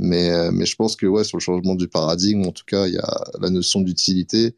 Mais, 0.01 0.31
euh, 0.31 0.51
mais 0.51 0.65
je 0.67 0.77
pense 0.77 0.97
que 0.97 1.07
ouais, 1.07 1.25
sur 1.25 1.37
le 1.37 1.43
changement 1.43 1.75
du 1.75 1.87
paradigme, 1.87 2.47
en 2.47 2.53
tout 2.53 2.65
cas, 2.67 2.87
il 2.87 2.95
y 2.95 2.99
a 2.99 3.25
la 3.41 3.51
notion 3.51 3.83
d'utilité. 3.83 4.57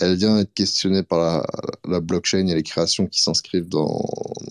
Elle 0.00 0.16
vient 0.16 0.38
être 0.38 0.52
questionnée 0.54 1.02
par 1.04 1.46
la, 1.88 2.00
blockchain 2.00 2.46
et 2.48 2.54
les 2.54 2.62
créations 2.64 3.06
qui 3.06 3.22
s'inscrivent 3.22 3.68
dans, 3.68 4.04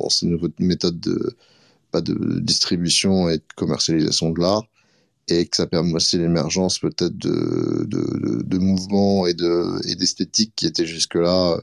ces 0.09 0.25
nouvelles 0.25 0.53
méthodes 0.59 0.99
de, 0.99 1.35
pas 1.91 2.01
de 2.01 2.39
distribution 2.39 3.29
et 3.29 3.37
de 3.37 3.43
commercialisation 3.55 4.31
de 4.31 4.39
l'art 4.39 4.65
et 5.27 5.45
que 5.47 5.55
ça 5.55 5.67
permet 5.67 5.93
aussi 5.93 6.17
l'émergence 6.17 6.79
peut-être 6.79 7.17
de, 7.17 8.57
mouvements 8.57 9.27
et 9.27 9.33
de 9.33 9.79
et 9.89 9.95
d'esthétiques 9.95 10.53
qui 10.55 10.65
étaient 10.67 10.85
jusque-là 10.85 11.53
euh, 11.53 11.61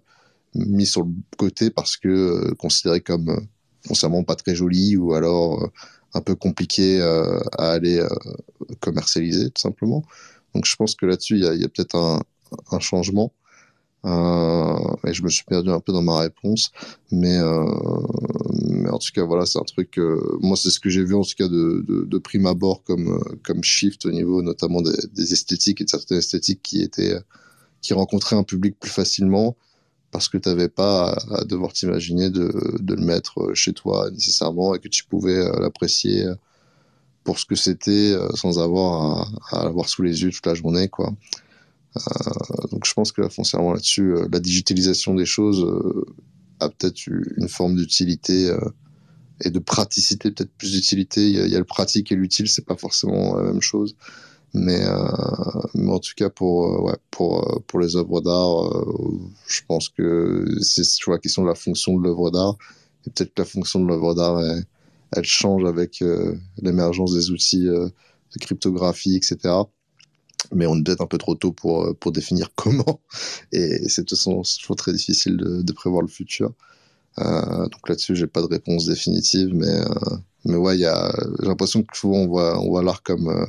mis 0.54 0.86
sur 0.86 1.02
le 1.04 1.10
côté 1.38 1.70
parce 1.70 1.96
que 1.96 2.08
euh, 2.08 2.54
considérés 2.58 3.00
comme 3.00 3.30
euh, 3.30 3.40
foncièrement 3.86 4.24
pas 4.24 4.36
très 4.36 4.54
jolis 4.54 4.96
ou 4.96 5.14
alors 5.14 5.70
un 6.14 6.20
peu 6.20 6.34
compliqués 6.34 7.00
à 7.00 7.70
aller 7.70 8.04
commercialiser 8.80 9.50
tout 9.50 9.60
simplement. 9.60 10.04
Donc 10.54 10.66
je 10.66 10.76
pense 10.76 10.94
que 10.94 11.06
là-dessus 11.06 11.36
il 11.36 11.60
y 11.60 11.64
a, 11.64 11.68
peut-être 11.68 11.96
un, 11.96 12.80
changement. 12.80 13.32
Euh, 14.04 14.96
et 15.06 15.14
je 15.14 15.22
me 15.22 15.28
suis 15.28 15.44
perdu 15.44 15.70
un 15.70 15.78
peu 15.78 15.92
dans 15.92 16.02
ma 16.02 16.18
réponse, 16.18 16.72
mais, 17.12 17.38
euh, 17.38 17.64
en 18.90 18.98
tout 18.98 19.10
cas 19.14 19.24
voilà, 19.24 19.46
c'est 19.46 19.60
un 19.60 19.64
truc. 19.64 19.96
Euh, 19.98 20.20
moi, 20.40 20.56
c'est 20.56 20.70
ce 20.70 20.80
que 20.80 20.90
j'ai 20.90 21.04
vu 21.04 21.14
en 21.14 21.22
tout 21.22 21.34
cas 21.38 21.46
de, 21.46 21.84
de, 21.86 22.04
de, 22.04 22.18
prime 22.18 22.46
abord 22.46 22.82
comme 22.82 23.22
comme 23.44 23.62
shift 23.62 24.04
au 24.06 24.10
niveau 24.10 24.42
notamment 24.42 24.82
des, 24.82 24.90
des, 25.12 25.32
esthétiques 25.32 25.80
et 25.80 25.84
de 25.84 25.90
certaines 25.90 26.18
esthétiques 26.18 26.60
qui 26.62 26.82
étaient 26.82 27.16
qui 27.80 27.94
rencontraient 27.94 28.36
un 28.36 28.42
public 28.42 28.76
plus 28.80 28.90
facilement 28.90 29.56
parce 30.12 30.28
que 30.28 30.38
tu 30.38 30.48
n'avais 30.48 30.68
pas 30.68 31.12
à, 31.30 31.44
devoir 31.44 31.72
t'imaginer 31.72 32.30
de, 32.30 32.52
le 32.86 32.96
mettre 32.96 33.52
chez 33.54 33.72
toi 33.72 34.08
nécessairement 34.12 34.74
et 34.76 34.78
que 34.78 34.88
tu 34.88 35.04
pouvais 35.04 35.42
l'apprécier 35.60 36.26
pour 37.24 37.38
ce 37.40 37.46
que 37.46 37.56
c'était 37.56 38.16
sans 38.34 38.60
avoir 38.60 39.32
à, 39.50 39.64
l'avoir 39.64 39.88
sous 39.88 40.02
les 40.02 40.22
yeux 40.22 40.30
toute 40.30 40.46
la 40.46 40.54
journée 40.54 40.88
quoi. 40.88 41.12
Euh, 41.96 42.68
donc 42.70 42.86
je 42.86 42.94
pense 42.94 43.12
que 43.12 43.28
foncièrement 43.28 43.72
là-dessus, 43.72 44.14
euh, 44.14 44.26
la 44.32 44.40
digitalisation 44.40 45.14
des 45.14 45.26
choses 45.26 45.62
euh, 45.64 46.06
a 46.60 46.68
peut-être 46.68 47.06
une 47.06 47.48
forme 47.48 47.76
d'utilité 47.76 48.54
et 49.44 49.50
de 49.50 49.58
praticité, 49.58 50.30
peut-être 50.30 50.52
plus 50.56 50.72
d'utilité. 50.72 51.28
Il, 51.28 51.48
y, 51.48 51.56
a 51.56 51.58
le 51.58 51.64
pratique 51.64 52.12
et 52.12 52.14
l'utile, 52.14 52.48
c'est 52.48 52.64
pas 52.64 52.76
forcément 52.76 53.36
la 53.36 53.42
même 53.42 53.60
chose. 53.60 53.96
Mais, 54.54 54.84
euh, 54.84 55.08
mais 55.74 55.90
en 55.90 55.98
tout 55.98 56.12
cas, 56.16 56.28
pour, 56.28 56.84
ouais, 56.84 56.96
pour, 57.10 57.62
pour 57.66 57.80
les 57.80 57.96
œuvres 57.96 58.20
d'art, 58.20 58.66
euh, 58.66 59.20
je 59.46 59.60
pense 59.66 59.88
que 59.88 60.44
c'est 60.60 60.82
toujours 60.98 61.14
la 61.14 61.18
question 61.20 61.42
de 61.42 61.48
la 61.48 61.54
fonction 61.54 61.96
de 61.98 62.02
l'œuvre 62.04 62.30
d'art. 62.30 62.56
Et 63.06 63.10
peut-être 63.10 63.34
que 63.34 63.42
la 63.42 63.46
fonction 63.46 63.80
de 63.80 63.88
l'œuvre 63.88 64.14
d'art, 64.14 64.40
elle, 64.40 65.24
change 65.24 65.64
avec 65.64 66.02
euh, 66.02 66.34
l'émergence 66.58 67.14
des 67.14 67.30
outils 67.30 67.64
de 67.64 67.92
cryptographie, 68.40 69.16
etc 69.16 69.64
mais 70.54 70.66
on 70.66 70.76
est 70.76 70.82
peut-être 70.82 71.02
un 71.02 71.06
peu 71.06 71.18
trop 71.18 71.34
tôt 71.34 71.52
pour, 71.52 71.84
euh, 71.84 71.94
pour 71.94 72.12
définir 72.12 72.50
comment. 72.56 73.00
Et 73.52 73.88
c'est 73.88 74.02
de 74.02 74.06
toute 74.06 74.18
façon 74.18 74.42
toujours 74.42 74.76
très 74.76 74.92
difficile 74.92 75.36
de, 75.36 75.62
de 75.62 75.72
prévoir 75.72 76.02
le 76.02 76.08
futur. 76.08 76.52
Euh, 77.18 77.68
donc 77.68 77.88
là-dessus, 77.88 78.16
j'ai 78.16 78.26
pas 78.26 78.40
de 78.40 78.46
réponse 78.46 78.86
définitive, 78.86 79.50
mais, 79.54 79.66
euh, 79.66 80.16
mais 80.44 80.56
ouais, 80.56 80.78
j'ai 80.78 80.90
l'impression 81.40 81.82
que 81.82 81.96
souvent 81.96 82.18
on 82.18 82.26
voit, 82.26 82.58
on 82.60 82.68
voit 82.68 82.82
l'art 82.82 83.02
comme. 83.02 83.28
Euh, 83.28 83.46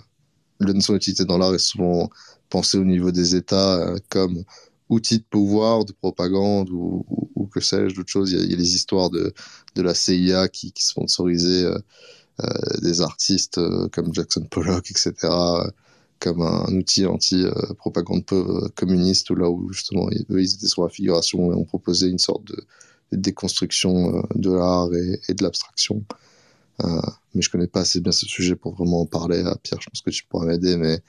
la 0.67 0.73
notion 0.73 0.93
d'utilité 0.93 1.25
dans 1.25 1.37
l'art 1.37 1.53
est 1.53 1.59
souvent 1.59 2.09
pensée 2.49 2.77
au 2.77 2.85
niveau 2.85 3.11
des 3.11 3.35
États 3.35 3.79
euh, 3.79 3.97
comme 4.09 4.43
outil 4.89 5.19
de 5.19 5.23
pouvoir, 5.29 5.85
de 5.85 5.93
propagande 5.93 6.69
ou, 6.71 7.05
que 7.51 7.59
sais-je, 7.59 7.95
d'autres 7.95 8.11
choses. 8.11 8.31
Il 8.31 8.49
y, 8.51 8.53
a 8.53 8.57
les 8.57 8.75
histoires 8.75 9.09
de, 9.09 9.33
la 9.75 9.93
CIA 9.93 10.47
qui, 10.47 10.73
sponsorisait 10.75 11.65
des 12.81 13.01
artistes 13.01 13.59
comme 13.91 14.13
Jackson 14.13 14.45
Pollock, 14.49 14.89
etc 14.89 15.29
comme 16.23 16.41
un, 16.41 16.73
outil 16.77 17.05
anti-propagande 17.05 18.23
communiste, 18.75 19.31
là 19.31 19.49
où 19.49 19.71
justement 19.73 20.07
eux 20.09 20.41
ils 20.41 20.53
étaient 20.53 20.67
sur 20.67 20.83
la 20.83 20.89
figuration 20.89 21.51
et 21.51 21.55
ont 21.55 21.65
proposé 21.65 22.07
une 22.07 22.19
sorte 22.19 22.45
de, 22.45 22.65
déconstruction 23.11 24.17
euh, 24.17 24.21
de 24.33 24.51
l'art 24.51 24.89
et, 24.93 25.33
de 25.33 25.43
l'abstraction. 25.43 26.03
Euh, 26.81 27.01
mais 27.33 27.41
je 27.41 27.49
connais 27.49 27.67
pas 27.67 27.81
assez 27.81 28.01
bien 28.01 28.11
ce 28.11 28.25
sujet 28.25 28.55
pour 28.55 28.75
vraiment 28.75 29.01
en 29.01 29.05
parler. 29.05 29.41
À 29.41 29.55
Pierre, 29.57 29.81
je 29.81 29.89
pense 29.89 30.01
que 30.01 30.09
tu 30.09 30.25
pourras 30.25 30.45
m'aider, 30.45 30.77
mais 30.77 31.01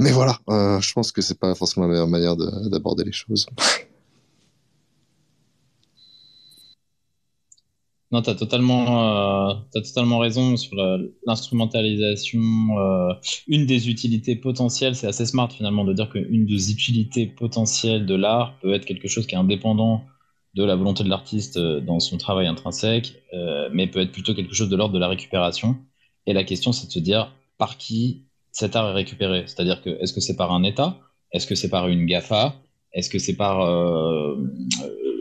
mais 0.00 0.12
voilà, 0.12 0.38
euh, 0.48 0.80
je 0.80 0.92
pense 0.94 1.12
que 1.12 1.20
c'est 1.20 1.38
pas 1.38 1.54
forcément 1.54 1.86
la 1.86 1.92
meilleure 1.92 2.08
manière 2.08 2.34
d'aborder 2.34 3.04
les 3.04 3.12
choses. 3.12 3.46
Non, 8.10 8.22
tu 8.22 8.30
as 8.30 8.34
totalement, 8.34 9.50
euh, 9.50 9.54
totalement 9.72 10.18
raison 10.18 10.56
sur 10.56 10.74
l'instrumentalisation. 11.26 12.40
Euh, 12.40 13.12
une 13.46 13.66
des 13.66 13.88
utilités 13.90 14.36
potentielles, 14.36 14.96
c'est 14.96 15.06
assez 15.06 15.26
smart 15.26 15.50
finalement 15.52 15.84
de 15.84 15.92
dire 15.92 16.08
qu'une 16.08 16.46
des 16.46 16.72
utilités 16.72 17.26
potentielles 17.26 18.06
de 18.06 18.14
l'art 18.14 18.58
peut 18.60 18.72
être 18.72 18.86
quelque 18.86 19.06
chose 19.06 19.26
qui 19.26 19.34
est 19.34 19.38
indépendant 19.38 20.04
de 20.54 20.64
la 20.64 20.76
volonté 20.76 21.04
de 21.04 21.08
l'artiste 21.08 21.56
euh, 21.56 21.80
dans 21.80 22.00
son 22.00 22.18
travail 22.18 22.46
intrinsèque, 22.46 23.22
euh, 23.34 23.68
mais 23.72 23.86
peut 23.86 24.00
être 24.00 24.12
plutôt 24.12 24.34
quelque 24.34 24.54
chose 24.54 24.68
de 24.68 24.76
l'ordre 24.76 24.94
de 24.94 24.98
la 24.98 25.08
récupération. 25.08 25.76
Et 26.26 26.32
la 26.32 26.44
question, 26.44 26.72
c'est 26.72 26.86
de 26.86 26.92
se 26.92 26.98
dire 26.98 27.34
par 27.58 27.78
qui 27.78 28.24
cet 28.52 28.74
art 28.76 28.90
est 28.90 28.94
récupéré? 28.94 29.44
C'est-à-dire 29.46 29.82
que 29.82 29.90
est-ce 30.00 30.12
que 30.12 30.20
c'est 30.20 30.36
par 30.36 30.52
un 30.52 30.64
État? 30.64 30.98
Est-ce 31.32 31.46
que 31.46 31.54
c'est 31.54 31.70
par 31.70 31.88
une 31.88 32.06
GAFA? 32.06 32.56
Est-ce 32.92 33.08
que 33.08 33.20
c'est 33.20 33.36
par 33.36 33.60
euh, 33.60 34.36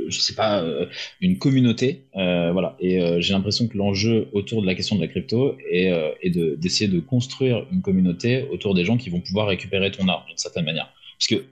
je 0.10 0.20
sais 0.20 0.34
pas, 0.34 0.62
euh, 0.62 0.88
une 1.22 1.38
communauté? 1.38 2.06
Euh, 2.16 2.52
voilà. 2.52 2.76
Et 2.80 3.02
euh, 3.02 3.22
j'ai 3.22 3.34
l'impression 3.34 3.68
que 3.68 3.78
l'enjeu 3.78 4.28
autour 4.34 4.62
de 4.62 4.68
la 4.68 4.76
question 4.76 4.96
de 4.96 5.02
la 5.02 5.08
crypto 5.08 5.56
est, 5.72 5.92
est 6.22 6.30
d'essayer 6.58 6.90
de, 6.90 7.00
construire 7.00 7.66
une 7.72 7.82
communauté 7.82 8.48
autour 8.52 8.74
des 8.74 8.86
gens 8.86 8.98
qui 8.98 9.10
vont 9.10 9.22
pouvoir 9.22 9.48
récupérer 9.48 9.92
ton 9.92 10.08
art 10.08 10.26
d'une 10.28 10.38
certaine 10.38 10.66
manière. 10.66 10.92
Parce 11.18 11.28
que 11.28 11.46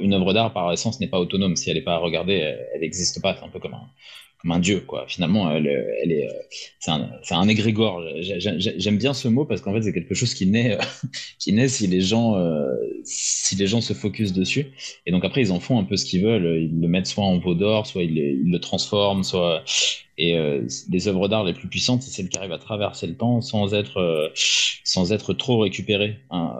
une 0.00 0.14
œuvre 0.14 0.32
d'art, 0.32 0.52
par 0.52 0.72
essence, 0.72 1.00
n'est 1.00 1.08
pas 1.08 1.18
autonome. 1.18 1.56
Si 1.56 1.70
elle 1.70 1.76
n'est 1.76 1.82
pas 1.82 1.98
regardée, 1.98 2.34
elle 2.34 2.80
n'existe 2.80 3.20
pas. 3.20 3.34
C'est 3.36 3.44
un 3.44 3.48
peu 3.48 3.58
comme 3.58 3.74
un, 3.74 3.88
comme 4.42 4.50
un 4.50 4.58
dieu, 4.58 4.80
quoi. 4.80 5.04
Finalement, 5.06 5.50
elle, 5.50 5.66
elle 6.02 6.12
est, 6.12 6.28
euh, 6.28 6.42
c'est 6.80 6.90
un, 6.90 7.08
un 7.30 7.48
égrégore. 7.48 8.02
J'aime 8.20 8.98
bien 8.98 9.14
ce 9.14 9.28
mot 9.28 9.44
parce 9.44 9.60
qu'en 9.60 9.72
fait, 9.72 9.82
c'est 9.82 9.92
quelque 9.92 10.14
chose 10.14 10.34
qui 10.34 10.46
naît, 10.46 10.78
euh, 10.78 10.82
qui 11.38 11.52
naît 11.52 11.68
si 11.68 11.86
les 11.86 12.00
gens, 12.00 12.36
euh, 12.36 12.66
si 13.04 13.54
les 13.54 13.68
gens 13.68 13.80
se 13.80 13.92
focusent 13.92 14.32
dessus. 14.32 14.72
Et 15.06 15.12
donc 15.12 15.24
après, 15.24 15.42
ils 15.42 15.52
en 15.52 15.60
font 15.60 15.78
un 15.78 15.84
peu 15.84 15.96
ce 15.96 16.04
qu'ils 16.04 16.24
veulent. 16.24 16.60
Ils 16.60 16.80
le 16.80 16.88
mettent 16.88 17.06
soit 17.06 17.24
en 17.24 17.38
veau 17.38 17.54
d'or, 17.54 17.86
soit 17.86 18.02
ils, 18.02 18.18
ils, 18.18 18.50
le 18.50 18.58
transforment, 18.58 19.22
soit. 19.22 19.62
Et 20.18 20.36
les 20.90 21.08
œuvres 21.08 21.26
d'art 21.26 21.42
les 21.42 21.54
plus 21.54 21.68
puissantes, 21.68 22.02
c'est 22.02 22.10
celles 22.10 22.28
qui 22.28 22.36
arrivent 22.38 22.52
à 22.52 22.58
traverser 22.58 23.06
le 23.06 23.16
temps 23.16 23.40
sans 23.40 23.74
être, 23.74 24.30
sans 24.84 25.10
être 25.10 25.32
trop 25.32 25.58
récupérées. 25.58 26.18
Hein. 26.30 26.54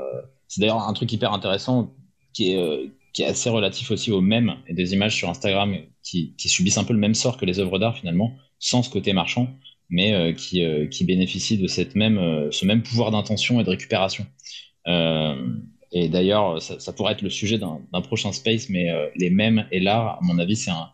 C'est 0.48 0.62
d'ailleurs 0.62 0.88
un 0.88 0.92
truc 0.94 1.12
hyper 1.12 1.32
intéressant 1.32 1.94
qui 2.32 2.54
est, 2.54 2.90
qui 3.12 3.22
est 3.22 3.26
assez 3.26 3.50
relatif 3.50 3.90
aussi 3.90 4.10
aux 4.10 4.20
mèmes 4.20 4.56
et 4.66 4.74
des 4.74 4.94
images 4.94 5.16
sur 5.16 5.28
Instagram 5.28 5.76
qui, 6.02 6.34
subissent 6.38 6.78
un 6.78 6.84
peu 6.84 6.92
le 6.92 6.98
même 6.98 7.14
sort 7.14 7.36
que 7.36 7.44
les 7.44 7.58
œuvres 7.58 7.78
d'art 7.78 7.96
finalement, 7.96 8.36
sans 8.58 8.82
ce 8.82 8.90
côté 8.90 9.12
marchand, 9.12 9.48
mais 9.90 10.14
euh, 10.14 10.32
qui, 10.32 10.64
euh, 10.64 10.88
bénéficient 11.02 11.58
de 11.58 11.66
cette 11.66 11.94
même, 11.94 12.18
euh, 12.18 12.50
ce 12.50 12.64
même 12.64 12.82
pouvoir 12.82 13.10
d'intention 13.10 13.60
et 13.60 13.64
de 13.64 13.70
récupération. 13.70 14.26
et 15.92 16.08
d'ailleurs, 16.08 16.60
ça, 16.62 16.92
pourrait 16.92 17.12
être 17.12 17.22
le 17.22 17.30
sujet 17.30 17.58
d'un 17.58 18.00
prochain 18.02 18.32
space, 18.32 18.70
mais 18.70 18.88
les 19.14 19.28
mèmes 19.30 19.66
et 19.70 19.80
l'art, 19.80 20.16
à 20.16 20.18
mon 20.22 20.38
avis, 20.38 20.56
c'est 20.56 20.70
un, 20.70 20.88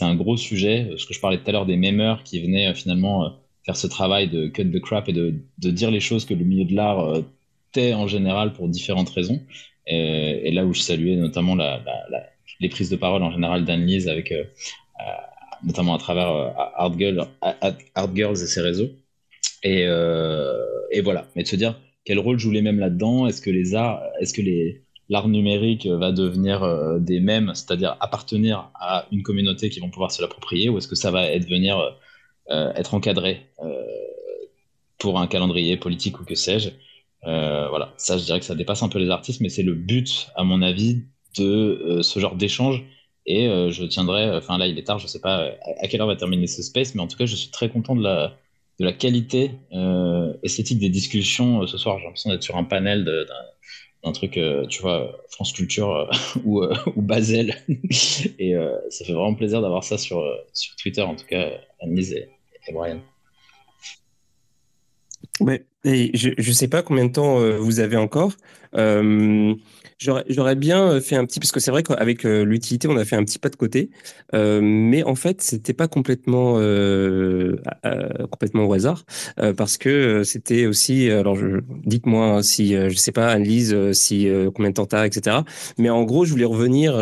un 0.00 0.14
gros 0.14 0.36
sujet. 0.36 0.90
Ce 0.96 1.06
que 1.06 1.12
je 1.14 1.20
parlais 1.20 1.38
tout 1.38 1.48
à 1.48 1.52
l'heure 1.52 1.66
des 1.66 1.76
mémeurs 1.76 2.22
qui 2.22 2.40
venaient 2.40 2.72
finalement 2.74 3.32
faire 3.66 3.76
ce 3.76 3.88
travail 3.88 4.28
de 4.28 4.46
cut 4.46 4.70
the 4.70 4.80
crap 4.80 5.08
et 5.08 5.12
de 5.12 5.70
dire 5.70 5.90
les 5.90 6.00
choses 6.00 6.24
que 6.24 6.34
le 6.34 6.44
milieu 6.44 6.64
de 6.64 6.74
l'art 6.74 7.20
tait 7.72 7.94
en 7.94 8.06
général 8.06 8.52
pour 8.52 8.68
différentes 8.68 9.10
raisons. 9.10 9.40
Et, 9.86 10.50
là 10.52 10.64
où 10.64 10.72
je 10.72 10.80
saluais 10.80 11.16
notamment 11.16 11.56
les 12.60 12.68
prises 12.68 12.90
de 12.90 12.96
parole 12.96 13.22
en 13.22 13.30
général 13.30 13.64
d'Anne-Lise 13.64 14.08
avec 14.08 14.32
euh, 14.32 14.44
euh, 15.00 15.04
notamment 15.64 15.94
à 15.94 15.98
travers 15.98 16.30
euh, 16.30 16.50
Hard, 16.56 16.98
Girl, 16.98 17.26
Hard, 17.40 18.16
Girls 18.16 18.42
et 18.42 18.46
ses 18.46 18.60
réseaux. 18.60 18.90
Et, 19.62 19.86
voilà, 21.02 21.26
mais 21.34 21.42
de 21.42 21.48
se 21.48 21.56
dire 21.56 21.80
quel 22.04 22.18
rôle 22.18 22.38
jouent 22.38 22.52
les 22.52 22.62
mêmes 22.62 22.78
là-dedans? 22.78 23.26
Est-ce 23.26 23.40
que 23.40 23.50
les 23.50 23.74
arts, 23.74 24.02
est-ce 24.20 24.34
que 24.34 24.42
l'art 25.08 25.28
numérique 25.28 25.86
va 25.86 26.12
devenir 26.12 26.60
des 27.00 27.20
mêmes, 27.20 27.52
c'est-à-dire 27.54 27.96
appartenir 28.00 28.70
à 28.74 29.06
une 29.10 29.22
communauté 29.22 29.70
qui 29.70 29.80
vont 29.80 29.90
pouvoir 29.90 30.12
se 30.12 30.20
l'approprier, 30.22 30.68
ou 30.68 30.78
est-ce 30.78 30.88
que 30.88 30.94
ça 30.94 31.10
va 31.10 31.36
venir 31.38 31.98
être 32.50 32.94
encadré 32.94 33.46
pour 34.98 35.18
un 35.18 35.26
calendrier 35.26 35.76
politique 35.78 36.20
ou 36.20 36.24
que 36.24 36.34
sais-je? 36.34 36.70
Euh, 37.26 37.68
voilà, 37.68 37.94
ça, 37.96 38.18
je 38.18 38.24
dirais 38.24 38.40
que 38.40 38.46
ça 38.46 38.54
dépasse 38.54 38.82
un 38.82 38.88
peu 38.88 38.98
les 38.98 39.10
artistes, 39.10 39.40
mais 39.40 39.48
c'est 39.48 39.62
le 39.62 39.74
but, 39.74 40.28
à 40.34 40.44
mon 40.44 40.62
avis, 40.62 41.02
de 41.38 41.44
euh, 41.44 42.02
ce 42.02 42.18
genre 42.20 42.36
d'échange. 42.36 42.84
Et 43.26 43.48
euh, 43.48 43.70
je 43.70 43.84
tiendrai, 43.84 44.30
enfin 44.36 44.58
là, 44.58 44.66
il 44.66 44.78
est 44.78 44.84
tard, 44.84 44.98
je 44.98 45.06
sais 45.06 45.20
pas 45.20 45.50
à 45.80 45.88
quelle 45.88 46.00
heure 46.00 46.06
va 46.06 46.16
terminer 46.16 46.46
ce 46.46 46.62
space, 46.62 46.94
mais 46.94 47.00
en 47.00 47.06
tout 47.06 47.16
cas, 47.16 47.26
je 47.26 47.36
suis 47.36 47.50
très 47.50 47.70
content 47.70 47.96
de 47.96 48.02
la, 48.02 48.36
de 48.78 48.84
la 48.84 48.92
qualité 48.92 49.52
esthétique 50.42 50.78
des 50.78 50.90
discussions 50.90 51.66
ce 51.66 51.78
soir. 51.78 51.98
J'ai 51.98 52.04
l'impression 52.04 52.30
d'être 52.30 52.42
sur 52.42 52.56
un 52.56 52.64
panel 52.64 53.04
d'un 54.04 54.12
truc, 54.12 54.38
tu 54.68 54.82
vois, 54.82 55.24
France 55.30 55.52
Culture 55.52 56.10
ou, 56.44 56.62
ou 56.64 57.02
Basel. 57.02 57.54
et 58.38 58.54
ça 58.90 59.04
fait 59.06 59.12
vraiment 59.14 59.34
plaisir 59.34 59.62
d'avoir 59.62 59.84
ça 59.84 59.96
sur, 59.96 60.22
sur 60.52 60.76
Twitter, 60.76 61.02
en 61.02 61.16
tout 61.16 61.26
cas, 61.26 61.50
Anne-Lise 61.80 62.12
et, 62.12 62.28
et 62.68 62.72
Brian. 62.74 63.00
Et 65.84 66.10
je 66.16 66.30
ne 66.36 66.54
sais 66.54 66.68
pas 66.68 66.82
combien 66.82 67.06
de 67.06 67.12
temps 67.12 67.40
euh, 67.40 67.58
vous 67.58 67.80
avez 67.80 67.96
encore. 67.96 68.32
Euh, 68.76 69.54
J'aurais 69.98 70.56
bien 70.56 70.90
euh, 70.90 71.00
fait 71.00 71.16
un 71.16 71.24
petit, 71.24 71.40
parce 71.40 71.52
que 71.52 71.60
c'est 71.60 71.70
vrai 71.70 71.82
qu'avec 71.82 72.26
euh, 72.26 72.44
l'utilité, 72.44 72.88
on 72.88 72.96
a 72.96 73.04
fait 73.04 73.16
un 73.16 73.24
petit 73.24 73.38
pas 73.38 73.48
de 73.48 73.56
côté, 73.56 73.90
euh, 74.34 74.60
mais 74.62 75.02
en 75.04 75.14
fait, 75.14 75.40
c'était 75.40 75.72
pas 75.72 75.88
complètement 75.88 76.54
complètement 78.30 78.64
au 78.66 78.72
hasard, 78.72 79.04
parce 79.56 79.78
que 79.78 80.24
c'était 80.24 80.66
aussi, 80.66 81.10
alors 81.10 81.36
dites-moi 81.84 82.42
si, 82.42 82.72
je 82.74 82.96
sais 82.96 83.12
pas, 83.12 83.28
Anne-Lise, 83.28 83.92
si 83.92 84.28
combien 84.54 84.70
de 84.70 84.74
temps 84.74 84.86
t'as, 84.86 85.06
etc. 85.06 85.44
Mais 85.78 85.90
en 85.90 86.04
gros, 86.04 86.24
je 86.24 86.30
voulais 86.32 86.44
revenir 86.44 86.94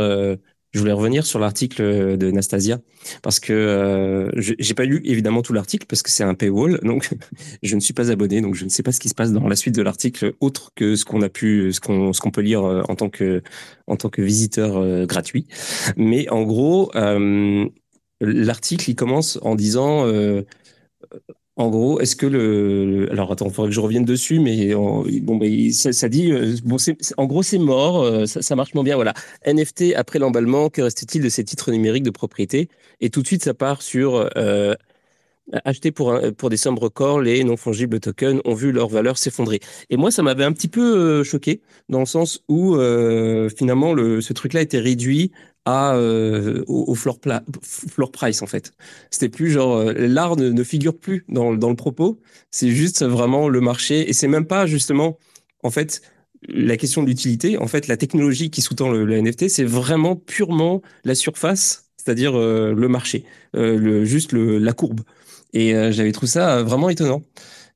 je 0.72 0.78
voulais 0.78 0.92
revenir 0.92 1.26
sur 1.26 1.38
l'article 1.38 2.16
de 2.16 2.30
Nastasia 2.30 2.80
parce 3.22 3.40
que 3.40 3.52
euh, 3.52 4.30
j'ai 4.34 4.74
pas 4.74 4.84
lu 4.84 5.02
évidemment 5.04 5.42
tout 5.42 5.52
l'article 5.52 5.86
parce 5.86 6.02
que 6.02 6.10
c'est 6.10 6.24
un 6.24 6.34
paywall, 6.34 6.80
donc 6.82 7.10
je 7.62 7.74
ne 7.74 7.80
suis 7.80 7.94
pas 7.94 8.10
abonné, 8.10 8.40
donc 8.40 8.54
je 8.54 8.64
ne 8.64 8.70
sais 8.70 8.82
pas 8.82 8.92
ce 8.92 9.00
qui 9.00 9.08
se 9.08 9.14
passe 9.14 9.32
dans 9.32 9.46
la 9.46 9.56
suite 9.56 9.74
de 9.74 9.82
l'article 9.82 10.32
autre 10.40 10.72
que 10.74 10.96
ce 10.96 11.04
qu'on 11.04 11.20
a 11.22 11.28
pu, 11.28 11.72
ce 11.72 11.80
qu'on 11.80 12.12
ce 12.12 12.20
qu'on 12.20 12.30
peut 12.30 12.40
lire 12.40 12.64
euh, 12.64 12.82
en 12.88 12.96
tant 12.96 13.10
que 13.10 13.42
en 13.86 13.96
tant 13.96 14.08
que 14.08 14.22
visiteur 14.22 14.78
euh, 14.78 15.04
gratuit. 15.04 15.46
Mais 15.96 16.28
en 16.30 16.42
gros, 16.42 16.90
euh, 16.94 17.66
l'article 18.20 18.90
il 18.90 18.94
commence 18.96 19.38
en 19.42 19.54
disant 19.54 20.06
en 21.56 21.68
gros, 21.68 22.00
est-ce 22.00 22.16
que 22.16 22.24
le, 22.24 23.08
alors 23.12 23.30
attends, 23.30 23.46
il 23.46 23.52
faudrait 23.52 23.68
que 23.68 23.74
je 23.74 23.80
revienne 23.80 24.06
dessus, 24.06 24.40
mais 24.40 24.74
bon, 24.74 25.38
ça, 25.72 26.08
dit, 26.08 26.32
euh, 26.32 26.56
en 27.18 27.26
gros, 27.26 27.42
c'est 27.42 27.58
mort, 27.58 28.02
euh, 28.02 28.24
ça, 28.24 28.56
marche 28.56 28.72
moins 28.72 28.84
bien, 28.84 28.94
voilà. 28.94 29.12
NFT 29.46 29.94
après 29.94 30.18
l'emballement, 30.18 30.70
que 30.70 30.80
reste-t-il 30.80 31.22
de 31.22 31.28
ces 31.28 31.44
titres 31.44 31.70
numériques 31.70 32.04
de 32.04 32.10
propriété? 32.10 32.70
Et 33.00 33.10
tout 33.10 33.20
de 33.20 33.26
suite, 33.26 33.44
ça 33.44 33.52
part 33.52 33.82
sur 33.82 34.30
euh, 34.38 34.74
acheter 35.64 35.90
pour 35.90 36.48
des 36.48 36.56
sommes 36.56 36.78
records, 36.78 37.20
les 37.20 37.44
non 37.44 37.58
fongibles 37.58 38.00
tokens 38.00 38.40
ont 38.46 38.54
vu 38.54 38.72
leur 38.72 38.88
valeur 38.88 39.18
s'effondrer. 39.18 39.60
Et 39.90 39.98
moi, 39.98 40.10
ça 40.10 40.22
m'avait 40.22 40.44
un 40.44 40.52
petit 40.52 40.68
peu 40.68 41.22
choqué 41.22 41.60
dans 41.90 42.00
le 42.00 42.06
sens 42.06 42.42
où 42.48 42.78
finalement 43.54 43.92
le, 43.92 44.22
ce 44.22 44.32
truc-là 44.32 44.62
était 44.62 44.78
réduit 44.78 45.32
à 45.64 45.94
euh, 45.94 46.64
au, 46.66 46.94
floor, 46.94 47.18
price 48.12 48.42
en 48.42 48.46
fait. 48.46 48.72
C'était 49.10 49.28
plus 49.28 49.50
genre 49.50 49.76
euh, 49.76 49.92
l'art 49.92 50.36
ne, 50.36 50.62
figure 50.64 50.96
plus 50.96 51.24
dans, 51.28 51.54
dans 51.54 51.70
le 51.70 51.76
propos, 51.76 52.20
c'est 52.50 52.70
juste 52.70 53.04
vraiment 53.04 53.48
le 53.48 53.60
marché 53.60 54.08
et 54.08 54.12
c'est 54.12 54.28
même 54.28 54.46
pas 54.46 54.66
justement 54.66 55.18
en 55.62 55.70
fait 55.70 56.02
la 56.48 56.76
question 56.76 57.02
de 57.02 57.08
l'utilité. 57.08 57.56
En 57.58 57.68
fait, 57.68 57.86
la 57.86 57.96
technologie 57.96 58.50
qui 58.50 58.62
sous-tend 58.62 58.90
le, 58.90 59.20
NFT, 59.20 59.48
c'est 59.48 59.64
vraiment 59.64 60.16
purement 60.16 60.82
la 61.04 61.14
surface, 61.14 61.90
c'est-à-dire 61.96 62.36
euh, 62.36 62.74
le 62.74 62.88
marché, 62.88 63.24
le 63.54 64.04
juste 64.04 64.32
le, 64.32 64.58
la 64.58 64.72
courbe. 64.72 65.02
Et 65.52 65.74
j'avais 65.92 66.12
trouvé 66.12 66.28
ça 66.28 66.62
vraiment 66.62 66.88
étonnant. 66.88 67.22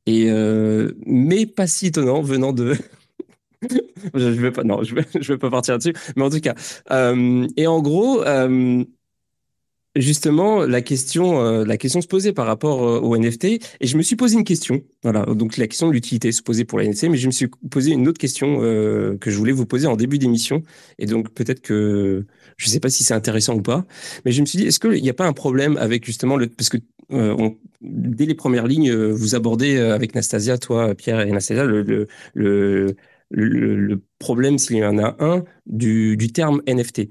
Et 0.07 0.31
mais 1.05 1.45
pas 1.45 1.67
si 1.67 1.89
étonnant 1.89 2.23
venant 2.23 2.55
de 2.55 2.75
je 4.15 4.29
vais 4.29 4.53
pas, 4.53 4.65
non, 4.65 4.83
je 4.83 4.95
vais, 4.95 5.05
je 5.21 5.33
vais 5.33 5.39
pas 5.39 5.51
partir 5.51 5.75
là-dessus. 5.75 5.95
Mais 6.17 6.23
en 6.23 6.31
tout 6.31 6.41
cas, 6.41 6.55
euh, 6.91 7.47
et 7.57 7.67
en 7.67 7.81
gros, 7.81 8.23
euh, 8.23 8.85
justement, 9.95 10.65
la 10.65 10.83
question, 10.83 11.41
euh, 11.41 11.65
la 11.65 11.77
question 11.77 12.01
se 12.01 12.07
posait 12.07 12.33
par 12.33 12.47
rapport 12.47 12.81
au 12.81 13.17
NFT, 13.17 13.45
et 13.45 13.61
je 13.83 13.97
me 13.97 14.03
suis 14.03 14.17
posé 14.17 14.37
une 14.37 14.45
question. 14.45 14.83
Voilà, 15.03 15.25
donc 15.27 15.57
la 15.57 15.67
question 15.67 15.89
de 15.89 15.93
l'utilité 15.93 16.33
se 16.33 16.43
posait 16.43 16.65
pour 16.65 16.79
la 16.79 16.85
NFT, 16.87 17.05
mais 17.05 17.17
je 17.17 17.27
me 17.27 17.33
suis 17.33 17.49
posé 17.71 17.93
une 17.93 18.07
autre 18.09 18.19
question 18.19 18.59
que 18.61 19.31
je 19.31 19.37
voulais 19.37 19.53
vous 19.53 19.67
poser 19.67 19.87
en 19.87 19.97
début 19.97 20.19
d'émission, 20.19 20.63
et 20.99 21.07
donc 21.07 21.31
peut-être 21.31 21.61
que 21.61 22.27
je 22.57 22.69
sais 22.69 22.81
pas 22.81 22.91
si 22.91 23.05
c'est 23.05 23.15
intéressant 23.15 23.55
ou 23.55 23.63
pas, 23.63 23.85
mais 24.25 24.33
je 24.33 24.41
me 24.41 24.47
suis 24.47 24.59
dit, 24.59 24.67
est-ce 24.67 24.81
qu'il 24.81 25.03
n'y 25.03 25.11
a 25.11 25.15
pas 25.15 25.27
un 25.27 25.33
problème 25.33 25.77
avec 25.79 26.05
justement 26.05 26.37
le, 26.37 26.49
parce 26.49 26.69
que 26.69 26.79
dès 27.81 28.27
les 28.27 28.35
premières 28.35 28.67
lignes, 28.67 28.93
vous 28.93 29.35
abordez 29.35 29.79
avec 29.79 30.15
Nastasia, 30.15 30.59
toi, 30.59 30.95
Pierre 30.95 31.21
et 31.21 31.31
Nastasia, 31.31 31.65
le, 31.65 32.09
le 32.35 32.97
le, 33.31 34.03
problème, 34.19 34.59
s'il 34.59 34.77
y 34.77 34.85
en 34.85 34.99
a 34.99 35.17
un, 35.21 35.45
du, 35.67 36.17
du 36.17 36.33
terme 36.33 36.63
NFT. 36.67 37.11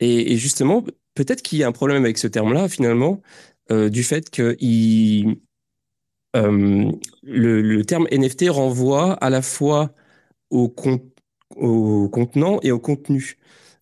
Et, 0.00 0.36
justement, 0.36 0.84
peut-être 1.14 1.42
qu'il 1.42 1.58
y 1.58 1.64
a 1.64 1.68
un 1.68 1.72
problème 1.72 2.04
avec 2.04 2.18
ce 2.18 2.26
terme-là, 2.26 2.68
finalement, 2.68 3.20
euh, 3.70 3.88
du 3.90 4.02
fait 4.02 4.30
que 4.30 4.56
il, 4.60 5.36
euh, 6.36 6.90
le, 7.22 7.82
terme 7.84 8.06
NFT 8.10 8.46
renvoie 8.48 9.12
à 9.14 9.30
la 9.30 9.42
fois 9.42 9.92
au, 10.50 10.74
au 11.56 12.08
contenant 12.08 12.60
et 12.62 12.70
au 12.70 12.78
contenu, 12.78 13.36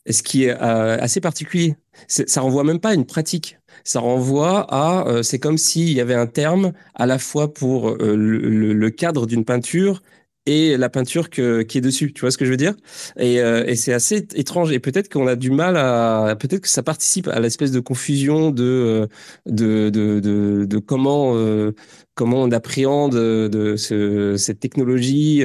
ce 0.09 0.23
qui 0.23 0.45
est 0.45 0.51
euh, 0.51 0.99
assez 1.01 1.21
particulier. 1.21 1.77
Ça 2.09 2.41
renvoie 2.43 2.65
même 2.65 2.81
pas 2.81 2.91
à 2.91 2.95
une 2.95 3.07
pratique. 3.07 3.59
Ça 3.85 4.01
renvoie 4.01 4.67
à, 4.71 5.23
c'est 5.23 5.39
comme 5.39 5.57
s'il 5.57 5.93
y 5.93 6.01
avait 6.01 6.15
un 6.15 6.27
terme 6.27 6.73
à 6.95 7.07
la 7.07 7.19
fois 7.19 7.55
pour 7.55 7.97
le, 7.97 8.89
cadre 8.91 9.27
d'une 9.27 9.45
peinture 9.45 10.03
et 10.47 10.77
la 10.77 10.89
peinture 10.89 11.29
que, 11.31 11.63
qui 11.63 11.79
est 11.79 11.81
dessus. 11.81 12.13
Tu 12.13 12.21
vois 12.21 12.31
ce 12.31 12.39
que 12.39 12.45
je 12.45 12.51
veux 12.51 12.57
dire? 12.57 12.75
Et, 13.19 13.41
euh, 13.41 13.65
et 13.67 13.77
c'est 13.77 13.93
assez 13.93 14.27
étrange. 14.35 14.73
Et 14.73 14.79
peut-être 14.79 15.13
qu'on 15.13 15.27
a 15.27 15.37
du 15.37 15.51
mal 15.51 15.77
à, 15.77 16.37
peut-être 16.39 16.63
que 16.63 16.69
ça 16.69 16.83
participe 16.83 17.29
à 17.29 17.41
l'espèce 17.41 17.73
de 17.73 17.81
confusion 17.81 18.51
de 18.51 18.65
euh, 18.65 19.07
de, 19.47 19.91
de, 19.91 20.21
de, 20.21 20.65
de 20.65 20.79
comment 20.79 21.33
euh, 21.37 21.73
comment 22.15 22.43
on 22.43 22.51
appréhende 22.51 23.15
de 23.15 23.77
ce, 23.77 24.37
cette 24.39 24.59
technologie, 24.59 25.43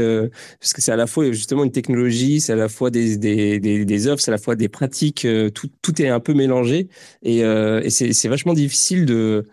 parce 0.61 0.71
que 0.71 0.81
c'est 0.81 0.93
à 0.93 0.95
la 0.95 1.05
fois 1.05 1.29
justement 1.33 1.65
une 1.65 1.71
technologie, 1.71 2.39
c'est 2.39 2.53
à 2.53 2.55
la 2.55 2.69
fois 2.69 2.89
des, 2.89 3.17
des, 3.17 3.59
des, 3.59 3.83
des 3.83 4.07
œuvres, 4.07 4.21
c'est 4.21 4.31
à 4.31 4.35
la 4.35 4.37
fois 4.37 4.55
des 4.55 4.69
pratiques, 4.69 5.27
tout, 5.53 5.69
tout 5.81 6.01
est 6.01 6.07
un 6.07 6.21
peu 6.21 6.33
mélangé, 6.33 6.87
et, 7.23 7.39
et 7.39 7.89
c'est 7.89 8.27
vachement 8.29 8.53
difficile 8.53 9.05
de, 9.05 9.43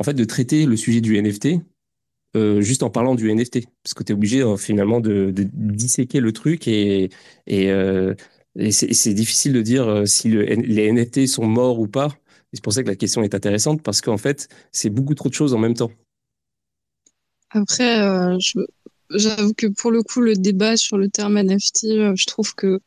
en 0.00 0.04
fait, 0.04 0.14
de 0.14 0.24
traiter 0.24 0.66
le 0.66 0.76
sujet 0.76 1.00
du 1.00 1.20
NFT 1.20 1.60
euh, 2.34 2.62
juste 2.62 2.82
en 2.82 2.88
parlant 2.88 3.14
du 3.14 3.30
NFT, 3.30 3.66
parce 3.82 3.92
que 3.92 4.02
tu 4.02 4.12
es 4.12 4.14
obligé 4.14 4.40
euh, 4.40 4.56
finalement 4.56 5.00
de, 5.00 5.34
disséquer 5.36 6.18
le 6.20 6.32
truc 6.32 6.66
et, 6.66 7.10
euh, 7.50 8.14
c'est 8.70 9.14
difficile 9.14 9.52
de 9.52 9.62
dire 9.62 10.02
si 10.06 10.28
le, 10.28 10.42
les 10.42 10.90
NFT 10.90 11.26
sont 11.26 11.46
morts 11.46 11.78
ou 11.78 11.88
pas. 11.88 12.08
C'est 12.52 12.62
pour 12.62 12.72
ça 12.72 12.82
que 12.82 12.88
la 12.88 12.96
question 12.96 13.22
est 13.22 13.34
intéressante, 13.34 13.82
parce 13.82 14.00
qu'en 14.00 14.18
fait, 14.18 14.48
c'est 14.72 14.90
beaucoup 14.90 15.14
trop 15.14 15.28
de 15.28 15.34
choses 15.34 15.54
en 15.54 15.58
même 15.58 15.74
temps. 15.74 15.90
Après, 17.50 17.98
j'avoue 19.10 19.54
que 19.54 19.66
pour 19.66 19.90
le 19.90 20.02
coup, 20.02 20.20
le 20.20 20.34
débat 20.34 20.76
sur 20.76 20.98
le 20.98 21.08
terme 21.08 21.38
NFT, 21.38 22.14
je 22.14 22.26
trouve 22.26 22.54
que 22.54 22.80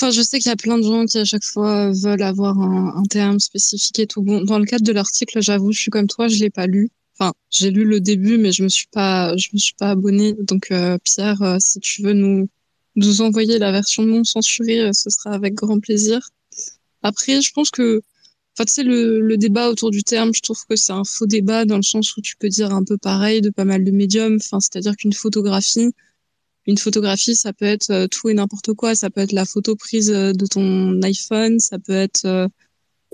Enfin, 0.00 0.10
je 0.10 0.22
sais 0.22 0.38
qu'il 0.38 0.48
y 0.48 0.52
a 0.52 0.56
plein 0.56 0.78
de 0.78 0.82
gens 0.82 1.04
qui 1.04 1.18
à 1.18 1.24
chaque 1.24 1.44
fois 1.44 1.92
veulent 1.92 2.22
avoir 2.22 2.58
un, 2.58 3.02
terme 3.04 3.38
spécifique 3.38 3.98
et 4.00 4.06
tout. 4.06 4.22
Dans 4.22 4.58
le 4.58 4.64
cadre 4.64 4.84
de 4.84 4.92
l'article, 4.92 5.40
j'avoue, 5.40 5.70
je 5.70 5.80
suis 5.80 5.90
comme 5.90 6.08
toi, 6.08 6.28
je 6.28 6.38
l'ai 6.38 6.50
pas 6.50 6.66
lu. 6.66 6.90
Enfin, 7.22 7.34
j'ai 7.50 7.70
lu 7.70 7.84
le 7.84 8.00
début, 8.00 8.36
mais 8.36 8.50
je 8.50 8.64
me 8.64 8.68
suis 8.68 8.88
pas, 8.90 9.36
je 9.36 9.48
me 9.52 9.58
suis 9.58 9.74
pas 9.74 9.90
abonné. 9.90 10.34
Donc, 10.40 10.72
euh, 10.72 10.98
Pierre, 11.04 11.40
euh, 11.42 11.56
si 11.60 11.78
tu 11.78 12.02
veux 12.02 12.14
nous 12.14 12.48
nous 12.96 13.20
envoyer 13.22 13.58
la 13.58 13.70
version 13.70 14.02
non 14.04 14.24
censurée, 14.24 14.80
euh, 14.80 14.92
ce 14.92 15.08
sera 15.08 15.30
avec 15.32 15.54
grand 15.54 15.78
plaisir. 15.78 16.30
Après, 17.02 17.40
je 17.40 17.52
pense 17.52 17.70
que, 17.70 18.02
enfin, 18.58 18.64
tu 18.64 18.82
le, 18.82 19.20
le 19.20 19.36
débat 19.36 19.68
autour 19.68 19.90
du 19.92 20.02
terme, 20.02 20.34
je 20.34 20.40
trouve 20.42 20.58
que 20.68 20.74
c'est 20.74 20.92
un 20.92 21.04
faux 21.04 21.26
débat 21.26 21.64
dans 21.64 21.76
le 21.76 21.82
sens 21.82 22.16
où 22.16 22.20
tu 22.22 22.36
peux 22.36 22.48
dire 22.48 22.72
un 22.74 22.82
peu 22.82 22.98
pareil 22.98 23.40
de 23.40 23.50
pas 23.50 23.64
mal 23.64 23.84
de 23.84 23.92
médiums. 23.92 24.38
Enfin, 24.40 24.58
c'est-à-dire 24.58 24.96
qu'une 24.96 25.12
photographie, 25.12 25.92
une 26.66 26.78
photographie, 26.78 27.36
ça 27.36 27.52
peut 27.52 27.66
être 27.66 28.06
tout 28.06 28.30
et 28.30 28.34
n'importe 28.34 28.74
quoi. 28.74 28.96
Ça 28.96 29.10
peut 29.10 29.20
être 29.20 29.32
la 29.32 29.44
photo 29.44 29.76
prise 29.76 30.08
de 30.08 30.46
ton 30.46 31.00
iPhone, 31.02 31.60
ça 31.60 31.78
peut 31.78 31.92
être 31.92 32.48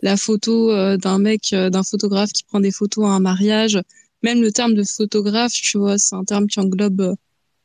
la 0.03 0.17
photo 0.17 0.97
d'un 0.97 1.19
mec, 1.19 1.51
d'un 1.53 1.83
photographe 1.83 2.33
qui 2.33 2.45
prend 2.45 2.61
des 2.61 2.71
photos 2.71 3.07
à 3.07 3.09
un 3.09 3.21
mariage. 3.21 3.81
Même 4.23 4.41
le 4.41 4.53
terme 4.53 4.75
de 4.75 4.85
photographe, 4.85 5.53
tu 5.53 5.79
vois, 5.79 5.99
c'est 5.99 6.15
un 6.15 6.25
terme 6.25 6.47
qui 6.47 6.61
englobe 6.61 7.15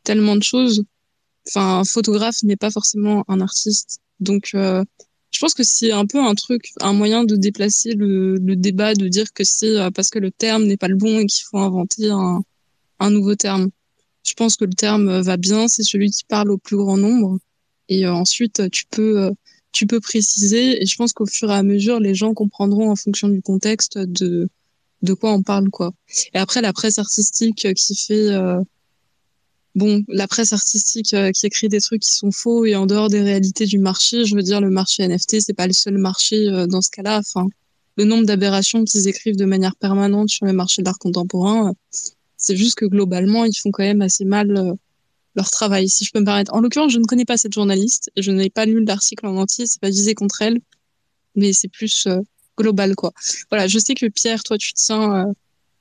tellement 0.04 0.36
de 0.36 0.44
choses. 0.44 0.84
Enfin, 1.48 1.80
un 1.80 1.84
photographe 1.84 2.42
n'est 2.44 2.56
pas 2.56 2.72
forcément 2.72 3.24
un 3.28 3.42
artiste. 3.42 4.00
Donc, 4.20 4.50
je 4.54 5.40
pense 5.40 5.54
que 5.54 5.64
c'est 5.64 5.92
un 5.92 6.06
peu 6.06 6.20
un 6.20 6.36
truc, 6.36 6.72
un 6.82 6.94
moyen 6.94 7.24
de 7.24 7.36
déplacer 7.36 7.94
le, 7.94 8.36
le 8.36 8.56
débat, 8.56 8.94
de 8.94 9.08
dire 9.08 9.32
que 9.34 9.44
c'est 9.44 9.92
parce 9.94 10.10
que 10.10 10.20
le 10.20 10.32
terme 10.32 10.64
n'est 10.64 10.78
pas 10.78 10.88
le 10.88 10.96
bon 10.96 11.20
et 11.20 11.26
qu'il 11.26 11.46
faut 11.46 11.60
inventer 11.60 12.10
un, 12.10 12.44
un 13.00 13.10
nouveau 13.10 13.36
terme. 13.36 13.70
Je 14.24 14.34
pense 14.34 14.56
que 14.56 14.66
le 14.66 14.74
terme 14.74 15.20
va 15.22 15.38
bien, 15.38 15.68
c'est 15.68 15.84
celui 15.84 16.10
qui 16.10 16.24
parle 16.24 16.52
au 16.52 16.58
plus 16.58 16.78
grand 16.78 16.98
nombre. 16.98 17.40
Et 17.90 18.06
euh, 18.06 18.14
ensuite, 18.14 18.70
tu 18.72 18.86
peux, 18.90 19.20
euh, 19.22 19.32
tu 19.74 19.86
peux 19.88 20.00
préciser. 20.00 20.82
Et 20.82 20.86
je 20.86 20.96
pense 20.96 21.14
qu'au 21.14 21.26
fur 21.26 21.52
et 21.52 21.56
à 21.56 21.64
mesure, 21.64 22.00
les 22.00 22.16
gens 22.16 22.34
comprendront 22.34 22.90
en 22.90 22.96
fonction 22.96 23.28
du 23.28 23.42
contexte 23.42 23.98
de, 23.98 24.50
de 25.02 25.14
quoi 25.14 25.34
on 25.34 25.44
parle, 25.44 25.70
quoi. 25.70 25.94
Et 26.34 26.38
après, 26.38 26.62
la 26.62 26.72
presse 26.72 27.00
artistique 27.00 27.68
qui 27.76 27.96
fait, 27.96 28.30
euh, 28.30 28.62
bon, 29.76 30.04
la 30.08 30.28
presse 30.28 30.54
artistique 30.54 31.16
qui 31.34 31.46
écrit 31.46 31.68
des 31.68 31.82
trucs 31.82 32.04
qui 32.04 32.14
sont 32.14 32.32
faux 32.32 32.66
et 32.66 32.76
en 32.76 32.86
dehors 32.86 33.10
des 33.10 33.22
réalités 33.22 33.66
du 33.66 33.80
marché. 33.80 34.24
Je 34.26 34.36
veux 34.36 34.44
dire, 34.44 34.62
le 34.62 34.70
marché 34.70 35.06
NFT, 35.06 35.42
c'est 35.42 35.54
pas 35.54 35.68
le 35.68 35.74
seul 35.74 35.98
marché 35.98 36.50
dans 36.70 36.82
ce 36.82 36.90
cas-là. 36.92 37.20
Enfin, 37.20 37.48
le 37.98 38.06
nombre 38.06 38.26
d'aberrations 38.26 38.84
qu'ils 38.84 39.08
écrivent 39.08 39.36
de 39.36 39.46
manière 39.46 39.76
permanente 39.76 40.30
sur 40.30 40.46
le 40.46 40.54
marché 40.54 40.82
de 40.82 40.86
l'art 40.86 41.00
contemporain, 41.00 41.74
c'est 42.38 42.58
juste 42.58 42.76
que 42.76 42.86
globalement, 42.86 43.46
ils 43.46 43.56
font 43.56 43.72
quand 43.72 43.84
même 43.84 44.02
assez 44.02 44.26
mal 44.26 44.58
euh, 44.58 44.74
leur 45.36 45.50
travail, 45.50 45.90
si 45.90 46.06
je 46.06 46.12
peux 46.12 46.20
me 46.20 46.26
permettre. 46.26 46.54
En 46.54 46.60
l'occurrence, 46.60 46.92
je 46.92 47.00
ne 47.00 47.06
connais 47.06 47.26
pas 47.26 47.38
cette 47.38 47.54
journaliste 47.54 48.12
je 48.18 48.32
n'ai 48.32 48.50
pas 48.50 48.66
lu 48.66 48.84
l'article 48.84 49.28
en 49.28 49.38
entier, 49.38 49.66
c'est 49.66 49.82
pas 49.82 49.90
visé 49.90 50.14
contre 50.14 50.42
elle, 50.42 50.60
mais 51.36 51.54
c'est 51.54 51.68
plus 51.68 52.08
euh, 52.08 52.20
global, 52.58 52.96
quoi. 52.96 53.12
Voilà, 53.50 53.68
je 53.68 53.80
sais 53.80 53.96
que 53.96 54.06
Pierre, 54.08 54.44
toi, 54.44 54.58
tu 54.58 54.74
tiens, 54.74 55.28
euh, 55.28 55.34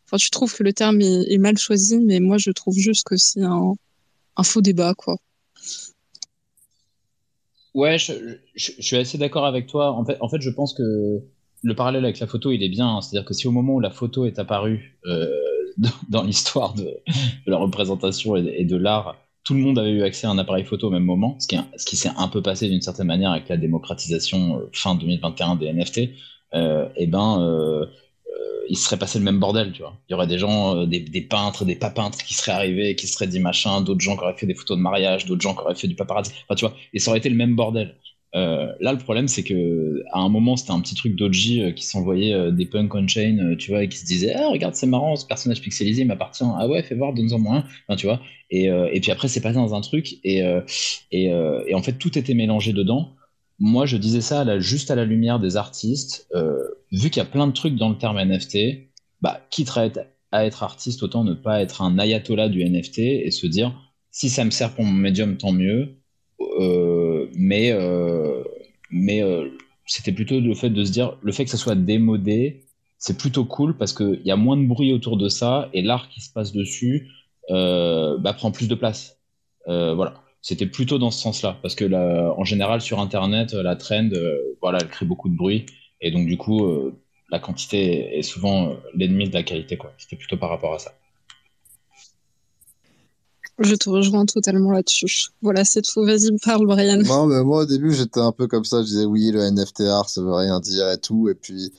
enfin, 0.07 0.16
tu 0.16 0.31
trouves 0.31 0.55
que 0.55 0.62
le 0.62 0.73
terme 0.73 1.01
est, 1.01 1.39
mal 1.39 1.59
choisi, 1.59 1.99
mais 1.99 2.20
moi, 2.20 2.39
je 2.39 2.51
trouve 2.51 2.77
juste 2.77 3.05
que 3.05 3.16
c'est 3.16 3.43
un, 3.43 3.74
faux 4.43 4.62
débat, 4.62 4.95
quoi. 4.95 5.16
Ouais, 7.74 7.99
je, 7.99 8.12
suis 8.55 8.97
assez 8.97 9.16
d'accord 9.16 9.47
avec 9.47 9.66
toi. 9.66 9.93
En 9.93 10.29
fait, 10.29 10.41
je 10.41 10.51
pense 10.51 10.74
que 10.74 11.23
le 11.62 11.74
parallèle 11.74 12.05
avec 12.05 12.19
la 12.19 12.27
photo, 12.27 12.51
il 12.51 12.62
est 12.62 12.69
bien. 12.69 12.87
Hein. 12.87 13.01
C'est-à-dire 13.01 13.27
que 13.27 13.33
si 13.33 13.47
au 13.47 13.51
moment 13.51 13.74
où 13.74 13.81
la 13.81 13.91
photo 13.91 14.27
est 14.27 14.39
apparue, 14.39 14.99
dans 16.09 16.23
l'histoire 16.23 16.74
de, 16.74 16.99
la 17.47 17.57
représentation 17.57 18.37
et, 18.37 18.65
de 18.65 18.77
l'art, 18.77 19.16
tout 19.44 19.55
le 19.55 19.60
monde 19.60 19.78
avait 19.78 19.90
eu 19.90 20.02
accès 20.02 20.27
à 20.27 20.31
un 20.31 20.39
appareil 20.39 20.64
photo 20.64 20.89
au 20.89 20.90
même 20.90 21.05
moment, 21.05 21.36
ce 21.40 21.47
qui, 21.85 21.97
s'est 21.97 22.10
un 22.16 22.28
peu 22.28 22.43
passé 22.43 22.69
d'une 22.69 22.81
certaine 22.81 23.06
manière 23.06 23.32
avec 23.32 23.48
la 23.48 23.56
démocratisation 23.56 24.59
euh, 24.59 24.70
fin 24.73 24.94
2021 24.94 25.56
des 25.56 25.73
NFT, 25.73 26.10
euh, 26.55 26.89
et 26.97 27.06
ben 27.06 27.40
euh, 27.43 27.86
il 28.69 28.77
serait 28.77 28.97
passé 28.97 29.19
le 29.19 29.24
même 29.24 29.40
bordel, 29.40 29.73
tu 29.73 29.82
vois. 29.82 29.98
Il 30.09 30.12
y 30.12 30.14
aurait 30.14 30.28
des 30.28 30.39
gens, 30.39 30.86
des, 30.86 31.01
des, 31.01 31.20
peintres, 31.20 31.64
des 31.64 31.74
pas 31.74 31.90
peintres 31.90 32.19
qui 32.19 32.35
seraient 32.35 32.52
arrivés, 32.52 32.94
qui 32.94 33.09
seraient 33.09 33.27
dit 33.27 33.40
machin, 33.40 33.81
d'autres 33.81 34.01
gens 34.01 34.16
qui 34.16 34.23
auraient 34.23 34.36
fait 34.36 34.47
des 34.47 34.55
photos 34.55 34.77
de 34.77 34.82
mariage, 34.82 35.27
d'autres 35.27 35.43
gens 35.43 35.55
qui 35.55 35.60
auraient 35.60 35.74
fait 35.74 35.89
du 35.89 35.97
paparazzi, 35.97 36.31
enfin 36.44 36.55
tu 36.55 36.64
vois, 36.64 36.74
et 36.94 37.01
ça 37.01 37.10
aurait 37.10 37.19
été 37.19 37.28
le 37.28 37.35
même 37.35 37.56
bordel. 37.56 37.97
Euh, 38.35 38.73
là, 38.81 38.93
le 38.93 38.99
problème, 38.99 39.29
c'est 39.29 39.43
que 39.43 40.03
à 40.11 40.21
un 40.21 40.29
moment, 40.29 40.57
c'était 40.57 40.73
un 40.73 40.81
petit 40.81 40.95
truc 40.95 41.17
d'Oji 41.17 41.63
euh, 41.63 41.73
qui 41.73 41.85
s'envoyait 41.85 42.33
euh, 42.33 42.51
des 42.51 42.65
punk 42.65 42.95
on-chain, 42.95 43.57
tu 43.59 43.71
vois, 43.71 43.85
et 43.85 43.89
qui 43.89 43.99
se 43.99 44.07
disait 44.07 44.35
Ah, 44.35 44.49
regarde, 44.49 44.75
c'est 44.75 44.87
marrant, 44.87 45.17
ce 45.17 45.27
personnage 45.27 45.61
pixelisé 45.61 46.05
m'appartient. 46.05 46.45
Ah 46.45 46.67
ouais, 46.67 46.83
fais 46.83 46.95
voir, 46.95 47.13
donne-en 47.13 47.39
moins. 47.39 47.65
Enfin, 47.87 47.97
tu 47.97 48.07
vois. 48.07 48.21
Et, 48.51 49.01
puis 49.01 49.11
après, 49.11 49.29
c'est 49.29 49.41
passé 49.41 49.55
dans 49.57 49.75
un 49.75 49.81
truc, 49.81 50.19
et, 50.25 50.45
en 50.45 51.83
fait, 51.83 51.93
tout 51.99 52.19
était 52.19 52.35
mélangé 52.35 52.73
dedans. 52.73 53.15
Moi, 53.59 53.87
je 53.87 53.97
disais 53.97 54.21
ça 54.21 54.45
là, 54.45 54.59
juste 54.59 54.91
à 54.91 54.95
la 54.95 55.05
lumière 55.05 55.39
des 55.39 55.57
artistes. 55.57 56.29
vu 56.91 57.11
qu'il 57.11 57.19
y 57.19 57.27
a 57.27 57.29
plein 57.29 57.47
de 57.47 57.53
trucs 57.53 57.77
dans 57.77 57.89
le 57.89 57.97
terme 57.97 58.19
NFT, 58.23 58.89
bah, 59.23 59.41
quitte 59.51 59.71
à 60.33 60.45
être, 60.45 60.63
artiste, 60.63 61.03
autant 61.03 61.25
ne 61.25 61.35
pas 61.35 61.63
être 61.63 61.83
un 61.83 61.99
ayatollah 61.99 62.49
du 62.49 62.65
NFT 62.65 62.99
et 62.99 63.31
se 63.31 63.47
dire 63.47 63.73
Si 64.11 64.29
ça 64.29 64.45
me 64.45 64.51
sert 64.51 64.75
pour 64.75 64.85
mon 64.85 64.93
médium, 64.93 65.37
tant 65.39 65.53
mieux 65.53 65.97
mais 67.35 67.73
euh, 67.73 68.43
mais 68.91 69.23
euh, 69.23 69.49
c'était 69.87 70.13
plutôt 70.13 70.41
le 70.41 70.55
fait 70.55 70.71
de 70.71 70.85
se 70.85 70.93
dire 70.93 71.17
le 71.23 71.33
fait 71.33 71.45
que 71.45 71.51
ça 71.51 71.57
soit 71.57 71.75
démodé, 71.75 72.65
c'est 72.99 73.19
plutôt 73.19 73.45
cool 73.45 73.77
parce 73.77 73.93
qu'il 73.93 74.23
y 74.25 74.31
a 74.31 74.37
moins 74.37 74.57
de 74.57 74.67
bruit 74.67 74.93
autour 74.93 75.17
de 75.17 75.29
ça 75.29 75.69
et 75.73 75.83
l'art 75.83 76.09
qui 76.09 76.21
se 76.21 76.33
passe 76.33 76.53
dessus 76.53 77.09
bah, 77.49 78.35
prend 78.37 78.51
plus 78.53 78.69
de 78.69 78.75
place. 78.75 79.19
voilà 79.67 80.15
c'était 80.45 80.67
plutôt 80.67 80.99
dans 80.99 81.13
ce 81.13 81.21
sens-là, 81.21 81.57
parce 81.63 81.77
que 81.77 81.85
en 81.95 82.45
général 82.45 82.81
sur 82.81 82.99
Internet, 82.99 83.53
la 83.53 83.77
trend, 83.77 84.09
voilà, 84.61 84.79
elle 84.81 84.89
crée 84.89 85.07
beaucoup 85.07 85.29
de 85.29 85.37
bruit, 85.37 85.67
et 86.01 86.11
donc 86.11 86.27
du 86.27 86.37
coup, 86.37 86.69
la 87.31 87.39
quantité 87.39 88.19
est 88.19 88.23
souvent 88.23 88.75
l'ennemi 88.95 89.29
de 89.29 89.35
la 89.35 89.45
qualité, 89.45 89.77
quoi. 89.77 89.93
C'était 89.99 90.17
plutôt 90.17 90.37
par 90.37 90.51
rapport 90.51 90.75
à 90.75 90.81
ça. 90.81 90.95
Je 93.59 93.74
te 93.74 93.91
rejoins 93.91 94.24
totalement 94.24 94.73
là-dessus. 94.73 95.29
Voilà, 95.43 95.65
c'est 95.65 95.83
tout. 95.83 96.05
Vas-y, 96.05 96.37
parle, 96.45 96.66
Brian. 96.66 96.99
Non, 96.99 97.27
mais 97.27 97.43
moi, 97.43 97.62
au 97.62 97.66
début, 97.66 97.93
j'étais 97.93 98.20
un 98.20 98.33
peu 98.33 98.47
comme 98.47 98.65
ça. 98.65 98.83
Je 98.83 98.87
disais, 98.87 99.05
oui, 99.05 99.31
le 99.31 99.41
NFT 99.41 99.83
art, 99.83 100.09
ça 100.09 100.23
veut 100.23 100.35
rien 100.35 100.59
dire 100.61 100.91
et 100.91 100.99
tout. 100.99 101.29
Et 101.29 101.35
puis, 101.35 101.73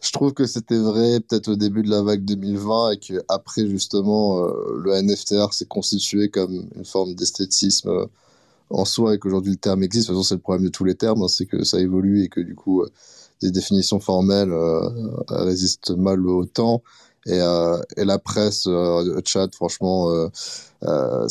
je 0.00 0.12
trouve 0.12 0.32
que 0.32 0.46
c'était 0.46 0.78
vrai 0.78 1.20
peut-être 1.20 1.48
au 1.48 1.56
début 1.56 1.82
de 1.82 1.90
la 1.90 2.02
vague 2.02 2.24
2020 2.24 2.92
et 2.92 2.98
qu'après, 2.98 3.66
justement, 3.66 4.44
euh, 4.44 4.80
le 4.82 4.94
NFT 5.02 5.32
art 5.32 5.52
s'est 5.52 5.66
constitué 5.66 6.28
comme 6.30 6.68
une 6.74 6.84
forme 6.84 7.14
d'esthétisme 7.14 7.90
euh, 7.90 8.06
en 8.70 8.84
soi 8.84 9.14
et 9.14 9.18
qu'aujourd'hui, 9.18 9.52
le 9.52 9.58
terme 9.58 9.82
existe. 9.82 10.08
De 10.08 10.14
toute 10.14 10.22
façon, 10.22 10.28
c'est 10.28 10.34
le 10.36 10.40
problème 10.40 10.64
de 10.64 10.70
tous 10.70 10.84
les 10.84 10.94
termes, 10.94 11.22
hein, 11.22 11.28
c'est 11.28 11.46
que 11.46 11.64
ça 11.64 11.78
évolue 11.80 12.22
et 12.22 12.28
que 12.28 12.40
du 12.40 12.54
coup, 12.54 12.82
euh, 12.82 12.90
des 13.42 13.50
définitions 13.50 14.00
formelles 14.00 14.52
résistent 15.28 15.92
mal 15.92 16.26
au 16.26 16.44
temps. 16.44 16.82
Et, 17.26 17.40
euh, 17.40 17.78
et 17.96 18.04
la 18.04 18.18
presse, 18.18 18.66
euh, 18.66 19.20
chat, 19.24 19.54
franchement, 19.54 20.10
euh, 20.10 20.28
euh 20.84 21.26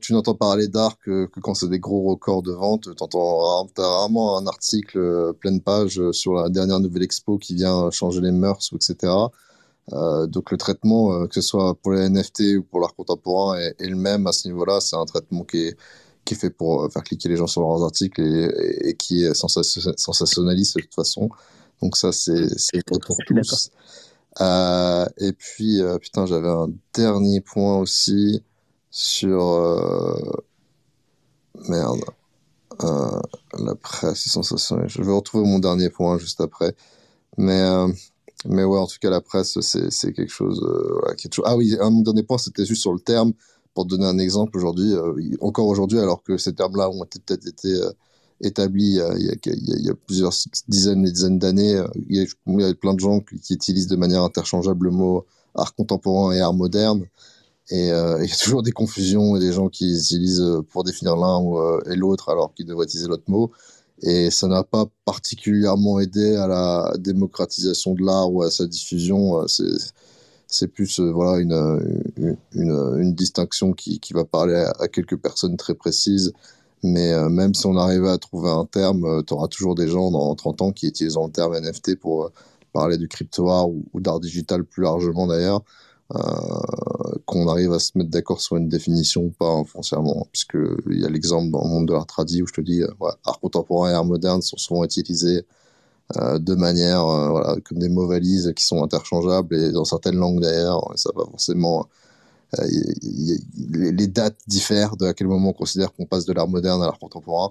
tu 0.00 0.12
n'entends 0.14 0.34
parler 0.34 0.68
d'art 0.68 0.98
que, 0.98 1.26
que, 1.26 1.40
quand 1.40 1.54
c'est 1.54 1.68
des 1.68 1.78
gros 1.78 2.02
records 2.10 2.42
de 2.42 2.52
vente. 2.52 2.88
Tu 2.96 3.02
entends 3.02 3.66
rarement 3.76 4.38
un 4.38 4.46
article 4.46 4.98
euh, 4.98 5.32
pleine 5.32 5.60
page 5.60 6.00
sur 6.12 6.34
la 6.34 6.48
dernière 6.48 6.80
nouvelle 6.80 7.02
expo 7.02 7.38
qui 7.38 7.54
vient 7.54 7.90
changer 7.90 8.20
les 8.20 8.32
mœurs, 8.32 8.70
etc. 8.74 9.12
Donc 10.28 10.50
le 10.52 10.56
traitement, 10.56 11.26
que 11.26 11.34
ce 11.34 11.40
soit 11.42 11.74
pour 11.74 11.92
les 11.92 12.08
NFT 12.08 12.56
ou 12.58 12.62
pour 12.62 12.80
l'art 12.80 12.94
contemporain, 12.94 13.58
est, 13.58 13.74
est, 13.80 13.88
le 13.88 13.96
même 13.96 14.26
à 14.26 14.32
ce 14.32 14.48
niveau-là. 14.48 14.80
C'est 14.80 14.96
un 14.96 15.04
traitement 15.04 15.44
qui 15.44 15.66
est, 15.66 15.76
qui 16.24 16.34
est 16.34 16.36
fait 16.36 16.50
pour 16.50 16.90
faire 16.92 17.02
cliquer 17.02 17.28
les 17.28 17.36
gens 17.36 17.48
sur 17.48 17.62
leurs 17.62 17.82
articles 17.82 18.20
et, 18.20 18.90
et, 18.90 18.94
qui 18.94 19.24
est 19.24 19.34
sensationnaliste 19.34 20.76
de 20.76 20.82
toute 20.82 20.94
façon. 20.94 21.28
Donc 21.82 21.96
ça, 21.96 22.12
c'est 22.12 22.84
pour 22.86 22.98
tous. 23.00 23.70
Euh, 24.40 25.06
et 25.18 25.32
puis, 25.32 25.80
euh, 25.82 25.98
putain, 25.98 26.26
j'avais 26.26 26.48
un 26.48 26.68
dernier 26.94 27.40
point 27.40 27.78
aussi 27.78 28.42
sur. 28.90 29.42
Euh, 29.42 30.32
merde. 31.68 32.00
la 32.80 33.74
presse 33.76 34.26
est 34.26 34.30
sensationnelle. 34.30 34.88
Je 34.88 35.02
vais 35.02 35.12
retrouver 35.12 35.46
mon 35.46 35.58
dernier 35.58 35.90
point 35.90 36.18
juste 36.18 36.40
après. 36.40 36.74
Mais, 37.38 37.62
mais 38.46 38.64
ouais, 38.64 38.78
en 38.78 38.86
tout 38.86 38.98
cas, 39.00 39.10
la 39.10 39.20
presse, 39.20 39.60
c'est 39.60 40.12
quelque 40.12 40.32
chose, 40.32 40.60
quelque 41.18 41.34
chose. 41.34 41.44
Ah 41.46 41.56
oui, 41.56 41.76
un 41.80 41.90
dernier 42.02 42.22
point, 42.22 42.38
c'était 42.38 42.66
juste 42.66 42.82
sur 42.82 42.92
le 42.92 43.00
terme. 43.00 43.32
Pour 43.74 43.84
te 43.86 43.90
donner 43.90 44.04
un 44.06 44.18
exemple, 44.18 44.56
aujourd'hui, 44.58 44.92
encore 45.40 45.66
aujourd'hui, 45.66 45.98
alors 45.98 46.22
que 46.22 46.36
ces 46.36 46.54
termes-là 46.54 46.90
ont 46.90 47.06
peut-être 47.06 47.46
été 47.46 47.74
établi 48.42 48.84
il 48.84 48.94
y, 48.94 49.00
a, 49.00 49.14
il, 49.16 49.86
y 49.86 49.90
a, 49.90 49.94
plusieurs 49.94 50.32
dizaines 50.68 51.06
et 51.06 51.10
dizaines 51.10 51.38
d'années. 51.38 51.76
Euh, 51.76 51.86
il, 52.08 52.26
y 52.46 52.64
a 52.64 52.74
plein 52.74 52.94
de 52.94 53.00
gens 53.00 53.20
qui, 53.20 53.54
utilisent 53.54 53.86
de 53.86 53.96
manière 53.96 54.22
interchangeable 54.22 54.86
le 54.86 54.92
mot 54.92 55.24
art 55.54 55.74
contemporain 55.74 56.32
et 56.32 56.40
art 56.40 56.54
moderne. 56.54 57.06
Et 57.70 57.90
euh, 57.90 58.22
il 58.22 58.28
y 58.28 58.32
a 58.32 58.36
toujours 58.36 58.62
des 58.62 58.72
confusions 58.72 59.36
et 59.36 59.40
des 59.40 59.52
gens 59.52 59.68
qui 59.68 59.94
utilisent 59.94 60.40
euh, 60.40 60.62
pour 60.62 60.84
définir 60.84 61.16
l'un 61.16 61.40
et 61.86 61.96
l'autre 61.96 62.28
alors 62.28 62.52
qu'ils 62.54 62.66
devraient 62.66 62.84
utiliser 62.84 63.08
l'autre 63.08 63.28
mot. 63.28 63.50
Et 64.02 64.30
ça 64.30 64.48
n'a 64.48 64.64
pas 64.64 64.86
particulièrement 65.04 66.00
aidé 66.00 66.34
à 66.34 66.48
la 66.48 66.92
démocratisation 66.98 67.94
de 67.94 68.02
l'art 68.02 68.32
ou 68.32 68.42
à 68.42 68.50
sa 68.50 68.66
diffusion. 68.66 69.46
C'est 70.48 70.66
plus 70.66 70.98
voilà 70.98 71.40
une, 71.40 72.34
une, 72.52 73.14
distinction 73.14 73.72
qui, 73.72 74.00
va 74.12 74.24
parler 74.24 74.66
à 74.80 74.88
quelques 74.88 75.16
personnes 75.16 75.56
très 75.56 75.74
précises 75.74 76.32
Mais 76.82 77.12
euh, 77.12 77.28
même 77.28 77.54
si 77.54 77.66
on 77.66 77.76
arrivait 77.76 78.10
à 78.10 78.18
trouver 78.18 78.50
un 78.50 78.64
terme, 78.64 79.04
euh, 79.04 79.22
tu 79.22 79.34
auras 79.34 79.48
toujours 79.48 79.74
des 79.74 79.88
gens 79.88 80.10
dans 80.10 80.34
30 80.34 80.62
ans 80.62 80.72
qui 80.72 80.88
utiliseront 80.88 81.26
le 81.26 81.32
terme 81.32 81.54
NFT 81.54 81.96
pour 81.96 82.24
euh, 82.24 82.32
parler 82.72 82.98
du 82.98 83.08
crypto 83.08 83.48
art 83.50 83.68
ou, 83.68 83.84
d'art 84.00 84.20
digital 84.20 84.64
plus 84.64 84.82
largement 84.82 85.26
d'ailleurs. 85.26 85.62
qu'on 87.26 87.48
arrive 87.48 87.72
à 87.72 87.78
se 87.78 87.96
mettre 87.96 88.10
d'accord 88.10 88.40
sur 88.40 88.56
une 88.56 88.68
définition 88.68 89.22
ou 89.22 89.30
pas 89.30 89.48
hein, 89.48 89.64
foncièrement 89.64 90.26
puisque 90.30 90.58
il 90.90 91.00
y 91.00 91.06
a 91.06 91.08
l'exemple 91.08 91.50
dans 91.50 91.62
le 91.64 91.70
monde 91.70 91.88
de 91.88 91.94
l'art 91.94 92.06
tradi 92.06 92.42
où 92.42 92.46
je 92.46 92.52
te 92.52 92.60
dis 92.60 92.82
art 93.24 93.40
contemporain 93.40 93.90
et 93.90 93.94
art 93.94 94.04
moderne 94.04 94.42
sont 94.42 94.58
souvent 94.58 94.84
utilisés 94.84 95.46
de 96.18 96.54
manière 96.54 97.04
voilà, 97.06 97.56
comme 97.64 97.78
des 97.78 97.88
mots 97.88 98.06
valises 98.06 98.52
qui 98.54 98.64
sont 98.64 98.82
interchangeables 98.82 99.54
et 99.56 99.72
dans 99.72 99.86
certaines 99.86 100.16
langues 100.16 100.40
d'ailleurs 100.40 100.92
ça 100.96 101.10
va 101.16 101.24
forcément 101.24 101.88
euh, 102.60 102.66
les 103.70 104.06
dates 104.06 104.38
diffèrent 104.46 104.96
de 104.96 105.06
à 105.06 105.14
quel 105.14 105.26
moment 105.26 105.50
on 105.50 105.54
considère 105.54 105.92
qu'on 105.92 106.04
passe 106.04 106.26
de 106.26 106.32
l'art 106.32 106.48
moderne 106.48 106.82
à 106.82 106.86
l'art 106.86 106.98
contemporain. 106.98 107.50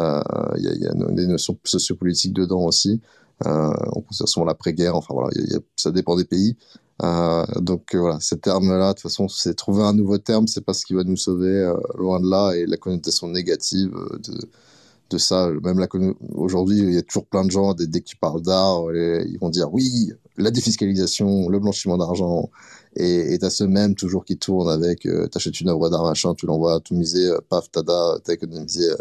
Euh, 0.00 0.22
il 0.56 0.64
y, 0.64 0.86
a, 0.86 0.94
des 1.12 1.26
notions 1.26 1.58
sociopolitiques 1.64 2.32
dedans 2.32 2.62
aussi. 2.64 3.00
Euh, 3.46 3.72
on 3.92 4.00
considère 4.00 4.28
souvent 4.28 4.46
l'après-guerre. 4.46 4.96
Enfin 4.96 5.14
voilà, 5.14 5.30
ça 5.76 5.90
dépend 5.90 6.16
des 6.16 6.24
pays. 6.24 6.56
donc 7.60 7.94
voilà, 7.94 8.18
ces 8.20 8.38
termes-là, 8.38 8.88
de 8.88 8.92
toute 8.94 9.02
façon, 9.02 9.28
c'est 9.28 9.54
trouver 9.54 9.82
un 9.82 9.92
nouveau 9.92 10.18
terme, 10.18 10.46
c'est 10.46 10.64
pas 10.64 10.72
ce 10.72 10.84
qui 10.86 10.94
va 10.94 11.04
nous 11.04 11.16
sauver, 11.16 11.72
loin 11.96 12.18
de 12.20 12.28
là, 12.28 12.52
et 12.52 12.66
la 12.66 12.76
connotation 12.76 13.28
négative 13.28 13.92
de, 14.24 14.48
de 15.10 15.18
ça, 15.18 15.48
même 15.62 15.86
aujourd'hui, 16.34 16.78
il 16.78 16.94
y 16.94 16.98
a 16.98 17.02
toujours 17.02 17.26
plein 17.26 17.44
de 17.44 17.50
gens, 17.50 17.74
dès, 17.74 17.86
dès 17.86 18.00
qu'ils 18.00 18.18
parlent 18.18 18.42
d'art, 18.42 18.82
ils 18.92 19.38
vont 19.40 19.48
dire 19.50 19.72
oui, 19.72 20.12
la 20.36 20.50
défiscalisation, 20.50 21.48
le 21.48 21.58
blanchiment 21.58 21.98
d'argent, 21.98 22.50
et 22.98 23.38
t'as 23.38 23.50
ceux 23.50 23.68
mêmes 23.68 23.94
toujours 23.94 24.24
qui 24.24 24.36
tournent 24.36 24.68
avec, 24.68 25.06
euh, 25.06 25.28
t'achètes 25.28 25.60
une 25.60 25.68
œuvre 25.68 25.88
d'art 25.88 26.04
machin, 26.04 26.34
tu 26.34 26.46
l'envoies 26.46 26.80
tout 26.80 26.94
misé, 26.94 27.26
euh, 27.28 27.38
paf, 27.48 27.70
tada, 27.70 28.18
t'as 28.24 28.34
économisé 28.34 28.90
euh, 28.90 28.96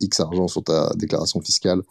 X 0.00 0.20
argent 0.20 0.48
sur 0.48 0.62
ta 0.62 0.92
déclaration 0.96 1.40
fiscale. 1.40 1.82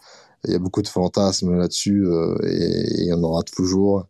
Il 0.45 0.51
y 0.51 0.55
a 0.55 0.59
beaucoup 0.59 0.81
de 0.81 0.87
fantasmes 0.87 1.57
là-dessus 1.57 2.07
et 2.43 3.01
il 3.01 3.07
y 3.07 3.13
en 3.13 3.21
aura 3.23 3.43
toujours. 3.43 4.07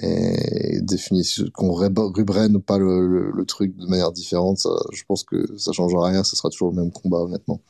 Et 0.00 0.80
définir 0.80 1.24
qu'on 1.54 1.72
rubrène 1.72 2.60
pas 2.62 2.78
le, 2.78 3.30
le, 3.30 3.44
truc 3.44 3.76
de 3.76 3.86
manière 3.86 4.12
différente, 4.12 4.58
ça, 4.58 4.70
je 4.92 5.02
pense 5.06 5.24
que 5.24 5.58
ça 5.58 5.72
changera 5.72 6.08
rien, 6.08 6.24
ce 6.24 6.36
sera 6.36 6.50
toujours 6.50 6.70
le 6.70 6.76
même 6.76 6.92
combat, 6.92 7.18
honnêtement. 7.18 7.60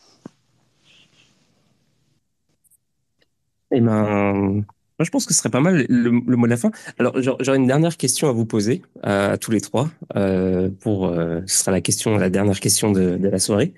Eh 3.73 3.81
ben, 3.81 4.65
je 5.05 5.11
pense 5.11 5.27
que 5.27 5.33
ce 5.33 5.39
serait 5.39 5.51
pas 5.51 5.61
mal 5.61 5.87
le, 5.89 6.11
mot 6.11 6.47
de 6.47 6.51
la 6.51 6.57
fin. 6.57 6.71
Alors, 6.99 7.15
j'aurais 7.21 7.57
une 7.57 7.67
dernière 7.67 7.97
question 7.97 8.29
à 8.29 8.33
vous 8.33 8.47
poser 8.47 8.83
à, 9.03 9.37
tous 9.39 9.51
les 9.51 9.61
trois. 9.61 9.91
Euh, 10.17 10.69
pour, 10.81 11.07
euh, 11.07 11.41
ce 11.47 11.59
sera 11.59 11.73
la 11.73 11.81
question, 11.81 12.17
la 12.17 12.31
dernière 12.31 12.61
question 12.61 12.93
de, 12.93 13.19
la 13.21 13.39
soirée. 13.39 13.75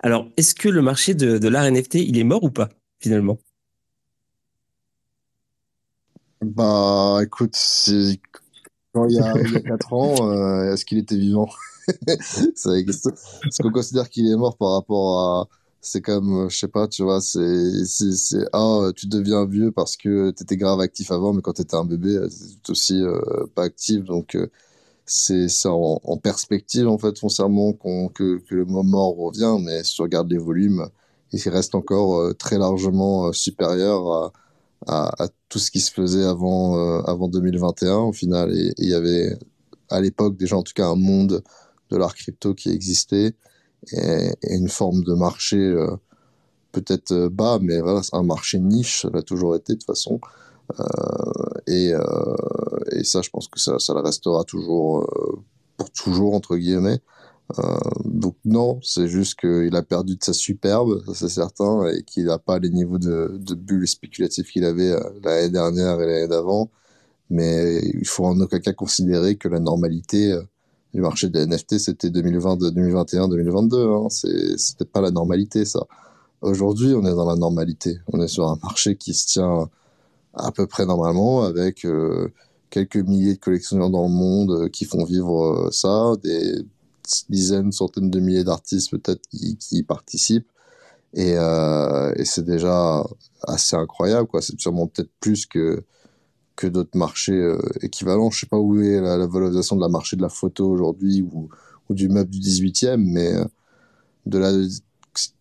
Alors, 0.00 0.28
est-ce 0.36 0.54
que 0.54 0.68
le 0.68 0.82
marché 0.82 1.14
de, 1.14 1.38
de 1.38 1.48
l'art 1.48 1.70
NFT, 1.70 1.96
il 1.96 2.18
est 2.18 2.24
mort 2.24 2.44
ou 2.44 2.50
pas 2.50 2.68
finalement? 3.00 3.38
Bah, 6.42 7.20
écoute, 7.22 7.56
quand 8.92 9.06
il 9.06 9.14
y 9.14 9.18
a, 9.18 9.34
il 9.36 9.62
4 9.62 9.92
ans, 9.92 10.14
euh, 10.30 10.72
est-ce 10.72 10.84
qu'il 10.84 10.98
était 10.98 11.16
vivant? 11.16 11.48
Est-ce 12.06 13.62
qu'on 13.62 13.70
considère 13.70 14.08
qu'il 14.08 14.26
est 14.26 14.36
mort 14.36 14.56
par 14.56 14.72
rapport 14.72 15.20
à 15.20 15.48
c'est 15.84 16.00
comme, 16.02 16.46
euh, 16.46 16.48
je 16.48 16.58
sais 16.58 16.68
pas, 16.68 16.88
tu 16.88 17.02
vois, 17.02 17.20
c'est, 17.20 17.84
c'est, 17.84 18.46
ah, 18.52 18.90
tu 18.96 19.06
deviens 19.06 19.46
vieux 19.46 19.70
parce 19.70 19.96
que 19.96 20.30
tu 20.30 20.42
étais 20.42 20.56
grave 20.56 20.80
actif 20.80 21.10
avant, 21.10 21.32
mais 21.34 21.42
quand 21.42 21.54
tu 21.54 21.62
étais 21.62 21.76
un 21.76 21.84
bébé, 21.84 22.16
euh, 22.16 22.28
tu 22.28 22.56
tout 22.62 22.72
aussi 22.72 23.02
pas 23.54 23.64
actif. 23.64 24.04
Donc, 24.04 24.36
c'est 25.06 25.48
ça 25.48 25.70
en, 25.72 26.16
perspective, 26.18 26.88
en 26.88 26.98
fait, 26.98 27.18
foncièrement, 27.18 27.72
qu'on, 27.74 28.08
que, 28.08 28.38
que 28.38 28.54
le 28.54 28.64
moment 28.64 29.12
revient, 29.12 29.56
mais 29.62 29.84
si 29.84 29.94
tu 29.94 30.02
regardes 30.02 30.30
les 30.30 30.38
volumes, 30.38 30.88
il 31.32 31.48
reste 31.50 31.74
encore 31.74 32.34
très 32.38 32.58
largement 32.58 33.32
supérieur 33.32 34.06
à, 34.12 34.32
à, 34.86 35.24
à, 35.24 35.28
tout 35.48 35.58
ce 35.58 35.70
qui 35.70 35.80
se 35.80 35.92
faisait 35.92 36.24
avant, 36.24 36.76
avant 37.04 37.28
2021, 37.28 37.96
au 37.98 38.12
final. 38.12 38.56
Et 38.56 38.72
il 38.78 38.88
y 38.88 38.94
avait, 38.94 39.36
à 39.90 40.00
l'époque, 40.00 40.36
déjà, 40.38 40.56
en 40.56 40.62
tout 40.62 40.72
cas, 40.74 40.86
un 40.86 40.96
monde 40.96 41.42
de 41.90 41.96
l'art 41.96 42.14
crypto 42.14 42.54
qui 42.54 42.70
existait 42.70 43.34
et, 43.92 44.32
une 44.42 44.68
forme 44.68 45.02
de 45.04 45.14
marché 45.14 45.56
euh, 45.56 45.96
peut-être 46.72 47.12
euh, 47.12 47.28
bas, 47.28 47.58
mais 47.60 47.80
voilà, 47.80 48.02
c'est 48.02 48.14
un 48.16 48.22
marché 48.22 48.58
niche, 48.58 49.02
ça 49.02 49.10
l'a 49.12 49.22
toujours 49.22 49.56
été 49.56 49.74
de 49.74 49.78
toute 49.78 49.86
façon. 49.86 50.20
Euh, 50.80 50.84
et, 51.66 51.92
et, 52.92 53.04
ça, 53.04 53.20
je 53.22 53.30
pense 53.30 53.48
que 53.48 53.60
ça, 53.60 53.78
ça 53.78 53.94
le 53.94 54.00
restera 54.00 54.44
toujours 54.44 55.06
pour 55.76 55.90
toujours, 55.90 56.34
entre 56.34 56.56
guillemets. 56.56 57.00
donc 58.04 58.36
non, 58.44 58.80
c'est 58.82 59.08
juste 59.08 59.38
qu'il 59.38 59.74
a 59.76 59.82
perdu 59.82 60.16
de 60.16 60.24
sa 60.24 60.32
superbe, 60.32 61.02
ça 61.06 61.14
c'est 61.14 61.28
certain, 61.28 61.86
et 61.88 62.02
qu'il 62.02 62.26
n'a 62.26 62.38
pas 62.38 62.58
les 62.58 62.70
niveaux 62.70 62.98
de, 62.98 63.36
de 63.38 63.54
bulles 63.54 63.88
spéculatives 63.88 64.46
qu'il 64.46 64.64
avait 64.64 64.94
l'année 65.22 65.50
dernière 65.50 66.00
et 66.00 66.06
l'année 66.06 66.28
d'avant. 66.28 66.70
Mais 67.30 67.80
il 67.94 68.06
faut 68.06 68.26
en 68.26 68.40
aucun 68.40 68.60
cas 68.60 68.72
considérer 68.72 69.36
que 69.36 69.48
la 69.48 69.60
normalité 69.60 70.38
du 70.94 71.00
marché 71.00 71.28
des 71.28 71.44
NFT, 71.44 71.78
c'était 71.78 72.08
2020, 72.08 72.56
2021, 72.56 73.28
2022. 73.28 73.88
Hein. 73.88 74.08
C'était 74.10 74.84
pas 74.84 75.00
la 75.00 75.10
normalité, 75.10 75.64
ça. 75.64 75.80
Aujourd'hui, 76.40 76.94
on 76.94 77.04
est 77.04 77.14
dans 77.14 77.28
la 77.28 77.34
normalité. 77.34 77.98
On 78.12 78.22
est 78.22 78.28
sur 78.28 78.48
un 78.48 78.58
marché 78.62 78.96
qui 78.96 79.12
se 79.12 79.26
tient 79.26 79.68
à 80.34 80.52
peu 80.52 80.66
près 80.66 80.86
normalement, 80.86 81.42
avec 81.42 81.84
euh, 81.84 82.28
quelques 82.70 82.96
milliers 82.96 83.34
de 83.34 83.40
collectionneurs 83.40 83.90
dans 83.90 84.04
le 84.04 84.12
monde 84.12 84.50
euh, 84.52 84.68
qui 84.68 84.84
font 84.84 85.04
vivre 85.04 85.66
euh, 85.66 85.70
ça, 85.72 86.12
des 86.22 86.64
dizaines, 87.28 87.72
centaines 87.72 88.10
de 88.10 88.20
milliers 88.20 88.44
d'artistes 88.44 88.90
peut-être 88.92 89.22
qui, 89.30 89.56
qui 89.56 89.82
participent. 89.82 90.48
Et, 91.16 91.34
et 91.34 92.24
c'est 92.24 92.44
déjà 92.44 93.04
assez 93.42 93.76
incroyable, 93.76 94.26
quoi. 94.26 94.42
C'est 94.42 94.58
sûrement 94.58 94.88
peut-être 94.88 95.10
plus 95.20 95.46
que 95.46 95.84
que 96.56 96.66
d'autres 96.66 96.96
marchés 96.96 97.32
euh, 97.32 97.58
équivalents. 97.82 98.30
Je 98.30 98.40
sais 98.40 98.46
pas 98.46 98.58
où 98.58 98.80
est 98.80 99.00
la, 99.00 99.26
valorisation 99.26 99.76
de 99.76 99.80
la 99.80 99.88
marché 99.88 100.16
de 100.16 100.22
la 100.22 100.28
photo 100.28 100.68
aujourd'hui 100.68 101.22
ou, 101.22 101.48
du 101.90 102.08
meuble 102.08 102.30
du 102.30 102.38
18e, 102.38 102.96
mais 102.96 103.34
euh, 103.34 103.44
de 104.26 104.38
la 104.38 104.52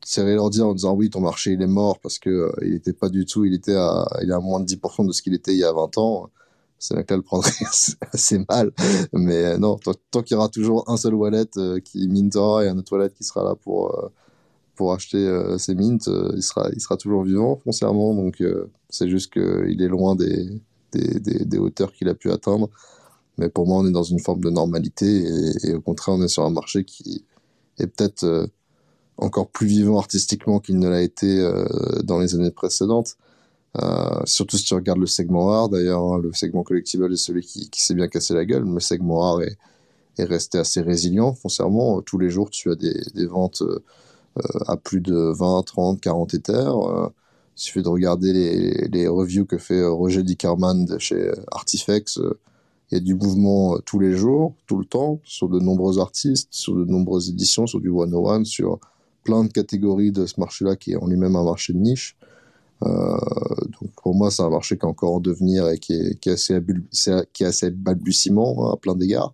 tirer 0.02 0.35
leur 0.35 0.49
dire 0.49 0.68
en 0.68 0.73
disant 0.73 0.94
oui 0.94 1.10
ton 1.10 1.22
marché 1.22 1.53
il 1.53 1.61
est 1.61 1.68
mort 1.68 1.99
parce 1.99 2.19
que 2.19 2.30
euh, 2.30 2.52
il 2.61 2.94
pas 2.94 3.10
du 3.10 3.26
tout 3.26 3.44
il 3.44 3.56
était 3.56 3.76
à 3.76 4.06
il 4.22 4.30
est 4.30 4.34
à 4.34 4.40
moins 4.40 4.60
de 4.60 4.65
10% 4.65 5.07
de 5.07 5.11
ce 5.14 5.22
qu'il 5.22 5.34
était 5.34 5.53
il 5.53 5.60
y 5.60 5.64
a 5.64 5.72
20 5.72 5.98
ans. 5.98 6.30
C'est 6.80 6.95
là 6.95 7.03
qu'elle 7.03 7.22
prendrait 7.23 7.52
assez 8.11 8.45
mal. 8.49 8.72
Mais 9.14 9.57
non 9.57 9.77
tant, 9.77 10.22
qu'il 10.22 10.35
y 10.35 10.38
aura 10.38 10.49
toujours 10.49 10.90
un 10.90 10.98
seul 10.98 11.14
wallet 11.14 11.45
qui 11.85 12.07
mintera 12.10 12.65
et 12.65 12.68
un 12.68 12.77
autre 12.77 12.91
wallet 12.98 13.10
qui 13.10 13.23
sera 13.23 13.44
là 13.44 13.56
pour 13.56 14.11
pour 14.76 14.94
acheter 14.94 15.56
ses 15.57 15.76
mints 15.76 15.98
il 16.35 16.44
sera 16.44 16.69
il 16.73 16.81
sera 16.81 16.98
toujours 16.98 17.23
vivant 17.23 17.56
foncièrement. 17.64 18.14
Donc 18.14 18.44
c'est 18.90 19.07
juste 19.10 19.31
qu'il 19.31 19.81
est 19.81 19.88
loin 19.88 20.15
des 20.15 20.61
des, 20.98 21.57
hauteurs 21.57 21.94
qu'il 21.94 22.10
a 22.10 22.14
pu 22.14 22.32
atteindre. 22.32 22.70
Mais 23.38 23.49
pour 23.49 23.68
moi, 23.68 23.80
on 23.80 23.88
est 23.88 23.91
dans 23.91 24.03
une 24.03 24.20
forme 24.20 24.41
de 24.41 24.49
normalité 24.49 25.26
et, 25.64 25.74
au 25.74 25.82
contraire, 25.82 26.15
on 26.15 26.22
est 26.22 26.28
sur 26.28 26.44
un 26.44 26.52
marché 26.52 26.84
qui 26.84 27.26
est 27.80 27.88
peut-être 27.88 28.24
euh, 28.24 28.45
encore 29.18 29.49
plus 29.49 29.68
vivant 29.68 29.98
artistiquement 29.98 30.60
qu'il 30.60 30.78
ne 30.78 30.88
l'a 30.88 31.02
été 31.02 31.40
euh, 31.40 31.65
dans 32.03 32.20
les 32.20 32.36
années 32.36 32.52
précédentes. 32.52 33.18
Euh, 33.82 34.22
surtout 34.26 34.57
si 34.57 34.65
tu 34.65 34.76
regardes 34.76 34.99
le 34.99 35.07
segment 35.07 35.52
art, 35.52 35.70
d'ailleurs, 35.70 36.14
hein, 36.14 36.20
le 36.22 36.32
segment 36.34 36.61
collectible 36.61 37.11
est 37.11 37.18
celui 37.18 37.44
qui, 37.44 37.82
s'est 37.82 37.95
bien 37.95 38.07
cassé 38.07 38.36
la 38.36 38.45
gueule, 38.45 38.64
le 38.64 38.80
segment 38.80 39.24
art 39.24 39.41
est, 39.41 39.57
est 40.20 40.26
resté 40.26 40.60
assez 40.60 40.82
résilient 40.82 41.34
foncièrement. 41.34 42.02
Tous 42.03 42.20
les 42.20 42.30
jours, 42.30 42.52
tu 42.52 42.70
as 42.70 42.76
des, 42.76 43.02
des 43.15 43.26
ventes 43.26 43.64
à 44.68 44.78
plus 44.78 45.02
de 45.02 45.34
20, 45.36 45.64
30, 45.64 46.02
40 46.02 46.34
éthers. 46.36 47.11
Il 47.55 47.61
suffit 47.61 47.84
de 47.84 47.89
regarder 47.89 48.34
les, 48.34 48.88
les 48.88 49.07
reviews 49.07 49.45
que 49.45 49.57
fait 49.57 49.80
euh, 49.80 49.91
Roger 49.91 50.23
Dickerman 50.23 50.85
de 50.85 50.97
chez 50.97 51.30
euh, 51.30 51.35
Artifex. 51.51 52.17
Euh, 52.17 52.39
il 52.91 52.95
y 52.95 52.97
a 52.97 52.99
du 52.99 53.15
mouvement 53.15 53.80
tous 53.85 53.99
les 53.99 54.15
jours, 54.15 54.53
tout 54.67 54.77
le 54.77 54.85
temps, 54.85 55.19
sur 55.23 55.49
de 55.49 55.59
nombreux 55.59 55.99
artistes, 55.99 56.47
sur 56.51 56.75
de 56.75 56.85
nombreuses 56.85 57.30
éditions, 57.30 57.65
sur 57.67 57.80
du 57.80 57.89
one-on-one, 57.89 58.45
sur 58.45 58.80
plein 59.23 59.43
de 59.43 59.51
catégories 59.51 60.11
de 60.11 60.25
ce 60.25 60.39
marché-là 60.39 60.75
qui 60.75 60.91
est 60.91 60.95
en 60.95 61.07
lui-même 61.07 61.35
un 61.35 61.43
marché 61.43 61.73
de 61.73 61.80
niche. 61.80 62.15
Donc 62.81 63.89
pour 63.95 64.13
moi, 64.13 64.30
c'est 64.30 64.43
un 64.43 64.49
marché 64.49 64.77
qui 64.77 64.85
est 64.85 64.89
encore 64.89 65.15
en 65.15 65.19
devenir 65.19 65.69
et 65.69 65.80
qui 65.80 65.93
est, 65.93 66.27
assez, 66.27 66.59
qui 67.31 67.45
balbutiement 67.71 68.67
hein, 68.67 68.73
à 68.73 68.77
plein 68.77 68.93
d'égards, 68.93 69.34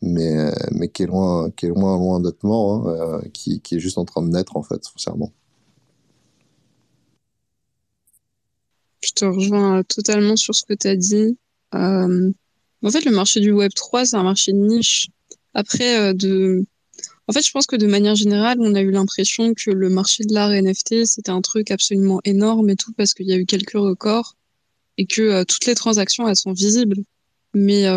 mais, 0.00 0.50
qui 0.94 1.02
est 1.02 1.06
loin, 1.06 1.50
loin, 1.64 1.98
loin 1.98 2.20
d'être 2.20 2.44
mort, 2.44 2.88
hein, 2.88 3.20
qui, 3.34 3.60
qui, 3.60 3.74
est 3.74 3.80
juste 3.80 3.98
en 3.98 4.06
train 4.06 4.22
de 4.22 4.28
naître 4.28 4.56
en 4.56 4.62
fait, 4.62 4.86
foncièrement. 4.86 5.32
Je 9.02 9.12
te 9.12 9.24
rejoins 9.24 9.82
totalement 9.82 10.36
sur 10.36 10.54
ce 10.54 10.64
que 10.64 10.74
tu 10.74 10.88
as 10.88 10.96
dit. 10.96 11.36
Euh, 11.74 12.30
en 12.82 12.90
fait, 12.90 13.04
le 13.04 13.10
marché 13.10 13.40
du 13.40 13.52
Web 13.52 13.72
3, 13.74 14.06
c'est 14.06 14.16
un 14.16 14.22
marché 14.22 14.52
de 14.52 14.58
niche. 14.58 15.08
Après, 15.54 15.98
euh, 15.98 16.12
de... 16.12 16.64
en 17.28 17.32
fait, 17.32 17.44
je 17.44 17.50
pense 17.50 17.66
que 17.66 17.76
de 17.76 17.86
manière 17.86 18.14
générale, 18.14 18.58
on 18.60 18.74
a 18.74 18.80
eu 18.80 18.90
l'impression 18.90 19.54
que 19.54 19.70
le 19.70 19.88
marché 19.88 20.24
de 20.24 20.34
l'art 20.34 20.50
NFT, 20.50 21.04
c'était 21.04 21.30
un 21.30 21.40
truc 21.40 21.70
absolument 21.70 22.20
énorme 22.24 22.70
et 22.70 22.76
tout, 22.76 22.92
parce 22.92 23.14
qu'il 23.14 23.26
y 23.26 23.32
a 23.32 23.36
eu 23.36 23.46
quelques 23.46 23.72
records 23.72 24.36
et 24.98 25.06
que 25.06 25.22
euh, 25.22 25.44
toutes 25.44 25.66
les 25.66 25.74
transactions, 25.74 26.28
elles 26.28 26.36
sont 26.36 26.52
visibles. 26.52 26.96
Mais 27.54 27.88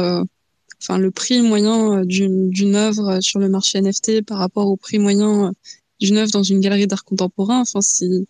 enfin, 0.81 0.97
le 0.97 1.11
prix 1.11 1.41
moyen 1.41 2.05
d'une 2.05 2.75
œuvre 2.75 3.19
sur 3.19 3.39
le 3.39 3.49
marché 3.49 3.81
NFT 3.81 4.21
par 4.21 4.37
rapport 4.37 4.67
au 4.67 4.77
prix 4.77 4.99
moyen 4.99 5.53
du 5.99 6.13
neuf 6.13 6.31
dans 6.31 6.43
une 6.43 6.61
galerie 6.61 6.87
d'art 6.87 7.03
contemporain. 7.03 7.59
Enfin, 7.59 7.81
c'est 7.81 8.25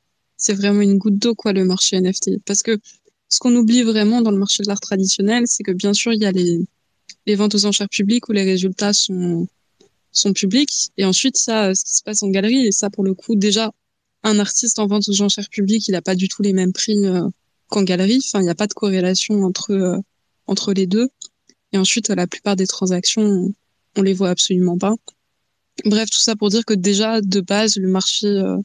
vraiment 0.49 0.82
une 0.82 0.98
goutte 0.98 1.18
d'eau, 1.18 1.36
quoi, 1.36 1.53
le 1.53 1.66
marché 1.66 1.99
NFT. 1.99 2.44
Parce 2.45 2.64
que 2.64 2.80
ce 3.28 3.40
qu'on 3.40 3.56
oublie 3.56 3.84
vraiment 3.84 4.22
dans 4.22 4.32
le 4.32 4.38
marché 4.38 4.64
de 4.64 4.68
l'art 4.68 4.80
traditionnel, 4.80 5.44
c'est 5.45 5.64
que 5.64 5.72
bien 5.72 5.94
sûr, 5.94 6.14
il 6.14 6.22
y 6.22 6.26
a 6.26 6.32
les, 6.32 6.60
les 7.28 7.36
ventes 7.36 7.56
aux 7.56 7.66
enchères 7.66 7.90
publiques 7.90 8.28
où 8.30 8.32
les 8.32 8.44
résultats 8.44 8.94
sont, 8.94 9.48
sont 10.11 10.34
publics. 10.34 10.91
Et 10.98 11.06
ensuite, 11.06 11.38
ça, 11.38 11.74
ce 11.76 11.84
qui 11.84 11.95
se 11.95 12.03
passe 12.03 12.24
en 12.24 12.30
galerie. 12.30 12.68
Et 12.68 12.72
ça, 12.72 12.90
pour 12.90 13.03
le 13.03 13.14
coup, 13.14 13.36
déjà, 13.36 13.72
un 14.24 14.40
artiste 14.40 14.80
en 14.80 14.88
vente 14.88 15.07
aux 15.07 15.22
enchères 15.22 15.49
publiques, 15.49 15.88
il 15.88 15.91
n'a 15.91 16.02
pas 16.02 16.16
du 16.16 16.28
tout 16.28 16.41
les 16.41 16.53
mêmes 16.53 16.74
prix 16.74 17.06
euh, 17.06 17.28
qu'en 17.68 17.84
galerie. 17.84 18.22
Enfin, 18.26 18.40
il 18.40 18.44
n'y 18.44 18.49
a 18.49 18.56
pas 18.56 18.68
de 18.68 18.74
corrélation 18.74 19.44
entre, 19.44 19.72
euh, 19.72 19.98
entre 20.48 20.74
les 20.74 20.88
deux. 20.88 21.10
Et 21.72 21.78
ensuite, 21.78 22.10
la 22.10 22.28
plupart 22.28 22.56
des 22.56 22.68
transactions, 22.68 23.53
on 23.95 24.02
les 24.02 24.14
voit 24.14 24.30
absolument 24.30 24.78
pas. 24.78 24.95
Bref, 25.86 26.10
tout 26.10 26.20
ça 26.20 26.36
pour 26.36 26.49
dire 26.49 26.66
que 26.66 26.74
déjà, 26.74 27.22
de 27.22 27.41
base, 27.41 27.78
le 27.78 27.88
marché, 27.88 28.28
euh, 28.28 28.57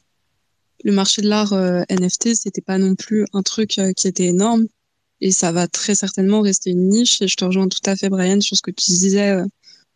le 0.85 0.93
marché 0.93 1.21
de 1.21 1.27
l'art 1.27 1.53
NFT, 1.89 2.35
c'était 2.35 2.61
pas 2.61 2.77
non 2.77 2.95
plus 2.95 3.25
un 3.33 3.41
truc 3.41 3.81
qui 3.97 4.07
était 4.07 4.27
énorme. 4.27 4.65
Et 5.19 5.31
ça 5.31 5.51
va 5.51 5.67
très 5.67 5.95
certainement 5.95 6.41
rester 6.41 6.69
une 6.69 6.87
niche. 6.87 7.21
Et 7.21 7.27
je 7.27 7.35
te 7.35 7.43
rejoins 7.43 7.67
tout 7.67 7.79
à 7.85 7.95
fait, 7.95 8.07
Brian, 8.07 8.39
sur 8.39 8.55
ce 8.55 8.61
que 8.61 8.71
tu 8.71 8.85
disais. 8.91 9.35
moi, 9.35 9.47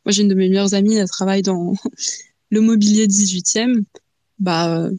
j'ai 0.07 0.23
une 0.23 0.27
de 0.27 0.35
mes 0.35 0.49
meilleures 0.49 0.73
amies, 0.73 0.95
elle 0.95 1.07
travaille 1.07 1.43
dans 1.43 1.75
le 2.49 2.61
mobilier 2.61 3.07
18e. 3.07 3.83
Bah, 4.39 4.89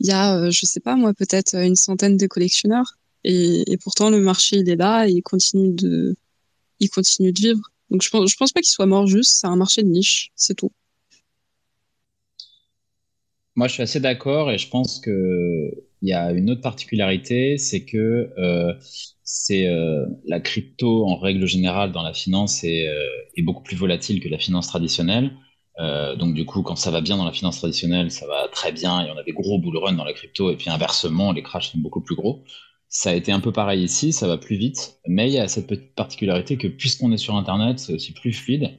il 0.00 0.06
y 0.06 0.12
a, 0.12 0.36
euh, 0.36 0.50
je 0.50 0.66
sais 0.66 0.80
pas 0.80 0.96
moi, 0.96 1.14
peut-être 1.14 1.54
une 1.54 1.76
centaine 1.76 2.16
de 2.16 2.26
collectionneurs. 2.26 2.96
Et, 3.24 3.72
et, 3.72 3.76
pourtant, 3.78 4.10
le 4.10 4.20
marché, 4.20 4.56
il 4.58 4.68
est 4.68 4.76
là 4.76 5.08
et 5.08 5.12
il 5.12 5.22
continue 5.22 5.72
de, 5.72 6.14
il 6.80 6.90
continue 6.90 7.32
de 7.32 7.40
vivre. 7.40 7.70
Donc, 7.90 8.02
je 8.02 8.10
pense, 8.10 8.30
je 8.30 8.36
pense 8.36 8.52
pas 8.52 8.60
qu'il 8.60 8.70
soit 8.70 8.86
mort 8.86 9.06
juste. 9.06 9.36
C'est 9.36 9.46
un 9.46 9.56
marché 9.56 9.82
de 9.82 9.88
niche, 9.88 10.30
c'est 10.36 10.54
tout. 10.54 10.72
Moi, 13.56 13.68
je 13.68 13.74
suis 13.74 13.82
assez 13.82 14.00
d'accord 14.00 14.50
et 14.50 14.58
je 14.58 14.68
pense 14.68 15.00
que 15.00 15.70
il 16.04 16.08
y 16.10 16.12
a 16.12 16.32
une 16.32 16.50
autre 16.50 16.60
particularité, 16.60 17.56
c'est 17.56 17.86
que 17.86 18.30
euh, 18.36 18.74
c'est 19.22 19.66
euh, 19.68 20.04
la 20.26 20.38
crypto 20.38 21.06
en 21.06 21.16
règle 21.16 21.46
générale 21.46 21.92
dans 21.92 22.02
la 22.02 22.12
finance 22.12 22.62
est, 22.62 22.88
euh, 22.88 23.42
beaucoup 23.42 23.62
plus 23.62 23.76
volatile 23.76 24.20
que 24.20 24.28
la 24.28 24.38
finance 24.38 24.68
traditionnelle. 24.68 25.32
Donc 26.18 26.34
du 26.34 26.44
coup, 26.44 26.62
quand 26.62 26.76
ça 26.76 26.90
va 26.90 27.00
bien 27.00 27.16
dans 27.16 27.24
la 27.24 27.32
finance 27.32 27.58
traditionnelle, 27.58 28.10
ça 28.10 28.26
va 28.26 28.48
très 28.52 28.70
bien 28.70 29.04
et 29.04 29.10
on 29.10 29.16
a 29.16 29.24
des 29.24 29.32
gros 29.32 29.58
bull 29.58 29.76
run 29.76 29.94
dans 29.94 30.04
la 30.04 30.12
crypto. 30.12 30.50
Et 30.50 30.56
puis 30.56 30.70
inversement, 30.70 31.32
les 31.32 31.42
crashs 31.42 31.72
sont 31.72 31.78
beaucoup 31.78 32.00
plus 32.00 32.14
gros. 32.14 32.44
Ça 32.88 33.10
a 33.10 33.14
été 33.14 33.32
un 33.32 33.40
peu 33.40 33.50
pareil 33.50 33.82
ici, 33.82 34.12
ça 34.12 34.28
va 34.28 34.38
plus 34.38 34.56
vite, 34.56 35.00
mais 35.08 35.28
il 35.28 35.34
y 35.34 35.38
a 35.38 35.48
cette 35.48 35.66
petite 35.66 35.94
particularité 35.96 36.56
que 36.58 36.68
puisqu'on 36.68 37.10
est 37.12 37.16
sur 37.16 37.34
Internet, 37.34 37.80
c'est 37.80 37.94
aussi 37.94 38.12
plus 38.12 38.32
fluide. 38.32 38.78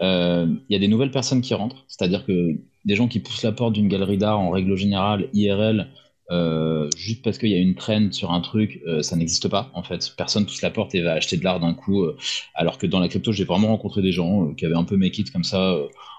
Il 0.00 0.66
y 0.70 0.76
a 0.76 0.78
des 0.78 0.88
nouvelles 0.88 1.10
personnes 1.10 1.40
qui 1.40 1.54
rentrent, 1.54 1.84
c'est-à-dire 1.88 2.24
que 2.26 2.60
des 2.86 2.94
gens 2.94 3.08
qui 3.08 3.20
poussent 3.20 3.42
la 3.42 3.52
porte 3.52 3.74
d'une 3.74 3.88
galerie 3.88 4.16
d'art 4.16 4.40
en 4.40 4.50
règle 4.50 4.76
générale, 4.76 5.28
IRL, 5.34 5.88
euh, 6.30 6.88
juste 6.96 7.22
parce 7.22 7.38
qu'il 7.38 7.50
y 7.50 7.54
a 7.54 7.58
une 7.58 7.76
trend 7.76 8.10
sur 8.10 8.32
un 8.32 8.40
truc, 8.40 8.80
euh, 8.86 9.02
ça 9.02 9.16
n'existe 9.16 9.48
pas 9.48 9.70
en 9.74 9.82
fait. 9.82 10.12
Personne 10.16 10.44
pousse 10.44 10.62
la 10.62 10.70
porte 10.70 10.94
et 10.94 11.02
va 11.02 11.12
acheter 11.12 11.36
de 11.36 11.44
l'art 11.44 11.60
d'un 11.60 11.74
coup. 11.74 12.02
Euh, 12.02 12.16
alors 12.54 12.78
que 12.78 12.86
dans 12.86 12.98
la 12.98 13.08
crypto, 13.08 13.32
j'ai 13.32 13.44
vraiment 13.44 13.68
rencontré 13.68 14.02
des 14.02 14.12
gens 14.12 14.52
qui 14.54 14.66
avaient 14.66 14.74
un 14.76 14.84
peu 14.84 14.96
mes 14.96 15.10
kits 15.10 15.24
comme 15.24 15.44
ça 15.44 15.76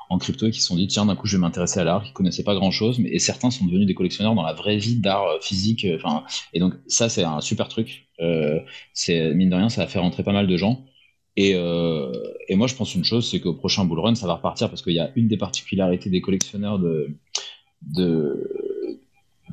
en 0.10 0.18
crypto 0.18 0.48
et 0.48 0.52
qui 0.52 0.62
se 0.62 0.68
sont 0.68 0.76
dit 0.78 0.88
tiens 0.88 1.06
d'un 1.06 1.16
coup 1.16 1.28
je 1.28 1.36
vais 1.36 1.42
m'intéresser 1.42 1.80
à 1.80 1.84
l'art, 1.84 2.04
qui 2.04 2.14
connaissaient 2.14 2.44
pas 2.44 2.56
grand 2.56 2.72
chose, 2.72 3.00
mais 3.00 3.10
et 3.10 3.20
certains 3.20 3.52
sont 3.52 3.66
devenus 3.66 3.88
des 3.88 3.96
collectionneurs 3.96 4.36
dans 4.36 4.44
la 4.44 4.54
vraie 4.54 4.78
vie 4.78 4.96
d'art 4.96 5.26
physique. 5.42 5.86
Et 6.54 6.60
donc 6.60 6.74
ça 6.88 7.10
c'est 7.10 7.24
un 7.24 7.42
super 7.42 7.68
truc. 7.68 8.08
c'est 8.94 9.34
mine 9.34 9.50
de 9.50 9.56
rien 9.56 9.70
ça 9.70 9.84
a 9.84 9.88
fait 9.88 10.00
rentrer 10.00 10.24
pas 10.24 10.34
mal 10.34 10.48
de 10.48 10.58
gens. 10.58 10.86
Et, 11.38 11.52
et 11.52 12.56
moi 12.56 12.66
je 12.66 12.76
pense 12.76 12.96
une 12.96 13.04
chose, 13.04 13.30
c'est 13.30 13.40
qu'au 13.40 13.54
prochain 13.54 13.86
bull 13.86 14.00
run 14.00 14.16
ça 14.16 14.26
va 14.26 14.34
repartir 14.34 14.70
parce 14.70 14.82
qu'il 14.82 14.94
y 14.94 15.00
a 15.00 15.12
une 15.16 15.28
des 15.28 15.38
particularités 15.38 16.10
des 16.10 16.20
collectionneurs 16.20 16.80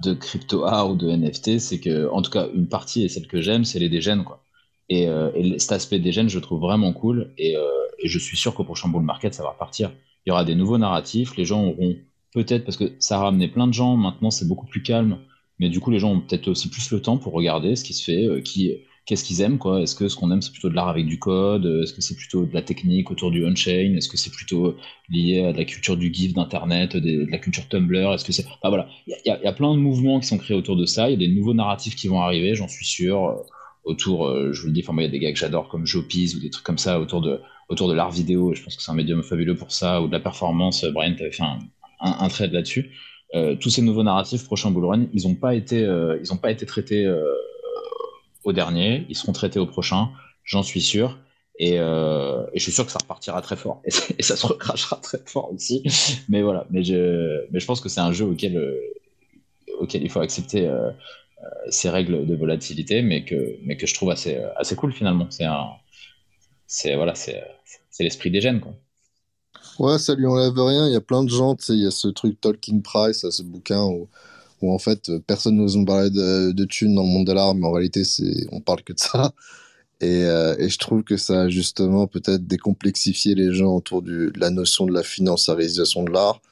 de 0.04 0.12
crypto 0.12 0.64
art 0.64 0.90
ou 0.90 0.96
de 0.96 1.08
NFT, 1.10 1.58
c'est 1.58 1.80
que, 1.80 2.10
en 2.10 2.22
tout 2.22 2.30
cas, 2.30 2.48
une 2.54 2.68
partie 2.68 3.04
et 3.04 3.08
celle 3.08 3.26
que 3.26 3.40
j'aime, 3.40 3.64
c'est 3.64 3.78
les 3.78 3.88
dégènes, 3.88 4.24
quoi. 4.24 4.42
Et, 4.90 5.08
euh, 5.08 5.30
et, 5.34 5.58
cet 5.58 5.72
aspect 5.72 5.98
dégène, 5.98 6.28
je 6.28 6.38
trouve 6.38 6.60
vraiment 6.60 6.92
cool. 6.92 7.32
Et, 7.38 7.56
euh, 7.56 7.62
et 7.98 8.08
je 8.08 8.18
suis 8.18 8.36
sûr 8.36 8.54
qu'au 8.54 8.64
prochain 8.64 8.88
bull 8.88 9.02
market, 9.02 9.34
ça 9.34 9.42
va 9.42 9.50
repartir. 9.50 9.92
Il 10.26 10.30
y 10.30 10.32
aura 10.32 10.44
des 10.44 10.54
nouveaux 10.54 10.78
narratifs. 10.78 11.36
Les 11.36 11.44
gens 11.44 11.64
auront 11.64 11.96
peut-être, 12.32 12.64
parce 12.64 12.76
que 12.76 12.92
ça 12.98 13.16
a 13.16 13.20
ramené 13.20 13.48
plein 13.48 13.66
de 13.66 13.72
gens. 13.72 13.96
Maintenant, 13.96 14.30
c'est 14.30 14.46
beaucoup 14.46 14.66
plus 14.66 14.82
calme. 14.82 15.18
Mais 15.58 15.68
du 15.68 15.80
coup, 15.80 15.90
les 15.90 15.98
gens 15.98 16.12
ont 16.12 16.20
peut-être 16.20 16.48
aussi 16.48 16.68
plus 16.68 16.90
le 16.90 17.00
temps 17.00 17.16
pour 17.16 17.32
regarder 17.32 17.76
ce 17.76 17.84
qui 17.84 17.94
se 17.94 18.04
fait, 18.04 18.26
euh, 18.26 18.40
qui, 18.40 18.72
qu'est-ce 19.06 19.24
qu'ils 19.24 19.40
aiment, 19.40 19.58
quoi. 19.58 19.82
Est-ce 19.82 19.94
que 19.94 20.08
ce 20.08 20.16
qu'on 20.16 20.30
aime, 20.30 20.42
c'est 20.42 20.50
plutôt 20.50 20.68
de 20.68 20.74
l'art 20.74 20.88
avec 20.88 21.06
du 21.06 21.18
code? 21.18 21.66
Est-ce 21.82 21.92
que 21.92 22.00
c'est 22.00 22.16
plutôt 22.16 22.44
de 22.46 22.54
la 22.54 22.62
technique 22.62 23.10
autour 23.10 23.30
du 23.30 23.44
on-chain? 23.44 23.94
Est-ce 23.96 24.08
que 24.08 24.16
c'est 24.16 24.30
plutôt 24.30 24.76
lié 25.08 25.44
à 25.44 25.52
la 25.52 25.64
culture 25.64 25.96
du 25.96 26.12
GIF 26.12 26.34
d'Internet, 26.34 26.96
de 26.96 27.26
la 27.30 27.38
culture 27.38 27.68
Tumblr? 27.68 28.12
Est-ce 28.12 28.24
que 28.24 28.32
c'est... 28.32 28.46
Enfin 28.46 28.68
voilà, 28.68 28.88
il 29.06 29.14
y, 29.24 29.30
a 29.30 29.52
plein 29.52 29.74
de 29.74 29.78
mouvements 29.78 30.20
qui 30.20 30.26
sont 30.26 30.38
créés 30.38 30.56
autour 30.56 30.76
de 30.76 30.86
ça. 30.86 31.08
Il 31.08 31.12
y 31.12 31.24
a 31.24 31.28
des 31.28 31.34
nouveaux 31.34 31.54
narratifs 31.54 31.96
qui 31.96 32.08
vont 32.08 32.20
arriver, 32.20 32.54
j'en 32.54 32.68
suis 32.68 32.86
sûr. 32.86 33.26
Euh, 33.26 33.34
autour, 33.84 34.26
euh, 34.26 34.52
je 34.52 34.62
vous 34.62 34.68
le 34.68 34.72
dis, 34.72 34.80
il 34.86 35.02
y 35.02 35.04
a 35.04 35.08
des 35.08 35.18
gars 35.18 35.32
que 35.32 35.38
j'adore 35.38 35.68
comme 35.68 35.86
Jopiz 35.86 36.34
ou 36.34 36.40
des 36.40 36.50
trucs 36.50 36.64
comme 36.64 36.78
ça 36.78 36.98
autour 37.00 37.20
de, 37.20 37.40
autour 37.68 37.88
de 37.88 37.94
l'art 37.94 38.10
vidéo. 38.10 38.54
Je 38.54 38.62
pense 38.62 38.76
que 38.76 38.82
c'est 38.82 38.90
un 38.90 38.94
médium 38.94 39.22
fabuleux 39.22 39.56
pour 39.56 39.72
ça, 39.72 40.02
ou 40.02 40.06
de 40.06 40.12
la 40.12 40.20
performance. 40.20 40.84
Brian, 40.84 41.14
tu 41.14 41.22
avais 41.22 41.32
fait 41.32 41.42
un, 41.42 41.58
un, 42.00 42.28
trade 42.28 42.52
là-dessus. 42.52 42.90
Euh, 43.34 43.56
tous 43.56 43.70
ces 43.70 43.82
nouveaux 43.82 44.02
narratifs 44.02 44.44
prochain 44.44 44.70
bull 44.70 44.84
run, 44.84 45.06
ils 45.12 45.26
n'ont 45.26 45.34
pas 45.34 45.54
été, 45.54 45.82
euh, 45.84 46.18
pas 46.40 46.50
été 46.50 46.66
traités 46.66 47.04
euh, 47.04 47.24
au 48.44 48.52
dernier, 48.52 49.06
ils 49.08 49.16
seront 49.16 49.32
traités 49.32 49.58
au 49.58 49.66
prochain, 49.66 50.10
j'en 50.44 50.62
suis 50.62 50.80
sûr. 50.80 51.18
Et, 51.58 51.78
euh, 51.78 52.44
je 52.54 52.60
suis 52.60 52.72
sûr 52.72 52.84
que 52.84 52.92
ça 52.92 52.98
repartira 53.00 53.40
très 53.42 53.56
fort. 53.56 53.80
Et, 54.18 54.22
ça 54.22 54.36
se 54.36 54.46
recrachera 54.46 54.96
très 54.96 55.18
fort 55.24 55.52
aussi. 55.52 55.82
Mais 56.28 56.42
voilà, 56.42 56.66
mais 56.70 56.82
je, 56.84 57.46
mais 57.50 57.60
je 57.60 57.66
pense 57.66 57.80
que 57.80 57.88
c'est 57.88 58.00
un 58.00 58.12
jeu 58.12 58.24
auquel, 58.24 58.56
euh, 58.56 58.80
auquel 59.78 60.02
il 60.02 60.10
faut 60.10 60.20
accepter 60.20 60.66
euh, 60.66 60.90
euh, 60.90 61.48
ces 61.70 61.90
règles 61.90 62.26
de 62.26 62.34
volatilité, 62.34 63.02
mais 63.02 63.24
que, 63.24 63.56
mais 63.64 63.76
que 63.76 63.86
je 63.86 63.94
trouve 63.94 64.10
assez, 64.10 64.38
assez 64.56 64.76
cool 64.76 64.92
finalement. 64.92 65.26
C'est 65.30 65.44
un, 65.44 65.68
c'est 66.66 66.96
voilà, 66.96 67.14
c'est, 67.14 67.42
l'esprit 68.00 68.30
des 68.30 68.40
gènes 68.40 68.60
quoi. 68.60 68.74
Ouais, 69.78 69.98
ça 69.98 70.14
lui 70.14 70.26
enlève 70.26 70.54
rien. 70.56 70.86
Il 70.86 70.92
y 70.92 70.96
a 70.96 71.00
plein 71.00 71.24
de 71.24 71.30
gens, 71.30 71.56
il 71.68 71.82
y 71.82 71.86
a 71.86 71.90
ce 71.90 72.08
truc 72.08 72.40
Talking 72.40 72.82
Price, 72.82 73.28
ce 73.28 73.42
bouquin 73.42 73.84
où 73.84 74.08
où 74.62 74.72
en 74.72 74.78
fait 74.78 75.10
personne 75.26 75.56
n'ose 75.56 75.76
nous 75.76 75.84
parler 75.84 76.10
de, 76.10 76.52
de 76.52 76.64
thunes 76.64 76.94
dans 76.94 77.02
le 77.02 77.08
monde 77.08 77.26
de 77.26 77.32
l'art, 77.32 77.54
mais 77.54 77.66
en 77.66 77.72
réalité 77.72 78.04
c'est 78.04 78.46
on 78.52 78.60
parle 78.60 78.82
que 78.82 78.92
de 78.92 78.98
ça. 78.98 79.32
Et, 80.00 80.24
euh, 80.24 80.56
et 80.58 80.68
je 80.68 80.78
trouve 80.78 81.02
que 81.02 81.16
ça 81.16 81.42
a 81.42 81.48
justement 81.48 82.06
peut-être 82.06 82.46
décomplexifié 82.46 83.34
les 83.34 83.54
gens 83.54 83.74
autour 83.74 84.02
de 84.02 84.32
la 84.36 84.50
notion 84.50 84.86
de 84.86 84.92
la 84.92 85.02
financiarisation 85.02 86.02
de 86.04 86.10
l'art. 86.12 86.42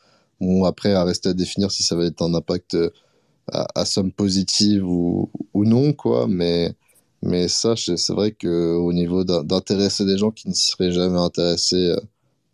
Bon, 0.40 0.64
après, 0.64 0.92
à 0.94 1.04
rester 1.04 1.30
à 1.30 1.34
définir 1.34 1.70
si 1.70 1.82
ça 1.82 1.96
va 1.96 2.06
être 2.06 2.22
un 2.22 2.34
impact 2.34 2.74
euh, 2.74 2.90
à, 3.52 3.84
somme 3.84 4.12
positive 4.12 4.86
ou, 4.88 5.30
ou 5.54 5.64
non, 5.64 5.92
quoi. 5.92 6.26
Mais, 6.28 6.72
mais 7.22 7.48
ça, 7.48 7.74
c'est 7.76 8.12
vrai 8.12 8.32
qu'au 8.32 8.92
niveau 8.92 9.24
d'intéresser 9.24 10.04
des 10.04 10.18
gens 10.18 10.30
qui 10.30 10.48
ne 10.48 10.54
seraient 10.54 10.92
jamais 10.92 11.18
intéressés 11.18 11.90
euh, 11.90 12.00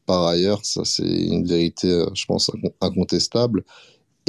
par 0.07 0.27
ailleurs, 0.27 0.65
ça 0.65 0.85
c'est 0.85 1.05
une 1.07 1.47
vérité, 1.47 2.05
je 2.15 2.25
pense, 2.25 2.51
incontestable. 2.81 3.65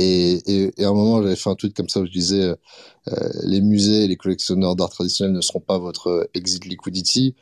Et, 0.02 0.72
à 0.80 0.88
un 0.88 0.94
moment, 0.94 1.22
j'avais 1.22 1.36
fait 1.36 1.50
un 1.50 1.56
tweet 1.56 1.76
comme 1.76 1.90
ça 1.90 2.00
où 2.00 2.06
je 2.06 2.12
disais 2.12 2.42
euh, 2.44 3.30
les 3.44 3.60
musées 3.60 4.06
et 4.06 4.08
les 4.08 4.16
collectionneurs 4.16 4.76
d'art 4.76 4.90
traditionnel 4.90 5.34
ne 5.34 5.42
seront 5.42 5.60
pas 5.60 5.78
votre 5.78 6.30
exit 6.34 6.66
liquidity 6.66 7.36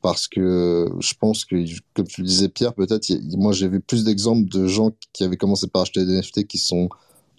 parce 0.00 0.26
que 0.26 0.90
je 0.98 1.14
pense 1.14 1.44
que, 1.44 1.64
comme 1.94 2.08
tu 2.08 2.22
le 2.22 2.26
disais, 2.26 2.48
Pierre, 2.48 2.74
peut-être, 2.74 3.08
moi 3.36 3.52
j'ai 3.52 3.68
vu 3.68 3.80
plus 3.80 4.02
d'exemples 4.02 4.48
de 4.48 4.66
gens 4.66 4.90
qui 5.12 5.22
avaient 5.22 5.36
commencé 5.36 5.68
par 5.68 5.82
acheter 5.82 6.04
des 6.04 6.18
NFT 6.18 6.48
qui 6.48 6.58
sont 6.58 6.88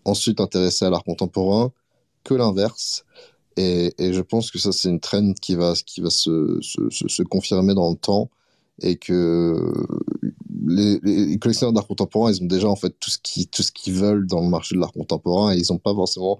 ensuite 0.05 0.39
intéressés 0.39 0.85
à 0.85 0.89
l'art 0.89 1.03
contemporain 1.03 1.73
que 2.23 2.33
l'inverse. 2.33 3.03
Et, 3.57 3.93
je 3.99 4.21
pense 4.21 4.49
que 4.49 4.59
ça, 4.59 4.71
c'est 4.71 4.89
une 4.89 5.01
trend 5.01 5.33
qui 5.33 5.55
va, 5.55 5.75
se, 5.75 6.59
se 6.61 7.23
confirmer 7.23 7.73
dans 7.73 7.89
le 7.89 7.97
temps 7.97 8.29
et 8.81 8.95
que 8.95 9.71
les, 10.65 11.37
collectionneurs 11.39 11.73
d'art 11.73 11.87
contemporain, 11.87 12.31
ils 12.31 12.41
ont 12.41 12.47
déjà 12.47 12.67
en 12.67 12.75
fait 12.75 12.95
tout 12.99 13.09
ce 13.09 13.71
qu'ils 13.71 13.93
veulent 13.93 14.27
dans 14.27 14.41
le 14.41 14.49
marché 14.49 14.75
de 14.75 14.79
l'art 14.79 14.93
contemporain 14.93 15.53
et 15.53 15.57
ils 15.57 15.71
n'ont 15.71 15.79
pas 15.79 15.93
forcément 15.93 16.39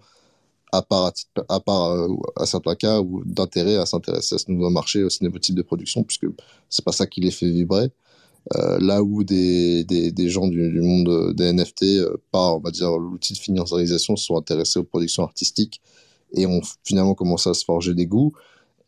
à 0.72 0.82
part 0.82 1.12
à, 1.50 1.60
part 1.60 1.92
euh, 1.92 2.08
à 2.36 2.46
certains 2.46 2.76
cas 2.76 3.00
ou 3.00 3.24
d'intérêt 3.26 3.76
à 3.76 3.86
s'intéresser 3.86 4.36
à 4.36 4.38
ce 4.40 4.52
nouveau 4.52 4.70
marché, 4.70 5.08
ce 5.10 5.24
nouveau 5.24 5.40
type 5.40 5.56
de 5.56 5.62
production 5.62 6.04
puisque 6.04 6.26
c'est 6.70 6.84
pas 6.84 6.92
ça 6.92 7.06
qui 7.06 7.22
les 7.22 7.32
fait 7.32 7.50
vibrer. 7.50 7.92
Euh, 8.56 8.78
là 8.80 9.02
où 9.02 9.24
des, 9.24 9.86
gens 10.28 10.48
du, 10.48 10.70
du, 10.70 10.82
monde 10.82 11.34
des 11.34 11.54
NFT, 11.54 11.84
euh, 11.84 12.18
par 12.32 12.58
on 12.58 12.60
va 12.60 12.72
dire 12.72 12.98
l'outil 12.98 13.34
de 13.34 13.38
financiarisation, 13.38 14.16
se 14.16 14.26
sont 14.26 14.38
intéressés 14.38 14.80
aux 14.80 14.84
productions 14.84 15.24
artistiques 15.24 15.82
et 16.34 16.46
ont 16.46 16.62
finalement 16.84 17.14
commencé 17.14 17.50
à 17.50 17.54
se 17.54 17.64
forger 17.64 17.94
des 17.94 18.06
goûts 18.06 18.34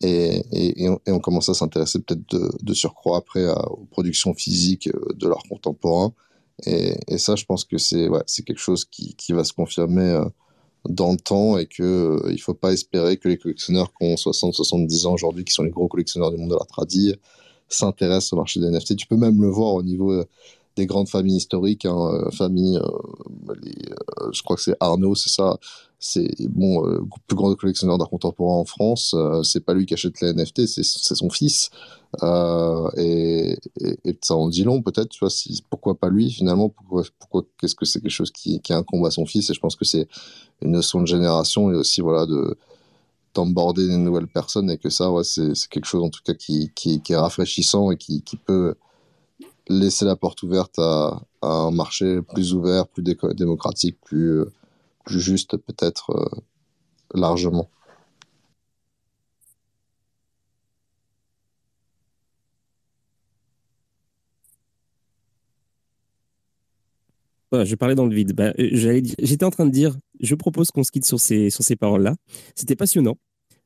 et, 0.01 0.89
on, 1.07 1.19
commence 1.19 1.49
à 1.49 1.53
s'intéresser 1.53 1.99
peut-être 1.99 2.26
de, 2.61 2.73
surcroît 2.73 3.17
après 3.17 3.47
aux 3.47 3.88
productions 3.89 4.34
physiques 4.34 4.88
euh, 4.88 5.13
de 5.15 5.27
l'art 5.27 5.43
contemporain. 5.49 6.13
Et, 6.65 7.17
ça, 7.17 7.35
je 7.35 7.45
pense 7.45 7.63
que 7.63 7.77
c'est 7.77 8.09
quelque 8.45 8.59
chose 8.59 8.85
qui, 8.85 9.15
va 9.30 9.43
se 9.43 9.53
confirmer 9.53 10.09
euh, 10.09 10.26
dans 10.88 11.11
le 11.11 11.17
temps 11.17 11.57
et 11.57 11.65
qu'il 11.65 11.85
euh, 11.85 12.31
ne 12.31 12.38
faut 12.38 12.53
pas 12.53 12.73
espérer 12.73 13.17
que 13.17 13.30
les 13.30 13.38
collectionneurs 13.38 13.91
qui 13.93 14.05
ont 14.05 14.15
60-70 14.15 15.07
ans 15.07 15.13
aujourd'hui, 15.13 15.45
qui 15.45 15.53
sont 15.53 15.63
les 15.63 15.72
gros 15.72 15.88
collectionneurs 15.88 16.31
du 16.31 16.38
monde 16.38 16.49
de 16.49 16.55
l'art 16.55 16.67
tradit, 16.67 17.15
s'intéressent 17.69 18.34
au 18.34 18.38
marché 18.38 18.59
des 18.59 18.69
NFT. 18.69 18.95
Tu 18.95 19.07
peux 19.07 19.17
même 19.17 19.41
le 19.41 19.49
voir 19.49 19.73
au 19.73 19.84
niveau 19.84 20.23
des 20.76 20.85
grandes 20.85 21.09
familles 21.09 21.38
historiques, 21.38 21.85
hein, 21.85 22.30
famille, 22.31 22.77
je 24.34 24.43
crois 24.43 24.57
que 24.57 24.61
c'est 24.61 24.76
Arnaud, 24.81 25.15
c'est 25.15 25.30
ça, 25.30 25.57
c'est 26.07 26.30
bon, 26.49 26.82
le 26.84 27.02
plus 27.27 27.36
grand 27.36 27.53
collectionneur 27.56 27.98
d'art 27.98 28.10
contemporain 28.10 28.57
en 28.57 28.65
France, 28.65 29.15
c'est 29.44 29.65
pas 29.65 29.73
lui 29.73 29.86
qui 29.86 29.95
achète 29.95 30.22
les 30.22 30.34
NFT, 30.34 30.68
c'est 30.68 30.84
son 30.84 31.30
fils. 31.30 31.72
Euh, 32.23 32.90
et, 32.98 33.57
ça 34.22 34.36
en 34.36 34.49
dit 34.49 34.64
long 34.64 34.82
peut-être, 34.82 35.10
tu 35.10 35.19
vois, 35.19 35.30
pourquoi 35.69 35.95
pas 35.95 36.10
lui 36.10 36.32
finalement, 36.32 36.69
pourquoi, 36.69 37.03
pourquoi 37.19 37.44
qu'est-ce 37.60 37.76
que 37.76 37.86
c'est 37.86 38.02
quelque 38.02 38.11
chose 38.11 38.32
qui, 38.32 38.61
incombe 38.69 39.06
à 39.06 39.11
son 39.11 39.26
fils, 39.26 39.49
et 39.49 39.53
je 39.53 39.60
pense 39.60 39.76
que 39.76 39.86
c'est 39.86 40.07
une 40.61 40.72
notion 40.72 41.02
de 41.02 41.07
génération 41.07 41.72
et 41.72 41.76
aussi 41.76 42.02
voilà 42.02 42.26
de 42.26 42.57
d'emborder 43.34 43.88
des 43.88 43.98
nouvelles 43.98 44.27
personnes 44.27 44.72
et 44.72 44.77
que 44.77 44.90
ça, 44.90 45.11
c'est 45.23 45.53
quelque 45.69 45.86
chose 45.86 46.03
en 46.03 46.10
tout 46.10 46.22
cas 46.23 46.34
qui, 46.34 46.72
est 47.10 47.15
rafraîchissant 47.15 47.91
et 47.91 47.98
qui, 47.98 48.23
peut 48.45 48.76
laisser 49.68 50.06
la 50.06 50.15
porte 50.15 50.41
ouverte 50.44 50.80
à 50.80 51.19
un 51.41 51.72
marché 51.72 52.22
plus 52.22 52.53
ouvert, 52.53 52.88
plus 52.88 53.03
démocratique, 53.03 53.98
plus, 54.06 54.45
plus 55.06 55.19
juste 55.22 55.57
peut-être 55.57 56.11
euh, 56.11 56.41
largement. 57.14 57.69
je 67.64 67.76
parlais 67.76 67.95
dans 67.95 68.06
le 68.06 68.14
vide. 68.14 68.34
Bah, 68.34 68.52
euh, 68.60 69.02
j'étais 69.19 69.45
en 69.45 69.52
train 69.52 69.65
de 69.65 69.72
dire, 69.72 69.95
je 70.19 70.36
propose 70.36 70.72
qu'on 70.72 70.84
se 70.84 70.91
quitte 70.91 71.06
sur 71.06 71.19
ces, 71.22 71.49
sur 71.49 71.64
ces 71.64 71.77
paroles-là. 71.77 72.15
C'était 72.56 72.76
passionnant. 72.76 73.15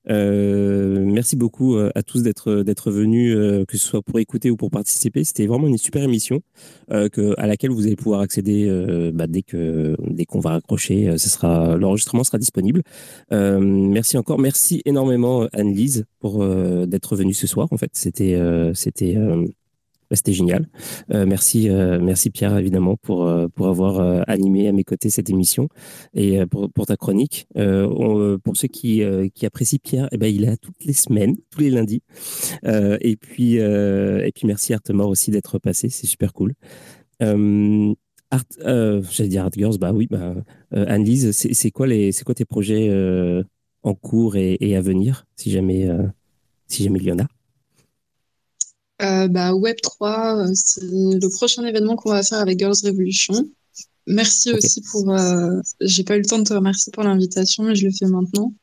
Euh, 0.09 1.03
merci 1.05 1.35
beaucoup 1.35 1.75
euh, 1.75 1.91
à 1.95 2.03
tous 2.03 2.23
d'être 2.23 2.63
d'être 2.63 2.91
venus, 2.91 3.35
que 3.67 3.77
ce 3.77 3.85
soit 3.85 4.01
pour 4.01 4.19
écouter 4.19 4.51
ou 4.51 4.57
pour 4.57 4.71
participer. 4.71 5.23
C'était 5.23 5.47
vraiment 5.47 5.67
une 5.67 5.77
super 5.77 6.03
émission 6.03 6.41
que, 6.89 7.33
à 7.37 7.47
laquelle 7.47 7.71
vous 7.71 7.85
allez 7.85 7.95
pouvoir 7.95 8.21
accéder 8.21 8.67
bah, 9.13 9.27
dès 9.27 9.41
que 9.41 9.95
dès 9.99 10.25
qu'on 10.25 10.39
va 10.39 10.51
raccrocher. 10.51 11.17
ce 11.17 11.29
sera 11.29 11.77
l'enregistrement 11.77 12.23
sera 12.23 12.37
disponible. 12.37 12.81
merci 13.31 14.17
encore, 14.17 14.39
merci 14.39 14.81
énormément 14.85 15.47
Anne-Lise 15.53 16.05
pour 16.19 16.45
d'être 16.87 17.15
venue 17.15 17.33
ce 17.33 17.47
soir. 17.47 17.67
En 17.71 17.77
fait, 17.77 17.91
c'était 17.93 18.39
c'était 18.73 19.15
bah, 20.09 20.15
c'était 20.15 20.33
génial. 20.33 20.67
Euh, 21.13 21.25
merci, 21.27 21.69
euh, 21.69 21.99
merci 22.01 22.31
Pierre 22.31 22.57
évidemment 22.57 22.95
pour 22.97 23.27
euh, 23.27 23.47
pour 23.47 23.67
avoir 23.67 23.99
animé 24.27 24.67
à 24.67 24.71
mes 24.71 24.83
côtés 24.83 25.09
cette 25.09 25.29
émission 25.29 25.69
et 26.13 26.45
pour, 26.47 26.71
pour 26.71 26.85
ta 26.87 26.97
chronique. 26.97 27.47
pour 27.53 28.57
ceux 28.57 28.67
qui 28.67 29.03
qui 29.35 29.45
apprécient 29.45 29.79
Pierre, 29.81 30.07
eh 30.11 30.17
ben 30.17 30.33
il 30.33 30.43
est 30.43 30.47
là 30.47 30.57
toutes 30.57 30.83
les 30.83 30.93
semaines, 30.93 31.35
tous 31.51 31.61
les 31.61 31.69
lundis. 31.69 32.01
et 32.63 33.15
puis 33.17 33.55
et 33.57 34.31
puis 34.33 34.47
merci 34.47 34.73
Artemore 34.73 35.09
aussi 35.09 35.31
d'être 35.31 35.59
passé, 35.59 35.89
c'est 35.89 36.07
super 36.07 36.33
cool. 36.33 36.53
Art, 38.31 38.43
j'allais 38.59 39.29
dire 39.29 39.43
Art 39.43 39.51
Girls, 39.53 39.77
bah 39.79 39.91
oui, 39.91 40.07
bah, 40.09 40.35
Anne-Lise, 40.71 41.31
c'est 41.31 41.71
quoi 41.71 41.87
les, 41.87 42.11
quoi 42.25 42.35
tes 42.35 42.45
projets 42.45 42.89
en 43.83 43.93
cours 43.93 44.35
et, 44.35 44.57
et, 44.59 44.75
à 44.75 44.81
venir, 44.81 45.25
si 45.35 45.51
jamais, 45.51 45.87
si 46.67 46.83
jamais 46.83 46.99
il 46.99 47.05
y 47.05 47.11
en 47.11 47.19
a? 47.19 47.23
euh, 47.23 47.38
bah, 48.99 49.53
Web3, 49.53 50.49
euh, 50.49 50.51
c'est 50.53 50.81
le 50.83 51.29
prochain 51.29 51.65
événement 51.65 51.95
qu'on 51.95 52.11
va 52.11 52.23
faire 52.23 52.39
avec 52.39 52.59
Girls 52.59 52.75
Revolution. 52.83 53.49
Merci 54.07 54.51
aussi 54.51 54.81
pour. 54.81 55.09
Euh, 55.11 55.61
j'ai 55.81 56.03
pas 56.03 56.15
eu 56.15 56.19
le 56.19 56.25
temps 56.25 56.39
de 56.39 56.43
te 56.43 56.53
remercier 56.53 56.91
pour 56.91 57.03
l'invitation, 57.03 57.63
mais 57.63 57.75
je 57.75 57.85
le 57.85 57.91
fais 57.97 58.07
maintenant. 58.07 58.53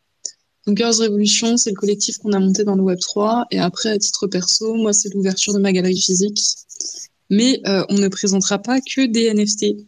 Donc, 0.66 0.76
Girls 0.76 0.96
Revolution, 0.96 1.56
c'est 1.56 1.70
le 1.70 1.76
collectif 1.76 2.18
qu'on 2.18 2.32
a 2.32 2.40
monté 2.40 2.64
dans 2.64 2.74
le 2.74 2.82
Web3. 2.82 3.44
Et 3.50 3.60
après, 3.60 3.90
à 3.90 3.98
titre 3.98 4.26
perso, 4.26 4.74
moi, 4.74 4.92
c'est 4.92 5.12
l'ouverture 5.14 5.54
de 5.54 5.58
ma 5.58 5.72
galerie 5.72 6.00
physique. 6.00 6.42
Mais 7.30 7.60
euh, 7.66 7.84
on 7.88 7.94
ne 7.94 8.08
présentera 8.08 8.58
pas 8.58 8.80
que 8.80 9.06
des 9.06 9.32
NFT. 9.32 9.86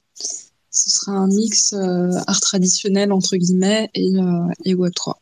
Ce 0.71 0.91
sera 0.91 1.13
un 1.13 1.27
mix 1.27 1.73
art 1.73 2.41
traditionnel, 2.41 3.13
entre 3.13 3.37
guillemets, 3.37 3.91
et, 3.95 4.13
et 4.65 4.75
Web3. 4.75 5.15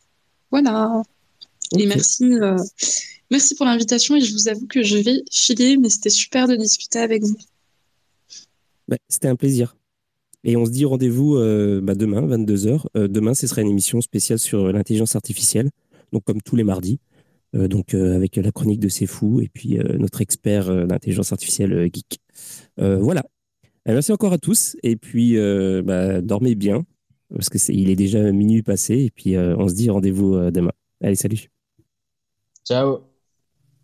Voilà. 0.50 1.02
Et 1.78 1.86
merci. 1.86 2.24
Merci 3.30 3.54
pour 3.54 3.66
l'invitation 3.66 4.16
et 4.16 4.20
je 4.20 4.32
vous 4.32 4.48
avoue 4.48 4.66
que 4.66 4.82
je 4.82 4.98
vais 4.98 5.22
filer, 5.30 5.76
mais 5.76 5.88
c'était 5.88 6.10
super 6.10 6.46
de 6.46 6.56
discuter 6.56 6.98
avec 6.98 7.22
vous. 7.22 7.36
c'était 9.08 9.28
un 9.28 9.36
plaisir. 9.36 9.76
Et 10.44 10.56
on 10.56 10.64
se 10.64 10.70
dit 10.70 10.84
rendez-vous 10.84 11.36
euh, 11.36 11.80
bah, 11.82 11.96
demain, 11.96 12.22
22h. 12.22 12.84
Euh, 12.96 13.08
demain, 13.08 13.34
ce 13.34 13.48
sera 13.48 13.62
une 13.62 13.68
émission 13.68 14.00
spéciale 14.00 14.38
sur 14.38 14.72
l'intelligence 14.72 15.16
artificielle, 15.16 15.70
donc 16.12 16.22
comme 16.24 16.40
tous 16.40 16.54
les 16.54 16.62
mardis. 16.62 17.00
Euh, 17.56 17.66
donc 17.66 17.94
avec 17.94 18.36
la 18.36 18.52
chronique 18.52 18.80
de 18.80 18.88
C'est 18.88 19.06
Fou 19.06 19.40
et 19.40 19.48
puis 19.48 19.78
notre 19.98 20.20
expert 20.20 20.86
d'intelligence 20.86 21.32
artificielle 21.32 21.90
geek. 21.92 22.20
voilà. 22.76 23.24
merci 23.86 24.12
encore 24.12 24.32
à 24.32 24.38
tous 24.38 24.76
et 24.82 24.96
puis 24.96 25.36
bah, 25.84 26.20
dormez 26.20 26.54
bien 26.54 26.84
parce 27.30 27.48
que 27.48 27.58
il 27.72 27.88
est 27.88 27.96
déjà 27.96 28.30
minuit 28.32 28.62
passé 28.62 28.98
et 28.98 29.10
puis 29.10 29.36
on 29.38 29.68
se 29.68 29.74
dit 29.74 29.90
rendez-vous 29.90 30.50
demain. 30.50 30.72
Allez, 31.00 31.16
salut. 31.16 31.48
Ciao. 32.64 33.05